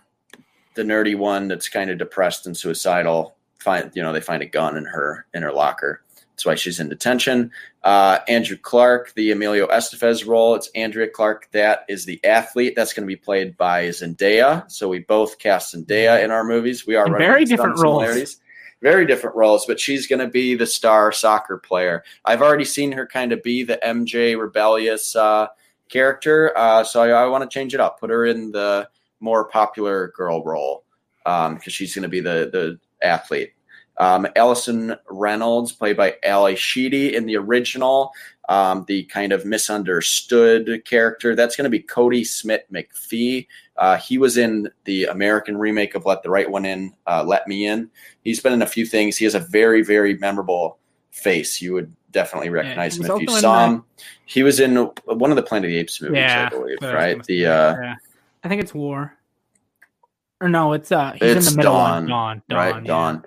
the 0.75 0.83
nerdy 0.83 1.17
one 1.17 1.49
that's 1.49 1.69
kind 1.69 1.91
of 1.91 1.99
depressed 1.99 2.47
and 2.47 2.57
suicidal. 2.57 3.37
Find 3.59 3.91
you 3.95 4.03
know 4.03 4.13
they 4.13 4.21
find 4.21 4.43
a 4.43 4.47
gun 4.47 4.77
in 4.77 4.85
her 4.85 5.27
in 5.35 5.43
her 5.43 5.53
locker. 5.53 6.03
That's 6.41 6.47
why 6.47 6.55
she's 6.55 6.81
in 6.81 6.89
detention. 6.89 7.51
Uh, 7.85 8.21
Andrew 8.27 8.57
Clark, 8.57 9.13
the 9.13 9.31
Emilio 9.31 9.67
Estevez 9.67 10.27
role. 10.27 10.55
It's 10.55 10.71
Andrea 10.75 11.07
Clark. 11.07 11.51
That 11.53 11.85
is 11.87 12.07
the 12.07 12.19
athlete. 12.25 12.73
That's 12.75 12.95
going 12.95 13.03
to 13.03 13.07
be 13.07 13.17
played 13.17 13.59
by 13.59 13.89
Zendaya. 13.89 14.65
So 14.71 14.89
we 14.89 15.01
both 15.01 15.39
cast 15.39 15.75
Zendaya 15.75 16.25
in 16.25 16.31
our 16.31 16.43
movies. 16.43 16.87
We 16.87 16.97
are 16.97 17.15
very 17.19 17.45
different 17.45 17.79
roles. 17.79 18.41
Very 18.81 19.05
different 19.05 19.37
roles, 19.37 19.67
but 19.67 19.79
she's 19.79 20.07
going 20.07 20.21
to 20.21 20.29
be 20.29 20.55
the 20.55 20.67
star 20.67 21.13
soccer 21.13 21.59
player. 21.59 22.05
I've 22.25 22.41
already 22.41 22.65
seen 22.65 22.91
her 22.93 23.07
kind 23.07 23.33
of 23.33 23.43
be 23.43 23.63
the 23.63 23.79
MJ 23.85 24.41
rebellious 24.41 25.15
uh, 25.15 25.49
character. 25.91 26.57
Uh, 26.57 26.85
so 26.85 27.03
I, 27.03 27.25
I 27.25 27.27
want 27.27 27.45
to 27.45 27.53
change 27.53 27.75
it 27.75 27.81
up. 27.81 28.01
Put 28.01 28.09
her 28.09 28.25
in 28.25 28.51
the 28.51 28.89
more 29.21 29.45
popular 29.45 30.09
girl 30.17 30.43
role 30.43 30.85
because 31.23 31.51
um, 31.51 31.61
she's 31.69 31.95
going 31.95 32.05
to 32.05 32.09
be 32.09 32.21
the 32.21 32.49
the 32.51 32.79
athlete. 33.07 33.53
Um, 34.01 34.27
Allison 34.35 34.97
Reynolds, 35.09 35.73
played 35.73 35.97
by 35.97 36.17
Ally 36.25 36.55
Sheedy 36.55 37.15
in 37.15 37.27
the 37.27 37.37
original, 37.37 38.11
um, 38.49 38.85
the 38.89 39.05
kind 39.05 39.33
of 39.33 39.45
misunderstood 39.45 40.83
character. 40.85 41.37
That's 41.37 41.55
going 41.55 41.65
to 41.65 41.71
be 41.71 41.81
Cody 41.81 42.25
Smith 42.25 42.63
McPhee. 42.73 43.47
Uh, 43.77 43.99
he 43.99 44.19
was 44.19 44.37
in 44.37 44.69
the 44.85 45.05
American 45.05 45.57
remake 45.57 45.95
of 45.95 46.07
Let 46.07 46.23
the 46.23 46.31
Right 46.31 46.51
One 46.51 46.65
In, 46.65 46.93
uh, 47.07 47.23
Let 47.25 47.47
Me 47.47 47.67
In. 47.67 47.91
He's 48.23 48.41
been 48.41 48.53
in 48.53 48.63
a 48.63 48.67
few 48.67 48.87
things. 48.87 49.17
He 49.17 49.25
has 49.25 49.37
a 49.37 49.41
very, 49.41 49.83
very 49.83 50.17
memorable 50.17 50.79
face, 51.11 51.61
you 51.61 51.75
would 51.75 51.95
definitely 52.13 52.51
recognize 52.51 52.97
he 52.97 53.05
him 53.05 53.11
if 53.11 53.23
you 53.23 53.29
saw 53.29 53.67
him. 53.67 53.85
He 54.25 54.43
was 54.43 54.61
in 54.61 54.77
one 55.05 55.31
of 55.31 55.37
the 55.37 55.43
Planet 55.43 55.67
of 55.67 55.71
the 55.73 55.79
Apes 55.79 56.01
movies, 56.01 56.17
Yeah, 56.17 56.47
I 56.47 56.49
believe, 56.49 56.79
right? 56.83 57.23
The 57.25 57.47
uh, 57.47 57.77
yeah. 57.81 57.95
I 58.43 58.49
think 58.49 58.63
it's 58.63 58.75
War. 58.75 59.17
Or 60.41 60.49
no, 60.49 60.73
it's 60.73 60.91
uh 60.91 61.13
he's 61.13 61.37
It's 61.37 61.49
in 61.49 61.53
the 61.53 61.57
middle 61.59 61.75
Dawn. 61.75 62.07
Dawn. 62.07 62.43
Dawn. 62.49 62.59
right, 62.59 62.87
yeah. 62.87 63.21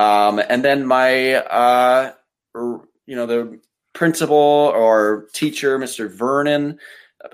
Um, 0.00 0.40
and 0.48 0.64
then 0.64 0.86
my 0.86 1.34
uh, 1.34 2.12
you 2.54 3.16
know, 3.16 3.26
the 3.26 3.60
principal 3.92 4.36
or 4.36 5.26
teacher, 5.34 5.78
Mr. 5.78 6.10
Vernon, 6.10 6.78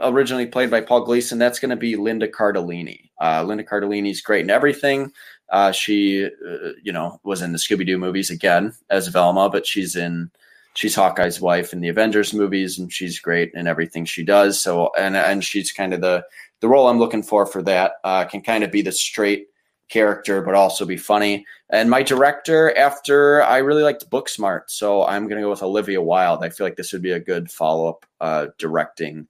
originally 0.01 0.47
played 0.47 0.71
by 0.71 0.81
Paul 0.81 1.05
Gleason. 1.05 1.39
That's 1.39 1.61
going 1.61 1.71
to 1.71 1.77
be 1.77 1.95
Linda 1.95 2.27
Cardellini. 2.27 3.11
Uh, 3.21 3.45
Linda 3.45 3.63
Cardellini's 3.63 4.21
great 4.21 4.45
in 4.45 4.51
everything. 4.51 5.13
Uh, 5.49 5.71
she, 5.71 6.25
uh, 6.27 6.71
you 6.83 6.93
know, 6.93 7.21
was 7.23 7.41
in 7.41 7.53
the 7.53 7.59
Scooby 7.59 7.87
Doo 7.87 7.99
movies 7.99 8.31
again 8.31 8.73
as 8.91 9.07
Velma, 9.07 9.49
but 9.49 9.65
she's 9.65 9.95
in 9.95 10.29
she's 10.75 10.97
Hawkeye's 10.97 11.41
wife 11.41 11.73
in 11.73 11.81
the 11.81 11.89
Avengers 11.89 12.35
movies, 12.35 12.81
and 12.81 12.93
she's 12.93 13.21
great 13.21 13.53
in 13.55 13.69
everything 13.69 14.05
she 14.05 14.25
does. 14.25 14.61
So, 14.61 14.91
and 14.99 15.17
and 15.17 15.45
she's 15.45 15.71
kind 15.71 15.95
of 15.95 16.01
the 16.01 16.25
the 16.61 16.69
role 16.69 16.89
I'm 16.89 16.99
looking 16.99 17.23
for 17.23 17.47
for 17.47 17.63
that. 17.63 17.93
Uh, 18.03 18.25
can 18.25 18.41
kind 18.41 18.65
of 18.65 18.73
be 18.73 18.83
the 18.83 18.91
straight 18.91 19.47
character, 19.89 20.43
but 20.43 20.55
also 20.55 20.85
be 20.85 20.97
funny. 20.97 21.47
And 21.71 21.91
my 21.91 22.03
director, 22.03 22.77
after 22.77 23.43
I 23.43 23.59
really 23.59 23.83
liked 23.83 24.11
Booksmart, 24.11 24.63
so 24.67 25.05
I'm 25.07 25.29
going 25.29 25.37
to 25.37 25.43
go 25.43 25.51
with 25.51 25.63
Olivia 25.63 26.01
Wilde. 26.01 26.45
I 26.45 26.49
feel 26.49 26.67
like 26.67 26.77
this 26.77 26.93
would 26.93 27.03
be 27.03 27.13
a 27.13 27.21
good 27.21 27.51
follow 27.51 27.89
up 27.89 28.07
uh, 28.21 28.47
directing 28.59 29.29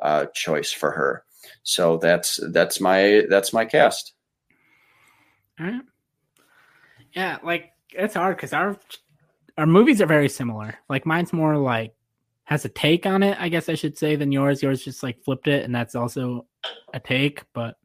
uh, 0.00 0.26
choice 0.34 0.72
for 0.72 0.90
her. 0.90 1.24
So 1.62 1.98
that's 1.98 2.40
that's 2.50 2.80
my 2.80 3.24
that's 3.28 3.52
my 3.52 3.64
cast. 3.64 4.14
Right. 5.58 5.80
Yeah, 7.12 7.38
like 7.42 7.72
it's 7.90 8.14
hard 8.14 8.36
because 8.36 8.52
our 8.52 8.78
our 9.56 9.66
movies 9.66 10.00
are 10.00 10.06
very 10.06 10.28
similar. 10.28 10.74
Like 10.88 11.06
mine's 11.06 11.32
more 11.32 11.56
like 11.56 11.94
has 12.44 12.64
a 12.64 12.68
take 12.70 13.04
on 13.04 13.22
it, 13.22 13.36
I 13.38 13.48
guess 13.48 13.68
I 13.68 13.74
should 13.74 13.98
say, 13.98 14.16
than 14.16 14.32
yours. 14.32 14.62
Yours 14.62 14.82
just 14.82 15.02
like 15.02 15.22
flipped 15.22 15.48
it, 15.48 15.64
and 15.64 15.74
that's 15.74 15.94
also 15.94 16.46
a 16.94 17.00
take. 17.00 17.42
But 17.52 17.76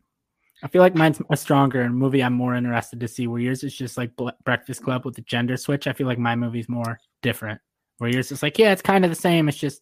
I 0.63 0.67
feel 0.69 0.81
like 0.81 0.95
mine's 0.95 1.21
a 1.29 1.35
stronger 1.35 1.89
movie. 1.89 2.23
I'm 2.23 2.33
more 2.33 2.55
interested 2.55 3.01
to 3.01 3.07
see 3.07 3.27
where 3.27 3.41
yours 3.41 3.65
is 3.65 3.75
just 3.75 3.97
like 3.97 4.11
Breakfast 4.45 4.81
Club 4.81 5.03
with 5.03 5.15
the 5.15 5.21
gender 5.21 5.57
switch. 5.57 5.87
I 5.87 5.93
feel 5.93 6.07
like 6.07 6.17
my 6.17 6.37
movie's 6.37 6.69
more 6.69 6.99
different. 7.21 7.59
Where 7.97 8.09
yours 8.09 8.31
is 8.31 8.41
like, 8.41 8.57
yeah, 8.57 8.71
it's 8.71 8.81
kind 8.81 9.03
of 9.03 9.11
the 9.11 9.15
same. 9.15 9.49
It's 9.49 9.57
just 9.57 9.81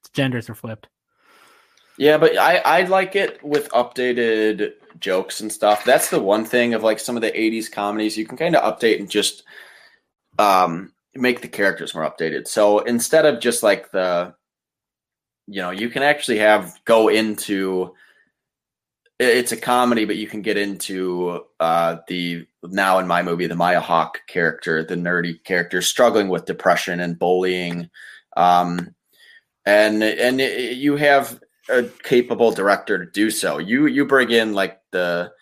its 0.00 0.10
genders 0.10 0.50
are 0.50 0.56
flipped. 0.56 0.88
Yeah, 1.96 2.18
but 2.18 2.36
I 2.36 2.56
I 2.58 2.82
like 2.82 3.14
it 3.14 3.42
with 3.44 3.70
updated 3.70 4.72
jokes 4.98 5.40
and 5.40 5.52
stuff. 5.52 5.84
That's 5.84 6.10
the 6.10 6.20
one 6.20 6.44
thing 6.44 6.74
of 6.74 6.82
like 6.82 6.98
some 6.98 7.16
of 7.16 7.22
the 7.22 7.30
'80s 7.30 7.70
comedies 7.70 8.18
you 8.18 8.26
can 8.26 8.36
kind 8.36 8.56
of 8.56 8.78
update 8.78 8.98
and 8.98 9.08
just 9.08 9.44
um 10.40 10.92
make 11.14 11.40
the 11.40 11.48
characters 11.48 11.94
more 11.94 12.04
updated. 12.04 12.48
So 12.48 12.80
instead 12.80 13.26
of 13.26 13.40
just 13.40 13.62
like 13.62 13.92
the 13.92 14.34
you 15.46 15.62
know, 15.62 15.70
you 15.70 15.88
can 15.88 16.02
actually 16.02 16.38
have 16.38 16.80
go 16.84 17.08
into 17.08 17.94
it's 19.22 19.52
a 19.52 19.56
comedy, 19.56 20.04
but 20.04 20.16
you 20.16 20.26
can 20.26 20.42
get 20.42 20.56
into 20.56 21.44
uh, 21.60 21.96
the 22.08 22.46
now 22.62 22.98
in 22.98 23.06
my 23.06 23.22
movie, 23.22 23.46
the 23.46 23.56
Maya 23.56 23.80
Hawke 23.80 24.20
character, 24.28 24.84
the 24.84 24.94
nerdy 24.94 25.42
character, 25.44 25.82
struggling 25.82 26.28
with 26.28 26.44
depression 26.44 27.00
and 27.00 27.18
bullying, 27.18 27.90
um, 28.36 28.94
and 29.64 30.02
and 30.02 30.40
you 30.40 30.96
have 30.96 31.40
a 31.68 31.84
capable 32.02 32.52
director 32.52 33.04
to 33.04 33.10
do 33.10 33.30
so. 33.30 33.58
You 33.58 33.86
you 33.86 34.06
bring 34.06 34.30
in 34.30 34.52
like 34.52 34.80
the 34.90 35.32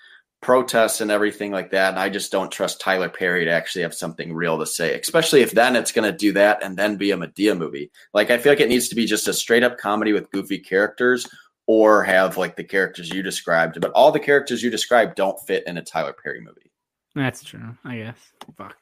protests 0.40 1.00
and 1.00 1.10
everything 1.10 1.52
like 1.52 1.70
that, 1.70 1.90
and 1.90 1.98
I 1.98 2.08
just 2.08 2.32
don't 2.32 2.50
trust 2.50 2.80
Tyler 2.80 3.08
Perry 3.08 3.44
to 3.44 3.50
actually 3.50 3.82
have 3.82 3.94
something 3.94 4.32
real 4.32 4.58
to 4.58 4.66
say, 4.66 4.98
especially 4.98 5.42
if 5.42 5.52
then 5.52 5.76
it's 5.76 5.92
going 5.92 6.10
to 6.10 6.16
do 6.16 6.32
that 6.32 6.62
and 6.62 6.76
then 6.76 6.96
be 6.96 7.10
a 7.10 7.16
Madea 7.16 7.56
movie. 7.56 7.90
Like 8.14 8.30
I 8.30 8.38
feel 8.38 8.52
like 8.52 8.60
it 8.60 8.68
needs 8.68 8.88
to 8.88 8.94
be 8.94 9.06
just 9.06 9.28
a 9.28 9.34
straight 9.34 9.62
up 9.62 9.78
comedy 9.78 10.12
with 10.12 10.30
goofy 10.30 10.58
characters 10.58 11.28
or 11.72 12.02
have 12.02 12.36
like 12.36 12.56
the 12.56 12.64
characters 12.64 13.10
you 13.10 13.22
described. 13.22 13.80
But 13.80 13.92
all 13.92 14.10
the 14.10 14.18
characters 14.18 14.60
you 14.60 14.70
described 14.70 15.14
don't 15.14 15.38
fit 15.46 15.62
in 15.68 15.78
a 15.78 15.82
Tyler 15.82 16.12
Perry 16.12 16.40
movie. 16.40 16.72
That's 17.14 17.44
true, 17.44 17.76
I 17.84 17.98
guess. 17.98 18.16
Fuck. 18.56 18.76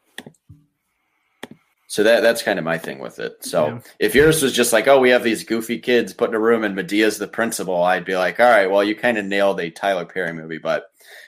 So 1.87 2.03
that 2.03 2.23
that's 2.23 2.43
kind 2.43 2.59
of 2.59 2.65
my 2.65 2.79
thing 2.79 2.99
with 2.99 3.19
it. 3.19 3.45
So 3.45 3.67
Yeah. 3.67 3.81
if 3.99 4.15
yours 4.15 4.43
was 4.43 4.55
just 4.55 4.73
like, 4.73 4.89
oh, 4.89 5.01
we 5.01 5.11
have 5.11 5.23
these 5.23 5.45
goofy 5.45 5.79
kids 5.79 6.15
put 6.15 6.31
in 6.31 6.35
a 6.35 6.41
room 6.41 6.65
and 6.65 6.75
Madea's 6.75 7.19
the 7.19 7.29
principal, 7.29 7.83
I'd 7.83 8.07
be 8.07 8.17
like, 8.17 8.41
all 8.41 8.49
right, 8.49 8.71
well, 8.71 8.83
you 8.83 8.97
kind 8.97 9.19
of 9.19 9.27
nailed 9.27 9.61
a 9.61 9.69
Tyler 9.71 10.07
Perry 10.07 10.33
movie, 10.33 10.57
but 10.59 10.87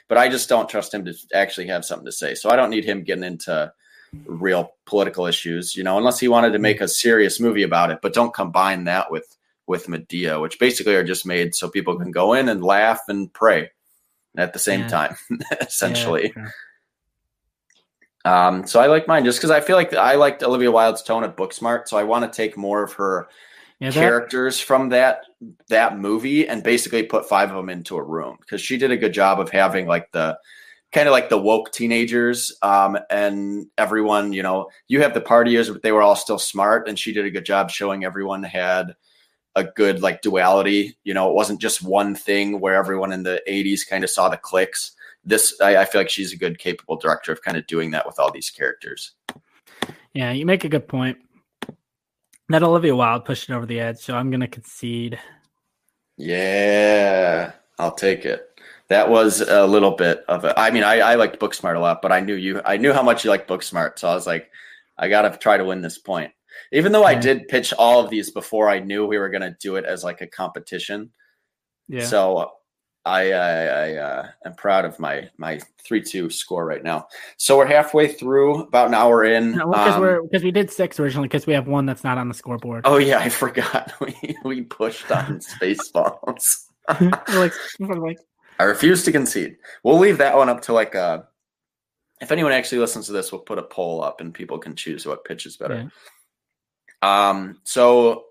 but 0.09 0.17
I 0.17 0.29
just 0.29 0.49
don't 0.49 0.67
trust 0.67 0.95
him 0.95 1.05
to 1.05 1.13
actually 1.35 1.67
have 1.67 1.85
something 1.85 2.07
to 2.07 2.11
say. 2.11 2.33
So 2.33 2.49
I 2.49 2.55
don't 2.55 2.71
need 2.71 2.85
him 2.85 3.03
getting 3.03 3.23
into 3.23 3.71
real 4.25 4.71
political 4.87 5.27
issues, 5.27 5.75
you 5.75 5.83
know, 5.83 5.99
unless 5.99 6.19
he 6.19 6.27
wanted 6.27 6.53
to 6.53 6.59
make 6.59 6.81
a 6.81 6.87
serious 6.87 7.39
movie 7.39 7.63
about 7.63 7.91
it. 7.91 7.99
But 8.01 8.15
don't 8.15 8.33
combine 8.33 8.85
that 8.85 9.11
with 9.11 9.37
with 9.71 9.87
Madea, 9.87 10.39
which 10.39 10.59
basically 10.59 10.93
are 10.95 11.03
just 11.03 11.25
made 11.25 11.55
so 11.55 11.67
people 11.69 11.97
can 11.97 12.11
go 12.11 12.33
in 12.33 12.47
and 12.49 12.63
laugh 12.63 13.01
and 13.07 13.33
pray 13.33 13.71
at 14.37 14.53
the 14.53 14.59
same 14.59 14.81
Yeah. 14.81 14.87
time, 14.87 15.15
essentially. 15.61 16.31
Yeah. 16.37 16.49
Um, 18.23 18.67
so 18.67 18.79
I 18.79 18.85
like 18.85 19.07
mine 19.07 19.25
just 19.25 19.39
because 19.39 19.49
I 19.49 19.61
feel 19.61 19.75
like 19.75 19.93
I 19.95 20.13
liked 20.15 20.43
Olivia 20.43 20.71
Wilde's 20.71 21.01
tone 21.01 21.23
at 21.23 21.35
Booksmart, 21.35 21.87
so 21.87 21.97
I 21.97 22.03
want 22.03 22.31
to 22.31 22.35
take 22.35 22.55
more 22.55 22.83
of 22.83 22.93
her 22.93 23.27
Yeah, 23.79 23.89
that- 23.89 23.99
characters 23.99 24.59
from 24.59 24.89
that 24.89 25.21
that 25.69 25.97
movie 25.97 26.47
and 26.47 26.61
basically 26.61 27.01
put 27.01 27.27
five 27.27 27.49
of 27.49 27.55
them 27.55 27.69
into 27.69 27.97
a 27.97 28.03
room 28.03 28.37
because 28.39 28.61
she 28.61 28.77
did 28.77 28.91
a 28.91 28.97
good 28.97 29.11
job 29.13 29.39
of 29.39 29.49
having 29.49 29.87
like 29.87 30.11
the 30.11 30.37
kind 30.91 31.07
of 31.07 31.13
like 31.13 31.29
the 31.29 31.37
woke 31.37 31.71
teenagers 31.71 32.55
um, 32.61 32.95
and 33.09 33.65
everyone 33.79 34.33
you 34.33 34.43
know 34.43 34.69
you 34.87 35.01
have 35.01 35.15
the 35.15 35.21
partiers 35.21 35.71
but 35.73 35.81
they 35.81 35.91
were 35.91 36.03
all 36.03 36.15
still 36.15 36.37
smart 36.37 36.87
and 36.87 36.99
she 36.99 37.11
did 37.11 37.25
a 37.25 37.31
good 37.31 37.45
job 37.45 37.71
showing 37.71 38.03
everyone 38.05 38.43
had 38.43 38.93
a 39.55 39.63
good 39.63 40.01
like 40.01 40.21
duality 40.21 40.97
you 41.03 41.13
know 41.13 41.29
it 41.29 41.35
wasn't 41.35 41.59
just 41.59 41.83
one 41.83 42.15
thing 42.15 42.59
where 42.59 42.75
everyone 42.75 43.11
in 43.11 43.23
the 43.23 43.41
80s 43.47 43.87
kind 43.87 44.03
of 44.03 44.09
saw 44.09 44.29
the 44.29 44.37
clicks 44.37 44.93
this 45.25 45.59
I, 45.61 45.77
I 45.77 45.85
feel 45.85 46.01
like 46.01 46.09
she's 46.09 46.33
a 46.33 46.37
good 46.37 46.57
capable 46.57 46.95
director 46.95 47.31
of 47.31 47.41
kind 47.41 47.57
of 47.57 47.67
doing 47.67 47.91
that 47.91 48.05
with 48.05 48.19
all 48.19 48.31
these 48.31 48.49
characters 48.49 49.13
Yeah, 50.13 50.31
you 50.31 50.45
make 50.45 50.63
a 50.63 50.69
good 50.69 50.87
point. 50.87 51.17
That 52.49 52.63
Olivia 52.63 52.95
Wilde 52.95 53.23
pushed 53.23 53.49
it 53.49 53.53
over 53.53 53.65
the 53.65 53.79
edge, 53.79 53.99
so 53.99 54.15
I'm 54.15 54.29
gonna 54.29 54.47
concede. 54.47 55.17
Yeah, 56.17 57.53
I'll 57.79 57.93
take 57.93 58.25
it. 58.25 58.59
That 58.89 59.09
was 59.09 59.39
a 59.39 59.65
little 59.65 59.91
bit 59.91 60.25
of 60.27 60.43
a. 60.43 60.59
I 60.59 60.69
mean, 60.69 60.83
I, 60.83 60.99
I 60.99 61.15
liked 61.15 61.39
Booksmart 61.39 61.77
a 61.77 61.79
lot, 61.79 62.01
but 62.01 62.11
I 62.11 62.19
knew 62.19 62.35
you. 62.35 62.61
I 62.65 62.75
knew 62.75 62.91
how 62.91 63.03
much 63.03 63.23
you 63.23 63.29
liked 63.29 63.49
Booksmart, 63.49 63.97
so 63.99 64.09
I 64.09 64.15
was 64.15 64.27
like, 64.27 64.51
I 64.97 65.07
got 65.07 65.21
to 65.21 65.37
try 65.37 65.55
to 65.55 65.63
win 65.63 65.81
this 65.81 65.97
point. 65.97 66.33
Even 66.71 66.91
though 66.91 67.03
I 67.03 67.15
did 67.15 67.47
pitch 67.47 67.73
all 67.77 68.03
of 68.03 68.09
these 68.09 68.31
before 68.31 68.69
I 68.69 68.79
knew 68.79 69.05
we 69.05 69.17
were 69.17 69.29
going 69.29 69.41
to 69.41 69.55
do 69.59 69.75
it 69.75 69.85
as 69.85 70.03
like 70.03 70.21
a 70.21 70.27
competition, 70.27 71.11
Yeah. 71.87 72.05
so 72.05 72.51
I 73.05 73.31
I, 73.31 73.65
I 73.65 73.95
uh, 73.95 74.27
am 74.45 74.53
proud 74.55 74.85
of 74.85 74.99
my 74.99 75.29
my 75.37 75.59
three 75.83 76.01
two 76.01 76.29
score 76.29 76.65
right 76.65 76.83
now. 76.83 77.07
So 77.37 77.57
we're 77.57 77.65
halfway 77.65 78.07
through, 78.07 78.61
about 78.63 78.87
an 78.89 78.93
hour 78.93 79.23
in. 79.23 79.53
because 79.53 79.95
Um, 79.95 80.01
we're 80.01 80.21
because 80.21 80.43
we 80.43 80.51
did 80.51 80.69
six 80.71 80.99
originally 80.99 81.27
because 81.27 81.47
we 81.47 81.53
have 81.53 81.67
one 81.67 81.85
that's 81.87 82.03
not 82.03 82.17
on 82.17 82.27
the 82.27 82.33
scoreboard. 82.35 82.81
oh 82.85 82.97
yeah, 82.97 83.17
I 83.19 83.29
forgot 83.29 83.91
we 84.01 84.35
we 84.43 84.61
pushed 84.61 85.09
on 85.11 85.39
Spaceballs. 85.39 86.65
We're 86.99 87.09
like, 87.39 87.53
like, 87.79 88.19
I 88.59 88.63
refuse 88.65 89.03
to 89.05 89.11
concede. 89.11 89.57
We'll 89.83 89.97
leave 89.97 90.17
that 90.19 90.35
one 90.37 90.49
up 90.49 90.61
to 90.63 90.73
like 90.73 90.93
uh 90.95 91.23
if 92.21 92.31
anyone 92.31 92.51
actually 92.51 92.77
listens 92.77 93.07
to 93.07 93.13
this, 93.13 93.31
we'll 93.31 93.41
put 93.41 93.57
a 93.57 93.63
poll 93.63 94.03
up 94.03 94.21
and 94.21 94.31
people 94.31 94.59
can 94.59 94.75
choose 94.75 95.07
what 95.07 95.25
pitch 95.25 95.47
is 95.47 95.57
better. 95.57 95.91
Um 97.01 97.59
so 97.63 98.25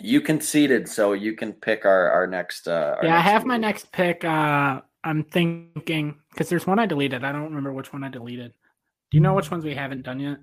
you 0.00 0.20
conceded, 0.20 0.88
so 0.88 1.12
you 1.12 1.34
can 1.34 1.52
pick 1.52 1.84
our 1.84 2.10
our 2.10 2.26
next 2.26 2.68
uh 2.68 2.96
our 2.98 3.04
yeah, 3.04 3.14
I 3.14 3.18
next 3.18 3.30
have 3.30 3.46
my 3.46 3.56
next 3.56 3.92
pick. 3.92 4.24
Uh, 4.24 4.80
I'm 5.04 5.24
thinking 5.24 6.16
because 6.30 6.48
there's 6.48 6.66
one 6.66 6.78
I 6.78 6.86
deleted. 6.86 7.24
I 7.24 7.32
don't 7.32 7.44
remember 7.44 7.72
which 7.72 7.92
one 7.92 8.04
I 8.04 8.08
deleted. 8.08 8.52
Do 9.10 9.16
you 9.16 9.22
know 9.22 9.34
which 9.34 9.50
ones 9.50 9.64
we 9.64 9.74
haven't 9.74 10.02
done 10.02 10.20
yet? 10.20 10.38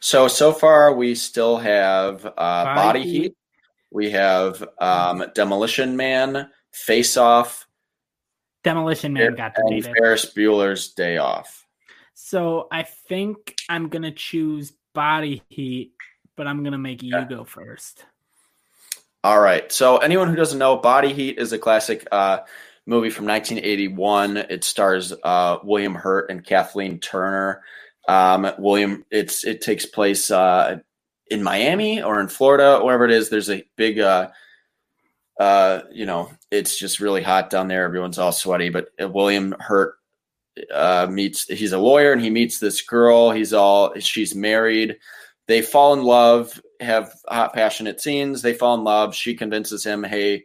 So 0.00 0.28
so 0.28 0.52
far 0.52 0.94
we 0.94 1.14
still 1.14 1.58
have 1.58 2.24
uh 2.26 2.30
Body, 2.64 2.74
Body 2.74 3.02
Heat. 3.02 3.22
Heat. 3.22 3.36
We 3.90 4.10
have 4.10 4.66
um 4.78 5.24
Demolition 5.34 5.96
Man, 5.96 6.50
Face 6.72 7.16
Off, 7.16 7.66
Demolition 8.64 9.12
Man 9.12 9.34
got 9.34 9.52
and 9.56 9.68
deleted. 9.68 9.94
Ferris 9.96 10.32
Bueller's 10.34 10.92
Day 10.92 11.18
Off. 11.18 11.66
So 12.14 12.66
I 12.72 12.82
think 12.82 13.54
I'm 13.68 13.88
gonna 13.88 14.12
choose 14.12 14.72
Body 14.94 15.42
Heat, 15.48 15.92
but 16.36 16.46
I'm 16.46 16.62
gonna 16.62 16.78
make 16.78 17.02
you 17.02 17.24
go 17.28 17.44
first. 17.44 18.04
All 19.24 19.40
right. 19.40 19.72
So 19.72 19.96
anyone 19.96 20.28
who 20.28 20.36
doesn't 20.36 20.58
know, 20.58 20.76
Body 20.76 21.12
Heat 21.12 21.38
is 21.38 21.52
a 21.52 21.58
classic 21.58 22.06
uh, 22.12 22.40
movie 22.86 23.10
from 23.10 23.26
1981. 23.26 24.36
It 24.36 24.62
stars 24.62 25.12
uh, 25.24 25.58
William 25.64 25.96
Hurt 25.96 26.30
and 26.30 26.44
Kathleen 26.44 27.00
Turner. 27.00 27.62
Um, 28.08 28.48
William, 28.58 29.04
it's 29.10 29.44
it 29.44 29.62
takes 29.62 29.84
place 29.84 30.30
uh, 30.30 30.78
in 31.28 31.42
Miami 31.42 32.02
or 32.02 32.20
in 32.20 32.28
Florida, 32.28 32.78
wherever 32.84 33.04
it 33.04 33.10
is. 33.10 33.28
There's 33.28 33.50
a 33.50 33.64
big, 33.74 33.98
uh, 33.98 34.28
uh, 35.40 35.80
you 35.90 36.06
know, 36.06 36.30
it's 36.52 36.78
just 36.78 37.00
really 37.00 37.22
hot 37.22 37.50
down 37.50 37.66
there. 37.66 37.84
Everyone's 37.84 38.18
all 38.18 38.30
sweaty, 38.30 38.68
but 38.68 38.90
uh, 39.02 39.08
William 39.08 39.56
Hurt 39.58 39.96
uh, 40.72 41.08
meets. 41.10 41.48
He's 41.48 41.72
a 41.72 41.78
lawyer 41.78 42.12
and 42.12 42.22
he 42.22 42.30
meets 42.30 42.60
this 42.60 42.80
girl. 42.82 43.32
He's 43.32 43.52
all 43.52 43.98
she's 43.98 44.36
married 44.36 44.98
they 45.46 45.62
fall 45.62 45.92
in 45.92 46.02
love, 46.02 46.60
have 46.80 47.12
hot, 47.28 47.54
passionate 47.54 48.00
scenes. 48.00 48.42
They 48.42 48.54
fall 48.54 48.74
in 48.74 48.84
love. 48.84 49.14
She 49.14 49.34
convinces 49.34 49.84
him, 49.84 50.02
"Hey, 50.02 50.44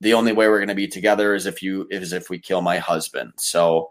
the 0.00 0.14
only 0.14 0.32
way 0.32 0.48
we're 0.48 0.58
going 0.58 0.68
to 0.68 0.74
be 0.74 0.88
together 0.88 1.34
is 1.34 1.46
if 1.46 1.62
you 1.62 1.86
is 1.90 2.12
if 2.12 2.30
we 2.30 2.38
kill 2.38 2.62
my 2.62 2.78
husband." 2.78 3.32
So 3.36 3.90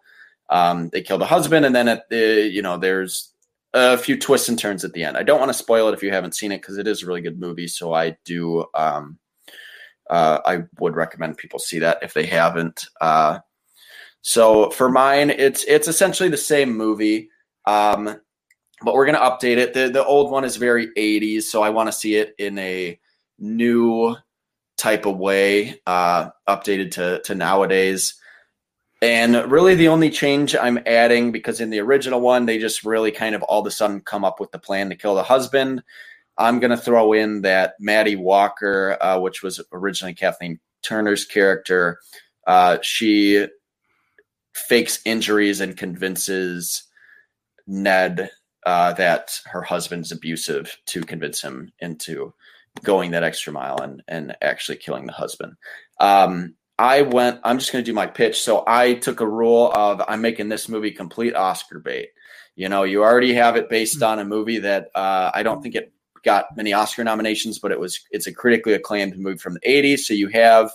um, 0.49 0.89
they 0.89 1.01
kill 1.01 1.17
the 1.17 1.25
husband, 1.25 1.65
and 1.65 1.75
then 1.75 1.87
at 1.87 2.09
the 2.09 2.49
you 2.51 2.61
know 2.61 2.77
there's 2.77 3.33
a 3.73 3.97
few 3.97 4.19
twists 4.19 4.49
and 4.49 4.57
turns 4.57 4.83
at 4.83 4.93
the 4.93 5.03
end. 5.03 5.17
I 5.17 5.23
don't 5.23 5.39
want 5.39 5.49
to 5.49 5.57
spoil 5.57 5.89
it 5.89 5.93
if 5.93 6.03
you 6.03 6.11
haven't 6.11 6.35
seen 6.35 6.51
it 6.51 6.61
because 6.61 6.77
it 6.77 6.87
is 6.87 7.03
a 7.03 7.05
really 7.07 7.21
good 7.21 7.39
movie. 7.39 7.67
So 7.67 7.93
I 7.93 8.17
do. 8.25 8.65
Um, 8.73 9.19
uh, 10.09 10.39
I 10.45 10.63
would 10.79 10.95
recommend 10.95 11.37
people 11.37 11.59
see 11.59 11.79
that 11.79 11.99
if 12.03 12.13
they 12.13 12.25
haven't. 12.25 12.85
Uh, 12.99 13.39
so 14.21 14.69
for 14.69 14.89
mine, 14.89 15.29
it's 15.29 15.63
it's 15.65 15.87
essentially 15.87 16.29
the 16.29 16.37
same 16.37 16.75
movie, 16.75 17.29
um, 17.65 18.21
but 18.83 18.93
we're 18.93 19.05
gonna 19.05 19.19
update 19.19 19.57
it. 19.57 19.73
the 19.73 19.89
The 19.89 20.05
old 20.05 20.31
one 20.31 20.45
is 20.45 20.57
very 20.57 20.87
'80s, 20.97 21.43
so 21.43 21.63
I 21.63 21.69
want 21.69 21.87
to 21.87 21.93
see 21.93 22.15
it 22.15 22.35
in 22.37 22.57
a 22.59 22.99
new 23.39 24.15
type 24.77 25.05
of 25.05 25.17
way, 25.17 25.79
uh, 25.87 26.29
updated 26.47 26.91
to 26.91 27.21
to 27.23 27.35
nowadays. 27.35 28.15
And 29.01 29.51
really, 29.51 29.75
the 29.75 29.89
only 29.89 30.09
change 30.09 30.55
I'm 30.55 30.79
adding, 30.85 31.33
because 31.33 31.59
in 31.59 31.69
the 31.69 31.79
original 31.79 32.21
one, 32.21 32.45
they 32.45 32.57
just 32.57 32.85
really 32.85 33.11
kind 33.11 33.35
of 33.35 33.43
all 33.43 33.59
of 33.59 33.67
a 33.67 33.71
sudden 33.71 33.99
come 33.99 34.23
up 34.23 34.39
with 34.39 34.51
the 34.51 34.59
plan 34.59 34.89
to 34.89 34.95
kill 34.95 35.15
the 35.15 35.23
husband. 35.23 35.83
I'm 36.37 36.59
going 36.59 36.71
to 36.71 36.77
throw 36.77 37.11
in 37.13 37.41
that 37.41 37.75
Maddie 37.79 38.15
Walker, 38.15 38.97
uh, 39.01 39.19
which 39.19 39.43
was 39.43 39.61
originally 39.73 40.13
Kathleen 40.13 40.57
Turner's 40.83 41.25
character. 41.25 41.99
Uh, 42.47 42.77
she 42.81 43.45
fakes 44.53 44.99
injuries 45.05 45.59
and 45.59 45.75
convinces 45.77 46.83
Ned 47.67 48.29
uh, 48.65 48.93
that 48.93 49.39
her 49.45 49.61
husband's 49.61 50.11
abusive 50.11 50.77
to 50.87 51.01
convince 51.01 51.41
him 51.41 51.71
into 51.79 52.33
going 52.81 53.11
that 53.11 53.23
extra 53.23 53.53
mile 53.53 53.77
and, 53.81 54.01
and 54.07 54.35
actually 54.41 54.77
killing 54.77 55.05
the 55.05 55.13
husband. 55.13 55.53
Um, 55.99 56.55
I 56.79 57.03
went, 57.03 57.39
I'm 57.43 57.59
just 57.59 57.71
going 57.71 57.83
to 57.83 57.89
do 57.89 57.95
my 57.95 58.07
pitch. 58.07 58.41
So 58.41 58.63
I 58.65 58.95
took 58.95 59.21
a 59.21 59.27
rule 59.27 59.71
of 59.73 60.01
I'm 60.07 60.21
making 60.21 60.49
this 60.49 60.67
movie 60.67 60.91
complete 60.91 61.35
Oscar 61.35 61.79
bait. 61.79 62.09
You 62.55 62.69
know, 62.69 62.83
you 62.83 63.03
already 63.03 63.33
have 63.33 63.55
it 63.55 63.69
based 63.69 63.97
hmm. 63.97 64.03
on 64.03 64.19
a 64.19 64.25
movie 64.25 64.59
that 64.59 64.89
uh, 64.95 65.31
I 65.33 65.43
don't 65.43 65.61
think 65.61 65.75
it 65.75 65.93
got 66.23 66.55
many 66.55 66.73
Oscar 66.73 67.03
nominations, 67.03 67.59
but 67.59 67.71
it 67.71 67.79
was 67.79 67.99
it's 68.11 68.27
a 68.27 68.33
critically 68.33 68.73
acclaimed 68.73 69.17
movie 69.17 69.37
from 69.37 69.53
the 69.53 69.59
80s. 69.61 69.99
So 69.99 70.13
you 70.13 70.29
have 70.29 70.71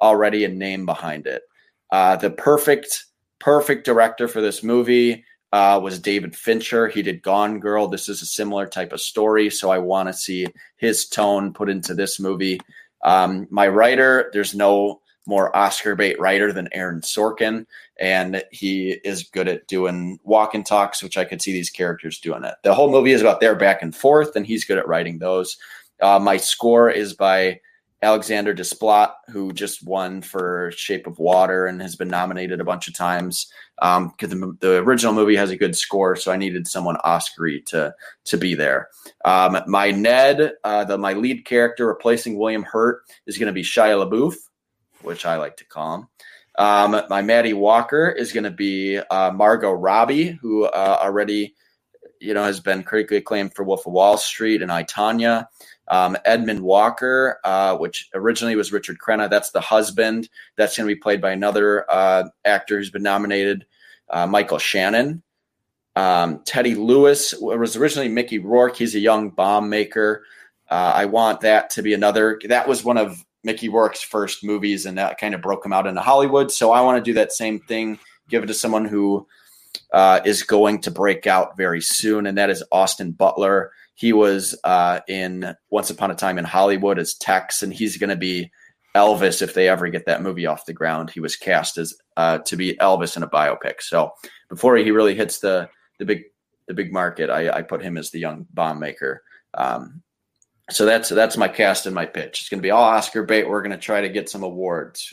already 0.00 0.44
a 0.44 0.48
name 0.48 0.86
behind 0.86 1.26
it. 1.26 1.42
Uh, 1.90 2.16
the 2.16 2.30
perfect, 2.30 3.04
perfect 3.38 3.86
director 3.86 4.28
for 4.28 4.40
this 4.40 4.62
movie 4.62 5.24
uh, 5.52 5.80
was 5.82 5.98
David 5.98 6.36
Fincher. 6.36 6.88
He 6.88 7.02
did 7.02 7.22
Gone 7.22 7.60
Girl. 7.60 7.88
This 7.88 8.08
is 8.08 8.22
a 8.22 8.26
similar 8.26 8.66
type 8.66 8.92
of 8.92 9.00
story. 9.00 9.50
So 9.50 9.70
I 9.70 9.78
want 9.78 10.08
to 10.08 10.12
see 10.12 10.46
his 10.76 11.06
tone 11.06 11.52
put 11.52 11.70
into 11.70 11.94
this 11.94 12.20
movie. 12.20 12.60
Um, 13.04 13.46
my 13.50 13.68
writer, 13.68 14.30
there's 14.32 14.54
no 14.54 15.00
more 15.26 15.54
Oscar 15.54 15.94
bait 15.94 16.18
writer 16.18 16.52
than 16.52 16.68
Aaron 16.72 17.02
Sorkin, 17.02 17.66
and 18.00 18.42
he 18.50 18.98
is 19.04 19.24
good 19.24 19.46
at 19.46 19.66
doing 19.66 20.18
walk 20.24 20.54
and 20.54 20.64
talks, 20.64 21.02
which 21.02 21.18
I 21.18 21.24
could 21.24 21.42
see 21.42 21.52
these 21.52 21.70
characters 21.70 22.18
doing 22.18 22.44
it. 22.44 22.54
The 22.64 22.74
whole 22.74 22.90
movie 22.90 23.12
is 23.12 23.20
about 23.20 23.40
their 23.40 23.54
back 23.54 23.82
and 23.82 23.94
forth, 23.94 24.34
and 24.36 24.46
he's 24.46 24.64
good 24.64 24.78
at 24.78 24.88
writing 24.88 25.18
those. 25.18 25.58
Uh, 26.00 26.18
my 26.18 26.38
score 26.38 26.90
is 26.90 27.12
by 27.12 27.60
Alexandre 28.00 28.54
Desplat, 28.54 29.12
who 29.28 29.52
just 29.52 29.84
won 29.84 30.22
for 30.22 30.70
Shape 30.76 31.06
of 31.06 31.18
Water 31.18 31.66
and 31.66 31.82
has 31.82 31.96
been 31.96 32.08
nominated 32.08 32.60
a 32.60 32.64
bunch 32.64 32.88
of 32.88 32.94
times. 32.94 33.50
Because 33.76 34.32
um, 34.32 34.40
the, 34.40 34.56
the, 34.60 34.76
original 34.78 35.12
movie 35.12 35.36
has 35.36 35.50
a 35.50 35.56
good 35.56 35.76
score, 35.76 36.16
so 36.16 36.32
I 36.32 36.36
needed 36.36 36.66
someone 36.66 36.96
Oscary 37.04 37.64
to 37.66 37.94
to 38.24 38.36
be 38.36 38.54
there. 38.54 38.88
Um, 39.24 39.58
my 39.66 39.92
Ned, 39.92 40.52
uh, 40.64 40.84
the 40.84 40.98
my 40.98 41.12
lead 41.12 41.44
character 41.44 41.86
replacing 41.86 42.38
William 42.38 42.64
Hurt, 42.64 43.02
is 43.26 43.38
going 43.38 43.46
to 43.46 43.52
be 43.52 43.62
Shia 43.62 44.04
LaBeouf 44.04 44.34
which 45.02 45.26
I 45.26 45.36
like 45.36 45.56
to 45.58 45.64
call 45.64 45.94
him. 45.94 46.08
Um, 46.58 47.02
my 47.08 47.22
Maddie 47.22 47.52
Walker 47.52 48.08
is 48.08 48.32
going 48.32 48.44
to 48.44 48.50
be 48.50 48.98
uh, 48.98 49.30
Margot 49.30 49.72
Robbie, 49.72 50.38
who 50.40 50.64
uh, 50.64 50.98
already, 51.00 51.54
you 52.20 52.34
know, 52.34 52.42
has 52.42 52.58
been 52.58 52.82
critically 52.82 53.18
acclaimed 53.18 53.54
for 53.54 53.64
Wolf 53.64 53.86
of 53.86 53.92
Wall 53.92 54.16
Street 54.16 54.62
and 54.62 54.72
I, 54.72 54.82
Tonya. 54.82 55.46
Um, 55.90 56.16
Edmund 56.24 56.60
Walker, 56.60 57.40
uh, 57.44 57.76
which 57.76 58.08
originally 58.14 58.56
was 58.56 58.72
Richard 58.72 58.98
Crenna, 58.98 59.30
that's 59.30 59.50
the 59.50 59.60
husband. 59.60 60.28
That's 60.56 60.76
going 60.76 60.88
to 60.88 60.94
be 60.94 61.00
played 61.00 61.20
by 61.20 61.30
another 61.32 61.90
uh, 61.90 62.24
actor 62.44 62.76
who's 62.76 62.90
been 62.90 63.02
nominated, 63.02 63.66
uh, 64.10 64.26
Michael 64.26 64.58
Shannon. 64.58 65.22
Um, 65.96 66.42
Teddy 66.44 66.74
Lewis 66.74 67.34
was 67.40 67.74
originally 67.74 68.08
Mickey 68.08 68.38
Rourke. 68.38 68.76
He's 68.76 68.94
a 68.94 69.00
young 69.00 69.30
bomb 69.30 69.68
maker. 69.68 70.24
Uh, 70.70 70.92
I 70.94 71.06
want 71.06 71.40
that 71.40 71.70
to 71.70 71.82
be 71.82 71.94
another. 71.94 72.38
That 72.44 72.68
was 72.68 72.84
one 72.84 72.98
of 72.98 73.24
Mickey 73.42 73.68
Rourke's 73.68 74.02
first 74.02 74.44
movies, 74.44 74.86
and 74.86 74.98
that 74.98 75.18
kind 75.18 75.34
of 75.34 75.42
broke 75.42 75.64
him 75.64 75.72
out 75.72 75.86
into 75.86 76.00
Hollywood. 76.00 76.52
So 76.52 76.70
I 76.70 76.82
want 76.82 77.02
to 77.02 77.10
do 77.10 77.14
that 77.14 77.32
same 77.32 77.60
thing, 77.60 77.98
give 78.28 78.42
it 78.42 78.46
to 78.46 78.54
someone 78.54 78.84
who 78.84 79.26
uh, 79.92 80.20
is 80.24 80.42
going 80.42 80.82
to 80.82 80.90
break 80.90 81.26
out 81.26 81.56
very 81.56 81.80
soon, 81.80 82.26
and 82.26 82.36
that 82.38 82.50
is 82.50 82.62
Austin 82.70 83.12
Butler. 83.12 83.72
He 83.98 84.12
was 84.12 84.54
uh, 84.62 85.00
in 85.08 85.56
Once 85.70 85.90
Upon 85.90 86.12
a 86.12 86.14
Time 86.14 86.38
in 86.38 86.44
Hollywood 86.44 87.00
as 87.00 87.14
Tex, 87.14 87.64
and 87.64 87.74
he's 87.74 87.96
going 87.96 88.10
to 88.10 88.16
be 88.16 88.48
Elvis 88.94 89.42
if 89.42 89.54
they 89.54 89.68
ever 89.68 89.88
get 89.88 90.06
that 90.06 90.22
movie 90.22 90.46
off 90.46 90.66
the 90.66 90.72
ground. 90.72 91.10
He 91.10 91.18
was 91.18 91.34
cast 91.34 91.78
as 91.78 91.96
uh, 92.16 92.38
to 92.38 92.56
be 92.56 92.74
Elvis 92.74 93.16
in 93.16 93.24
a 93.24 93.28
biopic. 93.28 93.82
So 93.82 94.12
before 94.48 94.76
he 94.76 94.92
really 94.92 95.16
hits 95.16 95.40
the 95.40 95.68
the 95.98 96.04
big 96.04 96.22
the 96.68 96.74
big 96.74 96.92
market, 96.92 97.28
I, 97.28 97.50
I 97.50 97.62
put 97.62 97.82
him 97.82 97.98
as 97.98 98.10
the 98.10 98.20
young 98.20 98.46
bomb 98.54 98.78
maker. 98.78 99.24
Um, 99.54 100.00
so 100.70 100.84
that's 100.84 101.08
that's 101.08 101.36
my 101.36 101.48
cast 101.48 101.86
and 101.86 101.94
my 101.94 102.06
pitch. 102.06 102.42
It's 102.42 102.48
going 102.48 102.60
to 102.60 102.66
be 102.66 102.70
all 102.70 102.84
Oscar 102.84 103.24
bait. 103.24 103.48
We're 103.48 103.62
going 103.62 103.72
to 103.72 103.78
try 103.78 104.00
to 104.00 104.08
get 104.08 104.30
some 104.30 104.44
awards. 104.44 105.12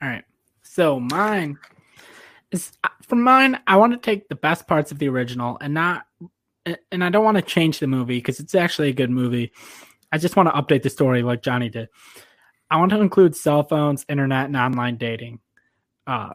All 0.00 0.08
right. 0.08 0.24
So 0.62 0.98
mine 0.98 1.58
is 2.50 2.72
for 3.02 3.16
mine. 3.16 3.60
I 3.66 3.76
want 3.76 3.92
to 3.92 3.98
take 3.98 4.30
the 4.30 4.36
best 4.36 4.66
parts 4.66 4.90
of 4.90 4.98
the 4.98 5.10
original 5.10 5.58
and 5.60 5.74
not, 5.74 6.06
and 6.66 7.04
I 7.04 7.10
don't 7.10 7.24
want 7.24 7.36
to 7.36 7.42
change 7.42 7.78
the 7.78 7.86
movie 7.86 8.18
because 8.18 8.40
it's 8.40 8.54
actually 8.54 8.88
a 8.88 8.94
good 8.94 9.10
movie. 9.10 9.52
I 10.12 10.18
just 10.18 10.36
want 10.36 10.48
to 10.48 10.60
update 10.60 10.82
the 10.82 10.90
story 10.90 11.22
like 11.22 11.42
Johnny 11.42 11.68
did. 11.68 11.88
I 12.70 12.76
want 12.76 12.90
to 12.90 13.00
include 13.00 13.36
cell 13.36 13.64
phones, 13.64 14.04
internet, 14.08 14.46
and 14.46 14.56
online 14.56 14.96
dating. 14.96 15.40
Uh, 16.06 16.30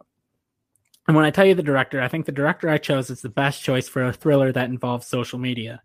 and 1.07 1.15
when 1.15 1.25
I 1.25 1.31
tell 1.31 1.45
you 1.45 1.53
the 1.53 1.63
director, 1.63 2.01
I 2.01 2.07
think 2.07 2.25
the 2.25 2.31
director 2.31 2.69
I 2.69 2.77
chose 2.77 3.09
is 3.09 3.21
the 3.21 3.29
best 3.29 3.61
choice 3.61 3.87
for 3.87 4.03
a 4.03 4.13
thriller 4.13 4.51
that 4.51 4.69
involves 4.69 5.07
social 5.07 5.37
media. 5.37 5.81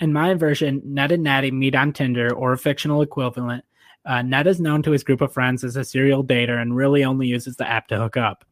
In 0.00 0.12
my 0.12 0.34
version, 0.34 0.82
Ned 0.84 1.12
and 1.12 1.22
Natty 1.22 1.50
meet 1.50 1.74
on 1.74 1.92
Tinder 1.92 2.32
or 2.32 2.52
a 2.52 2.58
fictional 2.58 3.02
equivalent. 3.02 3.64
Uh, 4.04 4.22
Ned 4.22 4.46
is 4.46 4.60
known 4.60 4.82
to 4.82 4.92
his 4.92 5.02
group 5.02 5.20
of 5.20 5.32
friends 5.32 5.64
as 5.64 5.76
a 5.76 5.84
serial 5.84 6.24
dater 6.24 6.60
and 6.60 6.76
really 6.76 7.04
only 7.04 7.26
uses 7.26 7.56
the 7.56 7.68
app 7.68 7.88
to 7.88 7.98
hook 7.98 8.16
up. 8.16 8.44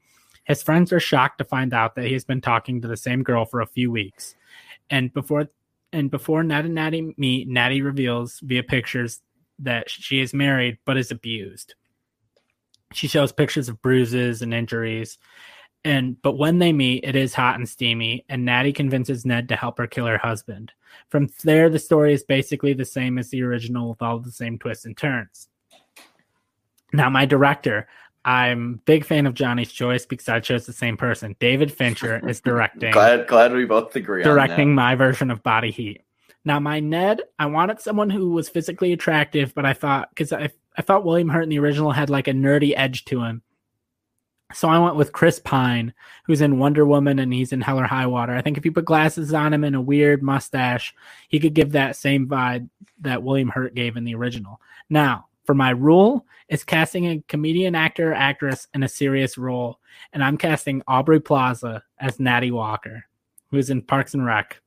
His 0.45 0.63
friends 0.63 0.93
are 0.93 1.01
shocked 1.01 1.39
to 1.39 1.45
find 1.45 1.75
out 1.75 1.95
that 1.95 2.07
he's 2.07 2.25
been 2.25 2.41
talking 2.41 2.81
to 2.81 2.89
the 2.89 2.97
same 2.97 3.23
girl 3.23 3.45
for 3.45 3.61
a 3.61 3.67
few 3.67 3.91
weeks. 3.91 4.35
And 4.91 5.13
before 5.13 5.49
and 5.93 6.11
before 6.11 6.43
Ned 6.43 6.65
and 6.67 6.75
Natty 6.75 7.15
meet, 7.17 7.49
Natty 7.49 7.83
reveals 7.83 8.41
via 8.41 8.63
pictures 8.63 9.21
that 9.59 9.89
she 9.91 10.21
is 10.21 10.35
married 10.35 10.79
but 10.85 10.97
is 10.97 11.11
abused. 11.11 11.75
She 12.93 13.09
shows 13.09 13.33
pictures 13.33 13.69
of 13.69 13.81
bruises 13.83 14.43
and 14.43 14.53
injuries. 14.55 15.19
And 15.85 16.21
but 16.23 16.37
when 16.37 16.59
they 16.59 16.73
meet, 16.73 17.05
it 17.05 17.15
is 17.15 17.35
hot 17.35 17.57
and 17.57 17.69
steamy, 17.69 18.25
and 18.29 18.45
Natty 18.45 18.73
convinces 18.73 19.25
Ned 19.25 19.49
to 19.49 19.57
help 19.57 19.79
her 19.79 19.87
kill 19.87 20.07
her 20.07 20.19
husband. 20.19 20.73
From 21.09 21.29
there, 21.45 21.69
the 21.71 21.79
story 21.79 22.13
is 22.13 22.25
basically 22.25 22.73
the 22.73 22.85
same 22.85 23.19
as 23.19 23.31
the 23.31 23.43
original 23.43 23.91
with 23.91 24.03
all 24.03 24.19
the 24.19 24.33
same 24.33 24.59
twists 24.59 24.85
and 24.85 24.97
turns. 24.97 25.49
Now, 26.93 27.11
my 27.11 27.27
director, 27.27 27.89
I'm 28.27 28.81
big 28.85 29.05
fan 29.05 29.27
of 29.27 29.35
Johnny's 29.35 29.71
choice 29.71 30.05
because 30.05 30.29
I 30.29 30.41
chose 30.41 30.67
the 30.67 30.73
same 30.73 30.97
person. 30.97 31.37
David 31.39 31.73
Fincher 31.73 32.29
is 32.29 32.41
directing. 32.41 32.91
glad, 32.93 33.29
glad 33.29 33.53
we 33.53 33.65
both 33.65 33.95
agree. 33.95 34.25
Directing 34.25 34.75
my 34.75 34.97
version 34.97 35.31
of 35.31 35.45
Body 35.45 35.71
Heat. 35.71 36.03
Now, 36.45 36.61
my 36.61 36.81
Ned, 36.81 37.23
I 37.39 37.47
wanted 37.47 37.81
someone 37.81 38.11
who 38.11 38.31
was 38.31 38.49
physically 38.49 38.93
attractive, 38.93 39.55
but 39.55 39.65
I 39.65 39.73
thought 39.73 40.11
because 40.11 40.33
I 40.33 40.51
I 40.77 40.83
thought 40.83 41.05
William 41.05 41.29
Hurt 41.29 41.43
in 41.43 41.49
the 41.49 41.61
original 41.61 41.93
had 41.93 42.11
like 42.11 42.29
a 42.29 42.33
nerdy 42.33 42.75
edge 42.77 43.05
to 43.07 43.23
him, 43.23 43.43
so 44.53 44.69
I 44.69 44.79
went 44.79 44.97
with 44.97 45.13
Chris 45.13 45.41
Pine, 45.41 45.93
who's 46.25 46.41
in 46.41 46.59
Wonder 46.59 46.87
Woman 46.87 47.19
and 47.19 47.33
he's 47.33 47.53
in 47.53 47.61
Hell 47.61 47.81
or 47.81 47.87
High 47.87 48.07
Water. 48.07 48.33
I 48.33 48.43
think 48.43 48.57
if 48.57 48.65
you 48.65 48.71
put 48.71 48.85
glasses 48.85 49.35
on 49.35 49.53
him 49.53 49.65
and 49.65 49.75
a 49.75 49.81
weird 49.81 50.23
mustache, 50.23 50.95
he 51.29 51.41
could 51.41 51.55
give 51.55 51.73
that 51.73 51.97
same 51.97 52.29
vibe 52.29 52.69
that 53.01 53.25
William 53.25 53.49
Hurt 53.49 53.75
gave 53.75 53.97
in 53.97 54.05
the 54.05 54.15
original. 54.15 54.61
Now, 54.89 55.26
for 55.47 55.55
my 55.55 55.71
rule, 55.71 56.27
is 56.49 56.65
casting 56.65 57.07
a 57.07 57.23
comedian 57.29 57.75
actor 57.75 58.11
or 58.13 58.15
actress 58.15 58.69
in 58.75 58.83
a 58.83 58.89
serious 58.89 59.39
role, 59.39 59.81
and 60.13 60.23
I'm 60.23 60.37
casting 60.37 60.83
Aubrey 60.87 61.21
Plaza 61.21 61.83
as 61.99 62.21
Natty 62.21 62.51
Walker, 62.51 63.05
who's 63.51 63.71
in 63.71 63.83
Parks 63.83 64.15
and 64.15 64.27
Rec. 64.27 64.61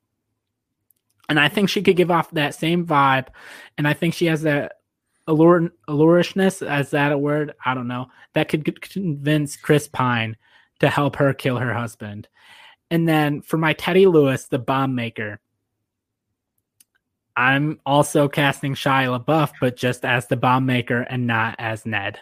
And 1.28 1.40
I 1.40 1.50
think 1.50 1.70
she 1.70 1.82
could 1.82 1.96
give 1.96 2.10
off 2.10 2.32
that 2.32 2.56
same 2.56 2.88
vibe, 2.88 3.28
and 3.78 3.88
I 3.88 3.94
think 3.94 4.14
she 4.14 4.26
has 4.26 4.42
that 4.42 4.74
allure 5.30 5.70
allurishness 5.88 6.62
as 6.62 6.92
that 6.92 7.12
a 7.12 7.18
word? 7.18 7.54
I 7.64 7.74
don't 7.74 7.88
know. 7.88 8.08
That 8.34 8.50
could 8.50 8.82
convince 8.82 9.56
chris 9.56 9.88
pine 9.88 10.36
to 10.80 10.90
help 10.90 11.16
her 11.18 11.34
kill 11.34 11.58
her 11.58 11.74
husband. 11.74 12.28
And 12.92 13.08
then 13.08 13.42
for 13.42 13.58
my 13.58 13.74
teddy 13.74 14.08
lewis 14.08 14.46
the 14.46 14.60
bomb 14.60 14.96
maker 14.96 15.40
I'm 17.40 17.80
also 17.86 18.28
casting 18.28 18.74
Shia 18.76 19.18
LaBeouf, 19.18 19.54
but 19.62 19.78
just 19.78 20.04
as 20.04 20.28
the 20.28 20.36
bomb 20.36 20.66
maker 20.66 21.04
and 21.04 21.26
not 21.26 21.56
as 21.58 21.86
Ned. 21.86 22.20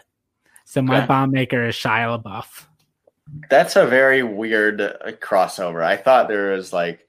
So 0.64 0.80
my 0.80 0.98
Okay. 0.98 1.06
bomb 1.08 1.32
maker 1.32 1.66
is 1.66 1.74
Shia 1.74 2.22
LaBeouf. 2.22 2.66
That's 3.50 3.74
a 3.74 3.84
very 3.84 4.22
weird 4.22 4.80
uh, 4.80 4.92
crossover. 5.20 5.82
I 5.82 5.96
thought 5.96 6.28
there 6.28 6.52
was 6.52 6.72
like 6.72 7.08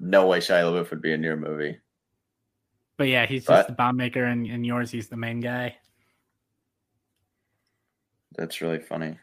no 0.00 0.26
way 0.28 0.38
Shia 0.38 0.62
LaBeouf 0.64 0.88
would 0.90 1.02
be 1.02 1.12
in 1.12 1.22
your 1.22 1.36
movie. 1.36 1.78
But 2.96 3.08
yeah, 3.08 3.26
he's 3.26 3.44
just 3.46 3.66
the 3.66 3.74
bomb 3.74 3.96
maker, 3.96 4.24
and 4.24 4.46
in 4.46 4.64
yours, 4.64 4.90
he's 4.90 5.08
the 5.08 5.18
main 5.18 5.40
guy. 5.40 5.76
That's 8.34 8.62
really 8.62 8.78
funny. 8.78 9.18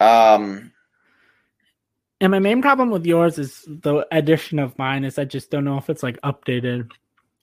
Um, 0.00 0.72
And 2.18 2.30
my 2.30 2.38
main 2.38 2.62
problem 2.62 2.88
with 2.88 3.04
yours 3.04 3.38
is 3.38 3.62
the 3.68 4.06
addition 4.10 4.58
of 4.58 4.78
mine 4.78 5.04
is 5.04 5.18
I 5.18 5.26
just 5.26 5.50
don't 5.50 5.64
know 5.64 5.76
if 5.76 5.90
it's 5.90 6.02
like 6.02 6.18
updated 6.22 6.90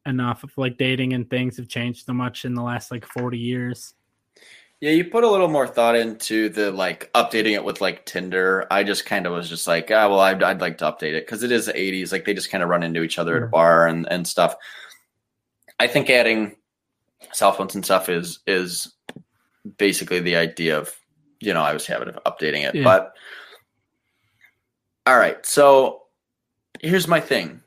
enough. 0.06 0.44
If 0.44 0.58
like 0.58 0.78
dating 0.78 1.14
and 1.14 1.30
things 1.30 1.58
have 1.58 1.68
changed 1.68 2.06
so 2.06 2.14
much 2.14 2.46
in 2.46 2.54
the 2.54 2.64
last 2.64 2.92
like 2.92 3.06
40 3.06 3.38
years. 3.38 3.94
yeah, 4.82 4.92
you 4.92 5.06
put 5.06 5.24
a 5.24 5.30
little 5.30 5.48
more 5.48 5.68
thought 5.68 5.96
into 5.96 6.50
the 6.50 6.72
like 6.72 7.12
updating 7.14 7.54
it 7.54 7.64
with 7.64 7.82
like 7.82 8.06
Tinder. 8.06 8.68
I 8.70 8.84
just 8.84 9.06
kind 9.06 9.26
of 9.26 9.34
was 9.34 9.50
just 9.50 9.68
like, 9.68 9.90
ah, 9.92 10.10
well, 10.10 10.20
I'd, 10.20 10.44
I'd 10.44 10.62
like 10.62 10.78
to 10.80 10.86
update 10.86 11.14
it 11.14 11.26
because 11.26 11.44
it 11.44 11.52
is 11.52 11.68
the 11.68 11.74
80s. 11.74 12.12
Like 12.12 12.26
they 12.26 12.34
just 12.34 12.52
kind 12.52 12.64
of 12.64 12.70
run 12.70 12.84
into 12.84 13.02
each 13.02 13.18
other 13.18 13.38
at 13.38 13.44
a 13.44 13.48
bar 13.48 13.88
and, 13.88 14.06
and 14.12 14.28
stuff. 14.28 14.56
I 15.80 15.88
think 15.88 16.10
adding 16.10 16.56
cell 17.32 17.54
phones 17.54 17.76
and 17.76 17.84
stuff 17.84 18.10
is 18.10 18.40
is 18.46 18.94
basically 19.78 20.20
the 20.20 20.36
idea 20.36 20.78
of 20.78 20.94
you 21.40 21.54
know 21.54 21.62
I 21.62 21.74
was 21.74 21.86
having 21.86 22.10
of 22.10 22.20
updating 22.26 22.68
it. 22.68 22.76
Yeah. 22.76 22.84
But 22.84 23.14
all 25.06 25.18
right, 25.18 25.46
so 25.46 26.04
here's 26.82 27.08
my 27.08 27.20
thing. 27.20 27.62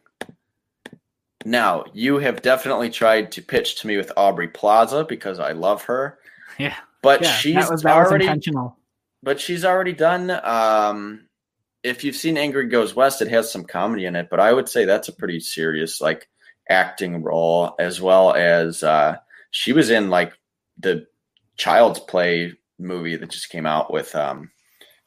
Now 1.47 1.85
you 1.93 2.19
have 2.19 2.43
definitely 2.43 2.91
tried 2.91 3.31
to 3.33 3.41
pitch 3.43 3.81
to 3.81 3.87
me 3.87 3.97
with 3.97 4.11
Aubrey 4.17 4.49
Plaza 4.49 5.05
because 5.09 5.39
I 5.39 5.53
love 5.53 5.85
her, 5.85 6.19
Yeah. 6.59 6.75
but 7.03 7.23
yeah. 7.23 7.31
she's 7.35 7.55
that 7.55 7.71
was, 7.71 7.83
that 7.83 7.95
already 7.97 8.25
intentional. 8.27 8.77
but 9.23 9.39
she's 9.41 9.65
already 9.65 9.93
done 9.93 10.31
um 10.45 11.23
if 11.85 12.03
you've 12.03 12.17
seen 12.17 12.35
Ingrid 12.35 12.73
Goes 12.73 12.97
West, 12.97 13.23
it 13.23 13.29
has 13.29 13.49
some 13.53 13.63
comedy 13.63 14.07
in 14.07 14.17
it, 14.17 14.27
but 14.29 14.41
I 14.41 14.53
would 14.53 14.69
say 14.69 14.85
that's 14.87 15.07
a 15.09 15.13
pretty 15.13 15.39
serious 15.39 16.01
like 16.01 16.29
acting 16.69 17.23
role 17.23 17.77
as 17.79 18.01
well 18.01 18.35
as 18.35 18.83
uh 18.83 19.17
she 19.53 19.73
was 19.73 19.91
in 19.91 20.11
like 20.11 20.33
the 20.79 21.07
Child's 21.57 22.01
Play 22.01 22.55
movie 22.81 23.15
that 23.17 23.31
just 23.31 23.51
came 23.51 23.67
out 23.67 23.93
with 23.93 24.17
um 24.17 24.51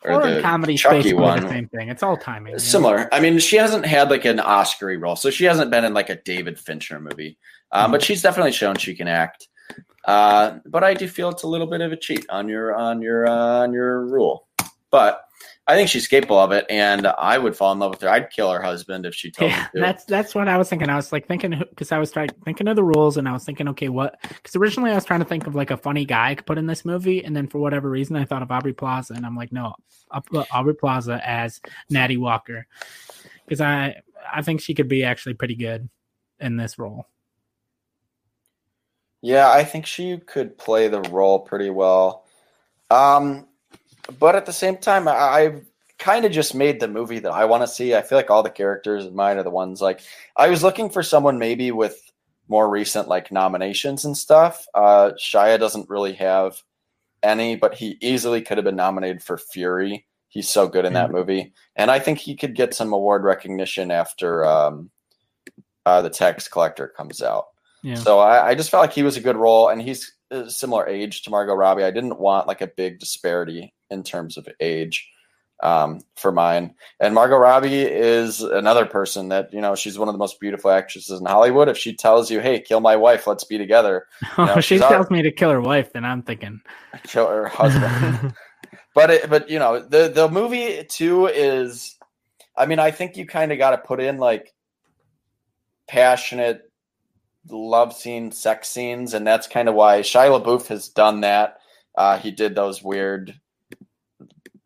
or 0.06 0.26
the 0.26 0.42
comedy 0.42 0.76
Chucky 0.78 1.02
space, 1.02 1.14
one. 1.14 1.44
the 1.44 1.50
same 1.50 1.68
thing. 1.68 1.90
It's 1.90 2.04
all 2.04 2.16
timing. 2.18 2.58
Similar. 2.60 3.10
I 3.14 3.20
mean, 3.20 3.38
she 3.40 3.58
hasn't 3.58 3.86
had 3.86 4.10
like 4.10 4.26
an 4.26 4.40
Oscar 4.40 4.98
role, 4.98 5.16
so 5.16 5.30
she 5.30 5.44
hasn't 5.44 5.72
been 5.72 5.84
in 5.84 5.94
like 5.94 6.10
a 6.10 6.16
David 6.16 6.58
Fincher 6.60 7.00
movie. 7.00 7.38
Um, 7.72 7.92
But 7.92 8.02
she's 8.02 8.22
definitely 8.22 8.54
shown 8.54 8.76
she 8.76 8.96
can 8.96 9.08
act. 9.08 9.48
Uh, 10.06 10.60
but 10.66 10.84
I 10.84 10.94
do 10.94 11.08
feel 11.08 11.30
it's 11.30 11.44
a 11.44 11.48
little 11.48 11.68
bit 11.68 11.82
of 11.82 11.92
a 11.92 11.98
cheat 11.98 12.26
on 12.30 12.48
your 12.48 12.76
on 12.76 13.02
your 13.02 13.28
uh, 13.28 13.64
on 13.64 13.74
your 13.74 14.06
rule. 14.06 14.48
But 14.90 15.22
I 15.70 15.76
think 15.76 15.90
she's 15.90 16.08
capable 16.08 16.40
of 16.40 16.52
it, 16.52 16.66
and 16.70 17.08
I 17.08 17.38
would 17.38 17.56
fall 17.56 17.72
in 17.74 17.80
love 17.80 17.91
with 17.91 18.02
her. 18.02 18.10
I'd 18.10 18.32
kill 18.32 18.52
her 18.52 18.62
husband 18.62 19.06
if 19.06 19.16
she 19.16 19.32
told 19.32 19.56
Yeah, 19.56 19.56
me 19.56 19.70
to. 19.76 19.94
that's 19.94 20.06
that's 20.06 20.36
what 20.36 20.48
I 20.48 20.58
was 20.58 20.70
thinking. 20.70 20.90
I 20.90 20.96
was 20.96 21.12
like 21.12 21.28
thinking 21.28 21.52
because 21.70 21.91
I 21.91 21.98
was 22.00 22.12
trying 22.12 22.30
thinking 22.44 22.68
of 22.68 22.76
the 22.76 22.84
rules, 22.84 23.18
and 23.18 23.28
I 23.28 23.32
was 23.34 23.46
thinking, 23.46 23.68
okay, 23.70 23.90
what? 23.90 24.20
Because 24.22 24.56
originally 24.56 24.91
I 24.91 24.96
was 24.96 25.06
trying 25.06 25.22
to 25.22 25.26
think 25.26 25.48
of 25.48 25.56
like 25.56 25.72
a 25.72 25.78
funny 25.78 26.06
guy 26.06 26.32
I 26.32 26.36
could 26.36 26.46
put 26.46 26.58
in 26.58 26.66
this 26.68 26.84
movie, 26.86 27.24
and 27.24 27.36
then 27.36 27.48
for 27.48 27.60
whatever 27.60 27.90
reason 27.90 28.16
I 28.16 28.26
thought 28.26 28.41
of 28.44 28.52
Aubrey 28.52 28.74
Plaza, 28.74 29.14
and 29.14 29.26
I'm 29.26 29.36
like, 29.36 29.52
no, 29.52 29.76
I'll 30.12 30.22
put 30.22 30.48
Aubrey 30.52 30.76
Plaza 30.76 31.22
as 31.26 31.62
Natty 31.90 32.18
Walker 32.18 32.68
because 33.46 33.62
I 33.62 34.02
I 34.32 34.41
think 34.41 34.62
she 34.62 34.74
could 34.74 34.90
be 34.90 35.04
actually 35.04 35.36
pretty 35.36 35.56
good 35.56 35.90
in 36.40 36.58
this 36.58 36.78
role. 36.80 37.08
Yeah, 39.22 39.50
I 39.52 39.64
think 39.64 39.86
she 39.86 40.18
could 40.18 40.58
play 40.58 40.88
the 40.88 41.02
role 41.02 41.40
pretty 41.40 41.70
well. 41.70 42.26
Um, 42.91 43.49
but 44.18 44.36
at 44.36 44.45
the 44.45 44.53
same 44.53 44.77
time, 44.77 45.07
I, 45.07 45.14
I've 45.14 45.65
kind 45.99 46.26
of 46.26 46.31
just 46.31 46.56
made 46.56 46.80
the 46.80 46.88
movie 46.88 47.19
that 47.19 47.31
I 47.31 47.45
want 47.45 47.64
to 47.64 47.68
see. 47.68 47.94
I 47.94 48.02
feel 48.02 48.18
like 48.18 48.30
all 48.30 48.41
the 48.41 48.49
characters 48.49 49.06
in 49.06 49.15
mine 49.15 49.38
are 49.38 49.44
the 49.44 49.49
ones 49.49 49.81
like 49.81 49.99
I 50.36 50.48
was 50.49 50.64
looking 50.64 50.90
for 50.90 51.03
someone 51.03 51.38
maybe 51.38 51.72
with 51.72 52.02
more 52.48 52.69
recent 52.69 53.07
like 53.07 53.31
nominations 53.31 54.06
and 54.06 54.18
stuff. 54.18 54.65
Uh, 54.73 55.11
Shia 55.19 55.60
doesn't 55.60 55.90
really 55.90 56.14
have 56.14 56.64
any, 57.22 57.56
but 57.56 57.76
he 57.76 57.98
easily 58.02 58.41
could 58.41 58.57
have 58.57 58.65
been 58.65 58.76
nominated 58.76 59.22
for 59.22 59.38
Fury. 59.38 60.06
He's 60.30 60.48
so 60.48 60.68
good 60.68 60.86
in 60.86 60.94
that 60.94 61.11
movie, 61.11 61.53
and 61.76 61.90
I 61.90 61.98
think 61.98 62.19
he 62.19 62.36
could 62.36 62.56
get 62.56 62.76
some 62.76 62.94
award 62.94 63.23
recognition 63.23 63.90
after 63.90 64.45
um, 64.45 64.91
uh, 65.88 66.03
the 66.03 66.10
Tax 66.11 66.48
Collector 66.48 66.88
comes 66.90 67.23
out. 67.23 67.48
Yeah. 67.81 67.95
So 67.95 68.19
I, 68.19 68.49
I 68.49 68.56
just 68.56 68.69
felt 68.69 68.81
like 68.81 68.94
he 68.94 69.02
was 69.02 69.18
a 69.18 69.22
good 69.22 69.38
role, 69.38 69.69
and 69.69 69.81
he's 69.81 70.14
a 70.30 70.48
similar 70.48 70.88
age 70.88 71.23
to 71.23 71.31
Margot 71.31 71.56
Robbie. 71.56 71.84
I 71.84 71.90
didn't 71.90 72.19
want 72.19 72.45
like 72.45 72.61
a 72.61 72.68
big 72.68 72.99
disparity 72.99 73.73
in 73.90 74.03
terms 74.03 74.38
of 74.38 74.48
age 74.60 75.10
um, 75.61 76.02
for 76.16 76.32
mine. 76.32 76.74
And 76.99 77.14
Margot 77.14 77.38
Robbie 77.38 77.82
is 77.82 78.41
another 78.41 78.86
person 78.86 79.30
that 79.30 79.53
you 79.53 79.61
know 79.61 79.76
she's 79.76 79.99
one 79.99 80.07
of 80.07 80.14
the 80.14 80.20
most 80.20 80.40
beautiful 80.40 80.72
actresses 80.72 81.20
in 81.20 81.26
Hollywood. 81.26 81.70
If 81.70 81.78
she 81.78 81.95
tells 81.95 82.32
you, 82.32 82.40
"Hey, 82.40 82.60
kill 82.60 82.80
my 82.80 82.95
wife, 82.95 83.28
let's 83.28 83.44
be 83.44 83.57
together," 83.57 84.07
Oh, 84.38 84.45
No, 84.45 84.61
she 84.61 84.78
tells 84.78 85.10
me 85.10 85.22
to 85.22 85.32
kill 85.32 85.52
her 85.52 85.61
wife, 85.61 85.94
then 85.94 86.06
I'm 86.06 86.22
thinking, 86.22 86.61
kill 87.03 87.28
her 87.28 87.48
husband. 87.48 88.34
but 88.95 89.10
it, 89.10 89.30
but 89.30 89.49
you 89.49 89.60
know 89.60 89.80
the 89.80 90.10
the 90.10 90.30
movie 90.30 90.84
too 90.86 91.28
is. 91.28 91.95
I 92.57 92.66
mean, 92.66 92.80
I 92.80 92.91
think 92.91 93.16
you 93.16 93.26
kind 93.26 93.53
of 93.53 93.57
got 93.57 93.70
to 93.72 93.78
put 93.78 94.02
in 94.02 94.18
like 94.18 94.53
passionate 95.88 96.70
love 97.49 97.94
scenes, 97.94 98.38
sex 98.38 98.70
scenes, 98.70 99.14
and 99.14 99.26
that's 99.26 99.48
kind 99.48 99.70
of 99.70 99.76
why 99.76 100.02
Shia 100.02 100.41
LaBeouf 100.41 100.68
has 100.68 100.90
done 100.90 101.22
that. 101.22 101.57
Uh, 101.95 102.18
he 102.18 102.32
did 102.32 102.56
those 102.56 102.84
weird, 102.84 103.40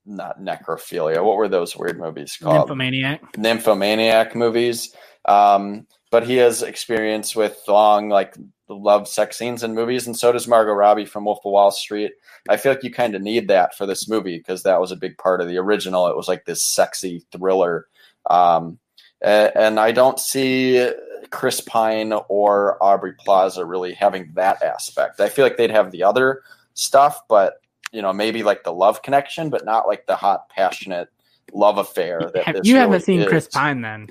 not 0.06 0.40
necrophilia. 0.42 1.24
What 1.24 1.38
were 1.38 1.48
those 1.48 1.76
weird 1.76 2.00
movies 2.00 2.38
called? 2.42 2.56
nymphomaniac. 2.56 3.38
nymphomaniac 3.38 4.36
movies. 4.36 4.96
Um, 5.26 5.88
but 6.12 6.26
he 6.26 6.36
has 6.38 6.62
experience 6.62 7.36
with 7.36 7.60
long, 7.68 8.10
like 8.10 8.36
love 8.68 9.08
sex 9.08 9.38
scenes 9.38 9.64
in 9.64 9.74
movies, 9.74 10.06
and 10.06 10.18
so 10.18 10.32
does 10.32 10.48
Margot 10.48 10.74
Robbie 10.74 11.06
from 11.06 11.26
Wolf 11.26 11.40
of 11.46 11.52
Wall 11.52 11.72
Street. 11.72 12.12
I 12.50 12.58
feel 12.58 12.72
like 12.72 12.84
you 12.84 12.92
kind 12.92 13.16
of 13.16 13.22
need 13.22 13.48
that 13.48 13.76
for 13.76 13.86
this 13.86 14.08
movie 14.10 14.38
because 14.38 14.64
that 14.64 14.80
was 14.82 14.92
a 14.92 14.96
big 14.98 15.18
part 15.18 15.42
of 15.42 15.48
the 15.48 15.58
original. 15.58 16.08
It 16.08 16.16
was 16.18 16.28
like 16.28 16.46
this 16.46 16.64
sexy 16.66 17.24
thriller, 17.32 17.88
um, 18.30 18.78
a- 19.24 19.58
and 19.58 19.80
I 19.80 19.92
don't 19.92 20.20
see 20.20 20.92
Chris 21.32 21.62
Pine 21.62 22.14
or 22.30 22.78
Aubrey 22.84 23.14
Plaza 23.18 23.66
really 23.66 23.94
having 23.94 24.32
that 24.36 24.62
aspect. 24.62 25.20
I 25.20 25.30
feel 25.30 25.46
like 25.46 25.58
they'd 25.58 25.72
have 25.72 25.92
the 25.92 26.04
other 26.04 26.42
stuff, 26.74 27.22
but 27.28 27.56
you 27.94 28.02
know, 28.02 28.12
maybe 28.12 28.44
like 28.44 28.64
the 28.64 28.74
love 28.74 29.02
connection, 29.02 29.50
but 29.50 29.64
not 29.64 29.88
like 29.88 30.06
the 30.08 30.16
hot, 30.16 30.50
passionate 30.50 31.10
love 31.54 31.78
affair. 31.78 32.20
That 32.34 32.44
Have, 32.44 32.56
this 32.56 32.68
you 32.68 32.76
haven't 32.76 33.02
seen 33.02 33.22
is. 33.22 33.28
Chris 33.28 33.48
Pine 33.48 33.82
then? 33.82 34.10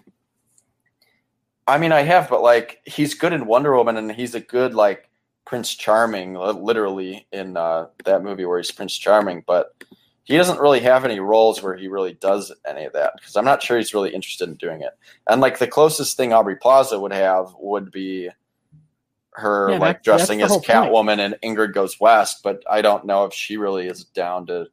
I 1.67 1.79
mean, 1.79 1.93
I 1.93 2.03
have, 2.03 2.31
but 2.31 2.43
like 2.43 2.81
he's 2.87 3.15
good 3.15 3.33
in 3.33 3.47
Wonder 3.47 3.77
Woman, 3.77 3.97
and 3.97 4.11
he's 4.11 4.35
a 4.35 4.41
good 4.41 4.75
like 4.75 5.11
Prince 5.45 5.75
Charming, 5.75 6.35
literally 6.35 7.27
in 7.33 7.57
uh, 7.57 7.89
that 8.05 8.23
movie 8.23 8.45
where 8.45 8.59
he's 8.59 8.71
Prince 8.71 8.97
Charming. 8.97 9.45
But 9.47 9.75
he 10.25 10.37
doesn't 10.37 10.61
really 10.61 10.81
have 10.81 11.05
any 11.05 11.21
roles 11.21 11.63
where 11.63 11.77
he 11.77 11.89
really 11.89 12.15
does 12.15 12.53
any 12.67 12.85
of 12.85 12.93
that 12.93 13.15
because 13.17 13.37
I'm 13.37 13.45
not 13.45 13.63
sure 13.63 13.77
he's 13.77 13.95
really 13.95 14.15
interested 14.15 14.49
in 14.49 14.55
doing 14.55 14.83
it. 14.83 14.93
And 15.29 15.41
like 15.41 15.59
the 15.59 15.67
closest 15.67 16.17
thing 16.17 16.33
Aubrey 16.33 16.57
Plaza 16.57 16.99
would 16.99 17.13
have 17.13 17.55
would 17.59 17.91
be 17.91 18.31
her 19.35 19.71
Yeah, 19.71 19.79
like 19.79 19.81
that's- 19.81 19.95
that's 19.95 20.05
dressing 20.29 20.43
as 20.43 20.51
whole 20.51 20.61
point. 20.61 20.69
Catwoman 20.91 21.19
and 21.19 21.37
Ingrid 21.43 21.73
Goes 21.73 21.99
West. 22.01 22.43
But 22.43 22.63
I 22.71 22.83
don't 22.83 23.05
know 23.07 23.25
if 23.25 23.33
she 23.33 23.57
really 23.57 23.87
is 23.87 24.05
down 24.05 24.47
to 24.47 24.67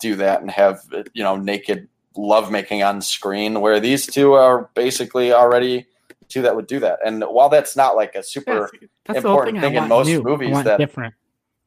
do 0.00 0.16
that 0.16 0.40
and 0.40 0.50
have 0.50 0.80
you 1.14 1.22
know 1.22 1.36
naked 1.36 1.88
lovemaking 2.16 2.82
on 2.82 3.00
screen 3.00 3.60
where 3.60 3.78
these 3.78 4.06
two 4.06 4.32
are 4.32 4.68
basically 4.74 5.32
already 5.32 5.86
two 6.28 6.42
that 6.42 6.54
would 6.56 6.66
do 6.66 6.80
that 6.80 6.98
and 7.06 7.22
while 7.22 7.48
that's 7.48 7.76
not 7.76 7.94
like 7.94 8.14
a 8.16 8.22
super 8.22 8.68
Yes, 8.80 8.90
that's 9.06 9.18
important 9.18 9.60
thing. 9.60 9.74
thing 9.74 9.82
in 9.82 9.88
most 9.88 10.08
new. 10.08 10.20
Movies 10.22 10.62
that- 10.64 10.78
different. 10.78 11.14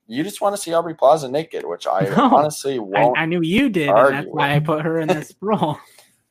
you 0.07 0.23
just 0.23 0.41
want 0.41 0.53
to 0.56 0.61
see 0.61 0.73
aubrey 0.73 0.93
plaza 0.93 1.30
naked 1.30 1.65
which 1.65 1.88
i 1.88 2.02
No, 2.18 2.35
honestly 2.35 2.76
I, 2.76 2.80
won't 2.80 3.18
I 3.18 3.26
knew 3.26 3.41
you 3.41 3.69
did, 3.69 3.88
and 3.89 4.14
that's 4.14 4.27
why 4.27 4.56
I 4.56 4.60
put 4.60 4.84
her 4.84 4.99
in 4.99 5.07
this 5.07 5.34
role. 5.41 5.80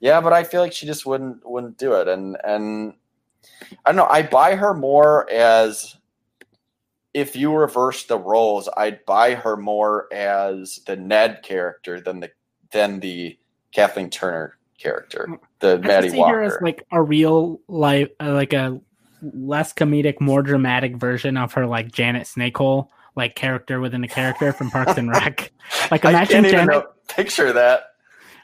yeah 0.01 0.21
but 0.21 0.35
i 0.35 0.45
feel 0.45 0.61
like 0.61 0.75
she 0.75 0.85
just 0.87 1.07
wouldn't 1.07 1.39
wouldn't 1.49 1.79
do 1.79 1.95
it 1.95 2.07
and 2.09 2.37
and 2.45 2.93
i 3.85 3.93
don't 3.93 3.97
know 3.97 4.07
i 4.11 4.23
buy 4.23 4.55
her 4.55 4.75
more 4.75 5.31
as 5.31 5.97
if 7.13 7.35
you 7.35 7.53
reverse 7.55 8.05
the 8.05 8.19
roles 8.19 8.69
i'd 8.77 9.05
buy 9.05 9.35
her 9.35 9.57
more 9.57 10.13
as 10.13 10.81
the 10.87 10.97
ned 10.97 11.43
character 11.43 12.01
than 12.01 12.21
the 12.21 12.31
than 12.71 13.01
the 13.01 13.39
kathleen 13.73 14.11
turner 14.11 14.57
character 14.79 15.29
the 15.61 15.81
I 15.83 15.87
maddie 15.87 16.11
see 16.11 16.17
walker 16.17 16.37
her 16.37 16.43
as 16.43 16.57
like 16.61 16.87
a 16.91 17.03
real 17.03 17.61
life, 17.69 18.09
uh, 18.19 18.33
like 18.33 18.53
a 18.53 18.81
less 19.23 19.73
comedic, 19.73 20.21
more 20.21 20.43
dramatic 20.43 20.97
version 20.97 21.37
of 21.37 21.53
her 21.53 21.67
like 21.67 21.93
Janet 21.93 22.27
Snakehole, 22.27 22.89
like 23.15 23.35
character 23.37 23.81
within 23.81 24.03
a 24.03 24.09
character 24.09 24.53
from 24.53 24.71
Parks 24.71 24.97
and 24.97 25.11
Rec. 25.11 25.53
Like 25.93 26.05
imagine 26.05 26.43
Janet, 26.45 26.67
know, 26.67 26.87
picture 27.07 27.53
that. 27.53 27.90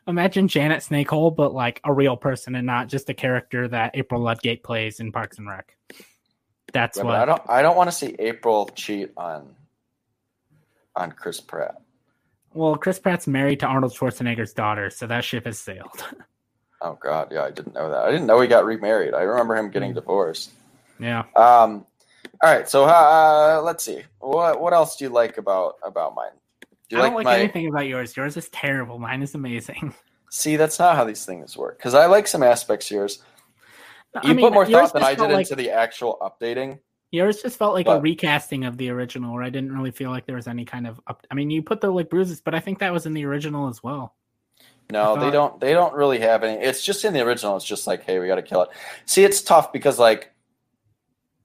Imagine 0.09 0.47
Janet 0.49 0.83
Snakehole, 0.83 1.35
but 1.35 1.53
like 1.53 1.81
a 1.85 1.93
real 1.93 2.16
person 2.16 2.55
and 2.55 2.66
not 2.66 2.89
just 2.89 3.11
a 3.11 3.15
character 3.15 3.66
that 3.69 3.93
April 3.95 4.20
Ludgate 4.20 4.62
plays 4.62 5.01
in 5.01 5.11
Parks 5.12 5.39
and 5.39 5.49
Rec. 5.49 5.77
That's 6.73 6.99
Yeah, 6.99 7.05
what 7.05 7.16
I 7.16 7.24
don't. 7.24 7.43
I 7.49 7.62
don't 7.62 7.77
want 7.77 7.91
to 7.91 7.97
see 7.97 8.15
April 8.19 8.69
cheat 8.74 9.12
on 9.16 9.55
on 10.95 11.12
Chris 11.12 11.41
Pratt. 11.41 11.77
Well, 12.55 12.77
Chris 12.77 12.99
Pratt's 12.99 13.27
married 13.27 13.61
to 13.61 13.66
Arnold 13.66 13.93
Schwarzenegger's 13.95 14.53
daughter, 14.53 14.91
so 14.91 15.07
that 15.09 15.24
ship 15.24 15.45
has 15.47 15.59
sailed. 15.59 16.05
Oh 16.83 16.99
God, 17.03 17.28
yeah, 17.33 17.43
I 17.43 17.51
didn't 17.51 17.74
know 17.74 17.89
that. 17.91 18.03
I 18.05 18.11
didn't 18.11 18.27
know 18.27 18.39
he 18.39 18.47
got 18.49 18.66
remarried. 18.66 19.15
I 19.15 19.23
remember 19.23 19.57
him 19.57 19.70
Mm. 19.70 19.73
getting 19.73 19.95
divorced. 19.95 20.51
yeah. 21.01 21.20
Um, 21.35 21.87
all 22.43 22.55
right, 22.55 22.69
so 22.69 22.85
uh, 22.85 23.62
let's 23.65 23.83
see. 23.83 24.03
What 24.19 24.61
what 24.61 24.74
else 24.74 24.95
do 24.97 25.07
you 25.07 25.09
like 25.11 25.39
about 25.39 25.77
about 25.83 26.15
mine? 26.15 26.33
Do 26.89 26.99
I 26.99 27.03
don't 27.03 27.15
like, 27.15 27.25
my? 27.25 27.39
anything 27.39 27.69
about 27.69 27.87
yours. 27.87 28.17
Yours 28.17 28.37
is 28.37 28.49
terrible. 28.51 28.99
Mine 28.99 29.23
is 29.23 29.35
amazing. 29.35 29.95
See, 30.31 30.57
that's 30.57 30.79
not 30.79 30.97
how 30.97 31.05
these 31.05 31.25
things 31.25 31.57
work. 31.57 31.79
Because 31.79 31.95
I 31.95 32.07
like 32.07 32.27
some 32.27 32.43
aspects 32.43 32.91
of 32.91 32.97
yours. 32.97 33.23
I 34.15 34.29
You 34.29 34.35
mean, 34.35 34.47
put 34.47 34.53
more 34.53 34.67
thought 34.67 34.93
than 34.93 35.03
I 35.03 35.15
did 35.15 35.31
like, 35.31 35.47
into 35.47 35.57
the 35.57 35.71
actual 35.71 36.19
updating. 36.21 36.79
Yours 37.11 37.43
just 37.43 37.59
felt 37.59 37.75
like 37.75 37.87
a 37.87 38.01
recasting 38.01 38.65
of 38.65 38.77
the 38.77 38.91
original, 38.91 39.35
where 39.35 39.45
I 39.45 39.51
didn't 39.51 39.73
really 39.73 39.91
feel 39.91 40.11
like 40.11 40.27
there 40.27 40.37
was 40.37 40.49
any 40.49 40.65
kind 40.65 40.87
of 40.87 41.01
up. 41.07 41.27
I 41.31 41.35
mean, 41.35 41.51
you 41.51 41.63
put 41.63 41.81
the 41.81 41.91
like 41.91 42.11
bruises, 42.11 42.41
but 42.41 42.55
I 42.55 42.61
think 42.61 42.81
that 42.81 42.93
was 42.93 43.07
in 43.07 43.15
the 43.15 43.25
original 43.25 43.69
as 43.69 43.83
well. 43.83 44.15
No, 44.91 45.15
I 45.17 45.21
they 45.25 45.31
don't. 45.31 45.61
They 45.61 45.73
don't 45.73 45.95
really 45.95 46.19
have 46.21 46.45
any. 46.45 46.61
It's 46.63 46.83
just 46.83 47.05
in 47.05 47.13
the 47.13 47.21
original. 47.21 47.57
It's 47.57 47.65
just 47.65 47.87
like, 47.87 48.05
hey, 48.05 48.19
we 48.19 48.27
got 48.27 48.37
to 48.37 48.43
kill 48.43 48.63
it. 48.63 48.71
See, 49.05 49.25
it's 49.25 49.41
tough 49.41 49.73
because 49.73 49.99
like, 49.99 50.33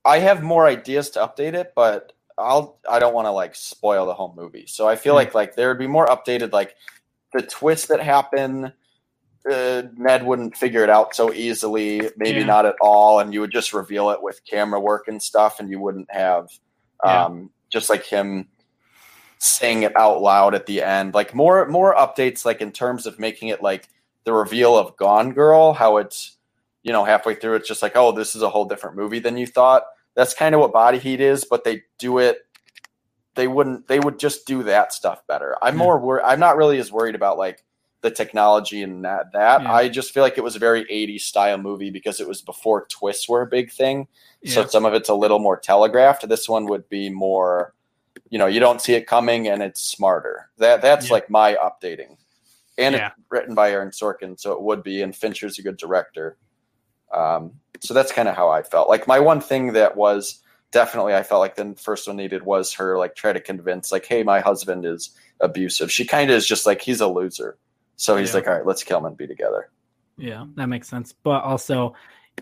I 0.03 0.19
have 0.19 0.43
more 0.43 0.65
ideas 0.67 1.11
to 1.11 1.19
update 1.19 1.53
it, 1.53 1.73
but 1.75 2.13
I'll. 2.37 2.79
I 2.89 2.99
don't 2.99 3.13
want 3.13 3.25
to 3.27 3.31
like 3.31 3.55
spoil 3.55 4.05
the 4.05 4.13
whole 4.13 4.33
movie. 4.35 4.65
So 4.67 4.87
I 4.87 4.95
feel 4.95 5.13
Hmm. 5.13 5.17
like 5.17 5.35
like 5.35 5.55
there 5.55 5.67
would 5.69 5.79
be 5.79 5.87
more 5.87 6.07
updated. 6.07 6.51
Like 6.51 6.75
the 7.33 7.41
twists 7.41 7.87
that 7.87 8.01
happen, 8.01 8.73
uh, 9.49 9.83
Ned 9.95 10.25
wouldn't 10.25 10.57
figure 10.57 10.83
it 10.83 10.89
out 10.89 11.15
so 11.15 11.33
easily. 11.33 12.09
Maybe 12.17 12.39
Yeah. 12.39 12.45
not 12.45 12.65
at 12.65 12.75
all, 12.81 13.19
and 13.19 13.33
you 13.33 13.41
would 13.41 13.51
just 13.51 13.73
reveal 13.73 14.09
it 14.11 14.21
with 14.21 14.43
camera 14.45 14.79
work 14.79 15.07
and 15.07 15.21
stuff, 15.21 15.59
and 15.59 15.69
you 15.69 15.79
wouldn't 15.79 16.11
have, 16.11 16.49
Yeah. 17.05 17.25
um, 17.25 17.49
just 17.69 17.89
like 17.89 18.03
him 18.03 18.47
saying 19.39 19.83
it 19.83 19.95
out 19.97 20.21
loud 20.21 20.53
at 20.53 20.65
the 20.67 20.83
end. 20.83 21.13
Like 21.13 21.33
more 21.33 21.65
more 21.67 21.95
updates 21.95 22.45
like 22.45 22.61
in 22.61 22.71
terms 22.71 23.05
of 23.07 23.17
making 23.19 23.47
it 23.47 23.61
like 23.63 23.87
the 24.23 24.33
reveal 24.33 24.77
of 24.77 24.95
Gone 24.97 25.33
Girl, 25.33 25.73
how 25.73 25.97
it's 25.97 26.37
you 26.83 26.91
know 26.93 27.03
halfway 27.03 27.35
through 27.35 27.55
it's 27.55 27.67
just 27.67 27.81
like 27.81 27.95
oh 27.95 28.11
this 28.11 28.35
is 28.35 28.41
a 28.41 28.49
whole 28.49 28.65
different 28.65 28.95
movie 28.95 29.19
than 29.19 29.37
you 29.37 29.47
thought. 29.47 29.83
That's 30.15 30.33
kind 30.33 30.53
of 30.55 30.61
what 30.61 30.73
Body 30.73 30.99
Heat 30.99 31.21
is, 31.21 31.45
but 31.45 31.63
they 31.63 31.83
do 31.97 32.17
it 32.19 32.39
they 33.35 33.47
wouldn't 33.47 33.87
they 33.87 33.97
would 33.97 34.19
just 34.19 34.45
do 34.45 34.61
that 34.63 34.91
stuff 34.91 35.25
better. 35.25 35.55
I'm 35.61 35.75
Yeah. 35.75 35.83
more 35.85 35.99
wor- 35.99 36.21
I'm 36.25 36.39
not 36.41 36.57
really 36.57 36.79
as 36.79 36.91
worried 36.91 37.15
about 37.15 37.37
like 37.37 37.63
the 38.01 38.11
technology 38.11 38.83
and 38.83 39.05
that 39.05 39.31
that. 39.31 39.61
Yeah. 39.61 39.73
I 39.73 39.87
just 39.87 40.11
feel 40.13 40.21
like 40.21 40.37
it 40.37 40.43
was 40.43 40.57
a 40.57 40.59
very 40.59 40.83
80s 40.91 41.21
style 41.23 41.57
movie 41.57 41.91
because 41.91 42.19
it 42.19 42.27
was 42.27 42.41
before 42.41 42.87
twists 42.87 43.29
were 43.29 43.41
a 43.41 43.47
big 43.47 43.71
thing. 43.71 44.09
So 44.45 44.65
some 44.65 44.83
of 44.85 44.93
it's 44.93 45.07
a 45.07 45.13
little 45.13 45.39
more 45.39 45.55
telegraphed. 45.55 46.27
This 46.27 46.49
one 46.49 46.65
would 46.65 46.89
be 46.89 47.09
more, 47.09 47.73
you 48.29 48.37
know, 48.37 48.47
you 48.47 48.59
don't 48.59 48.81
see 48.81 48.95
it 48.95 49.07
coming 49.07 49.47
and 49.47 49.61
it's 49.63 49.81
smarter. 49.81 50.49
That 50.57 50.81
that's 50.81 51.07
Yeah. 51.07 51.13
like 51.13 51.29
my 51.29 51.55
updating. 51.55 52.17
And 52.77 52.95
Yeah. 52.95 53.11
it's 53.15 53.15
written 53.29 53.55
by 53.55 53.71
Aaron 53.71 53.91
Sorkin, 53.91 54.37
so 54.37 54.51
it 54.51 54.61
would 54.61 54.83
be. 54.83 55.03
And 55.03 55.15
Fincher's 55.15 55.57
a 55.57 55.61
good 55.61 55.77
director. 55.77 56.37
Um, 57.13 57.60
so 57.81 57.93
that's 57.93 58.11
kind 58.11 58.27
of 58.29 58.35
how 58.35 58.49
I 58.49 58.63
felt. 58.63 58.89
Like 58.89 59.07
my 59.07 59.19
one 59.19 59.41
thing 59.41 59.73
that 59.73 59.95
was 59.97 60.41
definitely 60.71 61.13
I 61.13 61.23
felt 61.23 61.41
like 61.41 61.55
the 61.55 61.75
first 61.75 62.07
one 62.07 62.15
needed 62.17 62.43
was 62.43 62.73
her 62.73 62.97
like 62.97 63.15
try 63.15 63.33
to 63.33 63.41
convince 63.41 63.91
like, 63.91 64.05
hey, 64.05 64.23
my 64.23 64.39
husband 64.39 64.85
is 64.85 65.11
abusive. 65.41 65.91
She 65.91 66.05
kind 66.05 66.29
of 66.31 66.37
is 66.37 66.47
just 66.47 66.65
like 66.65 66.81
he's 66.81 67.01
a 67.01 67.07
loser. 67.07 67.57
So 67.97 68.15
he's 68.15 68.29
Yeah. 68.29 68.35
like, 68.35 68.47
all 68.47 68.53
right, 68.53 68.65
let's 68.65 68.83
kill 68.83 68.99
him 68.99 69.05
and 69.05 69.17
be 69.17 69.27
together. 69.27 69.69
Yeah, 70.17 70.45
that 70.55 70.67
makes 70.67 70.87
sense. 70.87 71.13
But 71.23 71.43
also, 71.43 71.95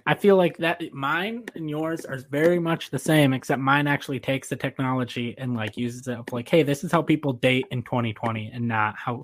I 0.05 0.13
feel 0.13 0.35
like 0.35 0.57
that 0.57 0.81
mine 0.93 1.45
and 1.55 1.69
yours 1.69 2.05
are 2.05 2.17
very 2.29 2.59
much 2.59 2.89
the 2.91 2.99
same, 2.99 3.33
except 3.33 3.61
mine 3.61 3.87
actually 3.87 4.19
takes 4.19 4.49
the 4.49 4.55
technology 4.55 5.35
and 5.37 5.55
like 5.55 5.77
uses 5.77 6.07
it 6.07 6.19
of 6.19 6.31
like, 6.31 6.47
hey, 6.47 6.63
this 6.63 6.83
is 6.83 6.91
how 6.91 7.01
people 7.01 7.33
date 7.33 7.65
in 7.71 7.81
2020, 7.83 8.51
and 8.53 8.67
not 8.67 8.95
how, 8.97 9.21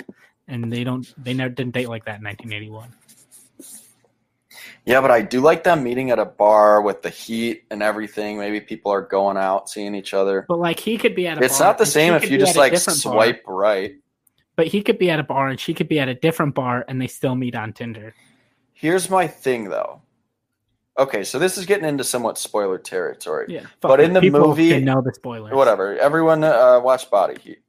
and 0.47 0.71
they 0.71 0.83
don't, 0.83 1.13
they 1.23 1.33
never 1.33 1.53
didn't 1.53 1.73
date 1.73 1.89
like 1.89 2.05
that 2.05 2.19
in 2.19 2.23
1981. 2.23 2.89
Yeah, 4.85 5.01
but 5.01 5.09
I 5.09 5.21
do 5.23 5.41
like 5.41 5.63
them 5.63 5.83
meeting 5.83 6.11
at 6.11 6.19
a 6.19 6.25
bar 6.25 6.81
with 6.81 7.01
the 7.01 7.09
heat 7.09 7.63
and 7.71 7.81
everything. 7.81 8.37
Maybe 8.37 8.61
people 8.61 8.91
are 8.91 9.01
going 9.01 9.35
out, 9.35 9.67
seeing 9.67 9.95
each 9.95 10.13
other. 10.13 10.45
But 10.47 10.59
like, 10.59 10.79
he 10.79 10.97
could 10.97 11.15
be 11.15 11.25
at 11.27 11.39
a 11.39 11.43
It's 11.43 11.57
bar 11.57 11.69
not 11.69 11.77
the 11.79 11.85
same 11.87 12.13
if 12.13 12.29
you 12.29 12.37
just 12.37 12.55
like 12.55 12.71
different 12.71 13.03
bar, 13.03 13.13
swipe 13.13 13.43
right. 13.47 13.95
but 14.55 14.67
he 14.67 14.83
could 14.83 14.99
be 14.99 15.09
at 15.09 15.19
a 15.19 15.23
bar 15.23 15.47
and 15.49 15.59
she 15.59 15.73
could 15.73 15.87
be 15.89 15.99
at 15.99 16.07
a 16.07 16.13
different 16.13 16.53
bar, 16.53 16.85
and 16.87 17.01
they 17.01 17.07
still 17.07 17.33
meet 17.35 17.55
on 17.55 17.73
Tinder. 17.73 18.13
Here's 18.73 19.09
my 19.09 19.25
thing 19.27 19.69
though. 19.69 20.01
Okay, 20.97 21.23
so 21.25 21.39
this 21.39 21.57
is 21.57 21.65
getting 21.65 21.85
into 21.85 22.03
somewhat 22.05 22.37
spoiler 22.37 22.77
territory. 22.77 23.47
Yeah, 23.49 23.65
But 23.81 23.99
in 23.99 24.13
the 24.13 24.21
People 24.21 24.47
movie- 24.47 24.69
can 24.69 24.85
know 24.85 25.01
the 25.01 25.13
spoilers. 25.13 25.53
Whatever. 25.53 25.97
Everyone 25.97 26.43
uh, 26.43 26.79
watch 26.79 27.09
Body 27.09 27.35
Heat. 27.41 27.59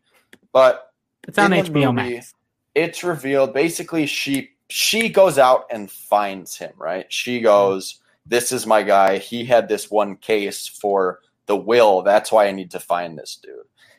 But 0.52 0.92
It's 1.26 1.36
on 1.38 1.50
HBO 1.50 1.92
movie- 1.94 2.14
Max. 2.16 2.32
it's 2.74 3.02
revealed 3.02 3.52
basically 3.52 4.06
she 4.06 4.50
she 4.68 5.08
goes 5.08 5.38
out 5.38 5.66
and 5.70 5.90
finds 5.90 6.56
him 6.56 6.72
right? 6.76 7.06
She 7.12 7.38
hmm. 7.38 7.44
goes 7.44 8.00
this 8.28 8.50
is 8.50 8.66
my 8.66 8.82
guy. 8.82 9.18
He 9.18 9.44
had 9.44 9.68
this 9.68 9.88
one 9.88 10.16
case 10.16 10.66
for 10.66 11.20
the 11.46 11.56
will. 11.56 12.02
That's 12.02 12.32
why 12.32 12.48
i 12.48 12.52
need 12.52 12.72
to 12.72 12.80
find 12.80 13.16
this 13.16 13.38
dude. 13.40 13.54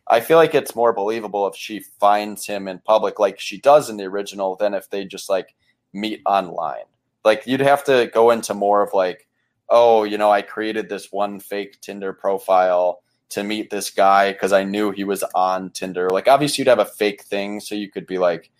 I 0.10 0.20
feel 0.20 0.38
like 0.38 0.54
it's 0.54 0.76
more 0.76 0.92
believable 0.92 1.48
if 1.48 1.56
she 1.56 1.80
finds 1.80 2.46
him 2.46 2.68
in 2.68 2.80
public 2.80 3.20
like 3.20 3.40
she 3.40 3.60
does 3.60 3.90
in 3.90 3.98
the 3.98 4.04
original 4.04 4.56
than 4.58 4.74
if 4.74 4.90
they 4.90 5.06
just 5.06 5.30
like 5.30 5.56
meet 5.94 6.22
online. 6.26 6.86
Like 7.24 7.48
you'd 7.48 7.62
have 7.62 7.84
to 7.86 8.10
go 8.14 8.32
into 8.32 8.54
more 8.54 8.82
of 8.82 8.94
like 8.94 9.28
oh 9.70 10.06
you 10.06 10.18
know 10.18 10.32
i 10.32 10.42
created 10.42 10.88
this 10.88 11.12
one 11.12 11.42
fake 11.42 11.82
tinder 11.82 12.14
profile 12.14 13.02
to 13.30 13.44
meet 13.44 13.70
this 13.70 13.90
guy 13.90 14.32
because 14.32 14.54
I 14.54 14.64
knew 14.64 14.92
he 14.92 15.04
was 15.04 15.24
on 15.36 15.70
Tinder. 15.72 16.10
Like, 16.10 16.28
obviously, 16.28 16.62
you'd 16.62 16.70
have 16.70 16.80
a 16.80 16.86
fake 16.86 17.24
thing, 17.24 17.60
so 17.60 17.76
you 17.76 17.90
could 17.90 18.08
be 18.08 18.18
like, 18.18 18.52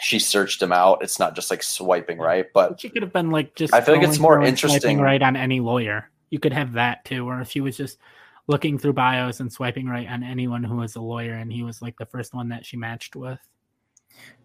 she 0.00 0.18
searched 0.18 0.60
him 0.60 0.72
out. 0.72 1.02
It's 1.02 1.18
not 1.18 1.34
just 1.34 1.50
like 1.50 1.62
swiping 1.62 2.18
right, 2.18 2.46
but 2.52 2.70
But 2.70 2.80
she 2.80 2.88
could 2.88 3.02
have 3.02 3.12
been 3.12 3.30
like 3.30 3.54
just. 3.54 3.72
I 3.74 3.80
feel 3.80 3.94
like 3.94 4.06
it's 4.06 4.18
more 4.18 4.36
through 4.36 4.46
and 4.46 4.58
swiping 4.58 4.74
interesting- 4.74 5.00
right 5.00 5.22
on 5.22 5.36
any 5.36 5.60
lawyer. 5.60 6.10
You 6.30 6.38
could 6.40 6.52
have 6.52 6.72
that 6.72 7.04
too, 7.04 7.28
or 7.28 7.40
if 7.40 7.50
she 7.50 7.60
was 7.60 7.76
just 7.76 7.98
looking 8.46 8.76
through 8.78 8.92
bios 8.94 9.40
and 9.40 9.52
swiping 9.52 9.86
right 9.86 10.08
on 10.08 10.22
anyone 10.22 10.64
who 10.64 10.76
was 10.76 10.96
a 10.96 11.00
lawyer, 11.00 11.34
and 11.34 11.52
he 11.52 11.62
was 11.62 11.80
like 11.80 11.96
the 11.96 12.06
first 12.06 12.34
one 12.34 12.48
that 12.48 12.66
she 12.66 12.76
matched 12.76 13.14
with. 13.14 13.38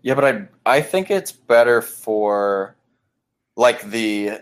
yeah, 0.02 0.14
but 0.14 0.26
I 0.26 0.48
I 0.78 0.82
think 0.82 1.10
it's 1.10 1.32
better 1.32 1.82
for 1.82 2.76
like 3.56 3.82
the 3.90 4.40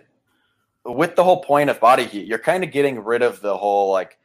with 0.85 1.15
the 1.15 1.23
whole 1.23 1.41
point 1.41 1.69
of 1.69 1.79
body 1.79 2.05
heat. 2.05 2.27
You're 2.27 2.37
kind 2.39 2.63
of 2.63 2.71
getting 2.71 3.03
rid 3.03 3.21
of 3.21 3.41
the 3.41 3.57
whole 3.57 3.91
like 3.91 4.17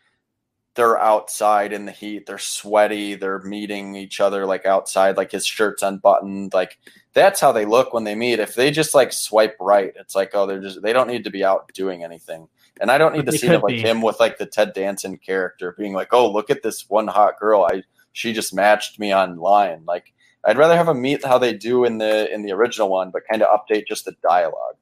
they're 0.74 0.98
outside 0.98 1.72
in 1.72 1.84
the 1.84 1.92
heat, 1.92 2.26
they're 2.26 2.38
sweaty, 2.38 3.14
they're 3.14 3.40
meeting 3.40 3.94
each 3.94 4.20
other 4.20 4.46
like 4.46 4.64
outside, 4.64 5.16
like 5.16 5.32
his 5.32 5.46
shirt's 5.46 5.82
unbuttoned, 5.82 6.54
like 6.54 6.78
that's 7.12 7.40
how 7.40 7.52
they 7.52 7.64
look 7.66 7.92
when 7.92 8.04
they 8.04 8.14
meet. 8.14 8.38
If 8.38 8.54
they 8.54 8.70
just 8.70 8.94
like 8.94 9.12
swipe 9.12 9.56
right, 9.60 9.92
it's 9.96 10.14
like 10.14 10.30
oh 10.34 10.46
they're 10.46 10.60
just 10.60 10.82
they 10.82 10.92
don't 10.92 11.08
need 11.08 11.24
to 11.24 11.30
be 11.30 11.44
out 11.44 11.70
doing 11.74 12.04
anything. 12.04 12.48
And 12.80 12.90
I 12.90 12.98
don't 12.98 13.12
need 13.14 13.26
But 13.26 13.32
to 13.32 13.32
see 13.32 13.48
it 13.48 13.62
like 13.62 13.76
be. 13.76 13.82
him 13.82 14.00
with 14.00 14.18
like 14.18 14.38
the 14.38 14.46
Ted 14.46 14.72
Danson 14.72 15.18
character 15.18 15.74
being 15.76 15.92
like, 15.92 16.12
oh 16.12 16.30
look 16.30 16.48
at 16.50 16.62
this 16.62 16.88
one 16.88 17.08
hot 17.08 17.38
girl, 17.38 17.68
I 17.70 17.82
she 18.12 18.32
just 18.32 18.54
matched 18.54 18.98
me 18.98 19.14
online. 19.14 19.84
Like 19.86 20.12
I'd 20.44 20.58
rather 20.58 20.76
have 20.76 20.88
a 20.88 20.94
meet 20.94 21.24
how 21.24 21.38
they 21.38 21.52
do 21.54 21.84
in 21.84 21.98
the 21.98 22.32
in 22.32 22.42
the 22.42 22.52
original 22.52 22.88
one, 22.88 23.10
but 23.10 23.22
kind 23.30 23.42
of 23.42 23.48
update 23.60 23.86
just 23.86 24.06
the 24.06 24.16
dialogue. 24.26 24.76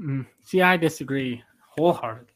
Mm. 0.00 0.26
See, 0.44 0.62
I 0.62 0.76
disagree 0.76 1.42
wholeheartedly. 1.76 2.32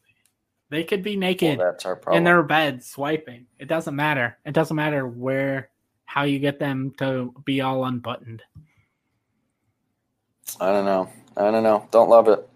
They 0.72 0.84
could 0.84 1.02
be 1.02 1.16
Well, 1.16 1.20
naked 1.20 1.60
that's 1.60 1.84
our 1.84 2.00
in 2.12 2.24
their 2.24 2.42
bed 2.42 2.82
swiping. 2.82 3.46
It 3.58 3.68
doesn't 3.68 3.94
matter. 3.94 4.38
It 4.46 4.54
doesn't 4.54 4.74
matter 4.74 5.06
where, 5.06 5.68
how 6.06 6.22
you 6.22 6.38
get 6.38 6.58
them 6.58 6.94
to 6.96 7.34
be 7.44 7.60
all 7.60 7.84
unbuttoned. 7.84 8.42
I 10.58 10.72
don't 10.72 10.86
know. 10.86 11.10
I 11.36 11.50
don't 11.50 11.62
know. 11.62 11.86
Don't 11.90 12.08
love 12.08 12.26
it. 12.28 12.48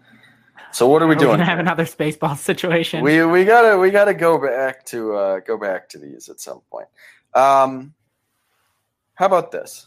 So 0.71 0.87
what 0.87 1.03
are 1.03 1.07
we 1.07 1.13
We're 1.13 1.19
doing? 1.19 1.31
gonna 1.33 1.45
have 1.45 1.59
another 1.59 1.83
spaceball 1.83 2.37
situation. 2.37 3.03
We 3.03 3.23
we 3.23 3.45
gotta 3.45 3.77
we 3.77 3.91
gotta 3.91 4.15
go 4.15 4.39
back 4.39 4.83
to 4.87 5.13
uh, 5.13 5.39
go 5.41 5.55
back 5.55 5.87
to 5.89 5.99
these 5.99 6.27
at 6.27 6.39
some 6.39 6.61
point. 6.71 6.87
Um, 7.35 7.93
how 9.13 9.27
about 9.27 9.51
this? 9.51 9.85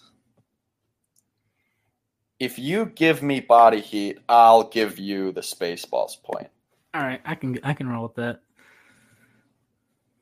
If 2.39 2.61
you 2.61 2.87
give 2.87 3.25
me 3.25 3.41
body 3.41 3.81
heat, 3.81 4.21
I'll 4.29 4.63
give 4.63 5.01
you 5.01 5.33
the 5.33 5.41
Spaceballs 5.41 6.23
point. 6.23 6.49
All 6.95 7.03
right, 7.03 7.21
I 7.25 7.35
can 7.35 7.59
I 7.63 7.73
can 7.73 7.89
roll 7.89 8.05
with 8.05 8.15
that. 8.17 8.41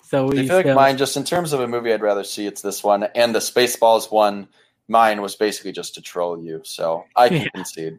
So 0.02 0.26
we 0.26 0.40
I 0.40 0.46
feel 0.46 0.56
like 0.56 0.66
mine, 0.66 0.96
just 0.96 1.16
in 1.16 1.24
terms 1.24 1.52
of 1.52 1.60
a 1.60 1.68
movie, 1.68 1.92
I'd 1.92 2.00
rather 2.00 2.24
see 2.24 2.46
it's 2.46 2.62
this 2.62 2.82
one, 2.82 3.04
and 3.14 3.34
the 3.34 3.40
Spaceballs 3.40 4.10
one. 4.10 4.48
Mine 4.90 5.20
was 5.20 5.36
basically 5.36 5.72
just 5.72 5.94
to 5.94 6.00
troll 6.02 6.42
you, 6.42 6.62
so 6.64 7.04
I 7.14 7.28
can 7.28 7.42
Yeah. 7.42 7.48
concede. 7.50 7.98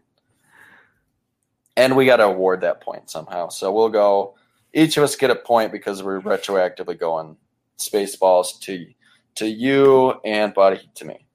And 1.78 1.96
we 1.96 2.06
got 2.06 2.18
to 2.18 2.26
award 2.26 2.62
that 2.62 2.82
point 2.82 3.10
somehow. 3.12 3.50
So 3.50 3.72
we'll 3.72 3.90
go. 3.90 4.36
Each 4.74 4.98
of 4.98 5.04
us 5.04 5.16
get 5.16 5.30
a 5.30 5.36
point 5.36 5.72
because 5.72 6.02
we're 6.04 6.20
retroactively 6.20 7.00
going 7.00 7.38
Spaceballs 7.78 8.60
to 8.62 8.88
to 9.36 9.48
you 9.48 10.20
and 10.26 10.54
Body 10.54 10.78
Heat 10.78 10.96
to 10.96 11.06
me. 11.06 11.26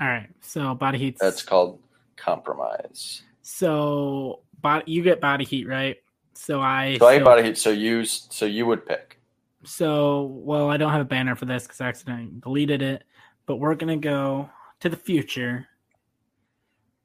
All 0.00 0.06
right. 0.08 0.28
So 0.40 0.74
body 0.74 0.98
heat. 0.98 1.18
That's 1.20 1.42
called 1.42 1.82
compromise. 2.16 3.22
So 3.42 4.40
body, 4.60 4.90
you 4.92 5.02
get 5.02 5.20
body 5.20 5.44
heat, 5.44 5.66
right? 5.68 5.96
So 6.40 6.62
I. 6.62 6.96
So 6.98 7.06
I 7.06 7.18
get 7.18 7.24
body 7.24 7.42
heat. 7.42 7.58
So 7.58 7.70
you, 7.70 8.04
so 8.06 8.46
you 8.46 8.64
would 8.64 8.86
pick. 8.86 9.20
So 9.64 10.22
well, 10.22 10.70
I 10.70 10.78
don't 10.78 10.90
have 10.90 11.02
a 11.02 11.04
banner 11.04 11.36
for 11.36 11.44
this 11.44 11.64
because 11.64 11.82
I 11.82 11.88
accidentally 11.88 12.30
deleted 12.40 12.80
it. 12.80 13.04
But 13.44 13.56
we're 13.56 13.74
gonna 13.74 13.98
go 13.98 14.48
to 14.80 14.88
the 14.88 14.96
future 14.96 15.66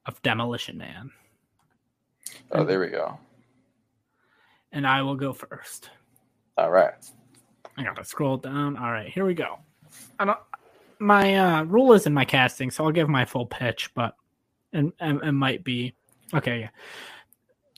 of 0.06 0.22
Demolition 0.22 0.78
Man. 0.78 1.12
Oh, 2.54 2.64
there 2.64 2.80
we 2.80 2.88
go. 2.88 3.20
And 4.72 4.88
I 4.88 5.02
will 5.02 5.16
go 5.16 5.34
first. 5.34 5.90
All 6.58 6.72
right. 6.72 6.94
I 7.78 7.84
gotta 7.84 8.06
scroll 8.06 8.38
down. 8.38 8.78
All 8.78 8.92
right, 8.92 9.10
here 9.10 9.26
we 9.26 9.34
go. 9.34 9.60
I 10.18 10.26
don't, 10.26 10.40
my 11.00 11.36
uh, 11.36 11.64
rule 11.64 11.92
is 11.92 12.06
in 12.06 12.14
my 12.14 12.24
casting, 12.24 12.72
so 12.72 12.86
I'll 12.86 12.92
give 12.92 13.10
my 13.10 13.26
full 13.26 13.46
pitch, 13.46 13.92
but 13.96 14.16
and 14.72 14.94
it, 15.02 15.24
it 15.24 15.32
might 15.34 15.66
be 15.66 15.94
okay. 16.34 16.60
Yeah. 16.62 16.70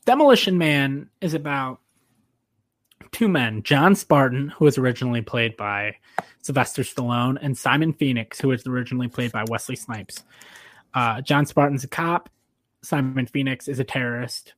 Demolition 0.07 0.57
Man 0.57 1.09
is 1.19 1.33
about 1.33 1.81
two 3.11 3.27
men, 3.27 3.61
John 3.63 3.93
Spartan, 3.93 4.47
who 4.47 4.63
was 4.63 4.77
originally 4.77 5.21
played 5.21 5.57
by 5.57 5.97
Sylvester 6.41 6.83
Stallone, 6.83 7.37
and 7.41 7.57
Simon 7.57 7.91
Phoenix, 7.91 8.39
who 8.39 8.47
was 8.47 8.65
originally 8.65 9.09
played 9.09 9.33
by 9.33 9.43
Wesley 9.49 9.75
Snipes. 9.75 10.23
Uh, 10.93 11.19
John 11.19 11.45
Spartan's 11.45 11.83
a 11.83 11.89
cop. 11.89 12.29
Simon 12.81 13.25
Phoenix 13.25 13.67
is 13.67 13.79
a 13.79 13.83
terrorist, 13.83 14.53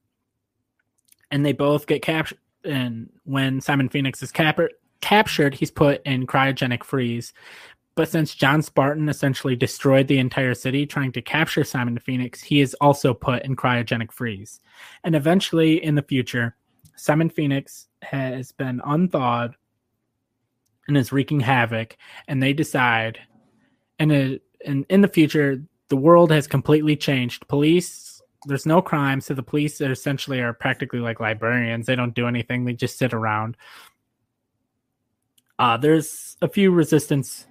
and 1.31 1.43
they 1.43 1.53
both 1.53 1.88
get 1.88 2.03
captured. 2.03 2.38
And 2.63 3.09
when 3.23 3.59
Simon 3.59 3.89
Phoenix 3.89 4.21
is 4.21 4.31
cap- 4.31 4.59
captured, 5.01 5.55
he's 5.55 5.71
put 5.71 6.05
in 6.05 6.27
cryogenic 6.27 6.84
freeze. 6.84 7.34
But 7.99 8.07
since 8.07 8.34
John 8.34 8.61
Spartan 8.61 9.09
essentially 9.09 9.57
destroyed 9.57 10.07
the 10.07 10.19
entire 10.19 10.53
city 10.53 10.85
trying 10.85 11.11
to 11.11 11.21
capture 11.21 11.65
Simon 11.65 11.99
Phoenix, 11.99 12.41
he 12.41 12.61
is 12.61 12.73
also 12.76 13.13
put 13.13 13.43
in 13.43 13.57
cryogenic 13.57 14.13
freeze. 14.13 14.61
And 15.03 15.17
eventually, 15.17 15.84
in 15.84 15.95
the 15.95 16.01
future, 16.01 16.55
Simon 16.95 17.30
Phoenix 17.30 17.89
has 18.01 18.53
been 18.53 18.81
unthawed 18.85 19.53
and 20.88 20.95
is 20.95 21.11
wreaking 21.11 21.41
havoc. 21.41 21.97
And 22.30 22.41
they 22.41 22.53
decide, 22.53 23.19
and 23.99 24.13
in, 24.13 24.85
in 24.89 25.01
the 25.01 25.09
future, 25.09 25.61
the 25.89 25.97
world 25.97 26.31
has 26.31 26.47
completely 26.47 26.95
changed. 26.95 27.49
Police, 27.49 28.21
there's 28.45 28.65
no 28.65 28.81
crime, 28.81 29.19
so 29.19 29.34
the 29.34 29.43
police 29.43 29.81
essentially 29.81 30.39
are 30.39 30.53
practically 30.53 30.99
like 31.01 31.19
librarians. 31.19 31.88
They 31.88 31.97
don't 31.97 32.15
do 32.15 32.30
anything; 32.30 32.63
they 32.63 32.71
just 32.71 32.97
sit 32.97 33.13
around. 33.13 33.57
Uh, 35.59 35.76
there's 35.76 36.38
a 36.41 36.47
few 36.47 36.71
resistance 36.71 37.45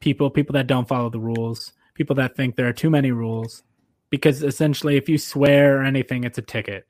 people, 0.00 0.30
people 0.30 0.54
that 0.54 0.66
don't 0.66 0.88
follow 0.88 1.10
the 1.10 1.20
rules, 1.20 1.72
people 1.94 2.16
that 2.16 2.36
think 2.36 2.56
there 2.56 2.68
are 2.68 2.72
too 2.72 2.90
many 2.90 3.12
rules, 3.12 3.62
because 4.10 4.42
essentially, 4.42 4.96
if 4.96 5.08
you 5.08 5.18
swear 5.18 5.78
or 5.78 5.84
anything, 5.84 6.24
it's 6.24 6.38
a 6.38 6.42
ticket. 6.42 6.86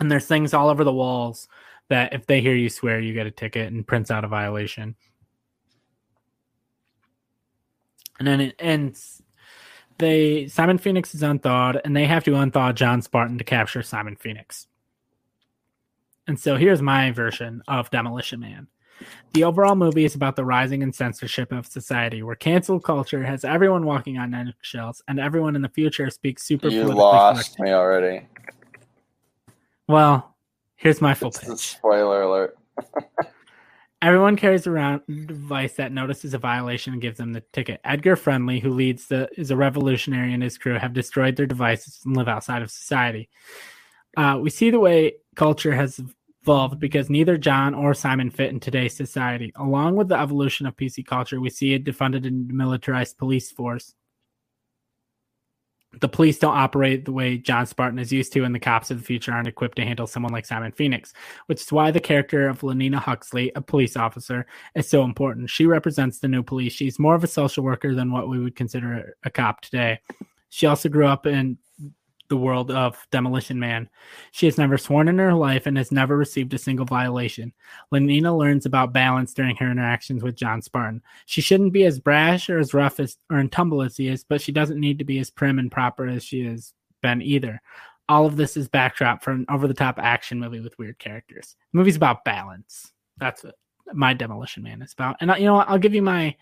And 0.00 0.10
there's 0.10 0.26
things 0.26 0.52
all 0.52 0.68
over 0.68 0.84
the 0.84 0.92
walls 0.92 1.48
that 1.88 2.12
if 2.12 2.26
they 2.26 2.40
hear 2.40 2.54
you 2.54 2.68
swear, 2.68 3.00
you 3.00 3.14
get 3.14 3.26
a 3.26 3.30
ticket 3.30 3.72
and 3.72 3.86
prints 3.86 4.10
out 4.10 4.24
a 4.24 4.28
violation. 4.28 4.96
And 8.18 8.26
then 8.26 8.40
it 8.40 8.54
ends. 8.58 9.22
They 9.98 10.46
Simon 10.48 10.78
Phoenix 10.78 11.14
is 11.14 11.22
unthawed, 11.22 11.80
and 11.84 11.96
they 11.96 12.06
have 12.06 12.24
to 12.24 12.32
unthaw 12.32 12.74
John 12.74 13.02
Spartan 13.02 13.38
to 13.38 13.44
capture 13.44 13.82
Simon 13.82 14.16
Phoenix. 14.16 14.66
And 16.26 16.38
so 16.38 16.56
here's 16.56 16.82
my 16.82 17.10
version 17.10 17.62
of 17.66 17.90
Demolition 17.90 18.40
Man. 18.40 18.68
The 19.32 19.44
overall 19.44 19.74
movie 19.74 20.04
is 20.04 20.14
about 20.14 20.36
the 20.36 20.44
rising 20.44 20.82
and 20.82 20.94
censorship 20.94 21.52
of 21.52 21.66
society, 21.66 22.22
where 22.22 22.36
cancel 22.36 22.80
culture 22.80 23.24
has 23.24 23.44
everyone 23.44 23.86
walking 23.86 24.18
on 24.18 24.34
eggshells, 24.34 25.02
and 25.08 25.18
everyone 25.18 25.56
in 25.56 25.62
the 25.62 25.68
future 25.68 26.10
speaks 26.10 26.42
super. 26.42 26.68
You 26.68 26.84
lost 26.84 27.58
me 27.58 27.72
already. 27.72 28.26
Well, 29.88 30.36
here's 30.76 31.00
my 31.00 31.14
full 31.14 31.28
it's 31.28 31.38
pitch. 31.38 31.76
Spoiler 31.76 32.22
alert. 32.22 32.58
Everyone 34.02 34.36
carries 34.36 34.66
around 34.66 35.02
a 35.08 35.12
device 35.12 35.74
that 35.74 35.92
notices 35.92 36.34
a 36.34 36.38
violation 36.38 36.92
and 36.92 37.00
gives 37.00 37.18
them 37.18 37.32
the 37.32 37.42
ticket. 37.52 37.80
Edgar 37.84 38.16
Friendly, 38.16 38.58
who 38.58 38.70
leads 38.70 39.06
the 39.06 39.28
is 39.36 39.52
a 39.52 39.56
revolutionary, 39.56 40.34
and 40.34 40.42
his 40.42 40.58
crew 40.58 40.76
have 40.76 40.92
destroyed 40.92 41.36
their 41.36 41.46
devices 41.46 42.00
and 42.04 42.16
live 42.16 42.26
outside 42.26 42.62
of 42.62 42.70
society. 42.70 43.28
Uh, 44.16 44.38
we 44.42 44.50
see 44.50 44.70
the 44.70 44.80
way 44.80 45.14
culture 45.36 45.72
has 45.72 46.00
evolved 46.42 46.80
because 46.80 47.08
neither 47.08 47.38
John 47.38 47.74
or 47.74 47.94
Simon 47.94 48.30
fit 48.30 48.50
in 48.50 48.60
today's 48.60 48.96
society. 48.96 49.52
Along 49.56 49.96
with 49.96 50.08
the 50.08 50.18
evolution 50.18 50.66
of 50.66 50.76
PC 50.76 51.06
culture, 51.06 51.40
we 51.40 51.50
see 51.50 51.74
a 51.74 51.78
defunded 51.78 52.26
and 52.26 52.52
militarized 52.52 53.18
police 53.18 53.50
force. 53.50 53.94
The 56.00 56.08
police 56.08 56.38
don't 56.38 56.56
operate 56.56 57.04
the 57.04 57.12
way 57.12 57.36
John 57.36 57.66
Spartan 57.66 57.98
is 57.98 58.10
used 58.10 58.32
to, 58.32 58.44
and 58.44 58.54
the 58.54 58.58
cops 58.58 58.90
of 58.90 58.98
the 58.98 59.04
future 59.04 59.30
aren't 59.30 59.46
equipped 59.46 59.76
to 59.76 59.84
handle 59.84 60.06
someone 60.06 60.32
like 60.32 60.46
Simon 60.46 60.72
Phoenix, 60.72 61.12
which 61.46 61.60
is 61.60 61.70
why 61.70 61.90
the 61.90 62.00
character 62.00 62.48
of 62.48 62.60
Lenina 62.60 62.96
Huxley, 62.96 63.52
a 63.54 63.60
police 63.60 63.94
officer, 63.94 64.46
is 64.74 64.88
so 64.88 65.04
important. 65.04 65.50
She 65.50 65.66
represents 65.66 66.18
the 66.18 66.28
new 66.28 66.42
police. 66.42 66.72
She's 66.72 66.98
more 66.98 67.14
of 67.14 67.24
a 67.24 67.28
social 67.28 67.62
worker 67.62 67.94
than 67.94 68.10
what 68.10 68.28
we 68.28 68.38
would 68.38 68.56
consider 68.56 69.16
a 69.22 69.30
cop 69.30 69.60
today. 69.60 70.00
She 70.48 70.66
also 70.66 70.88
grew 70.88 71.06
up 71.06 71.26
in 71.26 71.58
the 72.32 72.36
world 72.38 72.70
of 72.70 73.06
Demolition 73.10 73.60
Man. 73.60 73.90
She 74.30 74.46
has 74.46 74.56
never 74.56 74.78
sworn 74.78 75.06
in 75.08 75.18
her 75.18 75.34
life 75.34 75.66
and 75.66 75.76
has 75.76 75.92
never 75.92 76.16
received 76.16 76.54
a 76.54 76.58
single 76.58 76.86
violation. 76.86 77.52
Lenina 77.92 78.34
learns 78.34 78.64
about 78.64 78.94
balance 78.94 79.34
during 79.34 79.54
her 79.56 79.70
interactions 79.70 80.22
with 80.22 80.34
John 80.34 80.62
Spartan. 80.62 81.02
She 81.26 81.42
shouldn't 81.42 81.74
be 81.74 81.84
as 81.84 82.00
brash 82.00 82.48
or 82.48 82.58
as 82.58 82.72
rough 82.72 83.00
as 83.00 83.18
or 83.30 83.44
tumble 83.48 83.82
as 83.82 83.98
he 83.98 84.08
is, 84.08 84.24
but 84.24 84.40
she 84.40 84.50
doesn't 84.50 84.80
need 84.80 84.98
to 84.98 85.04
be 85.04 85.18
as 85.18 85.28
prim 85.28 85.58
and 85.58 85.70
proper 85.70 86.06
as 86.06 86.24
she 86.24 86.46
has 86.46 86.72
been 87.02 87.20
either. 87.20 87.60
All 88.08 88.24
of 88.24 88.36
this 88.36 88.56
is 88.56 88.66
backdrop 88.66 89.22
for 89.22 89.32
an 89.32 89.44
over 89.50 89.68
the 89.68 89.74
top 89.74 89.98
action 89.98 90.40
movie 90.40 90.60
with 90.60 90.78
weird 90.78 90.98
characters. 90.98 91.54
The 91.72 91.78
movie's 91.80 91.96
about 91.96 92.24
balance. 92.24 92.94
That's 93.18 93.44
what 93.44 93.56
my 93.92 94.14
Demolition 94.14 94.62
Man 94.62 94.80
is 94.80 94.94
about. 94.94 95.16
And 95.20 95.30
you 95.36 95.44
know 95.44 95.56
what? 95.56 95.68
I'll 95.68 95.76
give 95.76 95.94
you 95.94 96.00
my 96.00 96.34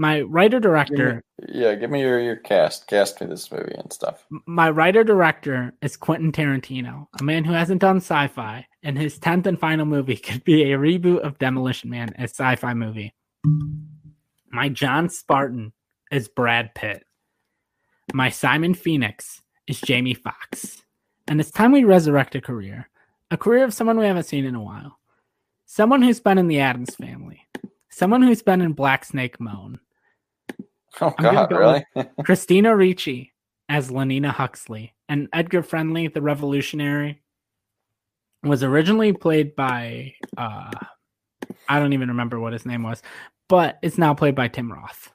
my 0.00 0.22
writer 0.22 0.58
director. 0.58 1.22
Yeah, 1.46 1.74
give 1.74 1.90
me 1.90 2.00
your 2.00 2.18
your 2.18 2.36
cast. 2.36 2.86
Cast 2.86 3.20
me 3.20 3.26
this 3.26 3.52
movie 3.52 3.74
and 3.74 3.92
stuff. 3.92 4.24
My 4.46 4.70
writer 4.70 5.04
director 5.04 5.74
is 5.82 5.94
Quentin 5.94 6.32
Tarantino, 6.32 7.06
a 7.20 7.22
man 7.22 7.44
who 7.44 7.52
hasn't 7.52 7.82
done 7.82 7.98
sci-fi, 7.98 8.66
and 8.82 8.98
his 8.98 9.18
tenth 9.18 9.46
and 9.46 9.60
final 9.60 9.84
movie 9.84 10.16
could 10.26 10.42
be 10.42 10.72
a 10.72 10.78
reboot 10.78 11.20
of 11.20 11.38
Demolition 11.38 11.90
Man, 11.90 12.14
a 12.18 12.22
sci-fi 12.22 12.72
movie. 12.72 13.12
My 14.50 14.70
John 14.70 15.10
Spartan 15.10 15.74
is 16.10 16.28
Brad 16.28 16.74
Pitt. 16.74 17.04
My 18.14 18.30
Simon 18.30 18.72
Phoenix 18.72 19.42
is 19.66 19.82
Jamie 19.82 20.14
Foxx. 20.14 20.82
And 21.28 21.40
it's 21.40 21.50
time 21.50 21.72
we 21.72 21.84
resurrect 21.84 22.34
a 22.34 22.40
career. 22.40 22.88
A 23.30 23.36
career 23.36 23.64
of 23.64 23.74
someone 23.74 23.98
we 23.98 24.06
haven't 24.06 24.24
seen 24.24 24.46
in 24.46 24.54
a 24.54 24.62
while. 24.62 24.98
Someone 25.66 26.00
who's 26.00 26.20
been 26.20 26.38
in 26.38 26.48
the 26.48 26.58
Addams 26.60 26.96
family. 26.96 27.46
Someone 27.90 28.22
who's 28.22 28.42
been 28.42 28.62
in 28.62 28.72
Black 28.72 29.04
Snake 29.04 29.38
Moan. 29.38 29.78
Oh 31.00 31.14
God, 31.20 31.50
go 31.50 31.56
really? 31.56 31.84
Christina 32.24 32.74
Ricci 32.74 33.32
as 33.68 33.90
Lenina 33.90 34.30
Huxley 34.30 34.94
and 35.08 35.28
Edgar 35.32 35.62
Friendly, 35.62 36.08
the 36.08 36.20
revolutionary, 36.20 37.22
was 38.42 38.62
originally 38.62 39.12
played 39.12 39.54
by 39.54 40.14
uh, 40.36 40.70
I 41.68 41.78
don't 41.78 41.92
even 41.92 42.08
remember 42.08 42.40
what 42.40 42.52
his 42.52 42.66
name 42.66 42.82
was, 42.82 43.02
but 43.48 43.78
it's 43.82 43.98
now 43.98 44.14
played 44.14 44.34
by 44.34 44.48
Tim 44.48 44.72
Roth. 44.72 45.12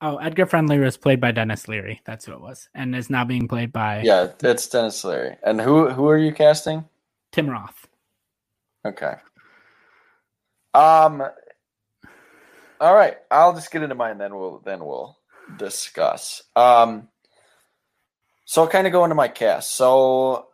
Oh, 0.00 0.18
Edgar 0.18 0.46
Friendly 0.46 0.78
was 0.78 0.96
played 0.96 1.20
by 1.20 1.32
Denis 1.32 1.68
Leary. 1.68 2.02
That's 2.04 2.26
who 2.26 2.32
it 2.32 2.40
was, 2.40 2.68
and 2.74 2.94
is 2.94 3.08
now 3.08 3.24
being 3.24 3.48
played 3.48 3.72
by 3.72 4.02
yeah, 4.02 4.28
it's 4.42 4.68
Denis 4.68 5.04
Leary. 5.04 5.36
And 5.42 5.60
who 5.60 5.88
who 5.90 6.06
are 6.08 6.18
you 6.18 6.32
casting? 6.32 6.84
Tim 7.32 7.48
Roth. 7.48 7.88
Okay. 8.86 9.14
Um, 10.74 11.22
all 12.80 12.94
right, 12.94 13.16
I'll 13.30 13.54
just 13.54 13.70
get 13.70 13.82
into 13.82 13.94
mine, 13.94 14.18
then 14.18 14.34
we'll 14.34 14.60
then 14.64 14.84
we'll 14.84 15.16
discuss. 15.58 16.42
Um, 16.54 17.08
so 18.44 18.66
kind 18.66 18.86
of 18.86 18.92
go 18.92 19.04
into 19.04 19.14
my 19.14 19.28
cast. 19.28 19.74
So 19.74 20.48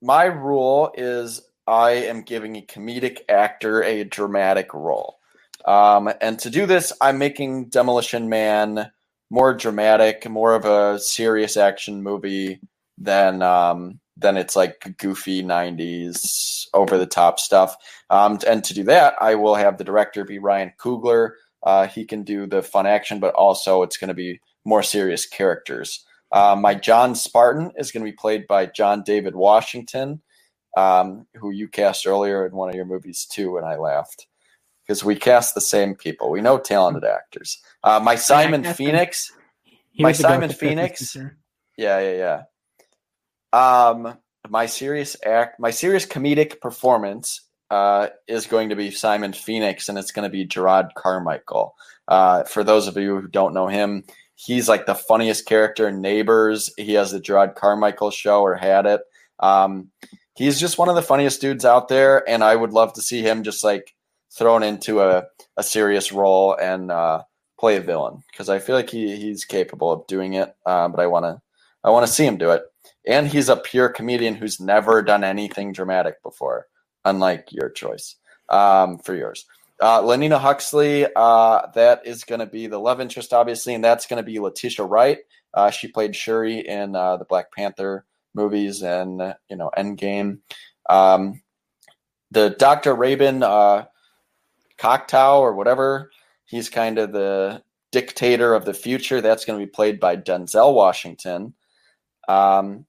my 0.00 0.24
rule 0.24 0.92
is 0.96 1.42
I 1.66 1.90
am 1.90 2.22
giving 2.22 2.56
a 2.56 2.62
comedic 2.62 3.20
actor 3.28 3.82
a 3.82 4.04
dramatic 4.04 4.74
role, 4.74 5.18
um, 5.64 6.12
and 6.20 6.38
to 6.40 6.50
do 6.50 6.66
this, 6.66 6.92
I'm 7.00 7.18
making 7.18 7.66
Demolition 7.66 8.28
Man 8.28 8.90
more 9.30 9.54
dramatic, 9.54 10.28
more 10.28 10.54
of 10.54 10.64
a 10.64 10.98
serious 10.98 11.56
action 11.56 12.02
movie 12.02 12.60
than 12.98 13.42
um, 13.42 13.98
than 14.16 14.36
it's 14.36 14.54
like 14.56 14.96
goofy 14.98 15.42
'90s 15.42 16.66
over 16.74 16.98
the 16.98 17.06
top 17.06 17.38
stuff. 17.38 17.76
Um, 18.10 18.38
and 18.46 18.62
to 18.64 18.74
do 18.74 18.84
that, 18.84 19.14
I 19.20 19.34
will 19.36 19.54
have 19.54 19.78
the 19.78 19.84
director 19.84 20.24
be 20.24 20.38
Ryan 20.38 20.72
Coogler. 20.78 21.32
Uh, 21.64 21.86
he 21.88 22.04
can 22.04 22.24
do 22.24 22.46
the 22.46 22.62
fun 22.62 22.86
action, 22.86 23.20
but 23.20 23.34
also 23.34 23.82
it's 23.82 23.96
going 23.98 24.08
to 24.08 24.14
be 24.14 24.40
more 24.64 24.82
serious 24.82 25.26
characters. 25.26 26.04
Uh, 26.32 26.56
my 26.58 26.74
John 26.74 27.14
Spartan 27.14 27.72
is 27.76 27.92
going 27.92 28.04
to 28.04 28.10
be 28.10 28.16
played 28.16 28.46
by 28.48 28.66
John 28.66 29.02
David 29.04 29.36
Washington, 29.36 30.22
um, 30.76 31.26
who 31.36 31.50
you 31.52 31.68
cast 31.68 32.06
earlier 32.06 32.46
in 32.46 32.54
one 32.54 32.70
of 32.70 32.74
your 32.76 32.86
movies 32.86 33.26
too, 33.30 33.58
and 33.58 33.66
I 33.66 33.76
laughed 33.76 34.26
because 34.86 35.04
we 35.04 35.16
cast 35.16 35.54
the 35.54 35.62
same 35.62 35.94
people. 35.96 36.30
We 36.30 36.42
know 36.42 36.58
talented 36.58 37.04
actors. 37.04 37.58
Uh, 37.84 38.00
my 38.00 38.16
Simon. 38.16 38.64
Phoenix. 38.64 39.32
My 39.98 40.10
was 40.10 40.18
the 40.18 40.24
ghost 40.24 40.48
Simon 40.48 40.50
Phoenix? 40.52 41.16
Yeah, 41.78 42.00
yeah, 42.00 42.42
yeah. 43.54 43.88
Um, 43.88 44.18
my 44.48 44.66
serious 44.66 45.16
act, 45.24 45.60
my 45.60 45.70
serious 45.72 46.06
comedic 46.06 46.60
performance 46.60 47.42
uh, 47.72 48.10
is 48.28 48.46
going 48.46 48.68
to 48.68 48.76
be 48.76 48.90
Simon 48.90 49.32
Phoenix, 49.32 49.88
and 49.88 49.96
it's 49.96 50.12
going 50.12 50.24
to 50.24 50.30
be 50.30 50.46
Jerrod 50.46 50.92
Carmichael. 50.94 51.74
Uh, 52.06 52.44
for 52.44 52.62
those 52.62 52.86
of 52.86 52.98
you 52.98 53.18
who 53.18 53.28
don't 53.28 53.54
know 53.54 53.66
him, 53.66 54.04
he's 54.34 54.68
like 54.68 54.84
the 54.84 54.94
funniest 54.94 55.46
character 55.46 55.88
in 55.88 56.02
Neighbors. 56.02 56.70
He 56.76 56.92
has 56.92 57.12
the 57.12 57.20
Jerrod 57.20 57.54
Carmichael 57.54 58.10
show 58.10 58.42
or 58.42 58.56
had 58.56 58.84
it. 58.84 59.00
Um, 59.40 59.88
he's 60.36 60.60
just 60.60 60.76
one 60.76 60.90
of 60.90 60.96
the 60.96 61.00
funniest 61.00 61.40
dudes 61.40 61.64
out 61.64 61.88
there, 61.88 62.28
and 62.28 62.44
I 62.44 62.56
would 62.56 62.74
love 62.74 62.92
to 62.92 63.00
see 63.00 63.22
him 63.22 63.42
just 63.42 63.64
like 63.64 63.94
thrown 64.30 64.62
into 64.62 65.00
a, 65.00 65.24
a 65.56 65.62
serious 65.62 66.12
role 66.12 66.54
and 66.54 66.90
uh, 66.90 67.22
play 67.58 67.76
a 67.76 67.80
villain 67.80 68.22
because 68.30 68.50
I 68.50 68.58
feel 68.58 68.76
like 68.76 68.90
he, 68.90 69.16
he's 69.16 69.46
capable 69.46 69.90
of 69.90 70.06
doing 70.06 70.34
it. 70.34 70.54
Uh, 70.66 70.88
but 70.88 71.00
I 71.00 71.06
want 71.06 71.24
to 71.24 71.40
I 71.84 71.90
want 71.90 72.06
to 72.06 72.12
see 72.12 72.26
him 72.26 72.36
do 72.36 72.50
it. 72.50 72.64
And 73.06 73.26
he's 73.26 73.48
a 73.48 73.56
pure 73.56 73.88
comedian 73.88 74.34
who's 74.34 74.60
never 74.60 75.00
done 75.00 75.24
anything 75.24 75.72
dramatic 75.72 76.22
before, 76.22 76.66
unlike 77.04 77.48
your 77.50 77.70
choice 77.70 78.16
um, 78.48 78.98
for 78.98 79.14
yours. 79.14 79.46
Uh, 79.80 80.00
Lenina 80.00 80.38
Huxley, 80.38 81.06
uh, 81.16 81.66
that 81.74 82.06
is 82.06 82.22
going 82.24 82.38
to 82.38 82.46
be 82.46 82.68
the 82.68 82.78
love 82.78 83.00
interest, 83.00 83.32
obviously, 83.32 83.74
and 83.74 83.82
that's 83.82 84.06
going 84.06 84.18
to 84.18 84.22
be 84.22 84.38
Letitia 84.38 84.84
Wright. 84.84 85.18
Uh, 85.52 85.70
she 85.70 85.88
played 85.88 86.14
Shuri 86.14 86.60
in 86.60 86.94
uh, 86.94 87.16
the 87.16 87.24
Black 87.24 87.52
Panther 87.52 88.04
movies 88.34 88.82
and 88.82 89.34
you 89.48 89.56
know 89.56 89.70
Endgame. 89.76 90.38
Um, 90.88 91.42
the 92.30 92.50
Doctor 92.50 92.94
Rabin 92.94 93.42
uh, 93.42 93.86
Cocteau 94.78 95.40
or 95.40 95.54
whatever, 95.54 96.10
he's 96.44 96.70
kind 96.70 96.98
of 96.98 97.12
the 97.12 97.62
dictator 97.90 98.54
of 98.54 98.64
the 98.64 98.74
future. 98.74 99.20
That's 99.20 99.44
going 99.44 99.58
to 99.58 99.66
be 99.66 99.70
played 99.70 100.00
by 100.00 100.16
Denzel 100.16 100.74
Washington. 100.74 101.54
Um, 102.28 102.86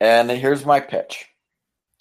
and 0.00 0.30
here's 0.30 0.66
my 0.66 0.80
pitch. 0.80 1.26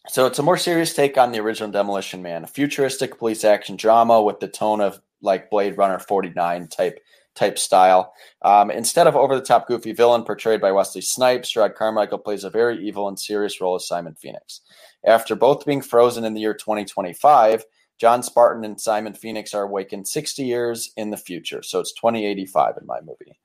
So 0.09 0.25
it's 0.25 0.39
a 0.39 0.43
more 0.43 0.57
serious 0.57 0.93
take 0.93 1.17
on 1.17 1.31
the 1.31 1.39
original 1.39 1.71
Demolition 1.71 2.21
Man, 2.21 2.43
a 2.43 2.47
futuristic 2.47 3.17
police 3.17 3.45
action 3.45 3.77
drama 3.77 4.21
with 4.21 4.39
the 4.39 4.49
tone 4.49 4.81
of 4.81 5.01
like 5.21 5.49
Blade 5.49 5.77
Runner 5.77 5.99
49 5.99 6.67
type 6.67 6.99
type 7.35 7.57
style. 7.57 8.13
Um, 8.43 8.69
instead 8.69 9.07
of 9.07 9.15
over 9.15 9.35
the 9.35 9.45
top 9.45 9.67
goofy 9.67 9.93
villain 9.93 10.23
portrayed 10.23 10.61
by 10.61 10.71
Wesley 10.71 11.01
Snipes, 11.01 11.51
Jerrod 11.51 11.75
Carmichael 11.75 12.19
plays 12.19 12.43
a 12.43 12.49
very 12.49 12.85
evil 12.85 13.07
and 13.07 13.19
serious 13.19 13.59
role 13.59 13.75
as 13.75 13.87
Simon 13.87 14.15
Phoenix. 14.15 14.61
After 15.05 15.35
both 15.35 15.65
being 15.65 15.81
frozen 15.81 16.25
in 16.25 16.33
the 16.33 16.41
year 16.41 16.53
2025, 16.53 17.65
John 17.97 18.21
Spartan 18.23 18.65
and 18.65 18.79
Simon 18.79 19.13
Phoenix 19.13 19.53
are 19.53 19.63
awakened 19.63 20.07
60 20.07 20.43
years 20.43 20.91
in 20.97 21.09
the 21.09 21.17
future. 21.17 21.63
So 21.63 21.79
it's 21.79 21.93
2085 21.93 22.75
in 22.81 22.85
my 22.85 22.99
movie. 23.01 23.39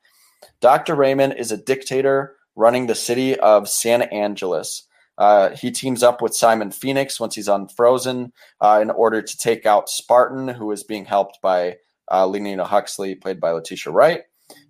Dr. 0.60 0.94
Raymond 0.94 1.34
is 1.34 1.52
a 1.52 1.56
dictator 1.56 2.36
running 2.56 2.86
the 2.86 2.94
city 2.94 3.38
of 3.38 3.68
San 3.68 4.02
Angeles. 4.02 4.87
Uh, 5.18 5.50
he 5.50 5.70
teams 5.70 6.02
up 6.02 6.22
with 6.22 6.34
Simon 6.34 6.70
Phoenix 6.70 7.18
once 7.18 7.34
he's 7.34 7.48
unfrozen 7.48 8.32
uh, 8.60 8.78
in 8.80 8.90
order 8.90 9.20
to 9.20 9.36
take 9.36 9.66
out 9.66 9.90
Spartan, 9.90 10.48
who 10.48 10.70
is 10.70 10.84
being 10.84 11.04
helped 11.04 11.40
by 11.42 11.76
uh, 12.08 12.24
Lenina 12.24 12.64
Huxley, 12.64 13.16
played 13.16 13.40
by 13.40 13.50
Letitia 13.50 13.92
Wright. 13.92 14.22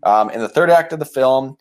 Um, 0.02 0.30
in 0.30 0.40
the 0.40 0.48
third 0.48 0.70
act 0.70 0.92
of 0.92 0.98
the 0.98 1.04
film, 1.04 1.56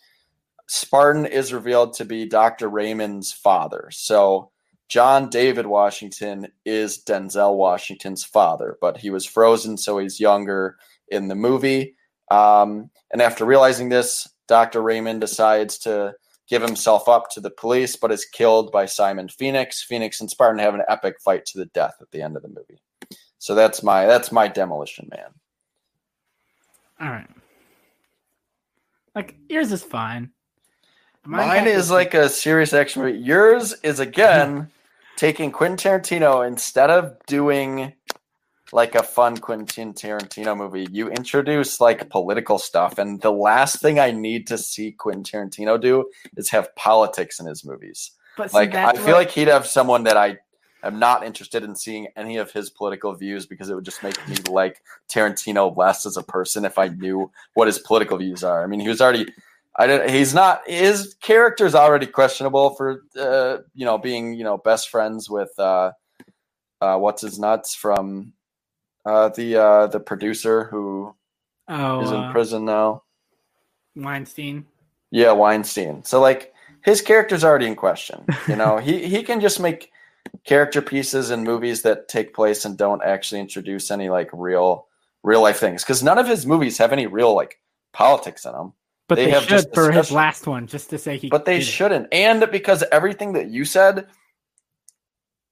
Spartan 0.67 1.25
is 1.25 1.53
revealed 1.53 1.93
to 1.93 2.05
be 2.05 2.25
Dr. 2.25 2.69
Raymond's 2.69 3.31
father. 3.31 3.89
So 3.91 4.51
John 4.89 5.29
David 5.29 5.65
Washington 5.65 6.47
is 6.65 7.03
Denzel 7.03 7.55
Washington's 7.55 8.23
father, 8.23 8.77
but 8.79 8.97
he 8.97 9.09
was 9.09 9.25
frozen, 9.25 9.77
so 9.77 9.97
he's 9.97 10.19
younger 10.19 10.77
in 11.09 11.27
the 11.27 11.35
movie. 11.35 11.95
Um, 12.31 12.89
and 13.11 13.21
after 13.21 13.45
realizing 13.45 13.89
this, 13.89 14.27
Dr. 14.47 14.81
Raymond 14.81 15.21
decides 15.21 15.77
to 15.79 16.13
give 16.47 16.61
himself 16.61 17.07
up 17.07 17.29
to 17.31 17.39
the 17.39 17.49
police, 17.49 17.95
but 17.95 18.11
is 18.11 18.25
killed 18.25 18.71
by 18.71 18.85
Simon 18.85 19.27
Phoenix. 19.27 19.83
Phoenix 19.83 20.21
and 20.21 20.29
Spartan 20.29 20.59
have 20.59 20.73
an 20.73 20.83
epic 20.87 21.19
fight 21.19 21.45
to 21.47 21.57
the 21.57 21.65
death 21.65 21.95
at 22.01 22.11
the 22.11 22.21
end 22.21 22.35
of 22.35 22.41
the 22.41 22.47
movie. 22.47 22.81
So 23.37 23.53
that's 23.53 23.83
my 23.83 24.05
that's 24.05 24.31
my 24.31 24.47
demolition 24.47 25.09
man. 25.11 25.29
All 26.99 27.09
right. 27.09 27.29
Like 29.13 29.35
yours 29.49 29.71
is 29.71 29.83
fine. 29.83 30.31
Mine, 31.25 31.65
has 31.65 31.85
is 31.85 31.91
like 31.91 32.13
a 32.13 32.29
serious 32.29 32.73
action 32.73 33.03
movie. 33.03 33.19
Yours 33.19 33.73
is 33.83 33.99
again 33.99 34.71
taking 35.17 35.51
Quentin 35.51 35.77
Tarantino 35.77 36.47
instead 36.47 36.89
of 36.89 37.17
doing 37.25 37.93
like 38.71 38.95
a 38.95 39.03
fun 39.03 39.37
Quentin 39.37 39.93
Tarantino 39.93 40.55
movie. 40.57 40.87
You 40.91 41.09
introduce 41.09 41.79
like 41.79 42.09
political 42.09 42.57
stuff, 42.59 42.97
and 42.97 43.21
the 43.21 43.31
last 43.31 43.81
thing 43.81 43.99
I 43.99 44.11
need 44.11 44.47
to 44.47 44.57
see 44.57 44.91
Quentin 44.91 45.23
Tarantino 45.23 45.79
do 45.79 46.09
is 46.35 46.49
have 46.49 46.75
politics 46.75 47.39
in 47.39 47.45
his 47.45 47.63
movies. 47.65 48.11
But 48.35 48.53
Like 48.53 48.75
I 48.75 48.93
feel 48.93 49.05
what- 49.05 49.13
like 49.13 49.31
he'd 49.31 49.47
have 49.47 49.65
someone 49.65 50.03
that 50.03 50.17
I 50.17 50.37
am 50.83 50.99
not 50.99 51.23
interested 51.25 51.63
in 51.63 51.75
seeing 51.75 52.07
any 52.15 52.37
of 52.37 52.51
his 52.51 52.69
political 52.69 53.13
views 53.15 53.45
because 53.47 53.69
it 53.69 53.75
would 53.75 53.83
just 53.85 54.03
make 54.03 54.15
me 54.27 54.35
like 54.49 54.81
Tarantino 55.09 55.75
less 55.75 56.05
as 56.05 56.17
a 56.17 56.23
person 56.23 56.63
if 56.65 56.77
I 56.77 56.89
knew 56.89 57.31
what 57.55 57.67
his 57.67 57.79
political 57.79 58.17
views 58.17 58.43
are. 58.43 58.63
I 58.63 58.67
mean, 58.67 58.79
he 58.79 58.87
was 58.87 59.01
already. 59.01 59.27
I 59.79 59.85
don't, 59.87 60.09
he's 60.09 60.33
not 60.33 60.61
his 60.67 61.15
character's 61.21 61.75
already 61.75 62.07
questionable 62.07 62.71
for 62.71 63.03
uh, 63.19 63.57
you 63.75 63.85
know 63.85 63.97
being 63.97 64.33
you 64.33 64.43
know 64.43 64.57
best 64.57 64.89
friends 64.89 65.29
with 65.29 65.51
uh, 65.59 65.91
uh, 66.81 66.97
what's 66.97 67.21
his 67.21 67.37
nuts 67.39 67.73
from 67.75 68.33
uh, 69.07 69.29
the 69.29 69.55
uh, 69.55 69.87
the 69.87 69.99
producer 69.99 70.65
who 70.65 71.15
oh 71.69 72.01
is 72.01 72.11
in 72.11 72.17
uh, 72.17 72.31
prison 72.31 72.65
now. 72.65 73.03
Weinstein. 73.95 74.65
Yeah, 75.11 75.31
Weinstein. 75.31 76.03
So 76.03 76.19
like 76.19 76.53
his 76.83 77.01
character's 77.01 77.43
already 77.43 77.67
in 77.67 77.75
question. 77.75 78.25
You 78.47 78.57
know, 78.57 78.77
he 78.87 79.07
he 79.07 79.23
can 79.23 79.39
just 79.39 79.59
make 79.59 79.91
character 80.43 80.81
pieces 80.81 81.31
in 81.31 81.43
movies 81.43 81.83
that 81.83 82.09
take 82.09 82.33
place 82.33 82.65
and 82.65 82.77
don't 82.77 83.01
actually 83.01 83.39
introduce 83.39 83.91
any 83.91 84.09
like 84.09 84.29
real 84.33 84.87
real 85.23 85.41
life 85.41 85.57
things 85.57 85.83
because 85.83 86.03
none 86.03 86.17
of 86.17 86.27
his 86.27 86.45
movies 86.45 86.77
have 86.77 86.91
any 86.91 87.07
real 87.07 87.33
like 87.33 87.61
politics 87.93 88.45
in 88.45 88.51
them. 88.51 88.73
But 89.07 89.15
They 89.15 89.25
they, 89.25 89.31
have 89.31 89.43
should 89.43 89.73
for 89.73 89.89
his 89.89 90.11
last 90.11 90.47
one, 90.47 90.67
just 90.67 90.89
to 90.89 90.97
say 90.97 91.17
he. 91.17 91.29
But 91.29 91.45
they 91.45 91.61
shouldn't. 91.61 92.09
And 92.11 92.45
because 92.51 92.83
everything 92.91 93.33
that 93.33 93.49
you 93.49 93.63
said 93.63 94.07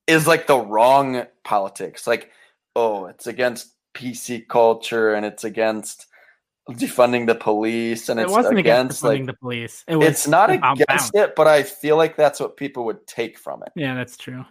is 0.07 0.27
like 0.27 0.48
the 0.48 0.57
wrong 0.57 1.26
politics. 1.44 2.06
Like, 2.06 2.32
oh, 2.76 3.06
it's 3.06 3.27
against 3.27 3.73
PC 3.93 4.47
culture 4.47 5.14
and 5.14 5.26
it's 5.26 5.43
against 5.43 6.07
defunding 6.72 7.27
the 7.27 7.35
police 7.35 8.10
and 8.10 8.19
It 8.19 8.23
it's 8.23 8.31
wasn't 8.34 8.60
against 8.60 9.02
against 9.02 9.03
defunding 9.03 9.07
like 9.19 9.26
the 9.27 9.34
police. 9.34 9.84
It 9.88 9.95
was 9.95 10.07
it's 10.07 10.27
not 10.27 10.49
against 10.49 10.88
balance. 10.88 11.11
it, 11.14 11.35
but 11.35 11.47
I 11.47 11.64
feel 11.64 11.95
like 11.97 12.15
that's 12.18 12.39
what 12.39 12.57
people 12.57 12.85
would 12.85 13.06
take 13.07 13.38
from 13.38 13.64
it. 13.64 13.72
Yeah, 13.76 13.93
that's 13.95 14.18
true. 14.18 14.43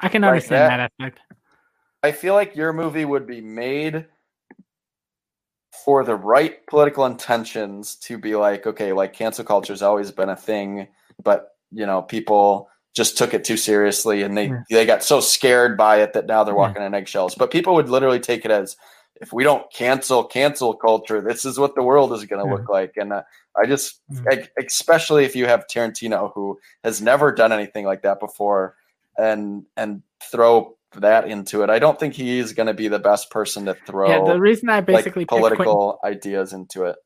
I 0.00 0.08
can 0.08 0.22
Like 0.22 0.28
understand 0.30 0.70
that. 0.70 0.76
that 0.98 1.04
aspect. 1.06 1.20
I 2.02 2.10
feel 2.12 2.34
like 2.34 2.56
your 2.56 2.72
movie 2.72 3.04
would 3.04 3.26
be 3.28 3.40
made 3.40 4.06
for 5.84 6.04
the 6.04 6.16
right 6.16 6.66
political 6.66 7.06
intentions 7.06 7.94
to 7.96 8.18
be 8.18 8.34
like, 8.34 8.66
okay, 8.66 8.92
like 8.92 9.12
cancel 9.12 9.44
culture 9.44 9.72
has 9.72 9.82
always 9.82 10.10
been 10.10 10.28
a 10.28 10.36
thing, 10.36 10.88
but 11.22 11.50
you 11.70 11.86
know, 11.86 12.02
people 12.02 12.68
just 12.94 13.16
took 13.16 13.32
it 13.34 13.44
too 13.44 13.56
seriously 13.56 14.22
and 14.22 14.36
they 14.36 14.46
Yeah. 14.48 14.62
they 14.70 14.86
got 14.86 15.02
so 15.02 15.20
scared 15.20 15.76
by 15.76 16.02
it 16.02 16.12
that 16.12 16.26
now 16.26 16.44
they're 16.44 16.54
Yeah. 16.54 16.58
walking 16.58 16.82
on 16.82 16.94
eggshells. 16.94 17.34
But 17.34 17.50
people 17.50 17.74
would 17.74 17.88
literally 17.88 18.20
take 18.20 18.44
it 18.44 18.50
as 18.50 18.76
if 19.20 19.32
we 19.32 19.44
don't 19.44 19.72
cancel 19.72 20.24
cancel 20.24 20.74
culture, 20.74 21.20
this 21.20 21.44
is 21.44 21.58
what 21.58 21.74
the 21.74 21.82
world 21.82 22.12
is 22.12 22.24
going 22.24 22.42
to 22.42 22.48
Yeah. 22.48 22.54
look 22.56 22.68
like. 22.68 22.92
And 22.96 23.12
uh, 23.12 23.22
I 23.56 23.66
just, 23.66 24.00
Mhm. 24.10 24.46
especially 24.58 25.24
if 25.24 25.36
you 25.36 25.46
have 25.46 25.66
Tarantino 25.66 26.32
who 26.34 26.58
has 26.84 27.00
never 27.00 27.32
done 27.32 27.52
anything 27.52 27.84
like 27.86 28.02
that 28.02 28.18
before, 28.20 28.76
and 29.16 29.64
and 29.76 30.02
throw 30.30 30.76
that 30.96 31.26
into 31.28 31.62
it. 31.62 31.70
I 31.70 31.78
don't 31.78 31.98
think 31.98 32.14
he's 32.14 32.52
going 32.52 32.66
to 32.66 32.74
be 32.74 32.88
the 32.88 32.98
best 32.98 33.30
person 33.30 33.64
to 33.66 33.74
throw 33.86 34.08
Yeah, 34.26 34.32
the 34.34 34.40
reason 34.40 34.68
I 34.68 34.80
basically 34.82 35.22
like 35.22 35.28
picked 35.28 35.28
Quentin, 35.40 35.56
political 35.56 35.98
ideas 36.04 36.52
into 36.52 36.84
it. 36.84 36.96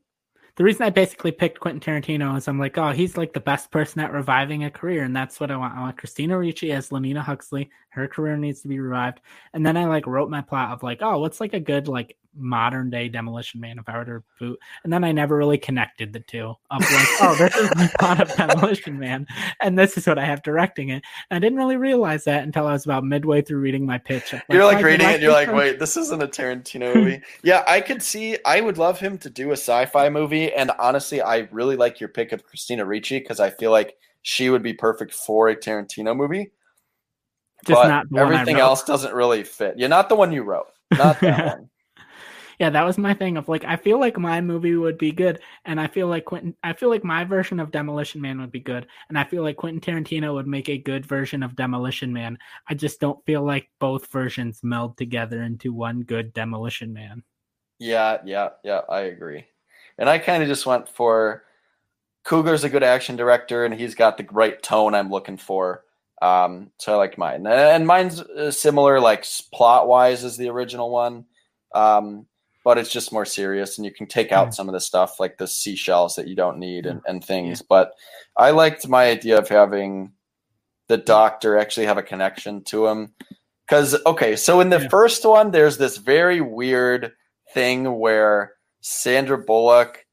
The 0.56 0.64
reason 0.64 0.82
I 0.82 0.90
basically 0.90 1.32
picked 1.32 1.60
Quentin 1.60 1.80
Tarantino 1.80 2.36
is 2.36 2.48
I'm 2.48 2.58
like, 2.58 2.78
oh, 2.78 2.92
he's 2.92 3.16
like 3.16 3.34
the 3.34 3.40
best 3.40 3.70
person 3.70 4.00
at 4.00 4.12
reviving 4.12 4.64
a 4.64 4.70
career, 4.70 5.04
and 5.04 5.14
that's 5.14 5.38
what 5.38 5.50
I 5.50 5.56
want. 5.56 5.76
I 5.76 5.80
want 5.80 5.98
Christina 5.98 6.38
Ricci 6.38 6.72
as 6.72 6.88
Lenina 6.88 7.20
Huxley. 7.20 7.70
Her 7.90 8.08
career 8.08 8.38
needs 8.38 8.62
to 8.62 8.68
be 8.68 8.80
revived. 8.80 9.20
And 9.52 9.64
then 9.64 9.76
I 9.76 9.84
like 9.84 10.06
wrote 10.06 10.30
my 10.30 10.40
plot 10.40 10.72
of 10.72 10.82
like, 10.82 10.98
oh, 11.02 11.18
what's 11.20 11.40
like 11.40 11.52
a 11.52 11.60
good 11.60 11.88
like 11.88 12.16
modern 12.36 12.90
day 12.90 13.08
Demolition 13.08 13.60
Man 13.60 13.78
if 13.78 13.88
I 13.88 13.98
were 13.98 14.04
to 14.04 14.22
boot? 14.38 14.58
And 14.84 14.92
then 14.92 15.04
I 15.04 15.12
never 15.12 15.36
really 15.36 15.58
connected 15.58 16.12
the 16.12 16.20
two 16.20 16.54
of 16.70 16.80
like, 16.80 17.08
oh, 17.20 17.36
this 17.38 17.56
is 17.56 17.70
the 17.70 17.90
plot 17.98 18.20
of 18.20 18.34
Demolition 18.36 18.98
Man, 18.98 19.26
and 19.60 19.78
this 19.78 19.96
is 19.96 20.06
what 20.06 20.18
I 20.18 20.24
have 20.24 20.42
directing 20.42 20.90
it. 20.90 21.02
And 21.30 21.36
I 21.36 21.38
didn't 21.38 21.58
really 21.58 21.76
realize 21.76 22.24
that 22.24 22.44
until 22.44 22.66
I 22.66 22.72
was 22.72 22.84
about 22.84 23.04
midway 23.04 23.42
through 23.42 23.60
reading 23.60 23.86
my 23.86 23.98
pitch. 23.98 24.32
you're 24.50 24.62
"Oh, 24.62 24.66
like 24.66 24.84
reading 24.84 25.08
it, 25.08 25.14
and 25.14 25.22
you're 25.22 25.32
like, 25.32 25.52
wait, 25.52 25.78
this 25.78 25.96
isn't 25.96 26.22
a 26.22 26.28
Tarantino 26.28 26.94
movie. 26.94 27.20
yeah, 27.42 27.64
I 27.66 27.80
could 27.80 28.02
see. 28.02 28.36
I 28.44 28.60
would 28.60 28.78
love 28.78 28.98
him 29.00 29.18
to 29.18 29.30
do 29.30 29.50
a 29.50 29.56
sci-fi 29.56 30.08
movie, 30.08 30.52
and 30.52 30.70
honestly, 30.78 31.20
I 31.22 31.48
really 31.50 31.76
like 31.76 32.00
your 32.00 32.08
pick 32.08 32.32
of 32.32 32.44
Christina 32.44 32.84
Ricci 32.84 33.18
because 33.18 33.40
I 33.40 33.50
feel 33.50 33.70
like 33.70 33.96
she 34.22 34.50
would 34.50 34.62
be 34.62 34.72
perfect 34.72 35.12
for 35.14 35.48
a 35.48 35.56
Tarantino 35.56 36.16
movie. 36.16 36.50
just 37.66 37.80
but 37.80 37.88
not 37.88 38.06
the 38.10 38.16
one 38.16 38.22
I 38.22 38.34
everything 38.40 38.58
else 38.60 38.82
doesn't 38.82 39.14
really 39.14 39.44
fit. 39.44 39.78
You're 39.78 39.88
not 39.88 40.08
the 40.08 40.16
one 40.16 40.32
you 40.32 40.42
wrote. 40.42 40.66
Not 40.96 41.20
that 41.20 41.46
one. 41.58 41.70
Yeah, 42.58 42.70
that 42.70 42.84
was 42.84 42.96
my 42.96 43.12
thing 43.12 43.36
of 43.36 43.48
like 43.48 43.64
I 43.64 43.76
feel 43.76 44.00
like 44.00 44.18
my 44.18 44.40
movie 44.40 44.76
would 44.76 44.96
be 44.96 45.12
good, 45.12 45.40
and 45.64 45.80
I 45.80 45.86
feel 45.88 46.08
like 46.08 46.24
Quentin. 46.24 46.54
I 46.62 46.72
feel 46.72 46.88
like 46.88 47.04
my 47.04 47.24
version 47.24 47.60
of 47.60 47.70
Demolition 47.70 48.20
Man 48.20 48.40
would 48.40 48.52
be 48.52 48.60
good, 48.60 48.86
and 49.08 49.18
I 49.18 49.24
feel 49.24 49.42
like 49.42 49.56
Quentin 49.56 49.80
Tarantino 49.80 50.34
would 50.34 50.46
make 50.46 50.68
a 50.68 50.78
good 50.78 51.04
version 51.04 51.42
of 51.42 51.56
Demolition 51.56 52.12
Man. 52.12 52.38
I 52.68 52.74
just 52.74 52.98
don't 53.00 53.24
feel 53.26 53.42
like 53.42 53.68
both 53.78 54.10
versions 54.10 54.60
meld 54.62 54.96
together 54.96 55.42
into 55.42 55.72
one 55.72 56.00
good 56.00 56.32
Demolition 56.32 56.92
Man. 56.92 57.22
Yeah, 57.78 58.18
yeah, 58.24 58.50
yeah. 58.64 58.80
I 58.88 59.00
agree, 59.00 59.44
and 59.98 60.08
I 60.08 60.18
kind 60.18 60.42
of 60.42 60.48
just 60.48 60.64
went 60.64 60.88
for 60.88 61.44
Coogler's 62.24 62.64
a 62.64 62.70
good 62.70 62.82
action 62.82 63.16
director, 63.16 63.66
and 63.66 63.74
he's 63.74 63.94
got 63.94 64.16
the 64.16 64.26
right 64.32 64.62
tone 64.62 64.94
I'm 64.94 65.10
looking 65.10 65.36
for. 65.36 65.84
Um, 66.22 66.70
so 66.78 66.94
I 66.94 66.96
like 66.96 67.18
mine, 67.18 67.46
and 67.46 67.86
mine's 67.86 68.20
uh, 68.20 68.50
similar, 68.50 68.98
like 68.98 69.26
plot 69.52 69.86
wise, 69.86 70.24
as 70.24 70.38
the 70.38 70.48
original 70.48 70.90
one. 70.90 71.26
Um, 71.74 72.26
but 72.66 72.78
it's 72.78 72.90
just 72.90 73.12
more 73.12 73.24
serious 73.24 73.78
and 73.78 73.84
you 73.84 73.92
can 73.92 74.08
take 74.08 74.32
out 74.32 74.52
some 74.52 74.68
of 74.68 74.72
the 74.72 74.80
stuff 74.80 75.20
like 75.20 75.38
the 75.38 75.46
seashells 75.46 76.16
that 76.16 76.26
you 76.26 76.34
don't 76.34 76.58
need 76.58 76.84
and, 76.84 77.00
and 77.06 77.24
things. 77.24 77.60
Yeah. 77.60 77.66
But 77.68 77.92
I 78.36 78.50
liked 78.50 78.88
my 78.88 79.04
idea 79.04 79.38
of 79.38 79.48
having 79.48 80.10
the 80.88 80.96
doctor 80.96 81.56
actually 81.56 81.86
have 81.86 81.96
a 81.96 82.02
connection 82.02 82.64
to 82.64 82.88
him. 82.88 83.14
Because, 83.64 83.96
okay, 84.04 84.34
so 84.34 84.58
in 84.58 84.70
the 84.70 84.80
yeah. 84.80 84.88
first 84.88 85.24
one, 85.24 85.52
there's 85.52 85.78
this 85.78 85.98
very 85.98 86.40
weird 86.40 87.12
thing 87.54 88.00
where 88.00 88.54
Sandra 88.80 89.38
Bullock. 89.38 90.04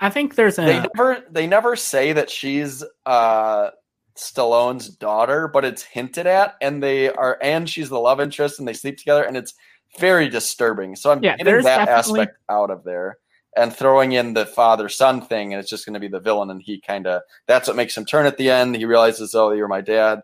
I 0.00 0.10
think 0.10 0.34
there's 0.34 0.58
a. 0.58 0.62
They 0.62 0.80
never, 0.80 1.24
they 1.30 1.46
never 1.46 1.76
say 1.76 2.12
that 2.12 2.28
she's 2.28 2.82
uh, 3.06 3.70
Stallone's 4.16 4.88
daughter, 4.88 5.46
but 5.46 5.64
it's 5.64 5.82
hinted 5.84 6.26
at, 6.26 6.56
and 6.60 6.82
they 6.82 7.08
are, 7.08 7.38
and 7.40 7.70
she's 7.70 7.88
the 7.88 8.00
love 8.00 8.20
interest, 8.20 8.58
and 8.58 8.66
they 8.66 8.72
sleep 8.72 8.98
together, 8.98 9.22
and 9.22 9.36
it's 9.36 9.54
very 9.98 10.28
disturbing. 10.28 10.96
So 10.96 11.10
I'm 11.10 11.22
yeah, 11.22 11.36
getting 11.36 11.62
that 11.64 11.86
definitely... 11.86 12.20
aspect 12.20 12.38
out 12.48 12.70
of 12.70 12.84
there 12.84 13.18
and 13.56 13.74
throwing 13.74 14.12
in 14.12 14.34
the 14.34 14.46
father 14.46 14.88
son 14.88 15.22
thing, 15.22 15.52
and 15.52 15.60
it's 15.60 15.70
just 15.70 15.84
going 15.84 15.94
to 15.94 16.00
be 16.00 16.08
the 16.08 16.20
villain, 16.20 16.50
and 16.50 16.62
he 16.62 16.80
kind 16.80 17.06
of 17.06 17.22
that's 17.46 17.66
what 17.66 17.76
makes 17.76 17.96
him 17.96 18.04
turn 18.04 18.26
at 18.26 18.36
the 18.36 18.50
end. 18.50 18.76
He 18.76 18.84
realizes, 18.84 19.34
oh, 19.34 19.52
you're 19.52 19.68
my 19.68 19.80
dad, 19.80 20.20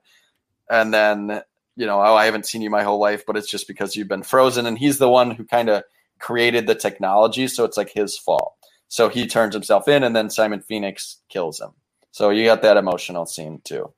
and 0.70 0.94
then 0.94 1.42
you 1.76 1.86
know, 1.86 2.00
oh, 2.00 2.14
I 2.14 2.24
haven't 2.24 2.46
seen 2.46 2.62
you 2.62 2.70
my 2.70 2.82
whole 2.82 2.98
life, 2.98 3.24
but 3.26 3.36
it's 3.36 3.50
just 3.50 3.68
because 3.68 3.96
you've 3.96 4.08
been 4.08 4.22
frozen, 4.22 4.66
and 4.66 4.78
he's 4.78 4.98
the 4.98 5.08
one 5.08 5.32
who 5.32 5.44
kind 5.44 5.68
of 5.68 5.82
created 6.18 6.66
the 6.66 6.74
technology, 6.74 7.48
so 7.48 7.64
it's 7.64 7.76
like 7.76 7.90
his 7.90 8.16
fault. 8.16 8.54
So 8.88 9.08
he 9.08 9.26
turns 9.26 9.54
himself 9.54 9.88
in, 9.88 10.02
and 10.02 10.14
then 10.14 10.30
Simon 10.30 10.60
Phoenix 10.60 11.18
kills 11.28 11.60
him. 11.60 11.70
So 12.12 12.30
you 12.30 12.44
got 12.44 12.62
that 12.62 12.78
emotional 12.78 13.26
scene 13.26 13.60
too. 13.64 13.92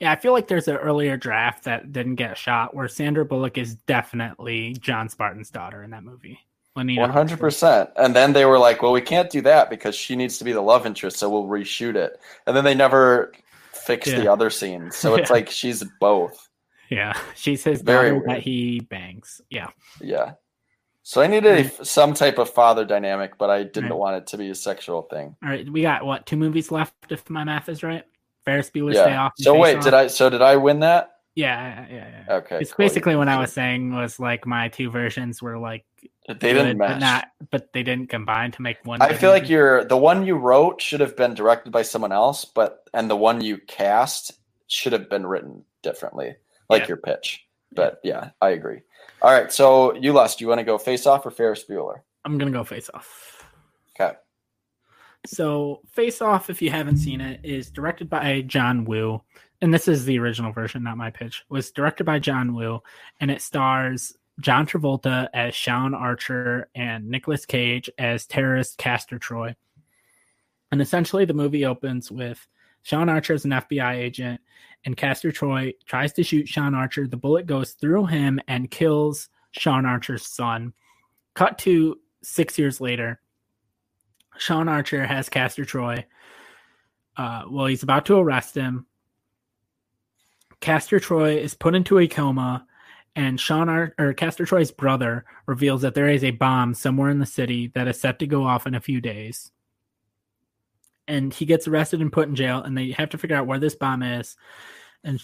Yeah, 0.00 0.12
I 0.12 0.16
feel 0.16 0.32
like 0.32 0.48
there's 0.48 0.68
an 0.68 0.76
earlier 0.76 1.16
draft 1.16 1.64
that 1.64 1.92
didn't 1.92 2.16
get 2.16 2.36
shot 2.36 2.74
where 2.74 2.88
Sandra 2.88 3.24
Bullock 3.24 3.56
is 3.56 3.74
definitely 3.74 4.74
John 4.74 5.08
Spartan's 5.08 5.50
daughter 5.50 5.82
in 5.82 5.90
that 5.90 6.04
movie. 6.04 6.40
One 6.74 7.08
hundred 7.08 7.40
percent. 7.40 7.88
And 7.96 8.14
then 8.14 8.34
they 8.34 8.44
were 8.44 8.58
like, 8.58 8.82
"Well, 8.82 8.92
we 8.92 9.00
can't 9.00 9.30
do 9.30 9.40
that 9.42 9.70
because 9.70 9.94
she 9.94 10.14
needs 10.14 10.36
to 10.38 10.44
be 10.44 10.52
the 10.52 10.60
love 10.60 10.84
interest, 10.84 11.16
so 11.16 11.30
we'll 11.30 11.44
reshoot 11.44 11.96
it." 11.96 12.20
And 12.46 12.54
then 12.54 12.64
they 12.64 12.74
never 12.74 13.32
fixed 13.72 14.12
yeah. 14.12 14.20
the 14.20 14.30
other 14.30 14.50
scenes, 14.50 14.94
so 14.94 15.14
it's 15.14 15.30
yeah. 15.30 15.34
like 15.34 15.48
she's 15.48 15.82
both. 16.00 16.50
Yeah, 16.90 17.18
she's 17.34 17.64
his 17.64 17.80
Very 17.80 18.10
daughter 18.10 18.14
weird. 18.18 18.30
that 18.30 18.42
he 18.42 18.80
bangs. 18.80 19.40
Yeah, 19.48 19.68
yeah. 20.02 20.32
So 21.02 21.22
I 21.22 21.28
needed 21.28 21.66
a, 21.66 21.84
some 21.84 22.12
type 22.12 22.36
of 22.36 22.50
father 22.50 22.84
dynamic, 22.84 23.38
but 23.38 23.48
I 23.48 23.62
didn't 23.62 23.90
right. 23.90 23.98
want 23.98 24.16
it 24.16 24.26
to 24.28 24.36
be 24.36 24.50
a 24.50 24.54
sexual 24.54 25.02
thing. 25.02 25.34
All 25.42 25.48
right, 25.48 25.66
we 25.70 25.80
got 25.80 26.04
what 26.04 26.26
two 26.26 26.36
movies 26.36 26.70
left, 26.70 26.94
if 27.08 27.30
my 27.30 27.44
math 27.44 27.70
is 27.70 27.82
right. 27.82 28.04
Ferris 28.46 28.70
Bueller's 28.70 28.94
yeah. 28.94 29.04
Day 29.04 29.16
Off. 29.16 29.32
So 29.36 29.58
wait, 29.58 29.76
off. 29.76 29.84
did 29.84 29.92
I? 29.92 30.06
So 30.06 30.30
did 30.30 30.40
I 30.40 30.56
win 30.56 30.80
that? 30.80 31.10
Yeah, 31.34 31.86
yeah, 31.90 32.24
yeah. 32.28 32.34
Okay. 32.36 32.58
It's 32.60 32.72
cool. 32.72 32.86
basically 32.86 33.14
what 33.14 33.28
I 33.28 33.38
was 33.38 33.52
saying 33.52 33.94
was 33.94 34.18
like 34.18 34.46
my 34.46 34.68
two 34.68 34.90
versions 34.90 35.42
were 35.42 35.58
like 35.58 35.84
they 36.26 36.54
didn't 36.54 36.78
match, 36.78 36.88
but 36.88 36.98
not, 36.98 37.28
but 37.50 37.72
they 37.74 37.82
didn't 37.82 38.08
combine 38.08 38.52
to 38.52 38.62
make 38.62 38.78
one. 38.84 39.02
I 39.02 39.08
feel 39.12 39.30
movie. 39.30 39.40
like 39.42 39.50
your 39.50 39.84
the 39.84 39.98
one 39.98 40.24
you 40.24 40.36
wrote 40.36 40.80
should 40.80 41.00
have 41.00 41.14
been 41.14 41.34
directed 41.34 41.72
by 41.72 41.82
someone 41.82 42.12
else, 42.12 42.46
but 42.46 42.88
and 42.94 43.10
the 43.10 43.16
one 43.16 43.42
you 43.42 43.58
cast 43.58 44.32
should 44.68 44.94
have 44.94 45.10
been 45.10 45.26
written 45.26 45.62
differently, 45.82 46.36
like 46.70 46.82
yeah. 46.82 46.88
your 46.88 46.96
pitch. 46.96 47.44
But 47.72 48.00
yeah. 48.02 48.14
yeah, 48.14 48.30
I 48.40 48.50
agree. 48.50 48.80
All 49.20 49.30
right, 49.30 49.52
so 49.52 49.94
you 49.94 50.12
lost. 50.12 50.40
You 50.40 50.48
want 50.48 50.60
to 50.60 50.64
go 50.64 50.78
face 50.78 51.06
off 51.06 51.26
or 51.26 51.30
Ferris 51.30 51.64
Bueller? 51.68 51.98
I'm 52.24 52.38
gonna 52.38 52.50
go 52.50 52.64
face 52.64 52.88
off. 52.94 53.44
Okay. 53.98 54.16
So, 55.26 55.80
Face 55.90 56.22
Off, 56.22 56.50
if 56.50 56.62
you 56.62 56.70
haven't 56.70 56.98
seen 56.98 57.20
it, 57.20 57.40
is 57.42 57.70
directed 57.70 58.08
by 58.08 58.42
John 58.42 58.84
Woo. 58.84 59.22
And 59.60 59.72
this 59.72 59.88
is 59.88 60.04
the 60.04 60.18
original 60.18 60.52
version, 60.52 60.82
not 60.82 60.96
my 60.96 61.10
pitch. 61.10 61.44
It 61.48 61.52
was 61.52 61.70
directed 61.70 62.04
by 62.04 62.18
John 62.18 62.54
Woo, 62.54 62.80
and 63.20 63.30
it 63.30 63.42
stars 63.42 64.16
John 64.40 64.66
Travolta 64.66 65.28
as 65.32 65.54
Sean 65.54 65.94
Archer 65.94 66.68
and 66.74 67.08
Nicolas 67.08 67.46
Cage 67.46 67.90
as 67.98 68.26
terrorist 68.26 68.78
Castor 68.78 69.18
Troy. 69.18 69.56
And 70.70 70.80
essentially, 70.80 71.24
the 71.24 71.34
movie 71.34 71.64
opens 71.64 72.10
with 72.10 72.46
Sean 72.82 73.08
Archer 73.08 73.34
as 73.34 73.44
an 73.44 73.52
FBI 73.52 73.96
agent, 73.96 74.40
and 74.84 74.96
Castor 74.96 75.32
Troy 75.32 75.72
tries 75.86 76.12
to 76.14 76.22
shoot 76.22 76.48
Sean 76.48 76.74
Archer. 76.74 77.08
The 77.08 77.16
bullet 77.16 77.46
goes 77.46 77.72
through 77.72 78.06
him 78.06 78.38
and 78.46 78.70
kills 78.70 79.28
Sean 79.52 79.86
Archer's 79.86 80.26
son. 80.26 80.74
Cut 81.34 81.58
to 81.60 81.98
six 82.22 82.58
years 82.58 82.80
later 82.80 83.20
Sean 84.38 84.68
Archer 84.68 85.06
has 85.06 85.28
Castor 85.28 85.64
Troy. 85.64 86.04
Uh, 87.16 87.44
well, 87.50 87.66
he's 87.66 87.82
about 87.82 88.06
to 88.06 88.18
arrest 88.18 88.54
him. 88.54 88.86
Castor 90.60 91.00
Troy 91.00 91.36
is 91.36 91.54
put 91.54 91.74
into 91.74 91.98
a 91.98 92.08
coma, 92.08 92.66
and 93.14 93.40
Sean 93.40 93.68
Ar- 93.68 93.94
or 93.98 94.12
Castor 94.12 94.44
Troy's 94.44 94.70
brother 94.70 95.24
reveals 95.46 95.82
that 95.82 95.94
there 95.94 96.08
is 96.08 96.24
a 96.24 96.30
bomb 96.32 96.74
somewhere 96.74 97.10
in 97.10 97.18
the 97.18 97.26
city 97.26 97.68
that 97.74 97.88
is 97.88 98.00
set 98.00 98.18
to 98.18 98.26
go 98.26 98.44
off 98.44 98.66
in 98.66 98.74
a 98.74 98.80
few 98.80 99.00
days. 99.00 99.50
And 101.08 101.32
he 101.32 101.46
gets 101.46 101.68
arrested 101.68 102.00
and 102.00 102.12
put 102.12 102.28
in 102.28 102.34
jail, 102.34 102.62
and 102.62 102.76
they 102.76 102.90
have 102.92 103.10
to 103.10 103.18
figure 103.18 103.36
out 103.36 103.46
where 103.46 103.58
this 103.58 103.76
bomb 103.76 104.02
is. 104.02 104.36
And 105.04 105.22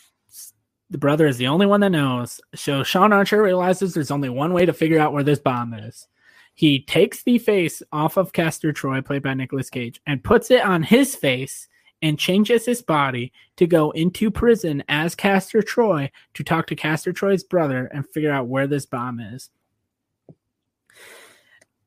the 0.90 0.98
brother 0.98 1.26
is 1.26 1.38
the 1.38 1.48
only 1.48 1.66
one 1.66 1.80
that 1.80 1.90
knows. 1.90 2.40
So 2.54 2.82
Sean 2.82 3.12
Archer 3.12 3.42
realizes 3.42 3.94
there's 3.94 4.10
only 4.10 4.28
one 4.28 4.52
way 4.52 4.66
to 4.66 4.72
figure 4.72 5.00
out 5.00 5.12
where 5.12 5.24
this 5.24 5.40
bomb 5.40 5.74
is. 5.74 6.06
He 6.54 6.82
takes 6.82 7.22
the 7.22 7.38
face 7.38 7.82
off 7.92 8.16
of 8.16 8.32
Castor 8.32 8.72
Troy, 8.72 9.00
played 9.00 9.22
by 9.22 9.34
Nicolas 9.34 9.70
Cage, 9.70 10.00
and 10.06 10.22
puts 10.22 10.50
it 10.50 10.62
on 10.62 10.82
his 10.82 11.14
face 11.14 11.68
and 12.02 12.18
changes 12.18 12.66
his 12.66 12.82
body 12.82 13.32
to 13.56 13.66
go 13.66 13.92
into 13.92 14.30
prison 14.30 14.82
as 14.88 15.14
Castor 15.14 15.62
Troy 15.62 16.10
to 16.34 16.44
talk 16.44 16.66
to 16.66 16.76
Castor 16.76 17.12
Troy's 17.12 17.44
brother 17.44 17.86
and 17.86 18.06
figure 18.08 18.32
out 18.32 18.48
where 18.48 18.66
this 18.66 18.86
bomb 18.86 19.20
is. 19.20 19.50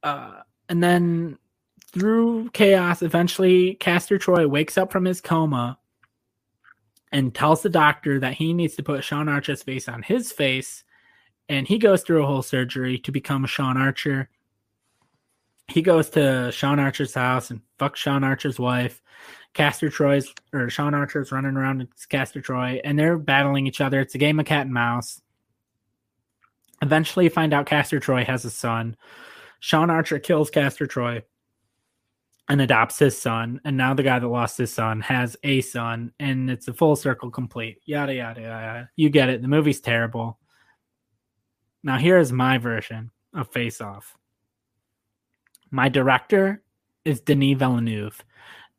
Uh, 0.01 0.41
and 0.69 0.81
then 0.81 1.37
through 1.91 2.49
chaos, 2.51 3.01
eventually 3.01 3.75
Castor 3.75 4.17
Troy 4.17 4.47
wakes 4.47 4.77
up 4.77 4.91
from 4.91 5.05
his 5.05 5.21
coma 5.21 5.77
and 7.11 7.35
tells 7.35 7.61
the 7.61 7.69
doctor 7.69 8.19
that 8.19 8.33
he 8.33 8.53
needs 8.53 8.75
to 8.75 8.83
put 8.83 9.03
Sean 9.03 9.29
Archer's 9.29 9.63
face 9.63 9.87
on 9.87 10.01
his 10.01 10.31
face. 10.31 10.83
And 11.49 11.67
he 11.67 11.77
goes 11.77 12.03
through 12.03 12.23
a 12.23 12.27
whole 12.27 12.41
surgery 12.41 12.97
to 12.99 13.11
become 13.11 13.45
Sean 13.45 13.77
Archer 13.77 14.29
he 15.67 15.81
goes 15.81 16.09
to 16.11 16.51
Sean 16.51 16.79
Archer's 16.79 17.13
house 17.13 17.49
and 17.49 17.61
fucks 17.79 17.97
Sean 17.97 18.23
Archer's 18.23 18.59
wife. 18.59 19.01
Castor 19.53 19.89
Troy's 19.89 20.33
or 20.53 20.69
Sean 20.69 20.93
Archer's 20.93 21.31
running 21.31 21.55
around 21.55 21.79
with 21.79 22.09
Castor 22.09 22.41
Troy, 22.41 22.81
and 22.83 22.99
they're 22.99 23.17
battling 23.17 23.67
each 23.67 23.79
other. 23.81 24.01
It's 24.01 24.13
a 24.13 24.19
game 24.19 24.39
of 24.39 24.45
cat 24.45 24.65
and 24.65 24.73
mouse. 24.73 25.21
Eventually, 26.81 27.29
find 27.29 27.53
out 27.53 27.65
Castor 27.65 27.99
Troy 27.99 28.25
has 28.25 28.43
a 28.43 28.49
son. 28.49 28.97
Sean 29.61 29.89
Archer 29.89 30.19
kills 30.19 30.49
Castor 30.49 30.87
Troy 30.87 31.23
and 32.49 32.61
adopts 32.61 32.99
his 32.99 33.17
son, 33.17 33.61
and 33.63 33.77
now 33.77 33.93
the 33.93 34.03
guy 34.03 34.19
that 34.19 34.27
lost 34.27 34.57
his 34.57 34.71
son 34.71 34.99
has 35.01 35.35
a 35.43 35.61
son, 35.61 36.11
and 36.19 36.49
it's 36.51 36.67
a 36.67 36.73
full 36.73 36.95
circle 36.95 37.31
complete. 37.31 37.79
Yada 37.85 38.13
yada 38.13 38.41
yada. 38.41 38.89
You 38.97 39.09
get 39.09 39.29
it. 39.29 39.41
The 39.41 39.47
movie's 39.47 39.79
terrible. 39.79 40.37
Now 41.81 41.97
here 41.97 42.19
is 42.19 42.31
my 42.31 42.57
version 42.57 43.11
of 43.33 43.51
Face 43.51 43.79
Off. 43.79 44.15
My 45.71 45.89
director 45.89 46.61
is 47.03 47.21
Denis 47.21 47.57
Villeneuve, 47.57 48.23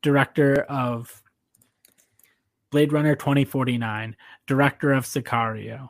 director 0.01 0.61
of 0.63 1.21
Blade 2.71 2.91
Runner 2.91 3.15
2049, 3.15 4.15
director 4.45 4.91
of 4.91 5.05
Sicario, 5.05 5.89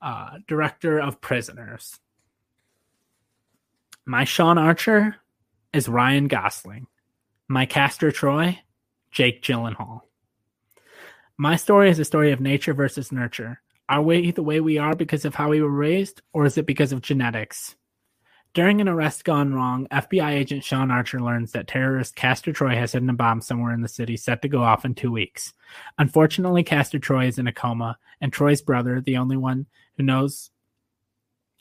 uh, 0.00 0.38
director 0.46 0.98
of 0.98 1.20
Prisoners. 1.20 1.98
My 4.04 4.24
Sean 4.24 4.58
Archer 4.58 5.16
is 5.72 5.88
Ryan 5.88 6.28
Gosling. 6.28 6.86
My 7.48 7.66
Castor 7.66 8.10
Troy, 8.10 8.60
Jake 9.10 9.42
Gyllenhaal. 9.42 10.00
My 11.36 11.56
story 11.56 11.90
is 11.90 11.98
a 11.98 12.04
story 12.04 12.32
of 12.32 12.40
nature 12.40 12.74
versus 12.74 13.12
nurture. 13.12 13.60
Are 13.88 14.02
we 14.02 14.30
the 14.30 14.42
way 14.42 14.60
we 14.60 14.78
are 14.78 14.94
because 14.94 15.24
of 15.24 15.34
how 15.34 15.50
we 15.50 15.60
were 15.60 15.68
raised, 15.68 16.22
or 16.32 16.46
is 16.46 16.56
it 16.56 16.66
because 16.66 16.92
of 16.92 17.02
genetics? 17.02 17.74
During 18.54 18.82
an 18.82 18.88
arrest 18.88 19.24
gone 19.24 19.54
wrong, 19.54 19.86
FBI 19.90 20.32
agent 20.32 20.62
Sean 20.62 20.90
Archer 20.90 21.20
learns 21.20 21.52
that 21.52 21.68
terrorist 21.68 22.16
Castor 22.16 22.52
Troy 22.52 22.74
has 22.74 22.92
hidden 22.92 23.08
a 23.08 23.14
bomb 23.14 23.40
somewhere 23.40 23.72
in 23.72 23.80
the 23.80 23.88
city 23.88 24.14
set 24.18 24.42
to 24.42 24.48
go 24.48 24.62
off 24.62 24.84
in 24.84 24.94
two 24.94 25.10
weeks. 25.10 25.54
Unfortunately, 25.96 26.62
Castor 26.62 26.98
Troy 26.98 27.28
is 27.28 27.38
in 27.38 27.46
a 27.46 27.52
coma, 27.52 27.96
and 28.20 28.30
Troy's 28.30 28.60
brother, 28.60 29.00
the 29.00 29.16
only 29.16 29.38
one 29.38 29.64
who 29.96 30.02
knows 30.02 30.50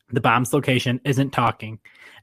the 0.10 0.20
bomb's 0.20 0.52
location, 0.52 1.00
isn't 1.06 1.32
talking. 1.32 1.80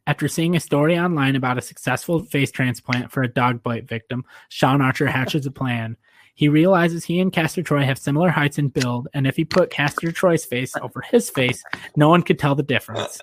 After 0.07 0.29
seeing 0.29 0.55
a 0.55 0.61
story 0.61 0.99
online 0.99 1.35
about 1.35 1.57
a 1.57 1.63
successful 1.63 2.23
face 2.23 2.51
transplant 2.51 3.11
for 3.11 3.23
a 3.23 3.33
dog 3.33 3.63
bite 3.63 3.89
victim, 3.89 4.23
Sean 4.51 4.83
Archer 4.83 5.07
hatches 5.07 5.47
a 5.47 5.51
plan. 5.51 5.97
He 6.35 6.51
realizes 6.51 7.05
he 7.05 7.21
and 7.21 7.33
Castor 7.33 7.63
Troy 7.63 7.85
have 7.85 7.99
similar 7.99 8.29
heights 8.29 8.59
and 8.59 8.73
build, 8.73 9.09
and 9.15 9.27
if 9.27 9.37
he 9.37 9.47
put 9.47 9.71
Castor 9.71 10.13
Troy's 10.13 10.45
face 10.45 10.77
over 10.77 11.01
his 11.01 11.31
face, 11.31 11.65
no 11.97 12.11
one 12.11 12.23
could 12.23 12.39
tell 12.39 12.55
the 12.55 12.63
difference. 12.63 13.23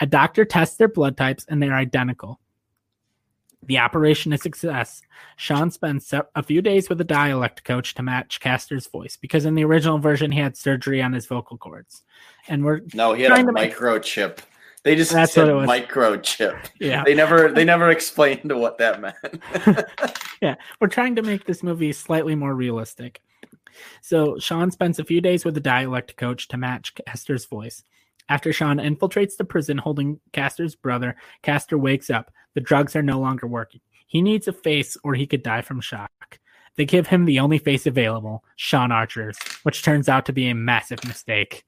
A 0.00 0.06
doctor 0.06 0.44
tests 0.44 0.76
their 0.76 0.88
blood 0.88 1.16
types, 1.16 1.44
and 1.48 1.62
they're 1.62 1.74
identical. 1.74 2.40
The 3.66 3.78
operation 3.78 4.32
is 4.32 4.40
a 4.40 4.42
success. 4.42 5.02
Sean 5.36 5.70
spends 5.70 6.12
a 6.12 6.42
few 6.42 6.60
days 6.60 6.88
with 6.88 7.00
a 7.00 7.04
dialect 7.04 7.64
coach 7.64 7.94
to 7.94 8.02
match 8.02 8.40
Castor's 8.40 8.86
voice 8.86 9.16
because 9.16 9.46
in 9.46 9.54
the 9.54 9.64
original 9.64 9.98
version 9.98 10.32
he 10.32 10.40
had 10.40 10.56
surgery 10.56 11.02
on 11.02 11.12
his 11.12 11.26
vocal 11.26 11.56
cords, 11.56 12.02
and 12.48 12.64
we're 12.64 12.80
no, 12.92 13.14
he 13.14 13.22
had 13.22 13.32
a 13.32 13.42
microchip. 13.44 14.36
Make... 14.36 14.44
They 14.82 14.96
just 14.96 15.12
That's 15.12 15.32
said 15.32 15.48
microchip. 15.48 16.66
Yeah, 16.78 17.04
they 17.04 17.14
never 17.14 17.50
they 17.50 17.64
never 17.64 17.90
explained 17.90 18.52
what 18.52 18.76
that 18.78 19.00
meant. 19.00 20.20
yeah, 20.42 20.56
we're 20.78 20.88
trying 20.88 21.16
to 21.16 21.22
make 21.22 21.46
this 21.46 21.62
movie 21.62 21.92
slightly 21.92 22.34
more 22.34 22.54
realistic. 22.54 23.22
So 24.02 24.38
Sean 24.38 24.70
spends 24.70 24.98
a 24.98 25.04
few 25.04 25.20
days 25.22 25.44
with 25.44 25.56
a 25.56 25.60
dialect 25.60 26.16
coach 26.16 26.48
to 26.48 26.58
match 26.58 26.94
Castor's 27.06 27.46
voice. 27.46 27.82
After 28.28 28.52
Sean 28.52 28.78
infiltrates 28.78 29.36
the 29.36 29.44
prison 29.44 29.78
holding 29.78 30.20
Castor's 30.32 30.74
brother, 30.74 31.16
Castor 31.42 31.76
wakes 31.76 32.10
up. 32.10 32.32
The 32.54 32.60
drugs 32.60 32.96
are 32.96 33.02
no 33.02 33.18
longer 33.18 33.46
working. 33.46 33.80
He 34.06 34.22
needs 34.22 34.48
a 34.48 34.52
face 34.52 34.96
or 35.04 35.14
he 35.14 35.26
could 35.26 35.42
die 35.42 35.62
from 35.62 35.80
shock. 35.80 36.38
They 36.76 36.84
give 36.84 37.06
him 37.06 37.24
the 37.24 37.38
only 37.38 37.58
face 37.58 37.86
available, 37.86 38.42
Sean 38.56 38.90
Archer's, 38.90 39.38
which 39.62 39.82
turns 39.82 40.08
out 40.08 40.26
to 40.26 40.32
be 40.32 40.48
a 40.48 40.54
massive 40.54 41.04
mistake. 41.04 41.64